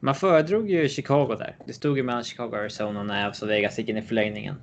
Man 0.00 0.14
föredrog 0.14 0.70
ju 0.70 0.88
Chicago 0.88 1.34
där. 1.38 1.56
Det 1.66 1.72
stod 1.72 1.96
ju 1.96 2.02
mellan 2.02 2.24
Chicago 2.24 2.48
och 2.48 2.58
Arizona 2.58 3.02
när 3.02 3.32
så 3.32 3.46
Vegas 3.46 3.78
gick 3.78 3.88
in 3.88 3.96
i 3.96 4.02
förlängningen. 4.02 4.56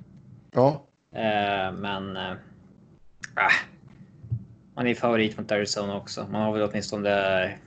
Ja, 0.52 0.86
Eh, 1.14 1.72
men... 1.72 2.16
Eh, 2.16 2.32
ah, 3.34 3.50
man 4.74 4.86
är 4.86 4.94
favorit 4.94 5.38
mot 5.38 5.52
Arizona 5.52 5.96
också. 5.96 6.26
Man 6.30 6.42
har 6.42 6.52
väl 6.52 6.68
åtminstone... 6.70 7.58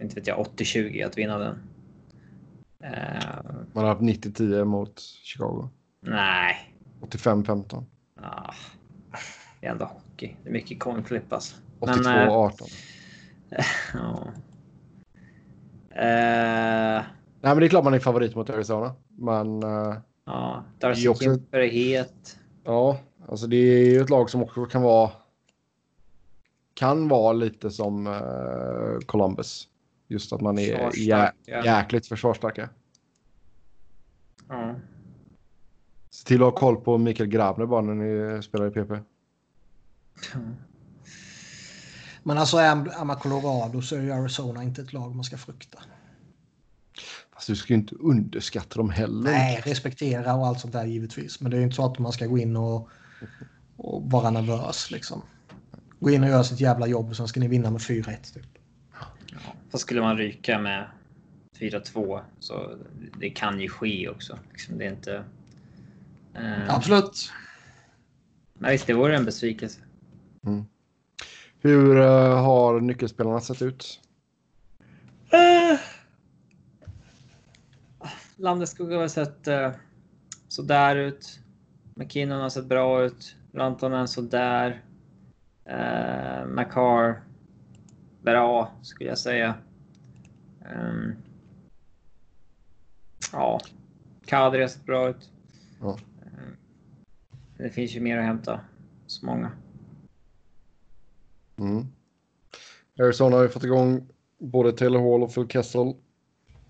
Inte 0.00 0.14
vet 0.14 0.26
jag, 0.26 0.38
80-20 0.56 1.06
att 1.06 1.18
vinna 1.18 1.38
den. 1.38 1.58
Eh, 2.84 3.44
man 3.72 3.84
har 3.84 3.88
haft 3.88 4.00
90-10 4.00 4.64
mot 4.64 5.00
Chicago. 5.00 5.68
nej. 6.00 6.56
85-15. 7.00 7.84
Ah, 8.22 8.54
det 9.60 9.66
är 9.66 9.70
ändå 9.70 9.84
hockey. 9.84 10.36
Det 10.42 10.48
är 10.48 10.52
mycket 10.52 10.80
coin 10.80 11.04
flip 11.04 11.32
alltså. 11.32 11.56
82-18. 11.80 12.52
Ja. 13.94 14.28
Eh, 15.90 17.02
Nej, 17.40 17.54
men 17.54 17.58
det 17.58 17.66
är 17.66 17.68
klart 17.68 17.84
man 17.84 17.94
är 17.94 17.98
favorit 17.98 18.34
mot 18.34 18.50
Arizona. 18.50 18.94
Men 19.08 19.62
eh, 19.62 19.96
ja, 20.26 20.64
Det 20.78 20.86
Darcy 20.86 21.14
Kimper 21.14 21.58
är 21.58 21.68
het. 21.68 22.38
ja, 22.64 22.98
alltså 23.28 23.46
det 23.46 23.56
är 23.56 23.90
ju 23.90 24.00
ett 24.00 24.10
lag 24.10 24.30
som 24.30 24.42
också 24.42 24.64
kan 24.66 24.82
vara. 24.82 25.10
Kan 26.82 27.08
vara 27.08 27.32
lite 27.32 27.70
som 27.70 28.06
eh, 28.06 29.06
Columbus. 29.06 29.68
Just 30.08 30.32
att 30.32 30.40
man 30.40 30.58
är 30.58 30.98
jä 30.98 31.32
ja. 31.44 31.64
jäkligt 31.64 32.06
försvarsstarka. 32.06 32.68
Ja. 34.48 34.74
Se 36.10 36.26
till 36.26 36.42
att 36.42 36.52
ha 36.52 36.58
koll 36.58 36.76
på 36.76 36.98
Mikael 36.98 37.28
Grabner 37.28 37.66
bara 37.66 37.80
när 37.80 37.94
ni 37.94 38.42
spelar 38.42 38.66
i 38.66 38.70
PP. 38.70 38.90
Men 42.22 42.38
alltså 42.38 42.56
är 42.56 43.00
är 43.00 43.04
man 43.04 43.16
Colorado 43.16 43.82
så 43.82 43.96
är 43.96 44.00
ju 44.00 44.12
Arizona 44.12 44.62
inte 44.62 44.82
ett 44.82 44.92
lag 44.92 45.14
man 45.14 45.24
ska 45.24 45.36
frukta. 45.36 45.78
Fast 47.34 47.46
du 47.46 47.56
ska 47.56 47.72
ju 47.72 47.78
inte 47.78 47.94
underskatta 47.94 48.76
dem 48.76 48.90
heller. 48.90 49.30
Nej, 49.30 49.62
respektera 49.64 50.34
och 50.34 50.46
allt 50.46 50.60
sånt 50.60 50.72
där 50.72 50.84
givetvis. 50.84 51.40
Men 51.40 51.50
det 51.50 51.56
är 51.56 51.58
ju 51.58 51.64
inte 51.64 51.76
så 51.76 51.86
att 51.86 51.98
man 51.98 52.12
ska 52.12 52.26
gå 52.26 52.38
in 52.38 52.56
och, 52.56 52.88
och 53.76 54.10
vara 54.10 54.30
nervös 54.30 54.90
liksom. 54.90 55.22
Gå 56.02 56.10
in 56.10 56.22
och 56.22 56.28
göra 56.28 56.44
sitt 56.44 56.60
jävla 56.60 56.86
jobb 56.86 57.10
och 57.10 57.16
sen 57.16 57.28
ska 57.28 57.40
ni 57.40 57.48
vinna 57.48 57.70
med 57.70 57.80
4-1 57.80 58.34
typ. 58.34 58.46
Så 59.70 59.78
skulle 59.78 60.00
man 60.00 60.16
ryka 60.16 60.58
med 60.58 60.86
4-2 61.58 62.20
så 62.38 62.76
det 63.20 63.30
kan 63.30 63.60
ju 63.60 63.68
ske 63.68 64.08
också. 64.08 64.38
Liksom, 64.50 64.78
det 64.78 64.84
är 64.84 64.90
inte... 64.90 65.24
Eh, 66.34 66.74
Absolut. 66.74 67.32
men 68.54 68.70
visst, 68.70 68.86
det 68.86 68.94
vore 68.94 69.16
en 69.16 69.24
besvikelse. 69.24 69.80
Hur 71.60 72.00
eh, 72.00 72.42
har 72.42 72.80
nyckelspelarna 72.80 73.40
sett 73.40 73.62
ut? 73.62 74.00
Uh, 75.34 75.80
Landeskog 78.36 78.92
har 78.92 79.08
sett 79.08 79.48
uh, 79.48 79.70
sådär 80.48 80.96
ut. 80.96 81.40
McKinnon 81.94 82.40
har 82.40 82.50
sett 82.50 82.66
bra 82.66 83.04
ut. 83.04 83.36
Rantanen 83.52 84.08
sådär. 84.08 84.82
Uh, 85.70 86.46
McCarr. 86.46 87.22
Bra, 88.22 88.72
skulle 88.82 89.10
jag 89.10 89.18
säga. 89.18 89.54
Um, 90.74 91.14
ja. 93.32 93.60
Kadri 94.26 94.60
har 94.60 94.68
sett 94.68 94.86
bra 94.86 95.08
ut. 95.08 95.30
Ja. 95.80 95.98
Um, 96.22 96.56
det 97.58 97.70
finns 97.70 97.96
ju 97.96 98.00
mer 98.00 98.18
att 98.18 98.24
hämta. 98.24 98.60
Så 99.06 99.26
många. 99.26 99.50
Mm. 101.56 101.86
Arizona 102.98 103.36
har 103.36 103.42
ju 103.42 103.48
fått 103.48 103.64
igång 103.64 104.08
både 104.38 104.72
Taylor 104.72 105.10
Hall 105.10 105.22
och 105.22 105.34
Phil 105.34 105.48
Kessel. 105.48 105.94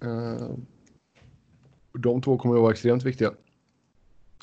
Eh, 0.01 0.51
de 1.93 2.23
två 2.23 2.39
kommer 2.39 2.55
att 2.55 2.63
vara 2.63 2.73
extremt 2.73 3.03
viktiga. 3.03 3.33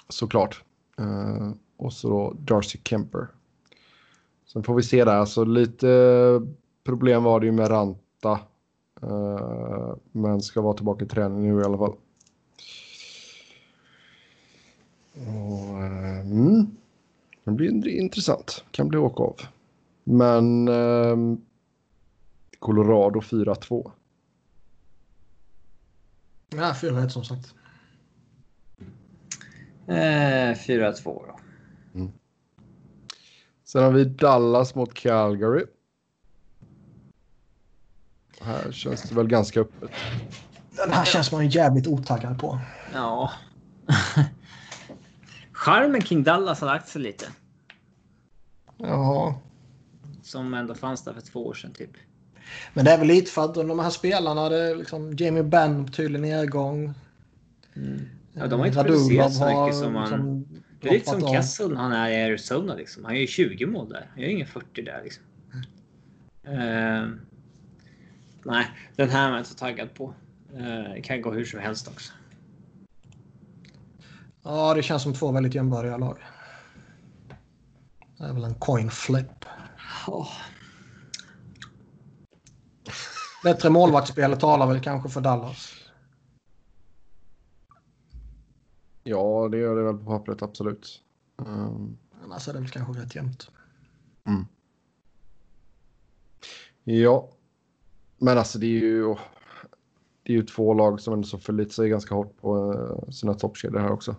Såklart. 0.10 0.64
Eh, 1.00 1.52
och 1.78 1.94
så 1.94 2.10
då 2.10 2.34
Darcy 2.34 2.80
Kemper. 2.84 3.28
Sen 4.54 4.64
får 4.64 4.76
vi 4.76 4.84
se 4.84 5.06
där. 5.06 5.16
Alltså 5.16 5.44
lite 5.44 5.88
problem 6.84 7.24
var 7.24 7.40
det 7.40 7.46
ju 7.46 7.52
med 7.52 7.72
Ranta. 7.72 8.40
Eh, 9.02 9.96
men 10.12 10.42
ska 10.42 10.62
vara 10.62 10.74
tillbaka 10.74 11.06
i 11.06 11.08
träning 11.08 11.56
nu 11.56 11.62
i 11.62 11.64
alla 11.64 11.78
fall. 11.78 11.96
Och, 15.14 15.84
eh, 15.84 16.20
mm. 16.20 16.68
Det 17.44 17.52
blir 17.52 17.88
intressant. 17.88 18.64
Kan 18.72 18.88
bli 18.88 18.98
åka 18.98 19.24
av. 19.24 19.36
Men 20.04 20.68
ehm, 20.68 21.42
Colorado 22.60 23.20
4-2. 23.20 23.92
Ja, 26.50 26.74
4-1 26.82 27.08
som 27.10 27.24
sagt. 27.24 27.54
Eh, 29.88 30.56
4-2 30.56 31.04
då. 31.04 31.40
Sen 33.72 33.84
har 33.84 33.92
vi 33.92 34.06
Dallas 34.06 34.76
mot 34.76 34.94
Calgary. 34.94 35.66
Här 38.42 38.72
känns 38.72 39.02
det 39.02 39.16
väl 39.16 39.28
ganska 39.28 39.60
öppet. 39.60 39.92
Den 40.72 40.92
här 40.92 41.06
känns 41.06 41.32
man 41.32 41.44
ju 41.44 41.60
jävligt 41.60 41.88
otaggad 41.88 42.40
på. 42.40 42.60
Ja. 42.94 43.32
Charmen 45.52 46.02
kring 46.02 46.24
Dallas 46.24 46.62
har 46.62 46.68
lagt 46.68 46.88
sig 46.88 47.02
lite. 47.02 47.26
Ja, 48.78 49.40
Som 50.24 50.54
ändå 50.54 50.76
fanns 50.76 51.04
där 51.04 51.14
för 51.14 51.22
två 51.22 51.48
år 51.48 51.54
sedan 51.54 51.74
typ. 51.74 51.92
men 52.74 52.86
det 52.86 52.92
är 52.92 52.98
väl 52.98 53.08
lite 53.08 53.32
för 53.32 53.46
att 53.46 53.54
de 53.54 53.80
här 53.80 53.90
spelarna, 53.90 54.50
det 54.50 54.70
är 54.72 54.76
liksom 54.76 55.14
Jamie 55.18 55.44
Benn 55.44 55.86
på 55.86 55.92
tydlig 55.92 56.22
nedgång. 56.22 56.94
Ja, 58.34 58.48
de 58.48 58.60
har 58.60 58.68
inte 58.68 58.80
Radulov 58.80 58.98
producerat 58.98 59.34
så 59.34 59.46
mycket 59.46 59.80
som 59.80 59.94
man... 59.94 60.10
liksom 60.10 60.39
Det 60.82 60.90
är 60.90 60.94
lite 60.94 61.06
som. 61.06 61.22
Kessel 61.22 61.70
när 61.70 61.82
han 61.82 61.92
är 61.92 62.10
i 62.10 62.24
Arizona 62.24 62.76
liksom. 62.76 63.06
Han 63.06 63.14
gör 63.14 63.22
ju 63.22 63.28
20 63.28 63.66
mål 63.66 63.90
där. 63.90 64.10
Han 64.14 64.24
gör 64.24 64.30
ingen 64.30 64.48
40 64.48 64.82
där 64.82 65.02
liksom. 65.04 65.24
Eh, 66.44 67.08
nej, 68.44 68.68
den 68.96 69.10
här 69.10 69.28
är 69.28 69.32
jag 69.32 69.40
inte 69.40 69.50
så 69.50 69.56
taggad 69.56 69.94
på. 69.94 70.14
Det 70.96 71.02
kan 71.04 71.22
gå 71.22 71.32
hur 71.32 71.46
som 71.46 71.60
helst 71.60 71.88
också. 71.88 72.14
Ja, 74.44 74.74
det 74.74 74.84
känns 74.84 75.04
som 75.04 75.14
två 75.14 75.32
väldigt 75.32 75.56
jämbördiga 75.56 75.98
lag. 75.98 76.18
Det 78.18 78.24
är 78.24 78.34
väl 78.34 78.44
en 78.44 78.56
coin 78.56 78.92
flip. 78.92 79.46
Oh. 80.08 80.32
Bättre 83.44 83.70
målvaktsspel 83.70 84.38
talar 84.38 84.68
väl 84.68 84.80
kanske 84.80 85.10
för 85.10 85.22
Dallas. 85.22 85.79
Ja, 89.10 89.50
det 89.52 89.58
gör 89.58 89.76
det 89.76 89.84
väl 89.84 89.98
på 89.98 90.06
pappret, 90.06 90.42
absolut. 90.42 91.02
Ehm, 91.40 91.98
Annars 92.24 92.48
är 92.48 92.54
det 92.54 92.60
väl 92.60 92.70
kanske 92.70 93.02
rätt 93.02 93.16
jämnt. 93.16 93.52
ja, 96.84 97.30
men 98.18 98.38
alltså 98.38 98.60
det 98.60 98.66
är 98.66 98.80
ju... 98.80 99.16
Det 100.24 100.34
är 100.34 100.38
ju 100.38 100.44
två 100.44 100.74
lag 100.74 101.00
som 101.00 101.14
ändå 101.14 101.28
så 101.28 101.38
förlitar 101.38 101.72
sig 101.72 101.90
ganska 101.90 102.16
hårt 102.16 102.38
på 102.42 102.74
eh, 102.74 103.12
sina 103.12 103.34
toppkedjor 103.34 103.80
här 103.80 103.92
också. 103.92 104.16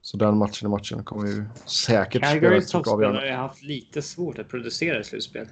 Så 0.00 0.16
den 0.16 0.36
matchen 0.38 0.66
i 0.66 0.70
matchen 0.70 1.04
kommer 1.04 1.28
ju 1.28 1.44
säkert 1.66 2.22
spela 2.22 2.40
Calgarys 2.40 2.70
toppspelare 2.70 3.30
har 3.30 3.36
haft 3.36 3.62
lite 3.62 4.02
svårt 4.02 4.38
att 4.38 4.48
producera 4.48 5.00
i 5.00 5.04
slutspel. 5.04 5.48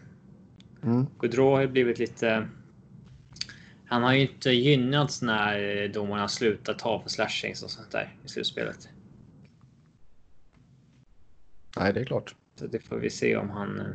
Mm. 0.82 1.06
Gaudreau 1.18 1.50
har 1.50 1.60
ju 1.60 1.68
blivit 1.68 1.98
lite... 1.98 2.48
Han 3.90 4.02
har 4.02 4.12
ju 4.14 4.20
inte 4.20 4.50
gynnats 4.50 5.22
när 5.22 5.88
domarna 5.88 6.28
slutat 6.28 6.78
ta 6.78 7.00
för 7.02 7.08
slashings 7.10 7.62
och 7.62 7.70
sånt 7.70 7.90
där 7.90 8.14
i 8.24 8.28
slutspelet. 8.28 8.88
Nej, 11.76 11.92
det 11.92 12.00
är 12.00 12.04
klart. 12.04 12.34
Så 12.58 12.66
det 12.66 12.78
får 12.80 12.96
vi 12.96 13.10
se 13.10 13.36
om 13.36 13.50
han... 13.50 13.80
eh, 13.80 13.86
Om 13.86 13.92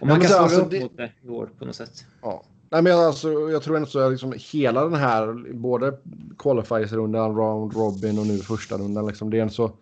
Ja, 0.00 0.06
han 0.06 0.08
men 0.08 0.20
kan 0.20 0.28
svara 0.28 0.42
alltså 0.42 0.60
upp 0.60 0.70
det- 0.70 0.80
mot 0.80 0.96
det 0.96 1.12
i 1.22 1.28
år 1.28 1.50
på 1.58 1.64
något 1.64 1.76
sätt. 1.76 2.06
Ja. 2.22 2.44
Nej, 2.70 2.82
men 2.82 2.92
alltså, 2.92 3.28
jag 3.32 3.62
tror 3.62 3.76
ändå 3.76 3.88
så 3.88 3.98
att 3.98 4.12
liksom 4.12 4.34
hela 4.52 4.84
den 4.84 4.94
här, 5.00 5.52
både 5.52 5.98
qualifiers-rundan, 6.38 7.36
round 7.36 7.74
robin 7.74 8.18
och 8.18 8.26
nu 8.26 8.38
första 8.38 8.78
rundan, 8.78 9.06
liksom, 9.06 9.30
det 9.30 9.38
är 9.38 9.42
en 9.42 9.50
så... 9.50 9.72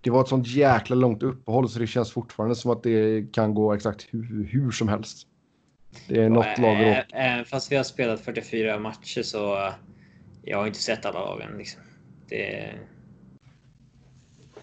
Det 0.00 0.10
var 0.10 0.20
ett 0.22 0.28
sånt 0.28 0.46
jäkla 0.46 0.96
långt 0.96 1.22
uppehåll 1.22 1.68
så 1.68 1.78
det 1.78 1.86
känns 1.86 2.12
fortfarande 2.12 2.56
som 2.56 2.70
att 2.70 2.82
det 2.82 3.32
kan 3.32 3.54
gå 3.54 3.72
exakt 3.74 4.06
hur, 4.10 4.44
hur 4.44 4.70
som 4.70 4.88
helst. 4.88 5.26
Det 6.08 6.22
är 6.22 6.28
något 6.28 6.58
lag 6.58 6.80
Ä- 6.80 6.98
rakt. 6.98 7.10
Även 7.14 7.44
fast 7.44 7.72
vi 7.72 7.76
har 7.76 7.84
spelat 7.84 8.20
44 8.20 8.78
matcher 8.78 9.22
så... 9.22 9.56
eh, 9.56 9.72
Jag 10.42 10.58
har 10.58 10.66
inte 10.66 10.78
sett 10.78 11.06
alla 11.06 11.20
lagen 11.20 11.58
liksom. 11.58 11.82
Det... 12.28 12.72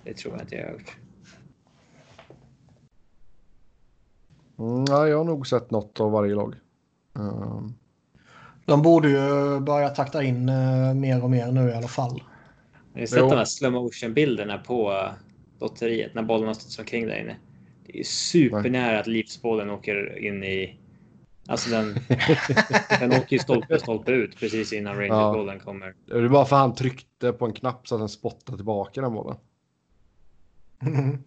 Det 0.04 0.14
tror 0.14 0.34
jag 0.34 0.44
inte 0.44 0.56
jag 0.56 0.66
har 0.66 0.72
gjort. 0.74 0.96
Mm, 4.60 4.86
ja, 4.88 5.08
jag 5.08 5.18
har 5.18 5.24
nog 5.26 5.48
sett 5.48 5.72
något 5.72 6.00
av 6.00 6.12
varje 6.12 6.36
lag. 6.36 6.56
Um, 7.14 7.74
De 8.66 8.82
borde 8.82 9.10
ju 9.10 9.60
börja 9.60 9.90
takta 9.90 10.24
in 10.24 10.50
eh, 10.50 10.94
mer 10.94 11.24
och 11.24 11.30
mer 11.30 11.52
nu 11.52 11.70
i 11.70 11.74
alla 11.74 11.88
fall. 11.88 12.24
Har 12.94 13.00
ni 13.02 13.08
sett 13.08 13.20
Jo. 13.20 13.30
de 13.30 13.36
här 13.38 13.46
slow 13.46 13.72
motion 13.72 14.14
bilderna 14.14 14.58
på 14.58 14.92
eh, 14.92 15.12
lotteriet 15.60 16.14
när 16.16 16.24
bollen 16.24 16.48
har 16.48 16.54
stått 16.54 16.80
omkring 16.80 17.08
där 17.08 17.20
inne? 17.22 17.36
Det 17.86 17.94
är 17.94 17.98
ju 17.98 18.04
supernära 18.04 19.00
att 19.00 19.08
livsbollen 19.08 19.70
åker 19.70 20.18
in 20.26 20.44
i... 20.44 20.79
Alltså 21.50 21.70
den, 21.70 21.94
den 23.00 23.12
åker 23.12 23.36
ju 23.36 23.40
stolpe 23.40 23.80
stolpe 23.80 24.12
ut 24.12 24.38
precis 24.40 24.74
innan 24.74 24.96
Rangers-bollen 24.96 25.60
kommer. 25.60 25.96
det 26.06 26.14
är 26.14 26.30
bara 26.30 26.46
för 26.46 26.56
att 26.56 26.62
han 26.62 26.76
tryckte 26.76 27.34
på 27.34 27.46
en 27.46 27.54
knapp 27.54 27.88
så 27.88 27.96
att 27.96 28.02
den 28.02 28.10
spottade 28.10 28.58
tillbaka 28.58 29.02
den 29.02 29.14
bollen. 29.14 29.38
Mm. 30.82 31.18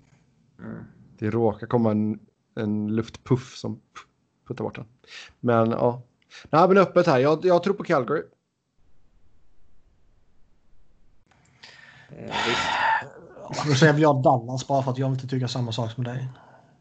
Det 1.19 1.31
råkar 1.31 1.67
komma 1.67 1.91
en, 1.91 2.19
en 2.55 2.97
luftpuff 2.97 3.57
som 3.57 3.81
puttar 4.49 4.65
bort 4.65 4.75
den. 4.75 4.85
Men 5.41 5.71
ja. 5.71 6.03
Nej, 6.51 6.69
men 6.69 6.79
öppet 6.79 7.07
här. 7.07 7.19
Jag, 7.19 7.45
jag 7.45 7.63
tror 7.63 7.75
på 7.75 7.85
Calgary. 7.85 8.23
Eh, 12.09 12.25
visst. 12.25 13.69
Då 13.69 13.75
säger 13.75 13.93
väl 13.93 14.03
jag 14.03 14.23
Dallas 14.23 14.67
bara 14.69 14.83
för 14.83 14.91
att 14.91 14.99
jag 14.99 15.13
inte 15.13 15.29
tycker 15.29 15.47
samma 15.47 15.73
sak 15.73 15.91
som 15.91 16.05
dig. 16.05 16.29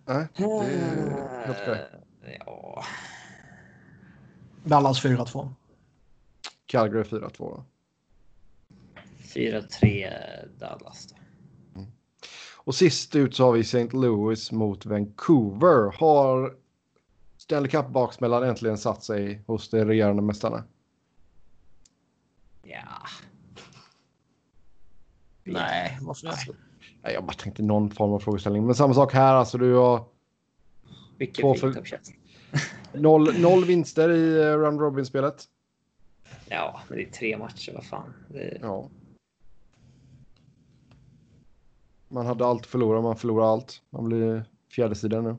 Nej, 0.06 0.28
det 0.36 0.44
är 0.44 1.46
helt 1.46 1.60
okej. 1.62 1.88
Eh, 1.94 1.98
Ja, 2.46 2.84
Dallas 4.64 5.04
4-2. 5.06 5.50
Calgary 6.66 7.04
4-2. 7.04 7.32
då. 7.38 7.66
4-3 9.36 10.10
Dallas 10.60 11.08
då. 11.08 11.16
Och 12.64 12.76
sist 12.76 13.16
ut 13.16 13.36
så 13.36 13.46
har 13.46 13.52
vi 13.52 13.60
St. 13.60 13.90
Louis 13.94 14.52
mot 14.52 14.86
Vancouver. 14.86 15.96
Har 16.00 16.56
Stanley 17.38 17.72
Cup-baksmällan 17.72 18.44
äntligen 18.44 18.78
satt 18.78 19.04
sig 19.04 19.44
hos 19.48 19.70
de 19.70 19.86
regerande 19.86 20.22
mästarna? 20.22 20.64
Ja. 22.64 23.08
Nej, 25.44 25.98
varför? 26.02 26.28
Nej, 27.04 27.14
Jag 27.14 27.26
bara 27.26 27.34
tänkte 27.34 27.64
någon 27.64 27.92
form 27.92 28.14
av 28.14 28.20
frågeställning. 28.20 28.66
Men 28.66 28.76
samma 28.76 28.94
sak 28.94 29.14
här. 29.14 29.34
Alltså 29.34 29.58
du 29.58 29.74
har 29.74 30.06
Vilken 31.18 31.42
Två 31.42 31.56
för-. 31.56 31.84
Noll, 32.94 33.40
noll 33.42 33.66
vinster 33.66 34.10
i 34.10 34.42
eh, 34.42 34.58
Round 34.58 34.80
Robin-spelet. 34.82 35.44
Ja, 36.50 36.82
men 36.88 36.98
det 36.98 37.04
är 37.04 37.12
tre 37.12 37.38
matcher. 37.38 37.72
Vad 37.74 37.86
fan. 37.86 38.14
Det, 38.30 38.58
Ja. 38.62 38.90
Man 42.08 42.26
hade 42.26 42.46
allt 42.46 42.66
förlorat, 42.66 43.04
man 43.04 43.16
förlorar 43.16 43.46
allt. 43.46 43.82
Man 43.90 44.06
blir 44.06 44.46
fjärde 44.72 44.96
sidan 44.96 45.24
nu. 45.24 45.36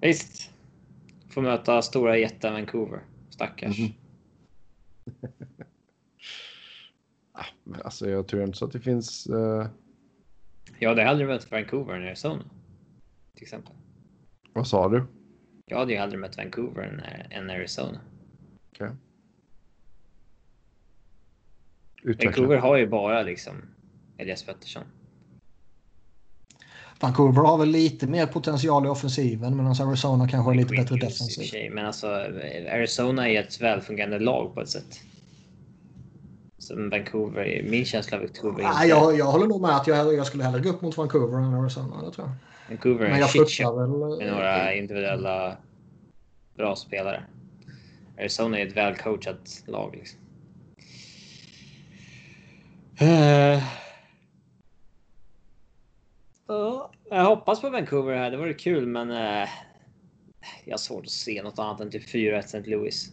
Visst. 0.00 0.50
Får 1.30 1.42
möta 1.42 1.82
stora 1.82 2.18
jätten 2.18 2.52
Vancouver. 2.52 3.00
Stackars. 3.30 3.76
Men 7.64 7.82
Alltså 7.84 8.10
jag 8.10 8.28
tror 8.28 8.42
inte 8.42 8.58
så 8.58 8.64
att 8.64 8.72
det 8.72 8.80
finns... 8.80 9.26
eh, 9.26 9.66
Jag 10.78 10.88
hade 10.88 11.02
hellre 11.02 11.26
mött 11.26 11.50
Vancouver 11.50 11.94
än 11.94 12.02
Arizona. 12.06 12.44
Till 13.34 13.42
exempel. 13.42 13.74
vad 14.52 14.66
sa 14.66 14.88
du? 14.88 15.04
Jag 15.70 15.78
hade 15.78 15.92
ju 15.92 15.98
hellre 15.98 16.16
mött 16.16 16.36
Vancouver 16.36 16.82
än, 16.82 17.00
än 17.30 17.50
Arizona. 17.50 18.00
Utveckla. 22.02 22.30
Vancouver 22.30 22.56
har 22.56 22.76
ju 22.76 22.86
bara 22.86 23.22
liksom 23.22 23.54
Elias 24.18 24.42
Pettersson. 24.42 24.82
Vancouver 27.00 27.42
har 27.42 27.58
väl 27.58 27.68
lite 27.68 28.06
mer 28.06 28.26
potential 28.26 28.86
i 28.86 28.88
offensiven 28.88 29.56
medan 29.56 29.88
Arizona 29.88 30.28
kanske 30.28 30.50
har 30.50 30.54
lite 30.54 30.74
bättre 30.74 30.96
defensiv. 30.96 31.72
Men 31.72 31.86
alltså 31.86 32.06
Arizona 32.72 33.28
är 33.28 33.40
ett 33.40 33.60
välfungerande 33.60 34.18
lag 34.18 34.54
på 34.54 34.60
ett 34.60 34.68
sätt. 34.68 35.00
Som 36.58 36.90
Vancouver, 36.90 37.42
är- 37.42 37.70
min 37.70 37.84
känsla 37.84 38.16
av 38.16 38.22
Vancouver 38.22 38.60
är 38.60 38.64
Nej, 38.64 38.72
inte... 38.74 38.88
jag, 38.88 39.18
jag 39.18 39.26
håller 39.26 39.46
nog 39.46 39.60
med 39.60 39.76
att 39.76 39.86
jag, 39.86 40.14
jag 40.14 40.26
skulle 40.26 40.44
hellre 40.44 40.60
gå 40.60 40.68
upp 40.68 40.82
mot 40.82 40.96
Vancouver 40.96 41.38
än 41.38 41.54
Arizona. 41.54 42.02
Det 42.04 42.12
tror 42.12 42.26
jag. 42.26 42.36
Vancouver 42.68 43.06
är 43.06 43.22
en 43.22 43.28
shit 43.28 43.60
väl... 43.60 43.88
med 44.18 44.32
några 44.32 44.74
individuella 44.74 45.56
bra 46.56 46.76
spelare. 46.76 47.22
Arizona 48.18 48.58
är 48.58 48.66
ett 48.66 48.76
välcoachat 48.76 49.64
lag. 49.66 49.96
Liksom. 49.96 50.20
Eh. 52.98 53.62
Ja, 56.48 56.90
jag 57.10 57.24
hoppas 57.24 57.60
på 57.60 57.70
Vancouver 57.70 58.16
här. 58.16 58.30
Det 58.30 58.36
vore 58.36 58.54
kul, 58.54 58.86
men 58.86 59.10
eh, 59.10 59.48
jag 60.64 60.72
har 60.72 60.78
svårt 60.78 61.04
att 61.04 61.10
se 61.10 61.42
något 61.42 61.58
annat 61.58 61.80
än 61.80 61.90
typ 61.90 62.08
4-1 62.08 62.38
St. 62.38 62.60
Louis. 62.60 63.12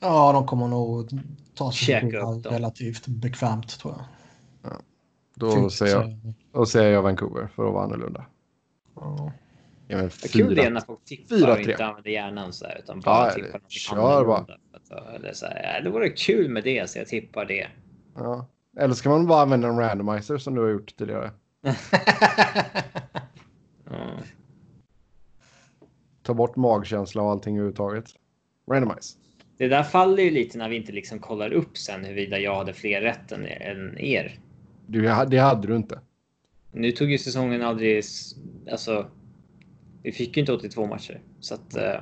Ja, 0.00 0.32
de 0.32 0.46
kommer 0.46 0.68
nog 0.68 1.10
ta 1.54 1.72
sig 1.72 2.10
relativt 2.44 3.06
bekvämt 3.06 3.78
tror 3.80 3.94
jag. 3.94 4.04
Då 5.38 5.50
Fyra- 5.56 5.70
säger, 5.70 5.94
jag, 5.96 6.18
då 6.52 6.66
säger 6.66 6.92
jag 6.92 7.02
Vancouver 7.02 7.46
för 7.46 7.66
att 7.66 7.72
vara 7.72 7.84
annorlunda. 7.84 8.26
Ja. 8.94 9.32
Ja, 9.88 9.96
men 9.96 10.04
Vad 10.22 10.30
kul 10.30 10.54
det 10.54 10.60
är 10.60 10.64
fyra. 10.64 10.72
när 10.74 10.80
folk 10.80 11.04
tippar 11.04 11.36
fyra, 11.36 11.50
och 11.52 11.56
tre. 11.62 11.72
inte 11.72 11.84
använder 11.86 12.10
hjärnan 12.10 12.52
så 12.52 12.64
här, 12.66 12.78
utan 12.78 13.00
bara 13.00 13.26
Ja, 13.26 13.30
tippar 13.32 13.46
det- 13.46 13.52
någonting 13.52 13.78
kör 13.78 14.34
att, 14.34 15.14
Eller 15.14 15.32
så 15.32 15.46
här, 15.46 15.80
det 15.82 15.90
vore 15.90 16.08
kul 16.08 16.50
med 16.50 16.64
det, 16.64 16.90
så 16.90 16.98
jag 16.98 17.06
tippar 17.06 17.44
det. 17.44 17.66
Ja. 18.14 18.46
Eller 18.78 18.94
ska 18.94 19.08
man 19.08 19.26
bara 19.26 19.42
använda 19.42 19.68
en 19.68 19.78
randomizer 19.78 20.38
som 20.38 20.54
du 20.54 20.60
har 20.62 20.68
gjort 20.68 20.96
tidigare? 20.96 21.30
Ta 26.22 26.34
bort 26.34 26.56
magkänsla 26.56 27.22
och 27.22 27.30
allting 27.30 27.54
överhuvudtaget. 27.56 28.04
Randomize. 28.70 29.18
Det 29.58 29.68
där 29.68 29.82
faller 29.82 30.22
ju 30.22 30.30
lite 30.30 30.58
när 30.58 30.68
vi 30.68 30.76
inte 30.76 30.92
liksom 30.92 31.18
kollar 31.18 31.52
upp 31.52 31.76
sen 31.78 32.04
huruvida 32.04 32.38
jag 32.38 32.54
hade 32.56 32.72
fler 32.72 33.00
rätt 33.00 33.32
än, 33.32 33.46
än 33.46 33.98
er. 33.98 34.38
Du, 34.86 35.02
det 35.02 35.38
hade 35.38 35.66
du 35.66 35.76
inte. 35.76 36.00
Nu 36.72 36.92
tog 36.92 37.10
ju 37.10 37.18
säsongen 37.18 37.62
aldrig... 37.62 38.04
Alltså, 38.70 39.10
vi 40.02 40.12
fick 40.12 40.36
ju 40.36 40.40
inte 40.40 40.52
82 40.52 40.86
matcher. 40.86 41.22
Så 41.40 41.54
att... 41.54 41.76
eh, 41.76 42.00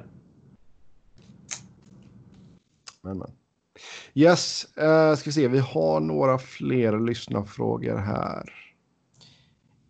Men, 3.04 3.18
men. 3.18 3.30
Yes, 4.14 4.66
uh, 4.82 5.14
ska 5.16 5.30
vi 5.30 5.32
se. 5.32 5.48
Vi 5.48 5.58
har 5.58 6.00
några 6.00 6.38
fler 6.38 7.00
lyssnarfrågor 7.00 7.96
här. 7.96 8.52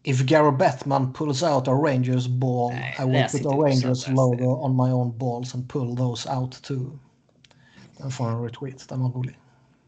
If 0.02 0.20
Gary 0.20 0.56
Bettman 0.56 1.12
pulls 1.12 1.42
out 1.42 1.68
a 1.68 1.72
Rangers 1.72 2.26
ball, 2.26 2.72
Nej, 2.72 2.96
I 3.00 3.04
will 3.04 3.26
put 3.32 3.46
a 3.46 3.56
Rangers 3.56 4.08
logo 4.08 4.44
on 4.44 4.76
my 4.76 4.92
own 4.92 5.18
balls 5.18 5.54
and 5.54 5.68
pull 5.70 5.96
those 5.96 6.30
out 6.30 6.62
too. 6.62 6.98
Den 7.98 8.10
får 8.10 8.28
en 8.28 8.42
retweet, 8.42 8.88
den 8.88 9.00
var 9.00 9.10
rolig. 9.10 9.38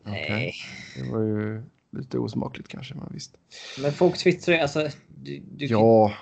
Nej. 0.05 0.55
Det 0.97 1.11
var 1.11 1.23
ju 1.23 1.63
lite 1.97 2.19
osmakligt 2.19 2.69
kanske, 2.69 2.95
men 2.95 3.09
visst. 3.11 3.37
Men 3.83 3.93
folk 3.93 4.19
twittrar 4.19 4.55
ju, 4.55 4.61
alltså... 4.61 4.89
Du, 5.09 5.43
du, 5.57 5.67
Ja, 5.67 6.13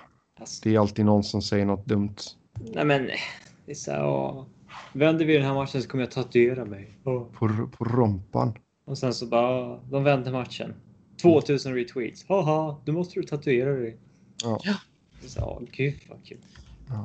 alltså, 0.40 0.60
det 0.64 0.74
är 0.74 0.80
alltid 0.80 1.04
någon 1.04 1.24
som 1.24 1.42
säger 1.42 1.64
något 1.64 1.86
dumt. 1.86 2.16
Nej 2.74 2.84
men, 2.84 3.10
det 3.66 3.70
är 3.70 3.74
så 3.74 3.90
här, 3.90 4.06
åh, 4.06 4.44
Vänder 4.92 5.24
vi 5.24 5.36
den 5.36 5.46
här 5.46 5.54
matchen 5.54 5.82
så 5.82 5.88
kommer 5.88 6.04
jag 6.04 6.10
tatuera 6.10 6.64
mig. 6.64 6.98
Åh. 7.04 7.26
På, 7.32 7.68
på 7.72 7.84
rumpan. 7.84 8.58
Och 8.84 8.98
sen 8.98 9.14
så 9.14 9.26
bara, 9.26 9.78
de 9.90 10.04
vände 10.04 10.32
matchen. 10.32 10.74
2000 11.22 11.74
retweets. 11.74 12.24
Haha, 12.28 12.80
då 12.84 12.92
måste 12.92 13.20
du 13.20 13.26
tatuera 13.26 13.72
dig. 13.72 13.96
Ja. 14.42 14.60
Det 15.20 15.26
är 15.26 15.30
så, 15.30 15.40
åh, 15.40 15.62
gud 15.70 15.94
vad 16.08 16.24
kul. 16.24 16.38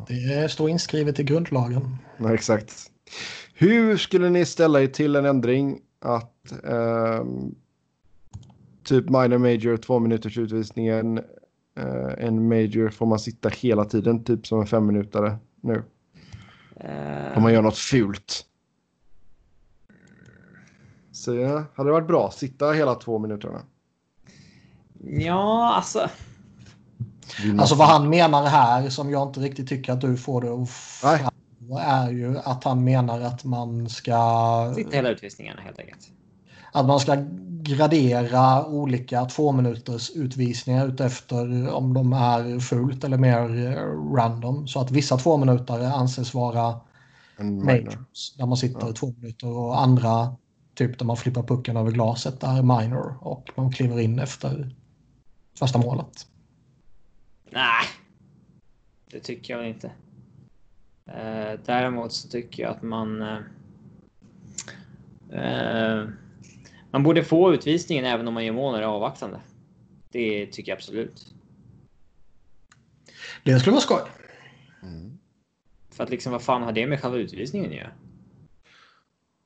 Det 0.07 0.51
står 0.51 0.69
inskrivet 0.69 1.19
i 1.19 1.23
grundlagen. 1.23 1.97
Nej, 2.17 2.33
exakt. 2.33 2.91
Hur 3.53 3.97
skulle 3.97 4.29
ni 4.29 4.45
ställa 4.45 4.81
er 4.81 4.87
till 4.87 5.15
en 5.15 5.25
ändring 5.25 5.79
att 5.99 6.51
ehm, 6.63 7.55
typ 8.89 9.09
minor 9.09 9.37
major, 9.37 9.77
två 9.77 9.99
minuters 9.99 10.37
utvisningen, 10.37 11.17
eh, 11.77 12.25
en 12.25 12.47
major 12.47 12.89
får 12.89 13.05
man 13.05 13.19
sitta 13.19 13.49
hela 13.49 13.85
tiden, 13.85 14.23
typ 14.23 14.47
som 14.47 14.59
en 14.59 14.67
femminutare 14.67 15.37
nu. 15.61 15.83
Eh, 16.75 17.37
Om 17.37 17.43
man 17.43 17.53
gör 17.53 17.61
något 17.61 17.77
fult. 17.77 18.45
Så 21.11 21.35
ja, 21.35 21.63
hade 21.75 21.89
det 21.89 21.93
varit 21.93 22.07
bra, 22.07 22.31
sitta 22.31 22.71
hela 22.71 22.95
två 22.95 23.19
minuterna. 23.19 23.61
Ja, 25.03 25.73
alltså. 25.75 26.09
Alltså 27.59 27.75
vad 27.75 27.87
han 27.87 28.09
menar 28.09 28.45
här, 28.45 28.89
som 28.89 29.11
jag 29.11 29.27
inte 29.27 29.39
riktigt 29.39 29.69
tycker 29.69 29.93
att 29.93 30.01
du 30.01 30.17
får 30.17 30.41
det 30.41 30.51
att 31.07 31.33
är 31.79 32.11
ju 32.11 32.37
att 32.37 32.63
han 32.63 32.83
menar 32.83 33.21
att 33.21 33.43
man 33.43 33.89
ska... 33.89 34.73
Sitta 34.75 34.95
hela 34.95 35.09
utvisningarna 35.09 35.61
helt 35.61 35.79
enkelt. 35.79 36.11
Att 36.71 36.85
man 36.85 36.99
ska 36.99 37.17
gradera 37.63 38.65
olika 38.65 39.25
två 39.25 39.51
minuters 39.51 40.11
utvisningar 40.11 40.87
utefter 40.87 41.73
om 41.73 41.93
de 41.93 42.13
är 42.13 42.59
fullt 42.59 43.03
eller 43.03 43.17
mer 43.17 43.67
eh, 43.67 44.13
random. 44.15 44.67
Så 44.67 44.81
att 44.81 44.91
vissa 44.91 45.17
två 45.17 45.37
minuter 45.37 45.79
anses 45.79 46.33
vara 46.33 46.79
majors 47.39 48.33
där 48.37 48.45
man 48.45 48.57
sitter 48.57 48.87
Ja. 48.87 48.93
två 48.93 49.13
minuter 49.17 49.47
och 49.47 49.81
andra 49.81 50.35
Typ 50.79 50.99
där 50.99 51.05
man 51.05 51.17
flippar 51.17 51.43
pucken 51.43 51.77
över 51.77 51.91
glaset 51.91 52.39
där 52.39 52.63
minor 52.63 53.17
och 53.21 53.51
man 53.55 53.71
kliver 53.71 53.99
in 53.99 54.19
efter 54.19 54.75
första 55.59 55.79
målet. 55.79 56.27
Nej, 57.49 57.85
det 59.11 59.19
tycker 59.19 59.57
jag 59.57 59.69
inte. 59.69 59.91
Eh, 61.05 61.59
däremot 61.65 62.13
så 62.13 62.27
tycker 62.27 62.63
jag 62.63 62.71
att 62.71 62.81
man. 62.81 63.21
Eh, 63.21 63.39
eh, 65.29 66.07
man 66.91 67.03
borde 67.03 67.23
få 67.23 67.53
utvisningen 67.53 68.05
även 68.05 68.27
om 68.27 68.33
man 68.33 68.45
gör 68.45 68.53
mål 68.53 68.71
när 68.71 68.79
det 68.79 68.85
är 68.85 68.89
avvaktande. 68.89 69.41
Det 70.11 70.45
tycker 70.45 70.71
jag 70.71 70.77
absolut. 70.77 71.33
Det 73.43 73.59
skulle 73.59 73.71
vara 73.71 73.81
skoj. 73.81 74.01
För 75.99 76.03
att 76.03 76.09
liksom 76.09 76.31
vad 76.31 76.41
fan 76.41 76.63
har 76.63 76.71
det 76.71 76.87
med 76.87 77.01
själva 77.01 77.17
utvisningen 77.17 77.69
att 77.69 77.77
göra? 77.77 77.91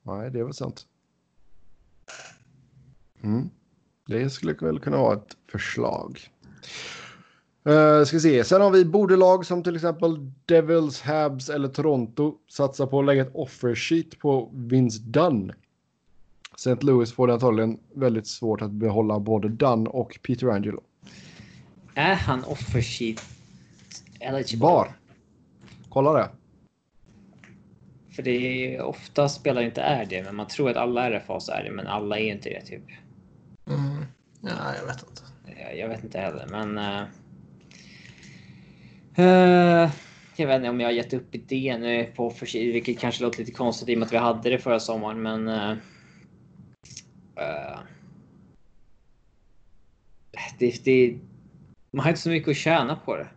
Nej, 0.02 0.30
det 0.30 0.38
är 0.38 0.44
väl 0.44 0.54
sant. 0.54 0.86
Mm. 3.22 3.50
Det 4.06 4.30
skulle 4.30 4.54
väl 4.54 4.78
kunna 4.78 4.96
vara 4.96 5.16
ett 5.16 5.36
förslag. 5.52 6.20
Uh, 7.68 8.04
ska 8.04 8.20
se. 8.20 8.44
Sen 8.44 8.60
har 8.60 8.70
vi 8.70 8.84
bordelag 8.84 9.46
som 9.46 9.62
till 9.62 9.74
exempel 9.74 10.30
Devils, 10.46 11.00
Habs 11.00 11.48
eller 11.48 11.68
Toronto 11.68 12.34
satsar 12.50 12.86
på 12.86 13.00
att 13.00 13.06
lägga 13.06 13.22
ett 13.22 13.34
offer 13.34 13.74
sheet 13.74 14.18
på 14.18 14.50
Vince 14.54 15.02
Dunn. 15.02 15.52
St. 16.56 16.76
Louis 16.80 17.12
får 17.12 17.26
det 17.26 17.34
antagligen 17.34 17.80
väldigt 17.94 18.26
svårt 18.26 18.62
att 18.62 18.70
behålla 18.70 19.18
både 19.18 19.48
Dunn 19.48 19.86
och 19.86 20.18
Peter 20.22 20.48
Angelo. 20.48 20.82
Är 21.94 22.14
han 22.14 22.44
offer 22.44 22.82
sheet 22.82 23.24
eligible? 24.20 24.66
Var? 24.66 24.92
Kolla 25.88 26.12
det. 26.12 26.28
För 28.16 28.22
det 28.22 28.30
är 28.76 28.82
ofta 28.82 29.28
spelare 29.28 29.64
inte 29.64 29.82
är 29.82 30.04
det, 30.04 30.22
men 30.22 30.36
man 30.36 30.48
tror 30.48 30.70
att 30.70 30.76
alla 30.76 31.10
RFAs 31.10 31.48
är 31.48 31.64
det, 31.64 31.70
men 31.70 31.86
alla 31.86 32.18
är 32.18 32.32
inte 32.32 32.48
det 32.48 32.60
typ. 32.60 32.84
Mm. 33.66 34.04
Ja, 34.40 34.74
jag 34.80 34.86
vet 34.86 35.04
inte. 35.08 35.22
Jag, 35.60 35.78
jag 35.78 35.88
vet 35.88 36.04
inte 36.04 36.18
heller, 36.18 36.46
men. 36.50 36.78
Uh, 36.78 37.02
uh, 39.18 39.90
jag 40.36 40.46
vet 40.46 40.56
inte 40.56 40.68
om 40.68 40.80
jag 40.80 40.88
har 40.88 40.92
gett 40.92 41.14
upp 41.14 41.34
idén 41.34 41.80
nu 41.80 42.04
på 42.04 42.30
för 42.30 42.72
vilket 42.72 42.98
kanske 42.98 43.24
låter 43.24 43.38
lite 43.38 43.52
konstigt 43.52 43.88
i 43.88 43.94
och 43.94 43.98
med 43.98 44.06
att 44.06 44.12
vi 44.12 44.16
hade 44.16 44.50
det 44.50 44.58
förra 44.58 44.80
sommaren, 44.80 45.22
men. 45.22 45.48
Uh, 45.48 45.76
det, 50.58 50.84
det, 50.84 51.18
man 51.90 52.04
har 52.04 52.10
inte 52.10 52.22
så 52.22 52.30
mycket 52.30 52.48
att 52.48 52.56
tjäna 52.56 52.96
på 52.96 53.16
det. 53.16 53.28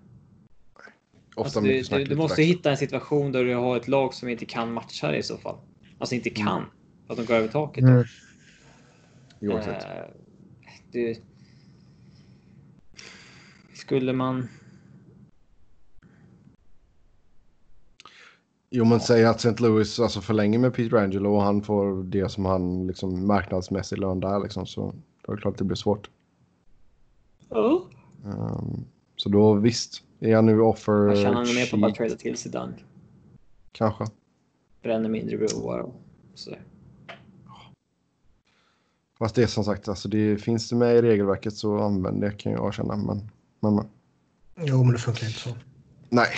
Alltså, 1.36 1.62
du, 1.62 1.82
du, 1.82 2.04
du 2.04 2.16
måste 2.16 2.44
hitta 2.44 2.72
en 2.72 2.78
situation 2.78 3.32
där 3.32 3.44
du 3.44 3.56
har 3.56 3.78
ett 3.78 3.88
lag 3.88 4.14
som 4.14 4.30
inte 4.30 4.46
kan 4.46 4.74
matcha 4.74 5.12
det 5.12 5.18
i 5.18 5.24
så 5.24 5.38
fall. 5.38 5.58
Alltså 6.00 6.16
inte 6.16 6.30
kan. 6.30 6.58
Mm. 6.58 6.70
För 7.06 7.14
att 7.14 7.20
de 7.20 7.26
går 7.26 7.36
över 7.36 7.48
taket. 7.48 7.84
Mm. 7.84 8.04
Uh, 9.42 9.66
du... 10.92 11.16
Skulle 13.74 14.14
man... 14.14 14.50
Jo, 18.70 18.86
men 18.86 19.00
säg 19.00 19.26
att 19.26 19.46
St. 19.46 19.64
Louis 19.64 20.00
alltså 20.00 20.22
förlänger 20.22 20.60
med 20.60 20.74
Peter 20.74 20.98
Angelo 20.98 21.36
och 21.36 21.42
han 21.42 21.62
får 21.62 22.04
det 22.04 22.30
som 22.30 22.46
han 22.46 22.88
liksom 22.88 23.28
marknadsmässig 23.28 23.98
lön 23.98 24.20
där 24.20 24.40
liksom 24.40 24.66
så 24.66 24.94
då 25.22 25.32
är 25.32 25.36
det 25.36 25.42
klart 25.42 25.54
att 25.54 25.58
det 25.58 25.64
blir 25.64 25.76
svårt. 25.76 26.10
Oh. 27.50 27.82
Um, 28.26 28.86
så 29.16 29.30
då 29.30 29.54
visst, 29.54 30.04
är 30.20 30.36
han 30.36 30.46
nu 30.46 30.62
offer... 30.62 31.08
Man 31.08 31.16
tjänar 31.16 31.46
nog 31.46 31.56
mer 31.56 31.70
på 31.70 31.76
att 31.76 31.82
bara 31.82 31.92
trada 31.92 32.16
till 32.16 32.52
Dunn. 32.52 32.74
Kanske. 33.72 34.06
Bränner 34.82 35.10
mindre 35.10 35.38
broar 35.38 35.80
och 35.80 35.96
sådär. 36.36 36.62
Fast 39.20 39.36
det 39.36 39.44
är 39.44 39.48
som 39.48 39.64
sagt, 39.64 39.88
alltså 39.88 40.10
det 40.10 40.38
finns 40.38 40.70
det 40.70 40.76
med 40.76 40.96
i 40.96 41.02
regelverket 41.02 41.54
så 41.54 41.80
använd 41.80 42.22
det 42.22 42.32
kan 42.32 42.52
jag 42.52 42.74
känna. 42.74 42.96
Men, 42.96 43.32
men, 43.60 43.76
men. 43.76 43.86
Jo, 44.60 44.84
men 44.84 44.94
det 44.94 45.00
funkar 45.00 45.28
inte 45.28 45.40
så. 45.40 45.50
Nej. 46.10 46.30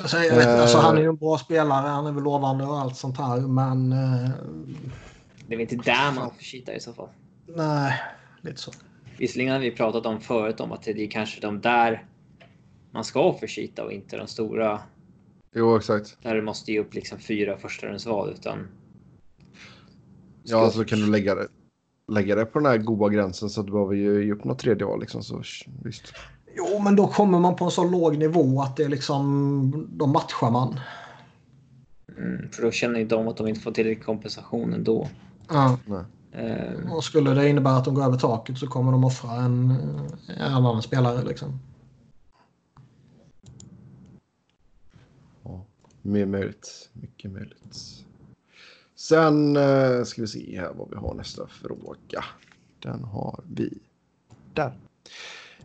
Alltså, 0.00 0.16
jag 0.16 0.36
vet, 0.36 0.46
alltså, 0.46 0.78
han 0.78 0.96
är 0.96 1.00
ju 1.00 1.08
en 1.08 1.16
bra 1.16 1.38
spelare, 1.38 1.88
han 1.88 2.06
är 2.06 2.12
väl 2.12 2.22
lovande 2.22 2.64
och 2.64 2.78
allt 2.78 2.96
sånt 2.96 3.18
här, 3.18 3.40
men... 3.40 3.92
Uh... 3.92 4.30
Det 5.46 5.54
är 5.54 5.58
väl 5.58 5.60
inte 5.60 5.90
där 5.90 6.12
man 6.12 6.30
får 6.30 6.74
i 6.76 6.80
så 6.80 6.92
fall? 6.92 7.08
Nej, 7.46 8.00
lite 8.40 8.60
så. 8.60 8.72
Visserligen 9.18 9.52
har 9.52 9.60
vi 9.60 9.70
pratat 9.70 10.06
om 10.06 10.20
förut 10.20 10.60
om 10.60 10.72
att 10.72 10.82
det 10.82 10.90
är 10.90 11.10
kanske 11.10 11.40
de 11.40 11.60
där 11.60 12.06
man 12.90 13.04
ska 13.04 13.32
förskita 13.40 13.84
och 13.84 13.92
inte 13.92 14.16
de 14.16 14.26
stora. 14.26 14.80
Jo, 15.54 15.76
exakt. 15.76 16.18
Där 16.22 16.34
du 16.34 16.42
måste 16.42 16.72
ge 16.72 16.80
upp 16.80 16.94
liksom 16.94 17.18
fyra 17.18 17.56
förstahundsval 17.56 18.30
utan. 18.30 18.68
Ja, 20.42 20.58
så 20.58 20.58
alltså, 20.58 20.84
kan 20.84 20.98
du 20.98 21.10
lägga 21.10 21.34
det, 21.34 21.48
lägga 22.08 22.34
det 22.34 22.44
på 22.44 22.58
den 22.58 22.66
här 22.66 22.78
goda 22.78 23.08
gränsen 23.08 23.50
så 23.50 23.60
att 23.60 23.66
du 23.66 23.72
behöver 23.72 23.94
ju 23.94 24.24
ge 24.24 24.32
upp 24.32 24.44
något 24.44 24.58
tredje 24.58 24.86
val 24.86 25.00
liksom 25.00 25.22
så 25.22 25.42
visst. 25.84 26.14
Jo, 26.54 26.78
men 26.78 26.96
då 26.96 27.06
kommer 27.06 27.38
man 27.38 27.56
på 27.56 27.64
en 27.64 27.70
så 27.70 27.84
låg 27.84 28.18
nivå 28.18 28.62
att 28.62 28.76
det 28.76 28.84
är 28.84 28.88
liksom, 28.88 29.88
då 29.92 30.06
matchar 30.06 30.50
man. 30.50 30.80
Mm, 32.18 32.50
för 32.50 32.62
då 32.62 32.70
känner 32.70 32.98
ju 32.98 33.06
de 33.06 33.28
att 33.28 33.36
de 33.36 33.48
inte 33.48 33.60
får 33.60 33.72
tillräcklig 33.72 34.06
kompensation 34.06 34.74
ändå. 34.74 35.08
Ja. 35.48 35.78
Nej. 35.86 36.04
Uh, 36.38 36.92
och 36.92 37.04
skulle 37.04 37.34
det 37.34 37.48
innebära 37.48 37.76
att 37.76 37.84
de 37.84 37.94
går 37.94 38.04
över 38.04 38.18
taket 38.18 38.58
så 38.58 38.66
kommer 38.66 38.92
de 38.92 39.04
offra 39.04 39.32
en, 39.32 39.70
en 40.38 40.52
annan 40.52 40.82
spelare 40.82 41.24
liksom. 41.24 41.58
Mer 46.02 46.26
möjligt. 46.26 46.90
Mycket 46.92 47.30
möjligt. 47.30 48.04
Sen 48.94 49.56
uh, 49.56 50.04
ska 50.04 50.20
vi 50.20 50.28
se 50.28 50.60
här 50.60 50.72
vad 50.74 50.90
vi 50.90 50.96
har 50.96 51.14
nästa 51.14 51.46
fråga. 51.46 52.24
Den 52.78 53.04
har 53.04 53.40
vi 53.48 53.78
där. 54.54 54.72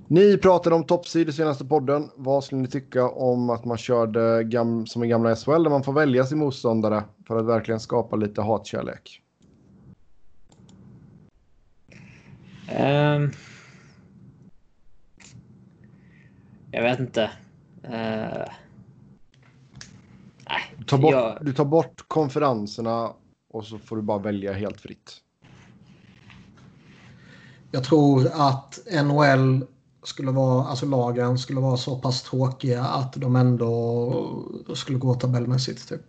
Ni 0.07 0.37
pratade 0.37 0.75
om 0.75 0.83
toppsid 0.83 1.29
i 1.29 1.31
senaste 1.31 1.65
podden. 1.65 2.09
Vad 2.15 2.43
skulle 2.43 2.61
ni 2.61 2.67
tycka 2.67 3.09
om 3.09 3.49
att 3.49 3.65
man 3.65 3.77
körde 3.77 4.43
gam 4.43 4.85
som 4.85 5.03
i 5.03 5.07
gamla 5.07 5.35
SHL 5.35 5.63
där 5.63 5.69
man 5.69 5.83
får 5.83 5.93
välja 5.93 6.25
sin 6.25 6.37
motståndare 6.37 7.03
för 7.27 7.39
att 7.39 7.45
verkligen 7.45 7.79
skapa 7.79 8.15
lite 8.15 8.41
hatkärlek? 8.41 9.21
Um, 12.69 13.31
jag 16.71 16.83
vet 16.83 16.99
inte. 16.99 17.23
Uh, 17.83 18.45
nej, 20.49 20.75
du, 20.77 20.83
tar 20.83 20.97
bort, 20.97 21.11
jag... 21.11 21.37
du 21.41 21.53
tar 21.53 21.65
bort 21.65 22.03
konferenserna 22.07 23.13
och 23.53 23.65
så 23.65 23.77
får 23.77 23.95
du 23.95 24.01
bara 24.01 24.19
välja 24.19 24.53
helt 24.53 24.81
fritt. 24.81 25.13
Jag 27.71 27.83
tror 27.83 28.27
att 28.33 28.79
NHL 29.03 29.65
skulle 30.07 30.31
vara, 30.31 30.67
alltså 30.67 30.85
lagen 30.85 31.37
skulle 31.37 31.59
vara 31.59 31.77
så 31.77 31.99
pass 31.99 32.23
tråkiga 32.23 32.83
att 32.83 33.13
de 33.13 33.35
ändå 33.35 34.45
skulle 34.75 34.97
gå 34.97 35.13
tabellmässigt 35.13 35.89
typ. 35.89 36.01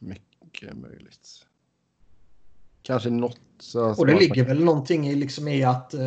Mycket 0.00 0.76
möjligt. 0.76 1.28
Kanske 2.82 3.10
något. 3.10 3.38
Så 3.58 3.90
och 3.90 4.06
det 4.06 4.14
ligger 4.14 4.44
väl 4.44 4.64
någonting 4.64 5.08
i, 5.08 5.14
liksom 5.14 5.48
i 5.48 5.64
att 5.64 5.94
eh, 5.94 6.00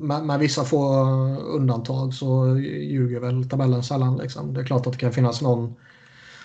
med, 0.00 0.24
med, 0.24 0.38
vissa 0.38 0.64
få 0.64 1.04
undantag 1.40 2.14
så 2.14 2.58
ljuger 2.58 3.20
väl 3.20 3.48
tabellen 3.48 3.82
sällan. 3.82 4.16
Liksom. 4.16 4.54
Det 4.54 4.60
är 4.60 4.64
klart 4.64 4.86
att 4.86 4.92
det 4.92 4.98
kan 4.98 5.12
finnas 5.12 5.42
någon 5.42 5.74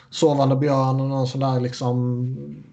sovande 0.10 0.56
björn 0.56 1.02
och 1.02 1.10
någon 1.10 1.28
sån 1.28 1.42
där 1.42 1.60
liksom 1.60 2.64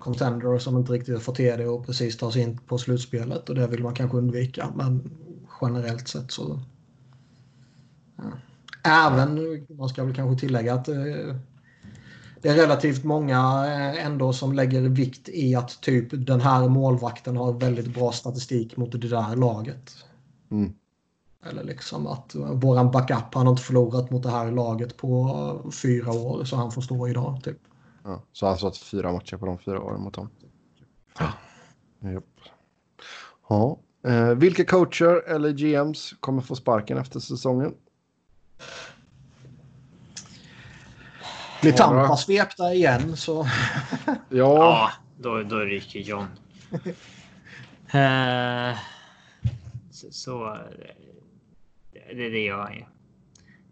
contender 0.00 0.58
som 0.58 0.76
inte 0.76 0.92
riktigt 0.92 1.22
får 1.22 1.34
till 1.34 1.58
det 1.58 1.68
och 1.68 1.86
precis 1.86 2.16
tar 2.16 2.30
sig 2.30 2.42
in 2.42 2.58
på 2.66 2.78
slutspelet 2.78 3.48
och 3.48 3.54
det 3.54 3.66
vill 3.66 3.82
man 3.82 3.94
kanske 3.94 4.16
undvika. 4.16 4.72
Men 4.76 5.10
generellt 5.60 6.08
sett 6.08 6.30
så... 6.30 6.60
Ja. 8.16 8.24
Även, 8.84 9.66
man 9.68 9.88
ska 9.88 10.04
väl 10.04 10.14
kanske 10.14 10.40
tillägga 10.40 10.74
att 10.74 10.88
eh, 10.88 11.36
det 12.42 12.48
är 12.48 12.54
relativt 12.54 13.04
många 13.04 13.66
eh, 13.66 14.06
ändå 14.06 14.32
som 14.32 14.52
lägger 14.52 14.80
vikt 14.80 15.28
i 15.28 15.54
att 15.54 15.80
typ 15.80 16.26
den 16.26 16.40
här 16.40 16.68
målvakten 16.68 17.36
har 17.36 17.52
väldigt 17.52 17.94
bra 17.94 18.12
statistik 18.12 18.76
mot 18.76 18.92
det 18.92 18.98
där 18.98 19.36
laget. 19.36 20.04
Mm. 20.50 20.72
Eller 21.50 21.64
liksom 21.64 22.06
att 22.06 22.34
våran 22.34 22.90
backup 22.90 23.34
han 23.34 23.46
har 23.46 23.52
inte 23.52 23.62
förlorat 23.62 24.10
mot 24.10 24.22
det 24.22 24.30
här 24.30 24.50
laget 24.50 24.96
på 24.96 25.70
fyra 25.82 26.12
år 26.12 26.44
så 26.44 26.56
han 26.56 26.72
får 26.72 26.82
stå 26.82 27.08
idag. 27.08 27.40
Typ. 27.44 27.58
Ja, 28.04 28.22
så 28.32 28.46
han 28.46 28.58
har 28.60 28.72
fyra 28.72 29.12
matcher 29.12 29.36
på 29.36 29.46
de 29.46 29.58
fyra 29.58 29.80
åren 29.80 30.00
mot 30.00 30.14
dem. 30.14 30.30
Ja. 31.18 31.32
Yep. 32.04 32.24
ja. 33.48 33.78
Eh, 34.04 34.34
vilka 34.34 34.64
coacher 34.64 35.28
eller 35.28 35.52
GMs 35.52 36.14
kommer 36.20 36.42
få 36.42 36.56
sparken 36.56 36.98
efter 36.98 37.20
säsongen? 37.20 37.74
Blir 41.60 41.72
Tampa 41.72 42.16
svepta 42.16 42.74
igen 42.74 43.16
så... 43.16 43.48
ja. 44.06 44.16
ja, 44.28 44.90
då, 45.18 45.42
då 45.42 45.58
ryker 45.58 46.00
John. 46.00 46.26
uh, 47.94 48.78
så, 49.90 50.10
så 50.10 50.58
det, 51.92 52.28
det 52.28 52.44
gör 52.44 52.58
han 52.58 52.74
ju. 52.74 52.84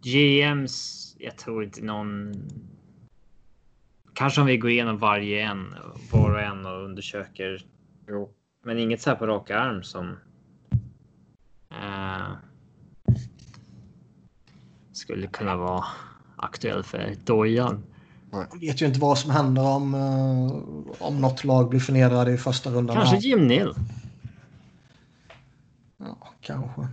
GMs, 0.02 1.16
jag 1.18 1.36
tror 1.36 1.64
inte 1.64 1.82
någon 1.82 2.34
kanske 4.18 4.40
om 4.40 4.46
vi 4.46 4.56
går 4.56 4.70
igenom 4.70 4.98
varje 4.98 5.42
en, 5.42 5.74
var 6.12 6.30
och 6.30 6.40
en 6.40 6.66
och 6.66 6.84
undersöker. 6.84 7.66
Jo. 8.08 8.30
Men 8.64 8.78
inget 8.78 9.02
så 9.02 9.10
här 9.10 9.16
på 9.16 9.26
rak 9.26 9.50
arm 9.50 9.82
som. 9.82 10.16
Eh, 11.70 12.28
skulle 14.92 15.26
kunna 15.26 15.56
vara 15.56 15.84
aktuell 16.36 16.82
för 16.82 17.14
Dojan. 17.24 17.84
Jag 18.30 18.60
vet 18.60 18.82
ju 18.82 18.86
inte 18.86 19.00
vad 19.00 19.18
som 19.18 19.30
händer 19.30 19.62
om, 19.62 19.94
eh, 19.94 21.02
om 21.06 21.20
något 21.20 21.44
lag 21.44 21.68
blir 21.68 21.80
förnedrade 21.80 22.32
i 22.32 22.36
första 22.38 22.70
rundan. 22.70 22.96
Kanske 22.96 23.16
här. 23.16 23.22
Jim 23.22 23.46
Neal. 23.46 23.74
Ja, 25.96 26.28
kanske. 26.40 26.88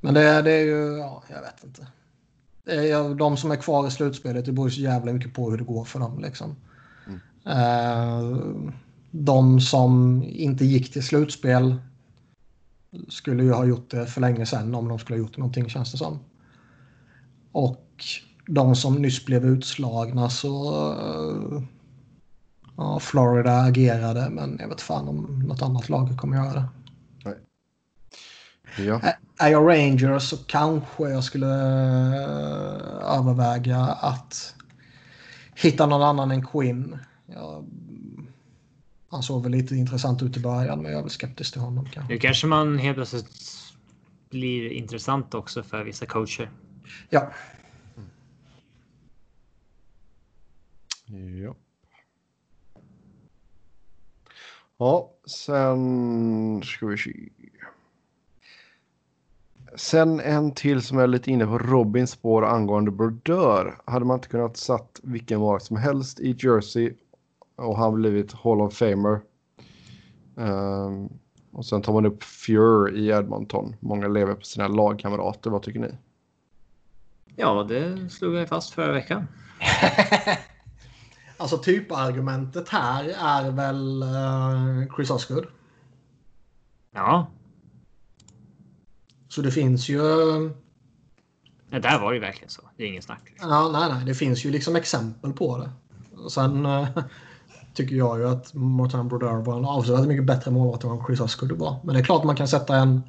Men 0.00 0.14
det, 0.14 0.42
det 0.42 0.52
är 0.52 0.64
ju, 0.64 0.98
ja, 0.98 1.22
jag 1.28 1.40
vet 1.42 1.64
inte. 1.64 1.86
Är, 2.66 3.14
de 3.14 3.36
som 3.36 3.50
är 3.50 3.56
kvar 3.56 3.88
i 3.88 3.90
slutspelet, 3.90 4.44
det 4.44 4.52
beror 4.52 4.68
så 4.68 4.80
jävla 4.80 5.12
mycket 5.12 5.34
på 5.34 5.50
hur 5.50 5.58
det 5.58 5.64
går 5.64 5.84
för 5.84 6.00
dem. 6.00 6.18
Liksom. 6.20 6.56
Eh, 7.46 8.38
de 9.10 9.60
som 9.60 10.22
inte 10.26 10.64
gick 10.64 10.92
till 10.92 11.02
slutspel 11.06 11.76
skulle 13.08 13.42
ju 13.42 13.52
ha 13.52 13.64
gjort 13.64 13.90
det 13.90 14.06
för 14.06 14.20
länge 14.20 14.46
sedan 14.46 14.74
om 14.74 14.88
de 14.88 14.98
skulle 14.98 15.18
ha 15.18 15.26
gjort 15.26 15.36
någonting 15.36 15.68
känns 15.68 15.92
det 15.92 15.98
som. 15.98 16.18
Och 17.52 17.86
de 18.46 18.76
som 18.76 19.02
nyss 19.02 19.24
blev 19.24 19.44
utslagna 19.44 20.30
så... 20.30 20.74
eh, 20.92 21.62
Ja, 22.76 23.00
Florida 23.00 23.60
agerade 23.60 24.30
men 24.30 24.56
jag 24.60 24.68
vet 24.68 24.80
fan 24.80 25.08
om 25.08 25.44
något 25.48 25.62
annat 25.62 25.88
lag 25.88 26.16
kommer 26.16 26.36
göra 26.36 26.52
det. 26.54 26.68
Ja. 28.82 29.00
Är 29.42 29.48
jag 29.48 29.68
Rangers 29.68 30.22
så 30.22 30.36
kanske 30.36 31.08
jag 31.08 31.24
skulle 31.24 31.46
eh, 31.46 33.18
överväga 33.18 33.78
att 33.80 34.54
hitta 35.54 35.86
någon 35.86 36.02
annan 36.02 36.30
än 36.30 36.46
Quinn. 36.46 36.98
Jag, 37.26 37.66
han 39.10 39.22
såg 39.22 39.42
väl 39.42 39.52
lite 39.52 39.76
intressant 39.76 40.22
ut 40.22 40.36
i 40.36 40.40
början 40.40 40.82
men 40.82 40.92
jag 40.92 40.98
är 40.98 41.02
väl 41.02 41.10
skeptisk 41.10 41.52
till 41.52 41.60
honom 41.60 41.88
kanske. 41.92 42.12
Nu 42.12 42.18
kanske 42.18 42.46
man 42.46 42.78
helt 42.78 42.96
plötsligt 42.96 43.30
blir 44.30 44.72
intressant 44.72 45.34
också 45.34 45.62
för 45.62 45.84
vissa 45.84 46.06
coacher. 46.06 46.50
Ja, 47.10 47.32
Ja. 51.12 51.56
Ja, 54.78 55.10
sen 55.26 56.62
ska 56.62 56.86
vi 56.86 56.98
se. 56.98 57.28
Sen 59.74 60.20
en 60.20 60.52
till 60.52 60.82
som 60.82 60.98
är 60.98 61.06
lite 61.06 61.30
inne 61.30 61.46
på 61.46 61.58
Robins 61.58 62.10
spår 62.10 62.44
angående 62.44 62.90
Brodeur. 62.90 63.78
Hade 63.84 64.04
man 64.04 64.16
inte 64.16 64.28
kunnat 64.28 64.56
satt 64.56 65.00
vilken 65.02 65.40
mark 65.40 65.62
som 65.62 65.76
helst 65.76 66.20
i 66.20 66.36
Jersey 66.38 66.92
och 67.56 67.78
han 67.78 67.94
blivit 67.94 68.32
Hall 68.32 68.60
of 68.60 68.74
Famer. 68.74 69.20
Ehm, 70.36 71.08
och 71.52 71.66
sen 71.66 71.82
tar 71.82 71.92
man 71.92 72.06
upp 72.06 72.22
Fuhr 72.22 72.96
i 72.96 73.08
Edmonton. 73.08 73.76
Många 73.80 74.08
lever 74.08 74.34
på 74.34 74.44
sina 74.44 74.68
lagkamrater. 74.68 75.50
Vad 75.50 75.62
tycker 75.62 75.80
ni? 75.80 75.94
Ja, 77.36 77.62
det 77.68 78.10
slog 78.10 78.34
jag 78.34 78.48
fast 78.48 78.70
förra 78.70 78.92
veckan. 78.92 79.26
alltså 81.36 81.58
typargumentet 81.58 82.68
här 82.68 83.04
är 83.04 83.50
väl 83.50 84.02
eh, 84.02 84.94
Chris 84.96 85.10
Osgood. 85.10 85.46
Ja, 86.94 87.26
Så 89.32 89.42
det 89.42 89.50
finns 89.50 89.88
ju... 89.88 89.98
det 91.70 91.78
där 91.78 91.98
var 92.00 92.12
ju 92.12 92.18
verkligen 92.18 92.50
så. 92.50 92.62
Det 92.76 92.82
är 92.82 92.88
ingen 92.88 93.02
snack. 93.02 93.20
Liksom. 93.24 93.50
Ja, 93.50 93.70
nej, 93.72 93.92
nej, 93.92 94.04
det 94.06 94.14
finns 94.14 94.44
ju 94.44 94.50
liksom 94.50 94.76
exempel 94.76 95.32
på 95.32 95.58
det. 95.58 95.70
Och 96.16 96.32
sen 96.32 96.66
eh, 96.66 96.88
tycker 97.74 97.96
jag 97.96 98.18
ju 98.18 98.28
att 98.28 98.54
Martin 98.54 99.08
Brodeur 99.08 99.42
var 99.42 99.58
en 99.58 99.64
avsevärt 99.64 100.06
mycket 100.06 100.24
bättre 100.24 100.50
målvakt 100.50 100.84
än 100.84 100.90
vad 100.90 101.06
Chris 101.06 101.20
Osgood 101.20 101.52
var. 101.52 101.80
Men 101.84 101.94
det 101.94 102.00
är 102.00 102.04
klart 102.04 102.24
man 102.24 102.36
kan 102.36 102.48
sätta 102.48 102.76
en, 102.76 103.02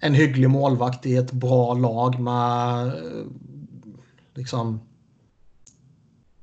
en 0.00 0.14
hygglig 0.14 0.50
målvakt 0.50 1.06
i 1.06 1.16
ett 1.16 1.32
bra 1.32 1.74
lag 1.74 2.20
med 2.20 2.86
eh, 2.86 3.26
liksom 4.34 4.80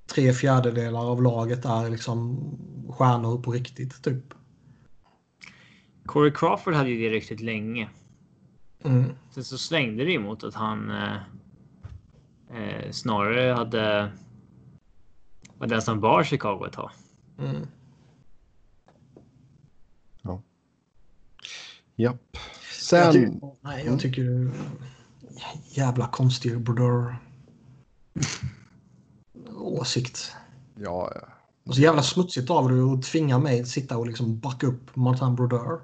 tre 0.07 0.33
fjärdedelar 0.33 1.11
av 1.11 1.23
laget 1.23 1.65
är 1.65 1.89
liksom 1.89 2.39
stjärnor 2.89 3.41
på 3.41 3.51
riktigt 3.51 4.03
typ. 4.03 4.33
Corey 6.05 6.31
Crawford 6.31 6.73
hade 6.73 6.89
ju 6.89 7.09
det 7.09 7.15
ryktet 7.15 7.41
länge. 7.41 7.89
Mm. 8.83 9.15
Sen 9.31 9.43
så 9.43 9.57
svängde 9.57 10.05
det 10.05 10.11
emot 10.11 10.43
att 10.43 10.55
han 10.55 10.91
eh, 10.91 11.15
eh, 12.49 12.91
snarare 12.91 13.53
hade 13.53 14.11
var 15.57 15.67
den 15.67 15.81
som 15.81 15.99
bar 15.99 16.23
Chicago 16.23 16.65
ett 16.67 16.73
tag. 16.73 16.91
Mm. 17.39 17.67
Japp. 21.95 22.21
Jag, 22.31 22.43
Sen... 22.71 23.13
ty- 23.13 23.47
nej, 23.61 23.85
jag 23.85 23.99
tycker... 23.99 24.51
Jävla 25.69 26.07
konstig 26.07 26.61
Brodeur. 26.61 27.15
Åsikt. 29.55 30.35
Ja, 30.75 31.11
ja. 31.15 31.27
Och 31.65 31.75
så 31.75 31.81
jävla 31.81 32.03
smutsigt 32.03 32.49
av 32.49 32.69
dig 32.69 32.81
att 32.81 33.03
tvinga 33.03 33.39
mig 33.39 33.61
att 33.61 33.67
sitta 33.67 33.97
och 33.97 34.07
liksom 34.07 34.39
backa 34.39 34.67
upp 34.67 34.95
Martin 34.95 35.35
Brodeur. 35.35 35.81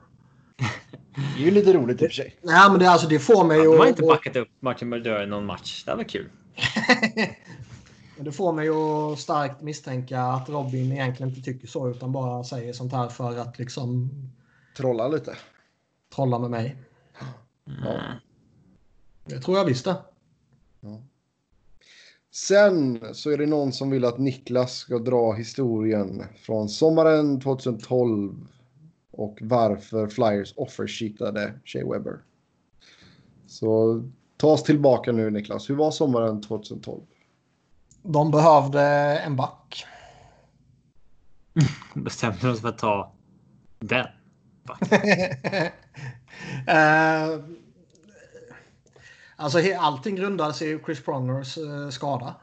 Det 1.36 1.41
är 1.41 1.45
ju 1.45 1.52
lite 1.52 1.73
roligt 1.73 2.02
i 2.02 2.06
och 2.06 2.10
för 2.10 2.15
sig. 2.15 2.36
Nej, 2.41 2.69
men 2.69 2.80
det, 2.80 2.90
alltså, 2.90 3.07
det 3.07 3.19
får 3.19 3.44
mig 3.44 3.57
De 3.64 3.68
har 3.68 3.84
att... 3.84 3.90
inte 3.90 4.02
backat 4.02 4.36
upp 4.36 4.49
Martin 4.60 4.90
Brodeur 4.90 5.23
i 5.23 5.27
någon 5.27 5.45
match. 5.45 5.84
Det 5.86 5.95
var 5.95 6.03
kul. 6.03 6.30
Men 8.15 8.26
det 8.26 8.31
får 8.31 8.53
mig 8.53 8.69
att 8.69 9.19
starkt 9.19 9.61
misstänka 9.61 10.22
att 10.22 10.49
Robin 10.49 10.91
egentligen 10.91 11.30
inte 11.30 11.41
tycker 11.41 11.68
så 11.68 11.90
utan 11.90 12.11
bara 12.11 12.44
säger 12.44 12.73
sånt 12.73 12.94
här 12.94 13.07
för 13.07 13.38
att 13.38 13.60
liksom 13.60 14.10
Trolla 14.77 15.07
lite. 15.07 15.36
trolla 16.15 16.40
med 16.40 16.49
mig. 16.49 16.76
Mm. 17.68 18.15
Det 19.26 19.40
tror 19.40 19.57
jag 19.57 19.65
visst 19.65 19.86
det. 19.86 19.95
Sen 22.31 22.99
så 23.14 23.31
är 23.31 23.38
det 23.38 23.45
någon 23.45 23.73
som 23.73 23.90
vill 23.90 24.06
att 24.06 24.18
Niklas 24.18 24.76
ska 24.76 24.99
dra 24.99 25.34
historien 25.34 26.23
från 26.41 26.69
sommaren 26.69 27.41
2012 27.41 28.48
och 29.19 29.39
varför 29.41 30.07
Flyers 30.07 30.53
offersheetade 30.55 31.53
Shea 31.65 31.91
Weber. 31.91 32.19
Så 33.47 34.03
ta 34.37 34.47
oss 34.47 34.63
tillbaka 34.63 35.11
nu 35.11 35.29
Niklas. 35.29 35.69
Hur 35.69 35.75
var 35.75 35.91
sommaren 35.91 36.41
2012? 36.41 37.01
De 38.03 38.31
behövde 38.31 38.81
en 39.19 39.35
back. 39.35 39.85
Bestämde 41.93 42.47
de 42.47 42.53
sig 42.53 42.61
för 42.61 42.69
att 42.69 42.77
ta 42.77 43.13
den. 43.79 44.07
Eh, 46.67 47.39
alltså 49.35 49.59
he- 49.59 49.77
allting 49.79 50.15
grundar 50.15 50.51
sig 50.51 50.71
i 50.71 50.79
Chris 50.85 51.03
Prongers 51.03 51.57
eh, 51.57 51.89
skada. 51.89 52.35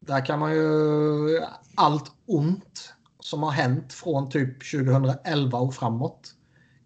Där 0.00 0.26
kan 0.26 0.38
man 0.38 0.52
ju... 0.52 0.66
Allt 1.74 2.12
ont 2.26 2.94
som 3.20 3.42
har 3.42 3.50
hänt 3.50 3.92
från 3.92 4.30
typ 4.30 4.70
2011 4.70 5.58
och 5.58 5.74
framåt 5.74 6.34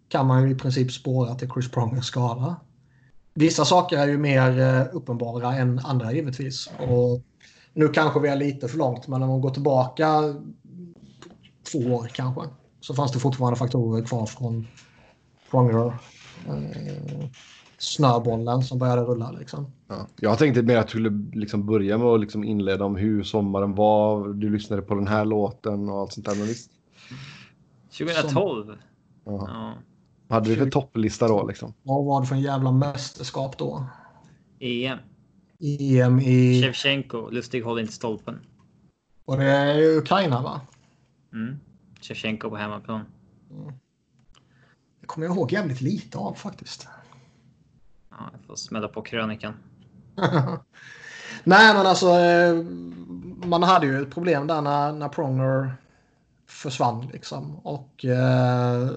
kan 0.09 0.27
man 0.27 0.43
ju 0.43 0.51
i 0.51 0.55
princip 0.55 0.91
spåra 0.91 1.35
till 1.35 1.49
Chris 1.49 1.71
Prongers 1.71 2.05
skada. 2.05 2.55
Vissa 3.33 3.65
saker 3.65 3.97
är 3.97 4.07
ju 4.07 4.17
mer 4.17 4.59
eh, 4.59 4.95
uppenbara 4.95 5.53
än 5.53 5.79
andra 5.79 6.13
givetvis. 6.13 6.69
Och 6.79 7.21
nu 7.73 7.87
kanske 7.87 8.19
vi 8.19 8.29
är 8.29 8.35
lite 8.35 8.67
för 8.67 8.77
långt, 8.77 9.07
men 9.07 9.23
om 9.23 9.29
man 9.29 9.41
går 9.41 9.49
tillbaka 9.49 10.21
två 11.71 11.79
år 11.79 12.09
kanske 12.13 12.41
så 12.81 12.93
fanns 12.93 13.11
det 13.11 13.19
fortfarande 13.19 13.59
faktorer 13.59 14.05
kvar 14.05 14.25
från 14.25 14.67
Pronger. 15.51 15.85
Eh, 16.47 17.25
Snöbollen 17.77 18.61
som 18.63 18.79
började 18.79 19.01
rulla 19.01 19.31
liksom. 19.31 19.71
Ja. 19.87 20.07
Jag 20.15 20.37
tänkte 20.37 20.61
mer 20.63 20.77
att 20.77 20.87
du 20.87 20.89
skulle 20.89 21.09
liksom 21.33 21.65
börja 21.65 21.97
med 21.97 22.07
att 22.07 22.19
liksom 22.19 22.43
inleda 22.43 22.85
om 22.85 22.95
hur 22.95 23.23
sommaren 23.23 23.75
var. 23.75 24.33
Du 24.33 24.49
lyssnade 24.49 24.81
på 24.81 24.95
den 24.95 25.07
här 25.07 25.25
låten 25.25 25.89
och 25.89 25.99
allt 25.99 26.13
sånt 26.13 26.25
där. 26.25 26.35
Men 26.35 26.47
visst, 26.47 26.71
2012. 27.97 28.77
ja. 29.25 29.47
Ja. 29.47 29.73
Hade 30.27 30.49
vi 30.49 30.55
för 30.55 30.69
topplista 30.69 31.27
då 31.27 31.47
liksom? 31.47 31.73
Vad 31.83 32.05
var 32.05 32.21
det 32.21 32.27
för 32.27 32.35
en 32.35 32.41
jävla 32.41 32.71
mästerskap 32.71 33.57
då? 33.57 33.85
EM. 34.59 34.97
EM 35.59 36.19
i... 36.19 36.61
Shevchenko. 36.61 37.29
Lustig 37.29 37.61
håller 37.61 37.81
inte 37.81 37.93
stolpen. 37.93 38.39
Var 39.25 39.37
det 39.37 39.97
Ukraina 39.97 40.41
va? 40.41 40.61
Mm. 41.33 41.55
Shevchenko 42.01 42.49
på 42.49 42.55
hemmaplan. 42.55 43.01
Det 45.01 45.07
kommer 45.07 45.27
jag 45.27 45.35
ihåg 45.35 45.51
jävligt 45.51 45.81
lite 45.81 46.17
av 46.17 46.33
faktiskt. 46.33 46.87
Ja, 48.17 48.29
jag 48.31 48.47
får 48.47 48.55
smälla 48.55 48.87
på 48.87 49.01
krönikan. 49.01 49.53
Nej 51.43 51.73
men 51.73 51.87
alltså 51.87 52.09
eh, 52.09 52.63
man 53.47 53.63
hade 53.63 53.85
ju 53.85 54.01
ett 54.01 54.13
problem 54.13 54.47
där 54.47 54.61
när, 54.61 54.91
när 54.91 55.09
Pronger 55.09 55.75
försvann 56.47 57.09
liksom. 57.13 57.55
Och 57.55 58.05
eh, 58.05 58.89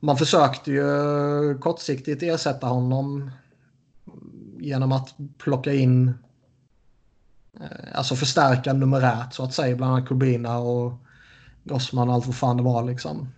man 0.00 0.16
försökte 0.16 0.70
ju 0.70 1.58
kortsiktigt 1.58 2.22
ersätta 2.22 2.66
honom 2.66 3.30
genom 4.58 4.92
att 4.92 5.14
plocka 5.38 5.72
in, 5.72 6.08
eh, 7.60 7.98
alltså 7.98 8.16
förstärka 8.16 8.72
numerärt 8.72 9.34
så 9.34 9.44
att 9.44 9.54
säga, 9.54 9.76
bland 9.76 9.92
annat 9.92 10.08
Kubina 10.08 10.58
och 10.58 10.92
Gossman 11.64 12.08
och 12.08 12.14
allt 12.14 12.26
vad 12.26 12.36
fan 12.36 12.56
det 12.56 12.62
var 12.62 12.84
liksom. 12.84 13.28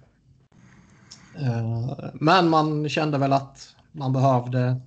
Eh, 1.35 1.93
men 2.15 2.49
man 2.49 2.89
kände 2.89 3.19
väl 3.19 3.33
att 3.33 3.77
man 3.93 4.13
behövde 4.13 4.81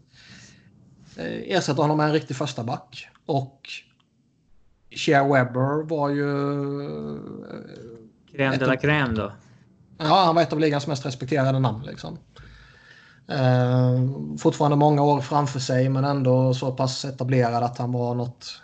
eh, 1.17 1.55
ersätta 1.57 1.81
honom 1.81 1.97
med 1.97 2.05
en 2.07 2.13
riktig 2.13 2.35
första 2.37 2.63
back. 2.63 3.07
Och 3.25 3.69
Shea 4.91 5.23
Webber 5.33 5.83
var 5.83 6.09
ju... 6.09 6.25
Crème 8.31 8.57
de 8.59 8.65
la 8.65 8.75
crème 8.75 9.15
då. 9.15 9.31
Ja, 9.97 10.23
han 10.25 10.35
var 10.35 10.41
ett 10.41 10.53
av 10.53 10.59
ligans 10.59 10.87
mest 10.87 11.05
respekterade 11.05 11.59
namn. 11.59 11.83
Liksom. 11.85 12.17
Eh, 13.27 13.99
fortfarande 14.37 14.77
många 14.77 15.01
år 15.03 15.21
framför 15.21 15.59
sig 15.59 15.89
men 15.89 16.03
ändå 16.05 16.53
så 16.53 16.71
pass 16.71 17.05
etablerad 17.05 17.63
att 17.63 17.77
han 17.77 17.91
var 17.91 18.15
något, 18.15 18.61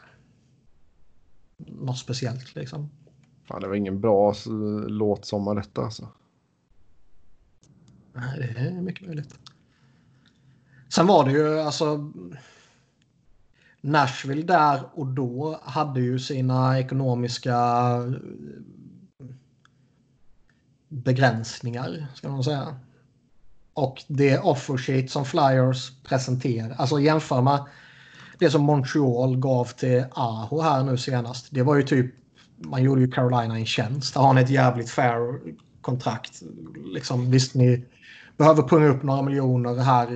något 1.57 1.97
speciellt. 1.97 2.55
Liksom. 2.55 2.89
Fan, 3.47 3.61
det 3.61 3.67
var 3.67 3.75
ingen 3.75 4.01
bra 4.01 4.31
s- 4.31 4.45
låt 4.87 5.25
som 5.25 5.55
detta 5.55 5.81
alltså. 5.81 6.07
Nej, 8.13 8.53
det 8.55 8.61
är 8.61 8.71
mycket 8.81 9.05
möjligt. 9.07 9.39
Sen 10.99 11.07
var 11.07 11.25
det 11.25 11.31
ju 11.31 11.59
alltså... 11.59 12.11
Nashville 13.81 14.43
där 14.43 14.81
och 14.93 15.07
då 15.07 15.59
hade 15.63 16.01
ju 16.01 16.19
sina 16.19 16.79
ekonomiska 16.79 17.57
eh, 19.19 19.25
begränsningar, 20.87 22.07
ska 22.15 22.29
man 22.29 22.43
säga. 22.43 22.79
Och 23.73 24.03
det 24.07 24.39
offersheet 24.39 25.11
som 25.11 25.25
Flyers 25.25 25.91
presenterar, 26.03 26.75
alltså 26.77 26.99
jämför 26.99 27.41
med 27.41 27.65
det 28.39 28.49
som 28.49 28.61
Montreal 28.61 29.37
gav 29.37 29.65
till 29.65 30.05
Aho 30.11 30.61
här 30.61 30.83
nu 30.83 30.97
senast. 30.97 31.47
Det 31.51 31.63
var 31.63 31.75
ju 31.75 31.83
typ, 31.83 32.15
man 32.57 32.83
gjorde 32.83 33.01
ju 33.01 33.11
Carolina 33.11 33.57
en 33.57 33.65
tjänst. 33.65 34.13
Där 34.13 34.21
har 34.21 34.33
ni 34.33 34.41
ett 34.41 34.49
jävligt 34.49 34.89
fair 34.89 35.39
kontrakt. 35.81 36.41
Liksom, 36.93 37.31
visst, 37.31 37.55
ni 37.55 37.85
behöver 38.37 38.63
punga 38.63 38.87
upp 38.87 39.03
några 39.03 39.21
miljoner 39.21 39.75
här 39.75 40.07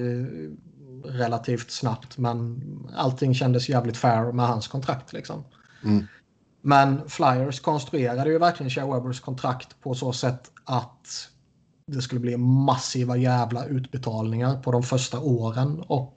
relativt 1.04 1.72
snabbt. 1.72 2.18
Men 2.18 2.62
allting 2.96 3.36
kändes 3.36 3.70
jävligt 3.70 3.98
fair 3.98 4.32
med 4.32 4.48
hans 4.48 4.68
kontrakt. 4.68 5.14
Liksom. 5.14 5.44
Mm. 5.84 6.08
Men 6.62 7.10
Flyers 7.10 7.60
konstruerade 7.60 8.30
ju 8.30 8.38
verkligen 8.38 8.70
Shea 8.70 8.94
Webbers 8.94 9.20
kontrakt 9.20 9.82
på 9.82 9.94
så 9.94 10.14
sätt 10.14 10.52
att 10.66 11.30
det 11.88 12.02
skulle 12.02 12.22
bli 12.22 12.38
massiva 12.38 13.18
jävla 13.18 13.66
utbetalningar 13.66 14.62
på 14.62 14.72
de 14.72 14.84
första 14.84 15.20
åren 15.20 15.84
och, 15.88 16.14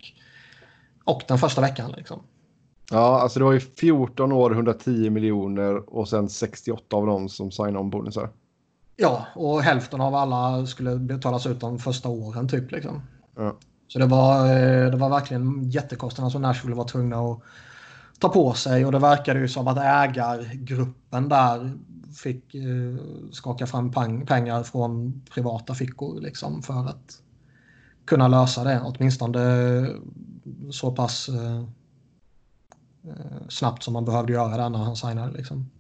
och 1.05 1.23
den 1.29 1.39
första 1.39 1.61
veckan. 1.61 1.93
Liksom. 1.97 2.23
Ja, 2.91 3.21
alltså 3.21 3.39
det 3.39 3.45
var 3.45 3.53
ju 3.53 3.61
14 3.61 4.33
år, 4.33 4.53
110 4.53 5.11
miljoner 5.11 5.95
och 5.95 6.09
sen 6.09 6.29
68 6.29 6.97
av 6.97 7.07
dem 7.07 7.29
som 7.29 7.51
signade 7.51 7.79
om 7.79 7.91
bonusar. 7.91 8.31
Ja, 8.97 9.27
och 9.35 9.63
hälften 9.63 10.01
av 10.01 10.15
alla 10.15 10.67
skulle 10.67 10.97
betalas 10.97 11.47
ut 11.47 11.61
de 11.61 11.79
första 11.79 12.09
åren 12.09 12.49
typ. 12.49 12.71
Liksom. 12.71 13.03
Ja. 13.37 13.57
Så 13.89 13.99
det 13.99 14.07
var, 14.07 14.47
eh, 14.47 14.91
det 14.91 14.97
var 14.97 15.11
verkligen 15.11 15.71
jättekostnader 15.71 16.31
som 16.31 16.43
Nashville 16.43 16.77
var 16.77 16.89
tvungna 16.89 17.17
att 17.17 17.41
ta 18.19 18.29
på 18.29 18.55
sig 18.55 18.85
och 18.85 18.93
det 18.93 18.99
verkade 18.99 19.41
ju 19.41 19.49
som 19.49 19.69
att 19.69 19.79
ägargruppen 19.79 21.29
där 21.29 21.79
fick 22.17 22.55
eh, 22.55 22.97
skaka 23.33 23.67
fram 23.67 23.91
pengar 24.27 24.63
från 24.63 25.23
privata 25.31 25.75
fickor 25.75 26.21
liksom 26.21 26.63
för 26.63 26.89
att 26.89 27.23
kunna 28.05 28.29
lösa 28.29 28.65
det 28.65 28.81
åtminstone 28.85 29.41
så 30.71 30.93
pass 30.93 31.29
eh, 31.29 31.57
eh, 33.11 33.49
snabbt 33.49 33.83
som 33.83 33.93
man 33.93 34.05
behövde 34.05 34.33
göra 34.33 34.57
det 34.57 34.69
när 34.69 34.79
han 34.79 34.97
signade. 34.97 35.33
Liksom. 35.33 35.71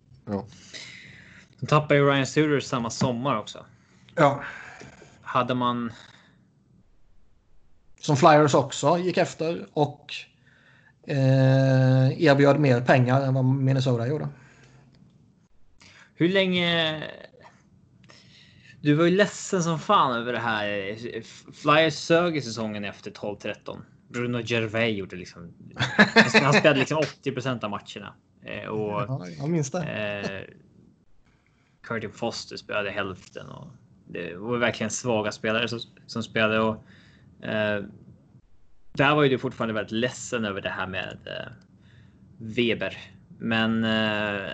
De 1.60 1.66
tappade 1.66 2.00
ju 2.00 2.10
Ryan 2.10 2.26
Suter 2.26 2.60
samma 2.60 2.90
sommar 2.90 3.38
också. 3.38 3.58
Ja. 4.14 4.40
Hade 5.22 5.54
man... 5.54 5.92
Som 8.06 8.16
Flyers 8.16 8.54
också 8.54 8.98
gick 8.98 9.16
efter 9.16 9.66
och 9.72 10.14
eh, 11.06 12.22
erbjöd 12.22 12.60
mer 12.60 12.80
pengar 12.80 13.22
än 13.22 13.34
vad 13.34 13.44
Minnesota 13.44 14.06
gjorde. 14.06 14.28
Hur 16.14 16.28
länge... 16.28 17.02
Du 18.80 18.94
var 18.94 19.04
ju 19.04 19.10
ledsen 19.16 19.62
som 19.62 19.78
fan 19.78 20.16
över 20.16 20.32
det 20.32 20.38
här. 20.38 20.96
Flyers 21.52 21.94
sög 21.94 22.36
i 22.36 22.40
säsongen 22.40 22.84
efter 22.84 23.10
12-13. 23.10 23.54
Bruno 24.08 24.40
Gervais 24.44 24.96
gjorde 24.96 25.16
liksom... 25.16 25.52
Han 26.42 26.52
spelade 26.52 26.78
liksom 26.80 26.98
80 26.98 27.48
av 27.64 27.70
matcherna. 27.70 28.14
Eh, 28.44 28.68
Och 28.68 29.02
Ja, 29.02 29.26
jag 29.38 29.50
minns 29.50 29.70
det. 29.70 29.82
eh, 29.82 30.54
Curtin 31.82 32.12
Foster 32.12 32.56
spelade 32.56 32.90
hälften. 32.90 33.46
Och 33.48 33.68
det 34.08 34.36
var 34.36 34.58
verkligen 34.58 34.90
svaga 34.90 35.32
spelare 35.32 35.68
som, 35.68 35.80
som 36.06 36.22
spelade. 36.22 36.60
Och, 36.60 36.84
eh, 37.46 37.84
där 38.96 39.14
var 39.14 39.22
ju 39.22 39.28
du 39.28 39.38
fortfarande 39.38 39.74
väldigt 39.74 39.92
ledsen 39.92 40.44
över 40.44 40.60
det 40.60 40.68
här 40.68 40.86
med 40.86 41.18
eh, 41.26 41.52
Weber. 42.38 42.98
Men 43.38 43.84
eh, 43.84 44.50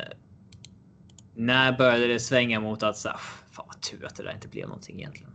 när 1.34 1.78
började 1.78 2.06
det 2.06 2.20
svänga 2.20 2.60
mot 2.60 2.82
att 2.82 2.96
så, 2.96 3.08
här, 3.08 3.18
fan 3.50 3.66
vad 3.68 3.80
tur 3.80 4.06
att 4.06 4.16
det 4.16 4.22
där 4.22 4.34
inte 4.34 4.48
blev 4.48 4.68
någonting 4.68 4.98
egentligen. 4.98 5.32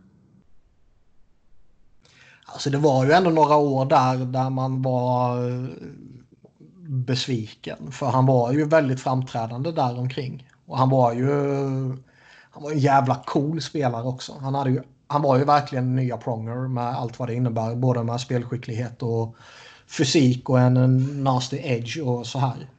Alltså 2.46 2.70
det 2.70 2.78
var 2.78 3.06
ju 3.06 3.12
ändå 3.12 3.30
några 3.30 3.56
år 3.56 3.86
där, 3.86 4.26
där 4.26 4.50
man 4.50 4.82
var 4.82 5.50
eh, 5.50 5.68
besviken. 6.88 7.92
För 7.92 8.06
han 8.06 8.26
var 8.26 8.52
ju 8.52 8.66
väldigt 8.66 9.02
framträdande 9.02 9.72
där 9.72 10.00
omkring. 10.00 10.50
Och 10.66 10.78
han 10.78 10.90
var 10.90 11.14
ju 11.14 11.28
han 12.58 12.64
var 12.64 12.72
en 12.72 12.80
jävla 12.80 13.16
cool 13.16 13.62
spelare 13.62 14.04
också. 14.04 14.38
Han, 14.42 14.56
hade 14.56 14.70
ju, 14.70 14.84
han 15.08 15.22
var 15.22 15.38
ju 15.38 15.44
verkligen 15.44 15.96
nya 15.96 16.18
Pronger 16.18 16.68
med 16.68 16.84
allt 16.84 17.20
vad 17.20 17.30
det 17.30 17.34
innebär. 17.34 17.76
Både 17.76 18.04
med 18.04 18.22
spelskicklighet 18.22 19.04
och 19.04 19.36
fysik 19.88 20.50
och 20.50 20.60
en, 20.60 20.78
en 20.78 21.24
nasty 21.24 21.58
edge 21.64 21.98
och 21.98 22.28
så 22.28 22.40
här. 22.40 22.70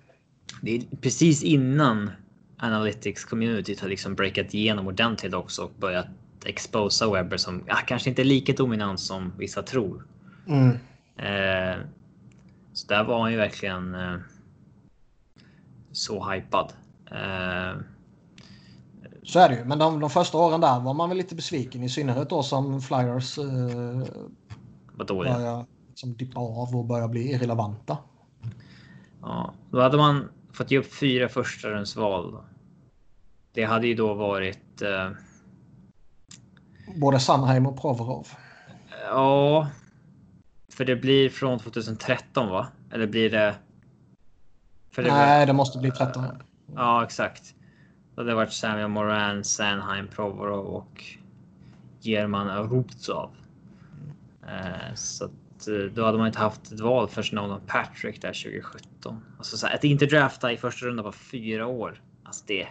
Det 0.63 0.77
är 0.77 0.83
precis 1.01 1.43
innan 1.43 2.11
Analytics 2.61 3.25
communityt 3.25 3.81
har 3.81 3.89
liksom 3.89 4.15
breakat 4.15 4.55
igenom 4.55 4.87
ordentligt 4.87 5.35
också 5.35 5.63
och 5.63 5.73
börjat 5.79 6.07
exposa 6.45 7.11
Webber 7.11 7.37
som 7.37 7.65
ja, 7.67 7.77
kanske 7.87 8.11
inte 8.11 8.23
är 8.23 8.25
lika 8.25 8.53
dominant 8.53 9.01
som 9.01 9.33
vissa 9.39 9.63
tror. 9.63 10.07
Mm. 10.47 10.71
Eh, 11.17 11.77
så 12.73 12.87
där 12.87 13.05
var 13.05 13.21
han 13.21 13.31
ju 13.31 13.37
verkligen 13.37 13.95
eh, 13.95 14.17
så 15.93 16.31
hypad. 16.31 16.73
Eh, 17.11 17.81
Så 19.29 19.39
är 19.39 19.49
det 19.49 19.55
ju. 19.57 19.65
Men 19.65 19.79
de, 19.79 20.01
de 20.01 20.11
första 20.11 20.39
åren 20.39 20.61
där 20.61 20.81
var 20.81 20.95
man 20.95 21.09
väl 21.09 21.19
lite 21.19 21.35
besviken. 21.35 21.83
I 21.83 21.89
synnerhet 21.89 22.31
då 22.31 22.43
som 22.43 22.81
Flyers 22.81 23.39
eh, 23.39 23.45
börjar 25.35 25.67
liksom 25.89 26.17
dippa 26.17 26.41
av 26.41 26.77
och 26.77 26.85
börjar 26.85 27.09
bli 27.09 27.33
irrelevanta. 27.33 27.99
Ja, 29.23 29.53
då 29.71 29.81
hade 29.81 29.97
man 29.97 30.29
fått 30.53 30.71
ge 30.71 30.79
upp 30.79 30.95
fyra 30.95 31.29
första 31.29 31.69
rundsval. 31.69 32.37
Det 33.53 33.65
hade 33.65 33.87
ju 33.87 33.95
då 33.95 34.15
varit. 34.15 34.83
Eh, 34.83 35.11
Både 37.01 37.21
Sandheim 37.21 37.67
och 37.67 37.81
Provorov. 37.81 38.29
ja. 39.05 39.69
För 40.73 40.85
det 40.85 40.97
blir 40.97 41.29
från 41.31 41.59
2013 41.59 42.49
va? 42.49 42.67
Eller 42.93 43.07
blir 43.07 43.31
det? 43.31 43.55
Det 44.97 45.03
var- 45.03 45.09
Nej, 45.09 45.47
det 45.47 45.53
måste 45.53 45.79
bli 45.79 45.91
13. 45.91 46.25
Ja, 46.75 47.05
exakt. 47.05 47.55
Då 48.19 48.23
hade 48.23 48.31
det 48.31 48.35
varit 48.37 48.53
Samuel 48.53 48.89
Moran, 48.89 49.45
Sanheim, 49.45 50.09
Provorov 50.09 50.67
och 50.67 51.05
German 52.01 52.69
Rubtsov. 52.71 53.31
Eh, 54.49 54.95
så 54.95 55.25
att, 55.25 55.69
eh, 55.69 55.75
då 55.95 56.05
hade 56.05 56.19
man 56.19 56.27
inte 56.27 56.39
haft 56.39 56.73
ett 56.73 56.81
val 56.81 57.09
för 57.09 57.35
Nolan 57.35 57.61
Patrick 57.67 58.23
där 58.23 58.33
2017. 58.33 59.25
Alltså 59.39 59.57
så 59.57 59.67
här, 59.67 59.75
att 59.75 59.85
inte 59.85 60.07
drafta 60.07 60.53
i 60.53 60.57
första 60.57 60.87
rundan 60.87 61.05
på 61.05 61.13
fyra 61.13 61.67
år. 61.67 62.03
Alltså 62.25 62.45
det, 62.47 62.67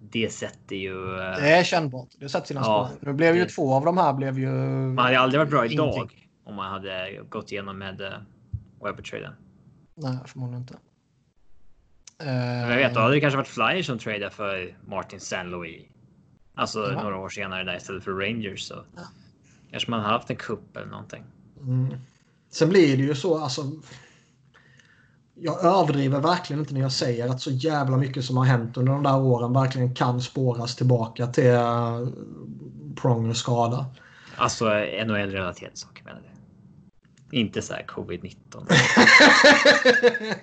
det 0.00 0.32
sätter 0.32 0.76
ju. 0.76 1.10
eh, 1.20 1.36
Det 1.36 1.50
är 1.50 1.64
kännbart. 1.64 2.08
Det 2.18 2.28
sätter 2.28 2.46
sina 2.46 2.60
Ja. 2.60 2.90
spår. 2.96 3.06
Nu 3.10 3.16
blev 3.16 3.36
ju 3.36 3.42
Det- 3.42 3.48
två 3.48 3.74
av 3.74 3.84
de 3.84 3.98
här 3.98 4.12
blev 4.12 4.38
ju... 4.38 4.48
Man 4.50 4.98
hade 5.04 5.18
aldrig 5.20 5.38
varit 5.40 5.50
bra 5.50 5.66
idag 5.66 5.94
Ingenting. 5.94 6.28
om 6.44 6.54
man 6.54 6.70
hade 6.72 7.20
gått 7.28 7.52
igenom 7.52 7.78
med 7.78 8.00
uh, 8.00 8.08
Webber-traden. 8.82 9.32
Nej, 9.94 10.18
förmodligen 10.26 10.60
inte. 10.60 10.74
Men 12.18 12.70
Jag 12.70 12.76
vet, 12.76 12.94
då 12.94 13.00
hade 13.00 13.14
det 13.14 13.20
kanske 13.20 13.36
varit 13.36 13.48
Flyers 13.48 13.86
som 13.86 13.98
tradade 13.98 14.30
för 14.30 14.76
Martin 14.86 15.16
St. 15.16 15.42
Louis. 15.42 15.82
Alltså 16.54 16.92
Ja. 16.92 17.02
några 17.02 17.16
år 17.18 17.28
senare 17.28 17.64
där 17.64 17.76
istället 17.76 18.04
för 18.04 18.12
Rangers. 18.12 18.62
Så 18.62 18.84
kanske 19.70 19.90
man 19.90 20.00
hade 20.00 20.12
haft 20.12 20.30
en 20.30 20.36
kupp 20.36 20.76
eller 20.76 20.86
någonting. 20.86 21.24
Mm. 21.60 21.94
Sen 22.50 22.68
blir 22.68 22.96
det 22.96 23.02
ju 23.02 23.14
så, 23.14 23.38
alltså. 23.38 23.62
Jag 25.34 25.64
överdriver 25.64 26.20
verkligen 26.20 26.60
inte 26.60 26.74
när 26.74 26.80
jag 26.80 26.92
säger 26.92 27.28
att 27.28 27.40
så 27.40 27.50
jävla 27.50 27.96
mycket 27.96 28.24
som 28.24 28.36
har 28.36 28.44
hänt 28.44 28.76
under 28.76 28.92
de 28.92 29.02
där 29.02 29.16
åren 29.20 29.52
verkligen 29.52 29.94
kan 29.94 30.20
spåras 30.20 30.76
tillbaka 30.76 31.26
till 31.26 31.50
uh, 31.50 32.08
Prongers 32.96 33.36
skada. 33.36 33.86
Alltså 34.36 34.64
NHL-relaterade 35.04 35.76
saker 35.76 36.04
menar 36.04 36.20
du? 36.20 36.28
Inte 37.38 37.62
så 37.62 37.74
här 37.74 37.84
covid-19. 37.88 38.36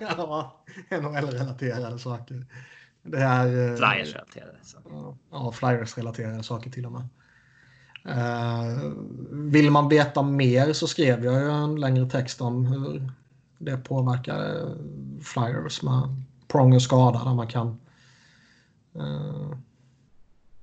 ja, 0.00 0.61
NHL-relaterade 0.90 1.98
saker. 1.98 2.46
Det 3.02 3.18
är... 3.18 3.46
eh, 3.46 3.76
Flyers-relaterade. 3.76 4.58
så. 4.62 4.78
Ja, 5.30 5.52
Flyers-relaterade 5.52 6.42
saker 6.42 6.70
till 6.70 6.86
och 6.86 6.92
med. 6.92 7.08
Eh, 8.04 8.90
vill 9.30 9.70
man 9.70 9.88
veta 9.88 10.22
mer 10.22 10.72
så 10.72 10.86
skrev 10.86 11.24
jag 11.24 11.40
ju 11.40 11.50
en 11.50 11.80
längre 11.80 12.10
text 12.10 12.40
om 12.40 12.66
hur 12.66 13.10
det 13.58 13.76
påverkar 13.76 14.56
eh, 14.56 14.72
Flyers 15.22 15.82
med 15.82 16.22
prong 16.48 16.74
och 16.74 16.82
skada 16.82 17.24
där 17.24 17.34
man 17.34 17.46
kan 17.46 17.78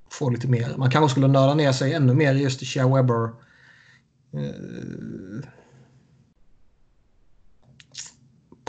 få 0.10 0.30
lite 0.30 0.48
mer. 0.48 0.78
Man 0.78 0.92
kanske 0.92 1.12
skulle 1.12 1.28
nörda 1.28 1.54
ner 1.54 1.72
sig 1.72 1.94
ännu 1.94 2.14
mer 2.14 2.36
i 2.36 2.44
just 2.44 2.66
Shea 2.66 2.96
Weber 2.96 3.30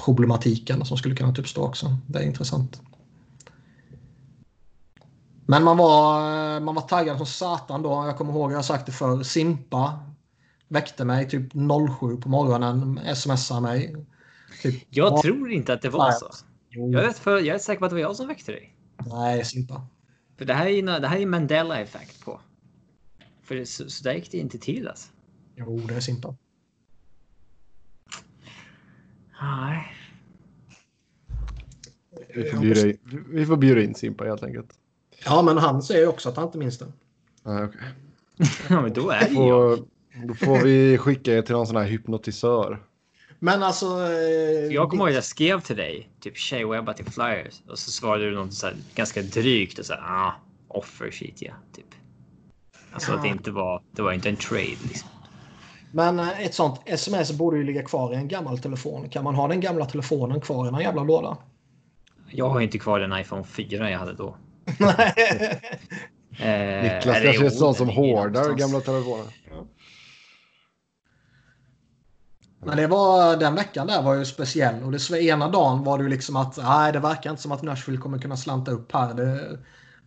problematiken 0.04 0.84
som 0.84 0.96
skulle 0.96 1.14
kunna 1.16 1.32
uppstå 1.38 1.62
också. 1.64 1.96
Det 2.06 2.18
är 2.18 2.22
intressant. 2.22 2.82
Men 5.46 5.64
man 5.64 5.76
var, 5.76 6.60
man 6.60 6.74
var 6.74 6.82
taggad 6.82 7.16
som 7.16 7.26
satan 7.26 7.82
då. 7.82 7.90
Jag 7.90 8.16
kommer 8.18 8.32
ihåg, 8.32 8.52
jag 8.52 8.56
har 8.56 8.62
sagt 8.62 8.86
det 8.86 8.92
för 8.92 9.22
Simpa 9.22 9.98
väckte 10.68 11.04
mig 11.04 11.28
typ 11.28 11.52
07 12.00 12.16
på 12.16 12.28
morgonen, 12.28 13.00
smsade 13.14 13.60
mig. 13.60 14.06
Typ, 14.62 14.86
Jag 14.90 15.12
"Ja, 15.12 15.22
tror 15.22 15.52
inte 15.52 15.72
att 15.72 15.82
det 15.82 15.88
var 15.88 16.12
så. 16.12 16.30
jo." 16.70 16.92
Jag 16.92 17.04
är, 17.04 17.12
för, 17.12 17.38
jag 17.38 17.54
är 17.54 17.58
säker 17.58 17.78
på 17.78 17.84
att 17.84 17.90
det 17.90 17.94
var 17.94 18.00
jag 18.00 18.16
som 18.16 18.28
väckte 18.28 18.52
dig. 18.52 18.76
Nej, 19.06 19.44
Simpa. 19.44 19.86
För 20.38 20.44
det 20.44 20.54
här 20.54 20.66
är 20.66 20.70
ju 20.70 20.82
det 20.82 21.08
här 21.08 21.18
är 21.18 21.26
Mandela 21.26 21.80
effekt 21.80 22.24
på. 22.24 22.40
För 23.42 23.54
det, 23.54 23.66
så, 23.66 23.90
så 23.90 24.04
där 24.04 24.12
gick 24.14 24.30
det 24.32 24.38
inte 24.38 24.58
till 24.58 24.88
alltså. 24.88 25.08
Jo, 25.56 25.80
det 25.88 25.94
är 25.94 26.00
Simpa. 26.00 26.36
Nej. 29.40 29.96
Vi 32.34 32.50
får 32.50 32.58
bjuda 32.60 32.88
in, 32.88 32.98
vi 33.30 33.46
får 33.46 33.56
bjuda 33.56 33.82
in 33.82 33.94
Simpa 33.94 34.24
helt 34.24 34.42
enkelt. 34.42 34.70
Ja, 35.24 35.42
men 35.42 35.58
han 35.58 35.82
säger 35.82 36.08
också 36.08 36.28
att 36.28 36.36
han 36.36 36.46
inte 36.46 36.58
minns 36.58 36.78
det. 36.78 36.92
Ja, 37.42 37.64
okej. 37.64 37.80
Ja, 38.68 38.80
men 38.82 38.92
då 38.92 39.10
är 39.10 39.20
det 39.28 39.34
jag. 39.34 39.78
Får, 39.78 39.86
då 40.26 40.34
får 40.34 40.58
vi 40.64 40.98
skicka 40.98 41.34
er 41.34 41.42
till 41.42 41.54
någon 41.54 41.66
sån 41.66 41.76
här 41.76 41.84
hypnotisör. 41.84 42.82
Men 43.38 43.62
alltså... 43.62 43.86
eh, 43.86 44.72
Jag 44.74 44.90
kommer 44.90 45.02
ihåg 45.04 45.08
att 45.08 45.14
jag 45.14 45.24
skrev 45.24 45.60
till 45.60 45.76
dig, 45.76 46.08
typ 46.20 46.36
Shea 46.38 46.68
Webba 46.68 46.92
till 46.92 47.04
Flyers. 47.06 47.62
Och 47.68 47.78
så 47.78 47.90
svarade 47.90 48.24
du 48.30 48.34
något 48.36 48.54
så 48.54 48.66
här 48.66 48.76
ganska 48.94 49.22
drygt 49.22 49.78
och 49.78 49.86
så 49.86 49.92
här, 49.92 50.00
ah, 50.02 50.32
offer 50.68 51.10
shit 51.10 51.42
ja, 51.42 51.52
typ. 51.76 51.84
Alltså 52.92 53.12
att 53.12 53.22
det 53.22 53.28
Ja. 53.28 53.34
inte 53.34 53.50
var, 53.50 53.82
det 53.92 54.02
var 54.02 54.12
inte 54.12 54.28
en 54.28 54.36
trade 54.36 54.76
liksom. 54.88 55.08
Men 55.92 56.18
eh, 56.18 56.40
ett 56.40 56.54
sånt 56.54 56.80
sms 56.86 57.32
borde 57.32 57.56
ju 57.56 57.64
ligga 57.64 57.82
kvar 57.82 58.12
i 58.12 58.16
en 58.16 58.28
gammal 58.28 58.58
telefon. 58.58 59.08
Kan 59.08 59.24
man 59.24 59.34
ha 59.34 59.48
den 59.48 59.60
gamla 59.60 59.86
telefonen 59.86 60.40
kvar 60.40 60.68
i 60.68 60.70
någon 60.70 60.80
jävla 60.80 61.02
låda? 61.02 61.36
Jag 62.30 62.48
har 62.48 62.60
inte 62.60 62.78
kvar 62.78 63.00
den 63.00 63.20
iPhone 63.20 63.44
4 63.44 63.90
jag 63.90 63.98
hade 63.98 64.14
då. 64.14 64.36
Nej. 64.78 65.14
Eh, 66.38 66.82
Niklas 66.82 67.16
eller 67.16 67.24
kanske 67.24 67.46
är 67.46 67.50
sån 67.50 67.74
som 67.74 67.88
hårdar 67.88 68.54
gamla 68.54 68.80
telefoner. 68.80 69.26
Men 72.64 72.76
det 72.76 72.86
var, 72.86 73.36
den 73.36 73.54
veckan 73.54 73.86
där 73.86 74.02
var 74.02 74.14
ju 74.14 74.24
speciell. 74.24 74.82
Och 74.82 74.92
det 74.92 75.10
ena 75.10 75.48
dagen 75.48 75.84
var 75.84 75.98
det 75.98 76.04
ju 76.04 76.10
liksom 76.10 76.36
att 76.36 76.56
nej, 76.56 76.92
det 76.92 76.98
verkar 76.98 77.30
inte 77.30 77.42
som 77.42 77.52
att 77.52 77.62
Nashville 77.62 77.98
kommer 77.98 78.18
kunna 78.18 78.36
slanta 78.36 78.70
upp 78.70 78.92
här. 78.92 79.14
Det, 79.14 79.58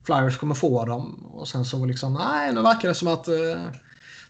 Flyers 0.06 0.38
kommer 0.38 0.56
få 0.56 0.86
dem. 0.86 1.26
Och 1.34 1.48
sen 1.48 1.66
så 1.66 1.78
var 1.80 1.88
liksom, 1.88 2.14
nej, 2.14 2.54
nu 2.54 2.62
verkar 2.62 2.88
det 2.88 2.96
som 2.96 3.08
att 3.08 3.28
eh, 3.28 3.62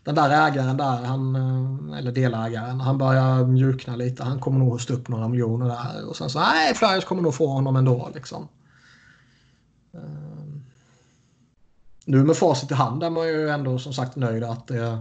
den 0.04 0.16
där 0.16 0.48
ägaren 0.48 0.78
där, 0.78 1.04
han, 1.04 1.36
eh, 1.36 1.98
eller 1.98 2.12
delägaren, 2.12 2.80
han 2.80 2.98
börjar 2.98 3.46
mjukna 3.46 3.96
lite. 3.96 4.24
Han 4.24 4.40
kommer 4.40 4.60
nog 4.60 4.72
hosta 4.72 4.94
upp 4.94 5.08
några 5.08 5.28
miljoner 5.28 5.66
där. 5.66 6.10
Och 6.10 6.16
sen 6.16 6.30
så, 6.30 6.40
nej, 6.40 6.76
Flyers 6.76 7.06
kommer 7.06 7.22
nog 7.22 7.36
få 7.36 7.48
honom 7.48 7.76
ändå 7.76 8.12
liksom. 8.16 8.48
Eh, 9.94 10.00
nu 12.06 12.24
med 12.24 12.38
facit 12.38 12.72
i 12.72 12.74
hand 12.74 13.04
är 13.04 13.10
man 13.10 13.28
ju 13.28 13.50
ändå 13.50 13.80
som 13.80 13.94
sagt 13.94 14.16
nöjd 14.16 14.44
att 14.44 14.68
det 14.68 15.00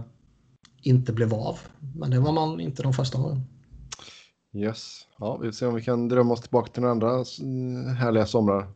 inte 0.81 1.13
blev 1.13 1.33
av. 1.33 1.59
Men 1.95 2.11
det 2.11 2.19
var 2.19 2.31
man 2.31 2.59
inte 2.59 2.83
de 2.83 2.93
första 2.93 3.17
åren. 3.17 3.47
Yes. 4.53 5.07
Ja, 5.19 5.37
vi 5.37 5.47
får 5.47 5.51
se 5.51 5.65
om 5.65 5.75
vi 5.75 5.81
kan 5.81 6.07
drömma 6.07 6.33
oss 6.33 6.41
tillbaka 6.41 6.71
till 6.71 6.81
några 6.81 6.91
andra 6.91 7.23
mm, 7.41 7.95
härliga 7.95 8.25
somrar. 8.25 8.67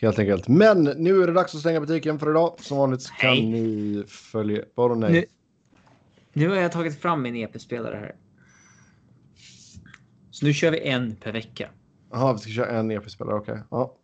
Helt 0.00 0.18
enkelt. 0.18 0.48
Men 0.48 0.84
nu 0.84 1.22
är 1.22 1.26
det 1.26 1.32
dags 1.32 1.54
att 1.54 1.60
stänga 1.60 1.80
butiken 1.80 2.18
för 2.18 2.30
idag. 2.30 2.54
Som 2.60 2.78
vanligt 2.78 3.10
kan 3.20 3.36
ni 3.36 4.04
följa... 4.08 4.62
Vadå 4.74 4.94
nej? 4.94 5.26
Nu, 6.36 6.48
har 6.48 6.56
jag 6.56 6.72
tagit 6.72 7.00
fram 7.00 7.22
min 7.22 7.36
EP-spelare 7.36 7.96
här. 7.96 8.14
Så 10.30 10.46
nu 10.46 10.52
kör 10.52 10.70
vi 10.70 10.88
en 10.88 11.16
per 11.16 11.32
vecka. 11.32 11.68
Jaha, 12.10 12.32
vi 12.32 12.38
ska 12.38 12.50
köra 12.50 12.78
en 12.78 12.90
EP-spelare. 12.90 13.34
Okej. 13.36 13.62
Ja. 13.70 13.96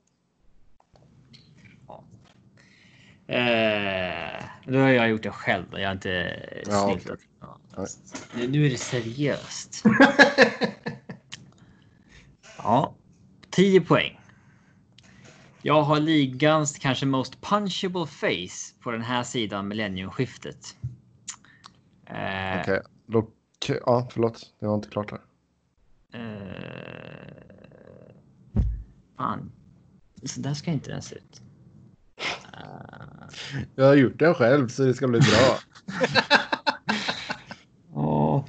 Eh, 3.26 4.44
nu 4.66 4.78
har 4.78 4.88
jag 4.88 5.10
gjort 5.10 5.22
det 5.22 5.30
själv 5.30 5.64
jag 5.72 5.86
har 5.88 5.92
inte 5.92 6.40
Ja, 6.66 6.84
snyltat. 6.84 7.18
Ja, 7.40 7.58
Nej. 7.76 7.86
nu, 8.36 8.48
nu 8.48 8.66
är 8.66 8.70
det 8.70 8.78
seriöst. 8.78 9.84
ja, 12.58 12.94
10 13.50 13.80
poäng. 13.80 14.20
Jag 15.62 15.82
har 15.82 16.00
ligans 16.00 16.78
kanske 16.78 17.06
most 17.06 17.40
punchable 17.40 18.06
face 18.06 18.74
på 18.82 18.90
den 18.90 19.02
här 19.02 19.22
sidan 19.22 19.68
millenniumskiftet. 19.68 20.76
Eh, 22.14 22.60
Okej. 22.60 22.80
Då... 23.06 23.26
Ja, 23.86 24.08
förlåt. 24.12 24.52
Det 24.60 24.66
var 24.66 24.74
inte 24.74 24.88
klart 24.88 25.10
här. 25.10 25.20
eh, 26.12 26.42
fan. 29.16 29.52
Så 30.24 30.40
där 30.40 30.54
ska 30.54 30.70
inte 30.70 30.90
den 30.90 31.02
se 31.02 31.14
ut. 31.14 31.40
Jag 33.74 33.84
har 33.84 33.94
gjort 33.94 34.18
den 34.18 34.34
själv 34.34 34.68
så 34.68 34.82
det 34.84 34.94
ska 34.94 35.08
bli 35.08 35.20
bra. 35.20 35.58
Ja, 37.94 38.44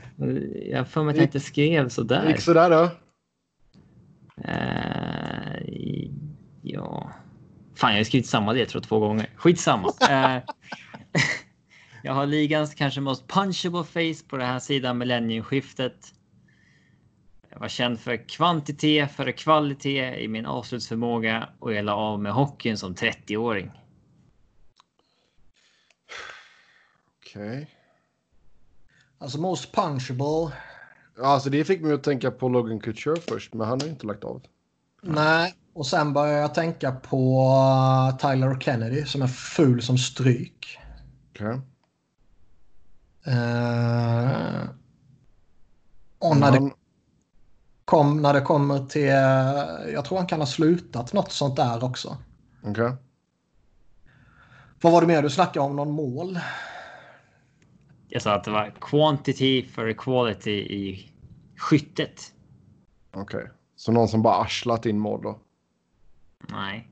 jag 0.65 0.77
har 0.77 0.85
för 0.85 1.03
mig 1.03 1.11
att 1.11 1.17
jag 1.17 1.25
inte 1.25 1.39
skrev 1.39 1.89
så 1.89 2.03
där. 2.03 2.27
Gick 2.27 2.41
sådär 2.41 2.69
då? 2.69 2.89
Eh, 4.43 5.61
ja. 6.61 7.11
Fan, 7.75 7.91
jag 7.91 7.99
har 7.99 8.03
skrivit 8.03 8.27
samma 8.27 8.53
det 8.53 8.65
tror 8.65 8.81
jag 8.81 8.87
två 8.89 8.99
gånger. 8.99 9.29
Skitsamma. 9.35 9.93
Eh, 10.09 10.37
jag 12.03 12.13
har 12.13 12.25
ligans 12.25 12.75
kanske 12.75 13.01
most 13.01 13.27
punchable 13.27 13.83
face 13.83 14.27
på 14.27 14.37
den 14.37 14.47
här 14.47 14.59
sidan 14.59 14.97
millenniumskiftet. 14.97 16.13
Jag 17.49 17.59
var 17.59 17.67
känd 17.67 17.99
för 17.99 18.29
kvantitet 18.29 19.11
före 19.11 19.31
kvalitet 19.31 20.23
i 20.23 20.27
min 20.27 20.45
avslutsförmåga 20.45 21.49
och 21.59 21.73
jag 21.73 21.85
la 21.85 21.93
av 21.93 22.19
med 22.19 22.33
hockeyn 22.33 22.77
som 22.77 22.95
30-åring. 22.95 23.71
Okej. 27.19 27.69
Alltså 29.17 29.39
most 29.39 29.75
punchable. 29.75 30.51
Alltså 31.23 31.49
det 31.49 31.65
fick 31.65 31.81
mig 31.81 31.93
att 31.93 32.03
tänka 32.03 32.31
på 32.31 32.49
Logan 32.49 32.79
Couture 32.79 33.21
först, 33.21 33.53
men 33.53 33.67
han 33.67 33.81
har 33.81 33.87
inte 33.87 34.05
lagt 34.05 34.23
av. 34.23 34.41
Nej. 35.01 35.55
Och 35.73 35.87
sen 35.87 36.13
började 36.13 36.39
jag 36.39 36.53
tänka 36.53 36.91
på 36.91 38.17
Tyler 38.21 38.59
Kennedy 38.59 39.05
som 39.05 39.21
är 39.21 39.27
ful 39.27 39.81
som 39.81 39.97
stryk. 39.97 40.79
Okej. 41.29 41.61
Eh, 43.23 44.69
och 46.19 46.37
när 46.37 46.51
det, 46.51 46.59
Han- 46.59 46.71
kom, 47.85 48.21
när 48.21 48.33
det 48.33 48.41
kommer 48.41 48.85
till... 48.85 49.05
Jag 49.93 50.05
tror 50.05 50.17
han 50.17 50.27
kan 50.27 50.39
ha 50.39 50.45
slutat 50.47 51.13
något 51.13 51.31
sånt 51.31 51.55
där 51.55 51.83
också. 51.83 52.17
Okej. 52.63 52.91
Vad 54.81 54.93
var 54.93 55.01
det 55.01 55.07
mer 55.07 55.21
du 55.21 55.29
snackade 55.29 55.65
om? 55.65 55.75
Någon 55.75 55.91
mål? 55.91 56.39
Jag 58.07 58.21
sa 58.21 58.35
att 58.35 58.43
det 58.43 58.51
var 58.51 58.73
quantity 58.81 59.65
före 59.65 59.93
quality 59.93 60.51
i 60.51 61.11
skyttet. 61.57 62.33
Okej. 63.11 63.49
Så 63.75 63.91
någon 63.91 64.07
som 64.07 64.21
bara 64.21 64.35
arslat 64.35 64.85
in 64.85 64.99
mål 64.99 65.21
då? 65.21 65.39
Nej. 66.49 66.91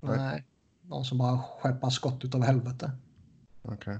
Nej. 0.00 0.16
Nej. 0.16 0.44
Någon 0.82 1.04
som 1.04 1.18
bara 1.18 1.38
skeppar 1.38 1.90
skott 1.90 2.24
utav 2.24 2.42
helvete. 2.42 2.90
Okej. 3.62 3.98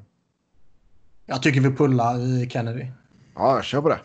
Jag 1.30 1.42
tycker 1.42 1.60
vi 1.60 1.70
pullar 1.76 2.18
i 2.18 2.48
Kennedy. 2.50 2.86
Ja, 3.34 3.62
kör 3.62 3.82
på 3.82 3.88
det. 3.88 4.00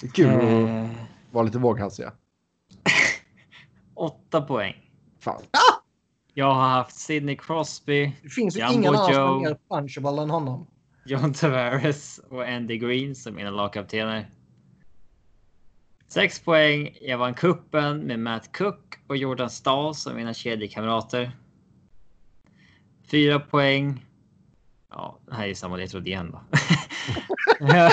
Det 0.00 0.06
är 0.06 0.10
kul 0.10 0.26
Eh, 0.26 0.84
att 0.84 0.90
vara 1.30 1.44
lite 1.44 1.58
våghalsiga. 1.58 2.12
åtta 3.94 4.42
poäng. 4.42 4.74
Fan. 5.20 5.42
Jag 6.34 6.54
har 6.54 6.68
haft 6.68 6.96
Sidney 6.96 7.36
Crosby, 7.36 8.12
Det 8.22 8.28
finns 8.28 8.56
ju 8.56 8.60
Jumbo 8.60 8.74
ingen 8.74 8.94
annan 8.94 9.04
som 9.06 9.14
Joe. 9.14 9.36
är 9.36 9.40
mer 9.40 9.56
punchable 9.68 10.22
än 10.22 10.30
honom. 10.30 10.66
John 11.06 11.32
Tavares 11.32 12.20
och 12.30 12.44
Andy 12.48 12.78
Green 12.78 13.14
som 13.14 13.34
mina 13.34 13.50
lagkaptener. 13.50 14.30
Sex 16.08 16.40
poäng. 16.40 16.96
Jag 17.00 17.18
vann 17.18 17.34
kuppen 17.34 17.98
med 17.98 18.18
Matt 18.18 18.52
Cook 18.56 18.94
och 19.06 19.16
Jordan 19.16 19.50
Stahl 19.50 19.94
som 19.94 20.16
mina 20.16 20.34
kedjekamrater. 20.34 21.32
Fyra 23.10 23.40
poäng. 23.40 24.06
Ja, 24.90 25.18
det 25.26 25.34
här 25.34 25.48
är 25.48 25.54
samma 25.54 25.76
ledtråd 25.76 26.08
igen 26.08 26.30
då. 26.30 26.40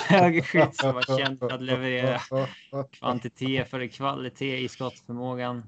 Högerskytt 0.07 0.75
som 0.75 0.93
var 0.95 1.17
känt 1.17 1.39
för 1.39 1.49
att 1.53 1.61
leverera 1.61 2.19
kvantitet 2.91 3.69
före 3.69 3.87
kvalitet 3.87 4.57
i 4.57 4.67
skottförmågan. 4.67 5.63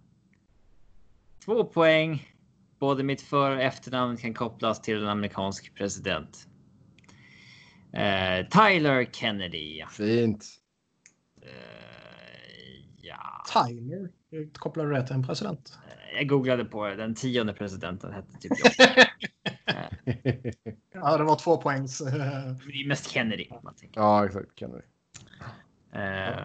Två 1.45 1.63
poäng. 1.63 2.27
Både 2.79 3.03
mitt 3.03 3.21
för 3.21 3.51
och 3.55 3.61
efternamn 3.61 4.17
kan 4.17 4.33
kopplas 4.33 4.81
till 4.81 4.97
en 4.97 5.09
amerikansk 5.09 5.75
president. 5.75 6.47
Eh, 7.93 8.47
Tyler 8.47 9.05
Kennedy. 9.05 9.83
Fint. 9.91 10.45
Eh, 11.41 11.49
ja, 13.01 13.43
Tyler. 13.53 14.09
Kopplar 14.53 14.85
du 14.85 14.93
det 14.93 15.07
till 15.07 15.15
en 15.15 15.23
president? 15.27 15.79
jag 16.17 16.27
googlade 16.27 16.65
på 16.65 16.87
det. 16.87 16.95
Den 16.95 17.15
tionde 17.15 17.53
presidenten 17.53 18.13
hette 18.13 18.37
typ 18.37 18.51
jag. 18.63 19.05
Ja, 20.93 21.17
det 21.17 21.23
var 21.23 21.35
två 21.35 21.57
poängs. 21.57 22.01
eh, 22.01 22.13
Det 22.67 22.81
är 22.81 22.87
mest 22.87 23.09
Kennedy. 23.11 23.47
Man 23.63 23.75
tänker. 23.75 24.01
ja, 24.01 24.25
exakt. 24.25 24.59
Kennedy. 24.59 24.81
Eh, 25.93 26.43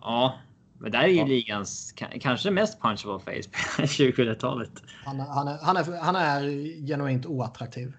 ja, 0.00 0.34
men 0.78 0.92
där 0.92 0.98
är 1.02 1.08
ju 1.08 1.14
Ja. 1.18 1.24
ligans 1.26 1.94
ka- 1.96 2.18
kanske 2.20 2.50
mest 2.50 2.80
punchable 2.82 3.18
face 3.18 3.50
på 3.50 3.82
2000-talet. 3.86 4.70
Han, 5.04 5.20
är- 5.20 5.26
han, 5.26 5.48
är, 5.48 5.58
han, 5.62 5.76
är, 5.76 5.98
han 6.00 6.16
är 6.16 6.42
genuint 6.86 7.26
oattraktiv. 7.26 7.92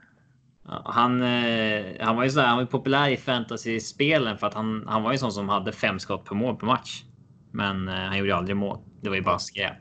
Ja, 0.68 0.82
han, 0.86 1.22
eh, 1.22 1.86
han 1.99 2.15
var 2.15 2.23
ju 2.23 2.30
sådär, 2.30 2.48
han 2.48 2.57
var 2.57 2.65
populär 2.65 3.10
i 3.10 3.18
fantasy-spelen 3.18 4.38
för 4.38 4.48
att 4.48 4.53
han, 4.53 4.86
han 4.88 5.03
var 5.03 5.11
ju 5.11 5.18
sån 5.18 5.32
som 5.32 5.49
hade 5.49 5.72
fem 5.72 5.99
skott 5.99 6.26
per 6.26 6.36
mål 6.36 6.56
per 6.56 6.68
match. 6.68 7.03
Men 7.52 7.88
han 7.88 8.18
gjorde 8.18 8.36
aldrig 8.36 8.56
mål. 8.57 8.80
Det 9.01 9.09
var 9.09 9.15
ju 9.15 9.22
bara 9.22 9.39
skräp. 9.39 9.77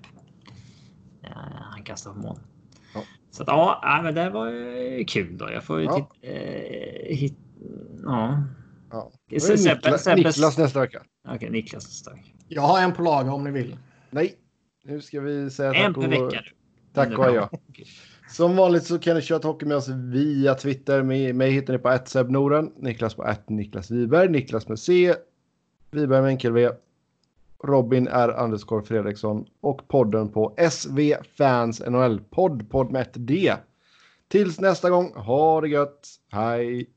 Han 1.73 1.83
kastade 1.83 2.15
på 2.15 2.21
mål. 2.21 2.39
Ja. 2.95 3.03
Så 3.31 3.43
att, 3.43 3.49
ja, 3.49 4.01
men 4.03 4.15
det 4.15 4.31
var 4.31 4.51
ju 4.51 5.05
kul 5.05 5.39
då. 5.39 5.51
Jag 5.53 5.65
får 5.65 5.79
ju 5.81 5.85
Ja. 5.85 6.11
titta, 6.21 6.33
eh, 6.37 7.17
hit, 7.17 7.39
ja. 8.05 8.43
Ja. 8.91 9.11
Är 9.31 9.35
det 9.35 9.41
Seppe- 9.99 10.15
Niklas, 10.17 10.59
nästa 10.59 10.81
vecka. 10.81 11.03
Okej, 11.29 11.51
Niklas 11.51 11.87
är 11.87 11.91
stark. 11.91 12.35
Jag 12.49 12.63
har 12.63 12.81
en 12.83 12.93
på 12.93 13.03
lager 13.03 13.33
om 13.33 13.45
ni 13.45 13.51
vill. 13.51 13.77
Nej, 14.11 14.35
nu 14.85 15.01
ska 15.01 15.21
vi 15.21 15.51
säga 15.51 15.75
En 15.75 15.95
tack 15.95 16.05
per 16.05 16.23
och, 16.23 16.33
vecka. 16.33 16.45
tack 16.93 17.19
och 17.19 17.25
adjö. 17.25 17.47
Som 18.29 18.57
vanligt 18.57 18.85
så 18.85 18.99
kan 18.99 19.17
ni 19.17 19.23
köra 19.23 19.39
hockey 19.49 19.67
med 19.67 19.77
oss 19.77 19.89
via 19.89 20.55
Twitter. 20.55 21.03
Mig, 21.03 21.33
mig 21.33 21.51
hittar 21.51 21.73
ni 21.73 21.79
på 21.79 21.99
@sebnoren, 22.07 22.73
Niklas 22.77 23.15
på 23.15 23.35
Niklas 23.47 23.91
Wiberg, 23.91 24.29
Niklas 24.29 24.69
med 24.69 24.79
C, 24.79 25.15
Wiberg 25.91 26.23
med 26.23 26.31
enkel 26.31 26.53
V, 26.53 26.71
Robin 27.65 28.09
är 28.09 28.43
underscore 28.43 28.85
Fredriksson 28.85 29.47
och 29.61 29.89
podden 29.89 30.29
på 30.29 30.55
SV 30.71 31.15
Fans 31.39 31.83
NHL 31.87 32.21
podd, 32.21 32.71
podd 32.71 32.93
med 32.93 33.03
ett 33.03 33.15
D. 33.15 33.55
Tills 34.29 34.61
nästa 34.61 34.91
gång, 34.91 35.13
ha 35.15 35.61
det 35.61 35.69
gött, 35.69 36.09
hej! 36.31 36.91